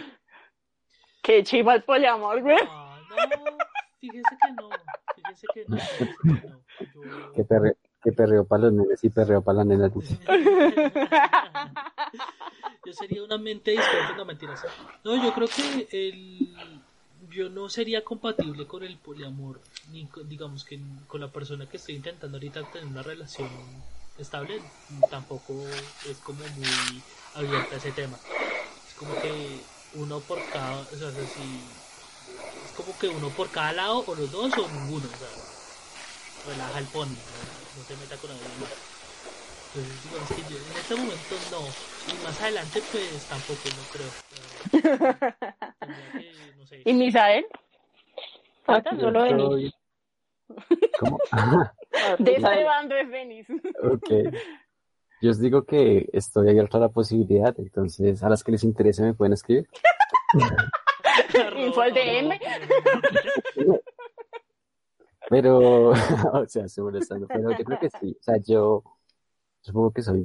Qué 1.28 1.44
chiva 1.44 1.74
el 1.74 1.82
poliamor, 1.82 2.40
güey. 2.40 2.56
Ah, 2.70 2.98
no, 3.10 3.16
fíjese 4.00 4.36
que 4.42 4.52
no. 4.52 4.70
Fíjese 5.14 5.46
que 5.52 5.64
no. 5.68 5.76
fíjese 5.76 6.16
que 6.22 6.48
no. 6.48 6.62
Yo- 7.04 7.32
Que 7.34 7.44
perre, 7.44 7.76
que 8.02 8.12
perreo 8.12 8.44
para 8.46 8.62
los 8.62 8.72
nenes 8.72 9.04
y 9.04 9.10
perreo 9.10 9.42
para 9.42 9.58
las 9.58 9.66
nenas. 9.66 9.92
yo 12.86 12.92
sería 12.94 13.22
una 13.22 13.36
mente 13.36 13.72
dispersa, 13.72 14.14
no 14.16 14.24
mentiras. 14.24 14.64
No, 15.04 15.22
yo 15.22 15.34
creo 15.34 15.48
que 15.48 15.86
el 15.92 16.48
yo 17.30 17.50
no 17.50 17.68
sería 17.68 18.02
compatible 18.04 18.66
con 18.66 18.82
el 18.84 18.96
poliamor, 18.96 19.60
ni 19.92 20.06
con- 20.06 20.26
digamos 20.30 20.64
que 20.64 20.80
con 21.08 21.20
la 21.20 21.28
persona 21.28 21.68
que 21.68 21.76
estoy 21.76 21.96
intentando 21.96 22.38
ahorita 22.38 22.62
tener 22.70 22.86
una 22.88 23.02
relación 23.02 23.50
estable, 24.16 24.62
tampoco 25.10 25.52
es 26.08 26.16
como 26.24 26.38
muy 26.56 27.02
abierta 27.34 27.74
a 27.74 27.76
ese 27.78 27.92
tema. 27.92 28.16
Es 28.88 28.94
como 28.94 29.14
que 29.20 29.60
uno 29.94 30.20
por 30.20 30.38
cada, 30.52 30.80
o 30.80 30.84
sea, 30.84 31.10
si 31.26 31.60
es 32.64 32.72
como 32.76 32.98
que 32.98 33.08
uno 33.08 33.28
por 33.30 33.48
cada 33.50 33.72
lado 33.72 34.04
o 34.06 34.14
los 34.14 34.30
dos 34.30 34.56
o 34.58 34.68
ninguno, 34.68 35.06
o 35.06 35.18
sea, 35.18 35.28
relaja 36.52 36.78
el 36.78 36.86
pony, 36.86 37.06
no, 37.08 37.14
no 37.76 37.84
se 37.84 37.96
meta 37.96 38.16
con 38.16 38.30
nadie 38.30 38.58
más. 38.60 38.70
Entonces, 39.74 40.04
digamos 40.04 40.28
que 40.30 40.42
yo 40.42 40.58
en 40.58 40.78
este 40.78 40.94
momento 40.94 41.34
no. 41.50 41.60
Y 42.08 42.24
más 42.24 42.40
adelante, 42.40 42.82
pues 42.90 43.26
tampoco, 43.26 43.60
no 43.76 43.82
creo. 43.92 44.10
que, 46.12 46.32
no 46.56 46.66
sé. 46.66 46.82
¿Y 46.84 46.92
Misael? 46.94 47.46
Falta 48.64 48.90
Aquí 48.90 49.00
solo 49.00 49.22
de 49.24 49.34
mí. 49.34 49.42
Estoy- 49.42 49.74
¿Cómo? 50.98 51.18
De 52.18 52.32
este 52.36 52.64
bando 52.64 52.94
es 52.94 53.10
Denis. 53.10 53.46
ok. 53.82 54.10
Yo 55.20 55.30
os 55.30 55.40
digo 55.40 55.64
que 55.64 56.08
estoy 56.12 56.48
abierto 56.48 56.76
a 56.76 56.80
la 56.80 56.88
posibilidad, 56.88 57.54
entonces 57.58 58.22
a 58.22 58.28
las 58.28 58.44
que 58.44 58.52
les 58.52 58.64
interese 58.64 59.02
me 59.02 59.14
pueden 59.14 59.32
escribir. 59.32 59.68
Info 61.56 61.80
al 61.80 61.92
DM. 61.92 62.38
Pero, 65.28 65.90
o 66.32 66.46
sea, 66.46 66.64
estoy 66.64 66.84
molestando, 66.84 67.26
pero 67.26 67.50
yo 67.50 67.64
creo 67.64 67.78
que 67.78 67.90
sí. 67.90 68.16
O 68.18 68.22
sea, 68.22 68.36
yo 68.38 68.82
supongo 69.60 69.92
que 69.92 70.02
soy 70.02 70.24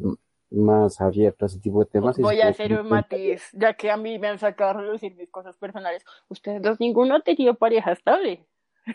más 0.49 1.01
abierto 1.01 1.45
a 1.45 1.47
ese 1.47 1.59
tipo 1.59 1.79
de 1.79 1.85
temas. 1.87 2.17
Voy 2.17 2.41
a 2.41 2.49
hacer 2.49 2.79
un 2.79 2.87
matiz, 2.87 3.49
ya 3.53 3.73
que 3.73 3.91
a 3.91 3.97
mí 3.97 4.19
me 4.19 4.27
han 4.27 4.39
sacado 4.39 4.71
a 4.71 4.73
relucir 4.81 5.15
mis 5.15 5.29
cosas 5.29 5.57
personales. 5.57 6.05
Ustedes 6.29 6.61
dos, 6.61 6.79
ninguno 6.79 7.15
ha 7.15 7.21
tenido 7.21 7.55
pareja 7.55 7.91
estable. 7.91 8.45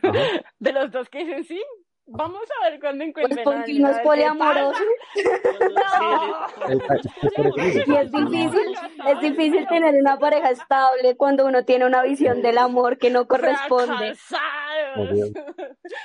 Ajá. 0.03 0.13
De 0.59 0.73
los 0.73 0.91
dos 0.91 1.09
que 1.09 1.25
dicen 1.25 1.45
sí, 1.45 1.63
vamos 2.09 2.43
a 2.61 2.71
ver 2.71 2.81
cuándo 2.81 3.05
Pues 3.05 3.09
encuentren 3.09 3.45
porque 3.45 3.77
uno 3.79 3.91
es 3.91 3.99
poliamoroso 4.01 4.83
y 7.87 7.95
es 7.95 8.13
difícil, 8.13 8.77
es 9.07 9.21
difícil 9.21 9.67
tener 9.69 9.95
una 9.95 10.19
pareja 10.19 10.51
estable 10.51 11.17
cuando 11.17 11.47
uno 11.47 11.65
tiene 11.65 11.87
una 11.87 12.03
visión 12.03 12.43
del 12.43 12.59
amor 12.59 12.99
que 12.99 13.11
no 13.11 13.27
corresponde. 13.27 14.17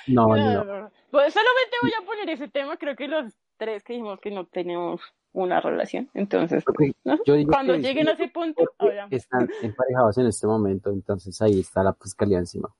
No, 0.07 0.27
no, 0.27 0.63
no. 0.63 0.91
Pues 1.11 1.33
solamente 1.33 1.77
voy 1.81 1.91
a 1.99 2.05
poner 2.05 2.29
ese 2.29 2.47
tema, 2.47 2.77
creo 2.77 2.95
que 2.95 3.07
los 3.07 3.33
tres 3.57 3.83
que 3.83 3.93
dijimos 3.93 4.19
que 4.19 4.31
no 4.31 4.45
tenemos 4.45 5.01
una 5.31 5.61
relación, 5.61 6.09
entonces, 6.13 6.63
Ok, 6.67 6.81
¿no? 7.03 7.17
Yo 7.25 7.35
digo 7.35 7.51
cuando 7.51 7.75
lleguen 7.75 8.07
a 8.07 8.11
ese 8.11 8.27
punto, 8.27 8.63
están 9.09 9.49
emparejados 9.61 10.17
en 10.17 10.27
este 10.27 10.47
momento, 10.47 10.91
entonces 10.91 11.41
ahí 11.41 11.59
está 11.59 11.83
la 11.83 11.93
fiscalía 11.93 12.37
encima. 12.37 12.73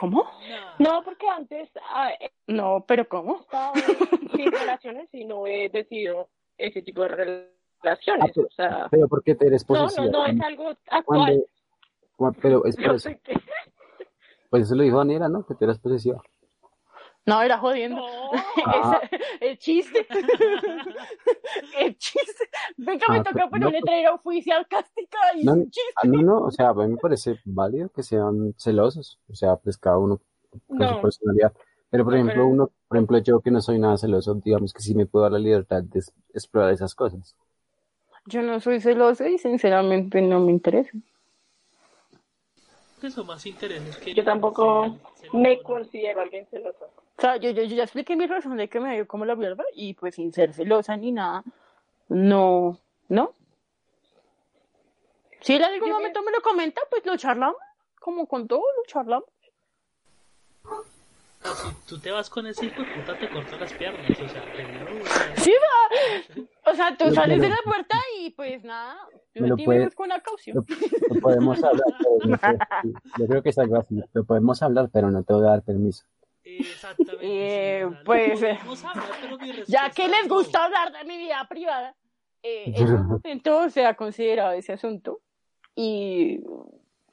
¿Cómo? 0.00 0.24
No, 0.78 1.02
porque 1.04 1.28
antes 1.28 1.68
ah, 1.90 2.10
he 2.18 2.30
No, 2.46 2.84
pero 2.88 3.06
¿cómo? 3.06 3.40
estado 3.40 3.72
sin 4.34 4.50
relaciones 4.50 5.08
y 5.12 5.24
no 5.26 5.46
he 5.46 5.68
decidido 5.68 6.28
ese 6.56 6.80
tipo 6.82 7.02
de 7.02 7.08
relaciones. 7.82 8.24
Ah, 8.30 8.32
pero- 8.34 8.46
o 8.46 8.50
sea, 8.50 8.88
Pero 8.90 9.08
¿por 9.08 9.22
qué 9.22 9.34
te 9.34 9.46
eres 9.46 9.68
no, 9.68 9.76
no, 9.76 9.82
posesiva? 9.84 10.06
no 10.10 10.26
es 10.26 10.40
algo 10.40 10.68
actual. 10.88 11.04
Cuando- 11.04 11.44
cua- 12.16 12.36
pero 12.40 12.64
es 12.64 12.76
por 12.82 12.94
eso. 12.94 13.10
Pues 14.48 14.62
eso 14.64 14.74
lo 14.74 14.82
dijo 14.82 14.98
Daniela, 14.98 15.28
¿no? 15.28 15.44
Que 15.46 15.54
te 15.54 15.64
eres 15.66 15.78
posesiva. 15.78 16.22
No, 17.26 17.42
era 17.42 17.58
jodiendo. 17.58 17.96
No, 18.00 18.30
Ah. 18.66 19.00
El 19.40 19.58
chiste. 19.58 20.06
el 21.78 21.96
chiste. 21.98 22.48
Venga, 22.76 23.06
me 23.08 23.18
Ah, 23.18 23.22
toca 23.22 23.48
ponerle 23.48 23.80
no, 23.80 23.84
traer 23.86 24.08
oficial 24.08 24.66
castica 24.68 25.18
y 25.36 25.44
No, 25.44 25.52
un 25.52 25.70
chiste. 25.70 25.92
Ah, 25.96 26.06
no, 26.06 26.22
no, 26.22 26.38
o 26.40 26.50
sea, 26.50 26.70
a 26.70 26.74
mí 26.74 26.88
me 26.88 26.96
parece 26.96 27.38
válido 27.44 27.88
que 27.90 28.02
sean 28.02 28.54
celosos, 28.58 29.18
o 29.30 29.34
sea, 29.34 29.56
pues 29.56 29.76
cada 29.78 29.98
uno 29.98 30.20
con 30.66 30.88
su 30.88 31.00
personalidad. 31.00 31.52
Pero 31.90 32.04
por 32.04 32.12
No, 32.14 32.18
ejemplo, 32.18 32.34
pero- 32.34 32.46
uno, 32.48 32.70
por 32.88 32.96
ejemplo, 32.96 33.18
yo 33.18 33.40
que 33.40 33.50
no 33.50 33.60
soy 33.60 33.78
nada 33.78 33.96
celoso, 33.98 34.34
digamos 34.34 34.72
que 34.72 34.80
sí 34.82 34.94
me 34.94 35.06
puedo 35.06 35.24
dar 35.24 35.32
la 35.32 35.38
libertad 35.38 35.82
de 35.82 36.00
explorar 36.34 36.72
esas 36.72 36.94
cosas. 36.94 37.36
Yo 38.26 38.42
no 38.42 38.60
soy 38.60 38.80
celosa 38.80 39.28
y 39.28 39.38
sinceramente 39.38 40.20
no 40.22 40.40
me 40.40 40.52
interesa. 40.52 40.90
que 43.00 43.10
son 43.10 43.26
más 43.26 43.44
intereses 43.46 43.96
que 43.96 44.12
yo 44.14 44.22
tampoco 44.22 44.98
me 45.32 45.60
considero 45.62 46.20
alguien 46.20 46.46
celoso. 46.46 46.86
O 47.20 47.22
sea, 47.22 47.36
yo, 47.36 47.50
yo, 47.50 47.62
yo 47.64 47.76
ya 47.76 47.82
expliqué 47.82 48.16
mi 48.16 48.26
razón 48.26 48.56
de 48.56 48.70
que 48.70 48.80
me 48.80 48.94
dio 48.94 49.06
como 49.06 49.26
la 49.26 49.36
mierda 49.36 49.62
y 49.74 49.92
pues 49.92 50.14
sin 50.14 50.32
ser 50.32 50.54
celosa 50.54 50.96
ni 50.96 51.12
nada, 51.12 51.44
no, 52.08 52.78
¿no? 53.10 53.34
Si 55.40 55.52
él 55.54 55.60
en 55.62 55.68
algún 55.74 55.88
Yo 55.90 55.94
momento 55.96 56.22
me 56.22 56.32
lo 56.32 56.40
comenta, 56.40 56.80
pues 56.88 57.04
lo 57.04 57.18
charlamos, 57.18 57.58
como 58.00 58.26
con 58.26 58.48
todo 58.48 58.60
lo 58.74 58.84
charlamos. 58.86 59.28
Si 61.42 61.74
tú 61.88 61.98
te 62.00 62.10
vas 62.10 62.30
con 62.30 62.46
ese 62.46 62.64
hijo 62.66 62.80
de 62.82 62.88
puta, 62.94 63.18
te 63.18 63.28
corto 63.28 63.58
las 63.58 63.72
piernas. 63.74 64.10
O 64.10 64.14
sea, 64.28 64.42
te 64.52 64.64
digo, 64.64 65.02
o 65.02 65.06
sea, 65.06 65.36
Sí, 65.36 65.52
va. 65.52 66.70
O 66.72 66.74
sea, 66.74 66.90
tú 66.92 67.04
Pero- 67.04 67.14
sales 67.14 67.38
de 67.40 67.48
pero- 67.48 67.56
la 67.56 67.70
puerta 67.70 67.96
y 68.18 68.30
pues 68.30 68.64
nada, 68.64 68.96
Me 69.34 69.48
lo 69.48 69.56
puede- 69.56 69.78
tienes 69.80 69.94
con 69.94 70.08
la 70.08 70.20
caución. 70.20 70.56
Lo, 70.56 71.14
lo 71.14 71.20
podemos 71.20 71.62
hablar, 71.62 71.84
pero 71.98 72.30
no 72.30 72.36
sé, 72.38 72.58
sí, 72.82 72.92
yo 73.18 73.26
creo 73.26 73.42
que 73.42 73.48
es 73.50 73.58
algo 73.58 73.76
así. 73.76 74.02
Lo 74.14 74.24
podemos 74.24 74.62
hablar, 74.62 74.88
pero 74.90 75.10
no 75.10 75.22
te 75.22 75.34
voy 75.34 75.42
a 75.46 75.50
dar 75.50 75.62
permiso. 75.62 76.04
Exactamente. 76.44 77.26
Eh, 77.26 77.86
sí, 77.88 77.96
pues, 78.04 78.42
eh, 78.42 78.58
Ya 79.66 79.90
que 79.90 80.08
les 80.08 80.28
gusta 80.28 80.64
hablar 80.64 80.92
de 80.92 81.04
mi 81.04 81.18
vida 81.18 81.46
privada, 81.48 81.94
eh, 82.42 82.72
en 82.76 82.92
un 82.92 83.06
momento 83.06 83.68
se 83.70 83.84
ha 83.86 83.94
considerado 83.94 84.52
ese 84.52 84.72
asunto 84.72 85.20
y 85.74 86.40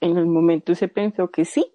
en 0.02 0.18
el 0.18 0.26
momento 0.26 0.76
se 0.76 0.88
pensó 0.88 1.30
que 1.30 1.46
sí. 1.46 1.74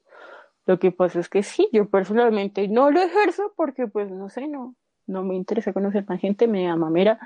Lo 0.64 0.78
que 0.78 0.92
pasa 0.92 1.18
es 1.18 1.28
que 1.28 1.42
sí, 1.42 1.68
yo 1.72 1.88
personalmente 1.88 2.68
no 2.68 2.90
lo 2.90 3.00
ejerzo 3.00 3.52
porque 3.56 3.88
pues 3.88 4.10
no 4.10 4.28
sé, 4.28 4.46
no, 4.46 4.76
no 5.06 5.24
me 5.24 5.34
interesa 5.34 5.72
conocer 5.72 6.04
más 6.08 6.20
gente, 6.20 6.46
me 6.46 6.66
da 6.66 6.76
mamera, 6.76 7.18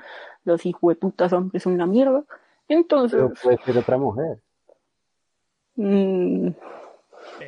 los 0.43 0.65
hijueputas 0.65 1.33
hombres 1.33 1.63
son 1.63 1.73
una 1.73 1.85
mierda. 1.85 2.23
Entonces, 2.67 3.19
Pero 3.19 3.33
puede 3.41 3.57
ser 3.63 3.77
otra 3.77 3.97
mujer. 3.97 4.39
mm, 5.75 6.49
Peor, 6.49 6.86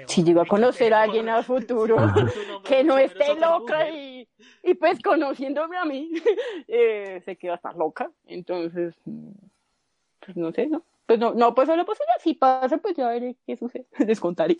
si 0.10 0.23
llego 0.23 0.41
a 0.41 0.45
conocer 0.45 0.94
a 0.94 1.03
alguien 1.03 1.30
a 1.30 1.44
futuro 1.44 1.95
que 2.65 2.84
no 2.84 2.98
esté 2.98 3.36
loca 3.36 3.90
y, 3.90 4.27
y 4.64 4.73
pues 4.73 4.99
conociéndome 5.02 5.77
a 5.77 5.86
mí, 5.86 6.11
eh, 6.68 7.22
se 7.23 7.38
queda 7.38 7.56
estar 7.56 7.76
loca. 7.76 8.11
Entonces, 8.26 8.95
pues 9.06 10.36
no 10.36 10.52
sé, 10.52 10.68
¿no? 10.68 10.84
Pues 11.06 11.19
no, 11.19 11.34
no, 11.34 11.53
pues 11.56 11.68
solo 11.68 11.86
pues 11.86 11.99
si 12.22 12.34
pasa, 12.34 12.77
pues 12.77 12.95
ya 12.95 13.07
veré 13.10 13.36
qué 13.45 13.56
sucede, 13.56 13.88
les 14.06 14.19
contaré. 14.19 14.57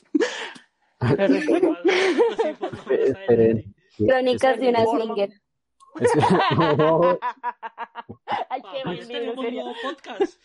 Pero, 3.28 3.62
Crónicas 3.98 4.60
de 4.60 4.70
una 4.70 4.86
swinger. 4.86 5.30
es- 6.00 6.12
no, 6.78 7.20
Ay, 8.50 8.62
qué 8.62 8.82
Para 8.84 8.94
eso 8.94 9.08
bandido 9.08 9.08
tenemos 9.08 9.46
sería. 9.46 9.64
nuevo 9.64 9.76
podcast. 9.82 10.40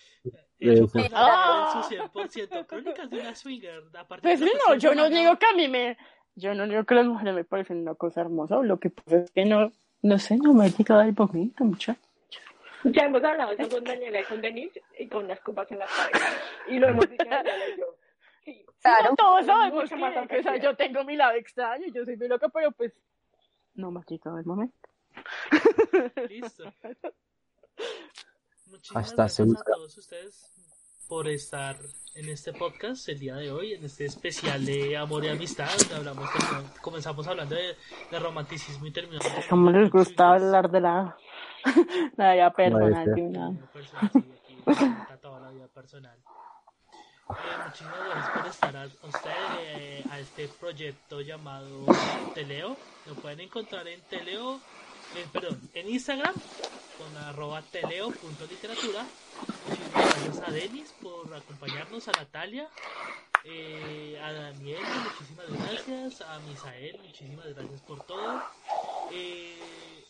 Ah. 1.13 1.73
Daniel 1.75 2.03
en 2.03 2.11
su 2.13 2.19
100%. 2.19 2.67
Crónicas 2.67 3.11
de 3.11 3.21
una 3.21 3.35
swinger. 3.35 3.83
A 3.95 4.07
partir 4.07 4.23
Pues 4.23 4.41
sí, 4.41 4.47
la 4.47 4.75
no, 4.75 4.79
yo 4.79 4.95
no 4.95 5.09
digo 5.09 5.39
que 5.39 5.47
a 5.47 5.53
mí 5.55 5.69
me, 5.69 5.97
yo 6.35 6.55
no 6.55 6.67
digo 6.67 6.85
que 6.85 6.95
las 6.95 7.07
mujeres 7.07 7.35
me 7.35 7.45
parecen 7.45 7.79
una 7.79 7.95
cosa 7.95 8.21
hermosa, 8.21 8.57
lo 8.63 8.79
que 8.79 8.91
pasa 8.91 9.19
es 9.19 9.31
que 9.31 9.45
no, 9.45 9.73
no 10.03 10.19
sé, 10.19 10.37
no 10.37 10.55
me 10.55 10.65
ha 10.67 10.69
llegado 10.69 11.03
el 11.03 11.15
momento, 11.15 11.65
muchacho. 11.65 12.01
Ya 12.85 13.05
hemos 13.05 13.25
hablado 13.25 13.53
eso 13.53 13.69
con 13.69 13.83
Daniela 13.85 14.21
y 14.21 14.25
con 14.25 14.43
Denise 14.43 14.83
y 14.99 15.09
con 15.09 15.27
las 15.27 15.41
copas 15.41 15.71
en 15.73 15.79
las 15.79 15.91
parejas. 15.91 16.35
Y 16.69 16.79
lo 16.79 16.89
hemos 16.89 17.09
dicho 17.09 17.25
Daniela 17.29 17.69
y 17.69 17.79
yo. 17.79 17.87
Sí, 18.45 18.67
Claro. 18.83 19.15
Todos 19.17 19.47
sabemos 19.47 19.89
que, 19.89 19.97
más 19.97 20.13
que, 20.13 20.19
o 20.19 20.43
sea, 20.43 20.53
atractiva. 20.53 20.57
yo 20.59 20.77
tengo 20.77 21.05
mi 21.05 21.17
lado 21.17 21.33
extraño, 21.33 21.87
yo 21.95 22.05
soy 22.05 22.17
muy 22.17 22.29
loca, 22.29 22.49
pero 22.51 22.71
pues 22.73 22.93
no 23.75 23.91
más 23.91 24.05
chica 24.07 24.31
del 24.33 24.45
momento. 24.45 24.77
Listo. 26.29 26.65
Muchísimas 28.66 29.05
Hasta 29.05 29.23
gracias 29.23 29.49
a 29.61 29.65
todos 29.65 29.99
ustedes 29.99 30.51
por 31.09 31.28
estar 31.28 31.77
en 32.15 32.28
este 32.28 32.53
podcast 32.53 33.09
el 33.09 33.19
día 33.19 33.36
de 33.36 33.51
hoy, 33.51 33.74
en 33.74 33.85
este 33.85 34.07
especial 34.07 34.65
de 34.65 34.97
amor 34.97 35.24
y 35.24 35.28
amistad, 35.28 35.69
donde 35.78 35.97
hablamos, 35.97 36.31
comenzamos 36.81 37.27
hablando 37.27 37.55
de, 37.55 37.77
de 38.11 38.19
romanticismo 38.19 38.86
y 38.86 38.91
terminamos. 38.91 39.27
Es 39.39 39.47
como 39.47 39.70
les 39.70 39.91
gusta 39.91 40.35
hablar 40.35 40.70
de 40.70 40.81
la, 40.81 41.16
la 42.16 42.32
vida 42.32 42.51
personal 42.53 43.69
toda 45.24 45.41
la 45.41 45.51
vida 45.51 45.69
personal. 45.69 46.19
Eh, 47.31 47.32
muchísimas 47.65 47.99
gracias 48.11 48.28
por 48.36 48.47
estar 48.47 48.77
a, 48.77 48.82
a 48.82 48.86
ustedes 48.86 49.36
eh, 49.61 50.05
a 50.11 50.19
este 50.20 50.49
proyecto 50.49 51.23
llamado 51.23 51.86
Teleo. 52.35 52.77
Lo 53.07 53.15
pueden 53.15 53.41
encontrar 53.41 53.89
en 53.89 54.03
Teleo, 54.03 54.57
eh, 55.16 55.27
perdón, 55.32 55.59
en 55.73 55.89
Instagram 55.89 56.35
con 56.99 57.16
arroba 57.16 57.62
teleo.literatura. 57.62 59.07
Gracias 59.95 60.49
a 60.49 60.51
Denis 60.51 60.95
por 61.01 61.35
acompañarnos, 61.35 62.09
a 62.09 62.12
Natalia, 62.12 62.69
eh, 63.45 64.21
a 64.23 64.33
Daniel, 64.33 64.83
muchísimas 65.05 65.47
gracias, 65.51 66.21
a 66.23 66.39
Misael, 66.41 66.99
muchísimas 67.03 67.47
gracias 67.55 67.81
por 67.83 68.03
todo. 68.05 68.43
Eh, 69.12 69.59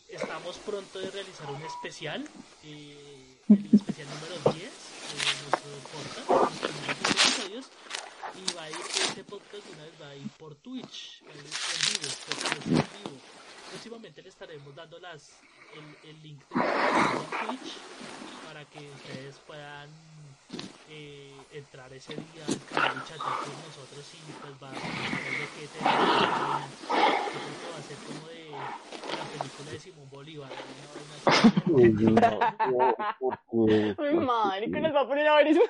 estamos 0.09 0.57
pronto 0.59 0.99
de 0.99 1.11
realizar 1.11 1.49
un 1.51 1.61
especial, 1.61 2.27
eh, 2.63 3.37
el 3.49 3.69
especial 3.73 4.07
número 4.09 4.35
10 4.53 4.71
de 5.05 5.21
nuestro 5.41 5.71
podcast, 5.91 6.29
los 6.29 6.71
primeros 6.71 6.99
10 6.99 7.25
episodios, 7.25 7.65
y 8.35 8.53
va 8.53 8.63
a 8.63 8.69
ir 8.69 8.77
este 8.77 9.23
podcast 9.23 9.63
una 9.73 9.83
vez 9.83 10.01
va 10.01 10.09
a 10.09 10.15
ir 10.15 10.29
por 10.37 10.55
Twitch, 10.55 11.21
ir 11.21 11.29
en 11.29 11.35
vivo, 11.35 12.13
podcast 12.27 12.65
en 12.65 12.73
vivo. 12.73 13.44
Próximamente 13.69 14.21
le 14.21 14.29
estaremos 14.29 14.75
dando 14.75 14.99
las 14.99 15.31
el, 15.75 16.09
el 16.09 16.23
link 16.23 16.39
de 16.49 17.47
Twitch 17.47 17.85
para 18.45 18.63
que 18.65 18.91
ustedes 18.91 19.39
puedan 19.39 20.14
eh, 20.89 21.31
entrar 21.53 21.91
ese 21.93 22.13
día 22.15 22.45
al 22.47 23.03
chatear 23.05 23.35
con 23.43 23.55
nosotros 23.67 24.05
y 24.13 24.31
pues 24.41 24.53
va 24.61 24.69
a 24.69 24.71
ver 24.71 24.81
de 24.81 25.47
qué 25.55 25.67
creo 25.71 25.83
que 27.59 27.67
va 27.71 27.77
a 27.77 27.81
ser 27.81 27.97
como 28.05 28.27
de 28.27 28.51
la 28.51 29.25
película 29.31 29.71
de 29.71 29.79
Simón 29.79 30.09
Bolívar 30.11 30.49
Uy, 33.97 34.13
madre, 34.25 34.71
que 34.71 34.79
nos 34.79 34.93
va 34.93 35.01
a 35.01 35.07
poner 35.07 35.27
a 35.27 35.35
ver 35.37 35.47
eso. 35.47 35.61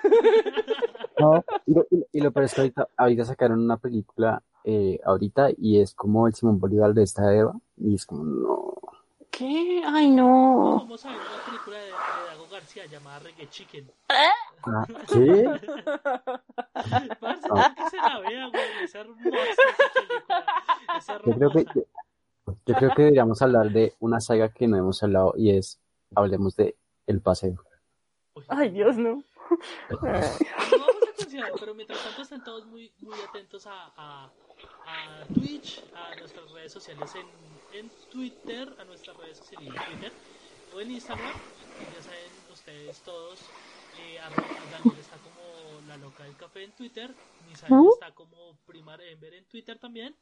No, 1.19 1.43
y 1.65 1.73
lo, 1.73 1.85
y 2.11 2.21
lo- 2.21 2.31
peor 2.31 2.45
es 2.45 2.53
que 2.53 2.61
ahorita, 2.61 2.87
ahorita 2.97 3.25
sacaron 3.25 3.61
una 3.63 3.77
película 3.77 4.41
eh, 4.63 4.99
ahorita 5.05 5.49
y 5.57 5.79
es 5.79 5.93
como 5.93 6.27
el 6.27 6.33
Simón 6.35 6.59
Bolívar 6.59 6.93
de 6.93 7.03
esta 7.03 7.33
Eva 7.33 7.53
y 7.77 7.95
es 7.95 8.05
como 8.05 8.23
no. 8.25 8.73
¿Qué? 9.31 9.81
Ay, 9.85 10.09
no. 10.09 10.77
vamos 10.79 11.05
a 11.05 11.09
ver 11.09 11.17
una 11.19 11.45
película 11.45 11.77
de, 11.77 11.85
de 11.85 11.91
Dago 11.91 12.47
García 12.51 12.85
llamada 12.85 13.19
Reggae 13.19 13.49
Chicken 13.49 13.89
Ah, 14.67 14.83
¿Qué? 15.07 15.45
Parce, 17.19 17.49
que 17.75 17.89
se 17.91 17.97
la 17.97 18.19
vea, 18.19 18.47
güey, 18.47 18.83
es 18.83 18.95
hermosa 18.95 19.29
esa 20.97 21.19
película 21.19 21.47
es 21.47 21.51
Yo 21.51 21.51
creo 21.51 21.51
que 21.51 21.69
hermosa 21.69 21.95
yo 22.65 22.75
creo 22.75 22.89
que 22.95 23.01
deberíamos 23.03 23.41
hablar 23.41 23.71
de 23.71 23.93
una 23.99 24.19
saga 24.19 24.49
que 24.49 24.67
no 24.67 24.77
hemos 24.77 25.01
hablado 25.03 25.33
y 25.37 25.55
es 25.55 25.79
hablemos 26.15 26.55
de 26.55 26.75
El 27.07 27.21
Paseo. 27.21 27.63
Ay, 28.47 28.69
Dios, 28.69 28.97
no. 28.97 29.23
Vamos 29.89 30.05
a 30.05 31.17
considerar, 31.17 31.51
pero 31.59 31.73
mientras 31.73 32.03
tanto 32.03 32.21
estén 32.21 32.43
todos 32.43 32.65
muy, 32.65 32.91
muy 33.01 33.17
atentos 33.27 33.65
a, 33.67 33.91
a, 33.95 34.25
a 34.85 35.25
Twitch, 35.33 35.83
a 35.93 36.15
nuestras 36.19 36.51
redes 36.51 36.71
sociales 36.71 37.13
en, 37.15 37.79
en 37.79 37.89
Twitter, 38.11 38.75
a 38.79 38.83
nuestras 38.85 39.15
redes 39.17 39.37
sociales 39.37 39.69
en 39.69 39.85
Twitter 39.85 40.11
o 40.75 40.81
en 40.81 40.91
Instagram. 40.91 41.31
Y 41.79 41.95
ya 41.95 42.03
saben 42.03 42.31
ustedes 42.51 43.01
todos, 43.01 43.39
eh, 43.99 44.19
Daniel 44.71 44.99
está 44.99 45.17
como 45.17 45.81
la 45.87 45.97
loca 45.97 46.23
del 46.23 46.35
café 46.37 46.63
en 46.63 46.71
Twitter, 46.75 47.13
Misael 47.47 47.73
¿Mm? 47.73 47.89
está 47.93 48.13
como 48.13 48.57
Primar 48.65 49.01
Ember 49.01 49.33
en 49.33 49.45
Twitter 49.45 49.77
también. 49.79 50.15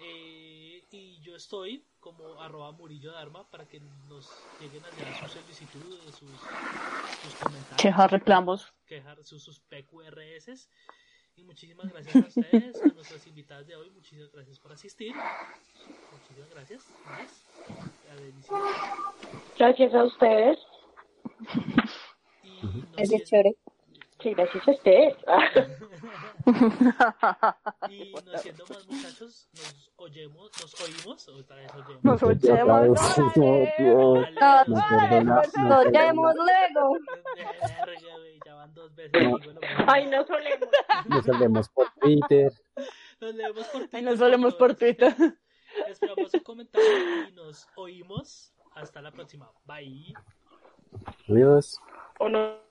eh, 0.00 0.82
y 0.90 1.20
yo 1.22 1.36
estoy 1.36 1.84
como 2.00 2.40
arroba 2.42 2.72
Murillo 2.72 3.12
Dharma 3.12 3.48
para 3.50 3.66
que 3.68 3.80
nos 4.08 4.28
lleguen 4.58 4.84
allá 4.84 5.14
sus 5.20 5.30
solicitudes, 5.32 6.14
sus, 6.16 6.28
sus 7.22 7.34
comentarios 7.42 7.80
Quejas, 7.80 8.10
reclamos. 8.10 8.72
quejar 8.86 9.22
sus, 9.24 9.42
sus 9.42 9.60
PQRS. 9.60 10.68
Y 11.36 11.42
muchísimas 11.44 11.90
gracias 11.92 12.14
a 12.16 12.26
ustedes, 12.26 12.80
a 12.82 12.86
nuestras 12.92 13.26
invitadas 13.26 13.66
de 13.66 13.74
hoy. 13.76 13.90
Muchísimas 13.90 14.30
gracias 14.32 14.58
por 14.60 14.72
asistir. 14.72 15.12
Muchísimas 16.12 16.50
gracias. 16.50 16.84
Gracias 19.58 19.94
a 19.94 20.04
ustedes. 20.04 20.58
Y 22.72 22.80
no 22.80 22.86
Es 22.96 23.08
siendo- 23.08 23.24
chévere. 23.26 23.56
Sí, 24.20 24.30
gracias 24.32 24.68
a 24.68 24.70
ustedes. 24.70 25.16
y 27.90 28.12
no 28.14 28.38
siendo 28.38 28.64
más 28.66 28.86
muchachos, 28.86 29.48
nos 29.52 29.90
oyemos, 29.96 30.50
nos 30.60 30.80
oímos, 30.80 31.28
o 31.28 31.40
esta 31.40 31.54
vez 31.56 31.74
oyemos. 31.74 32.04
Nos 32.04 32.22
oyemos. 32.22 32.86
Nos 35.56 35.84
luego. 36.36 36.96
Ya 38.46 38.54
van 38.54 38.72
dos 38.74 38.94
veces. 38.94 39.22
Ay, 39.86 40.06
no 40.06 40.24
solemos. 40.26 40.68
Nos 41.08 41.28
hablemos 41.28 41.68
por 41.68 41.90
Twitter. 42.00 42.52
Nos 43.20 43.34
leemos 43.34 43.66
por 43.66 43.82
Ay, 43.82 43.88
Twitter, 43.88 44.04
nos 44.04 44.18
solemos 44.18 44.54
por. 44.54 44.74
Twitter. 44.74 45.14
Esperamos 45.88 46.30
su 46.30 46.42
comentario 46.42 47.28
y 47.28 47.32
nos 47.32 47.68
oímos. 47.76 48.52
Hasta 48.74 49.02
la 49.02 49.10
próxima. 49.10 49.50
Bye. 49.66 50.14
Adiós. 51.28 51.78
O 52.18 52.28
no. 52.28 52.63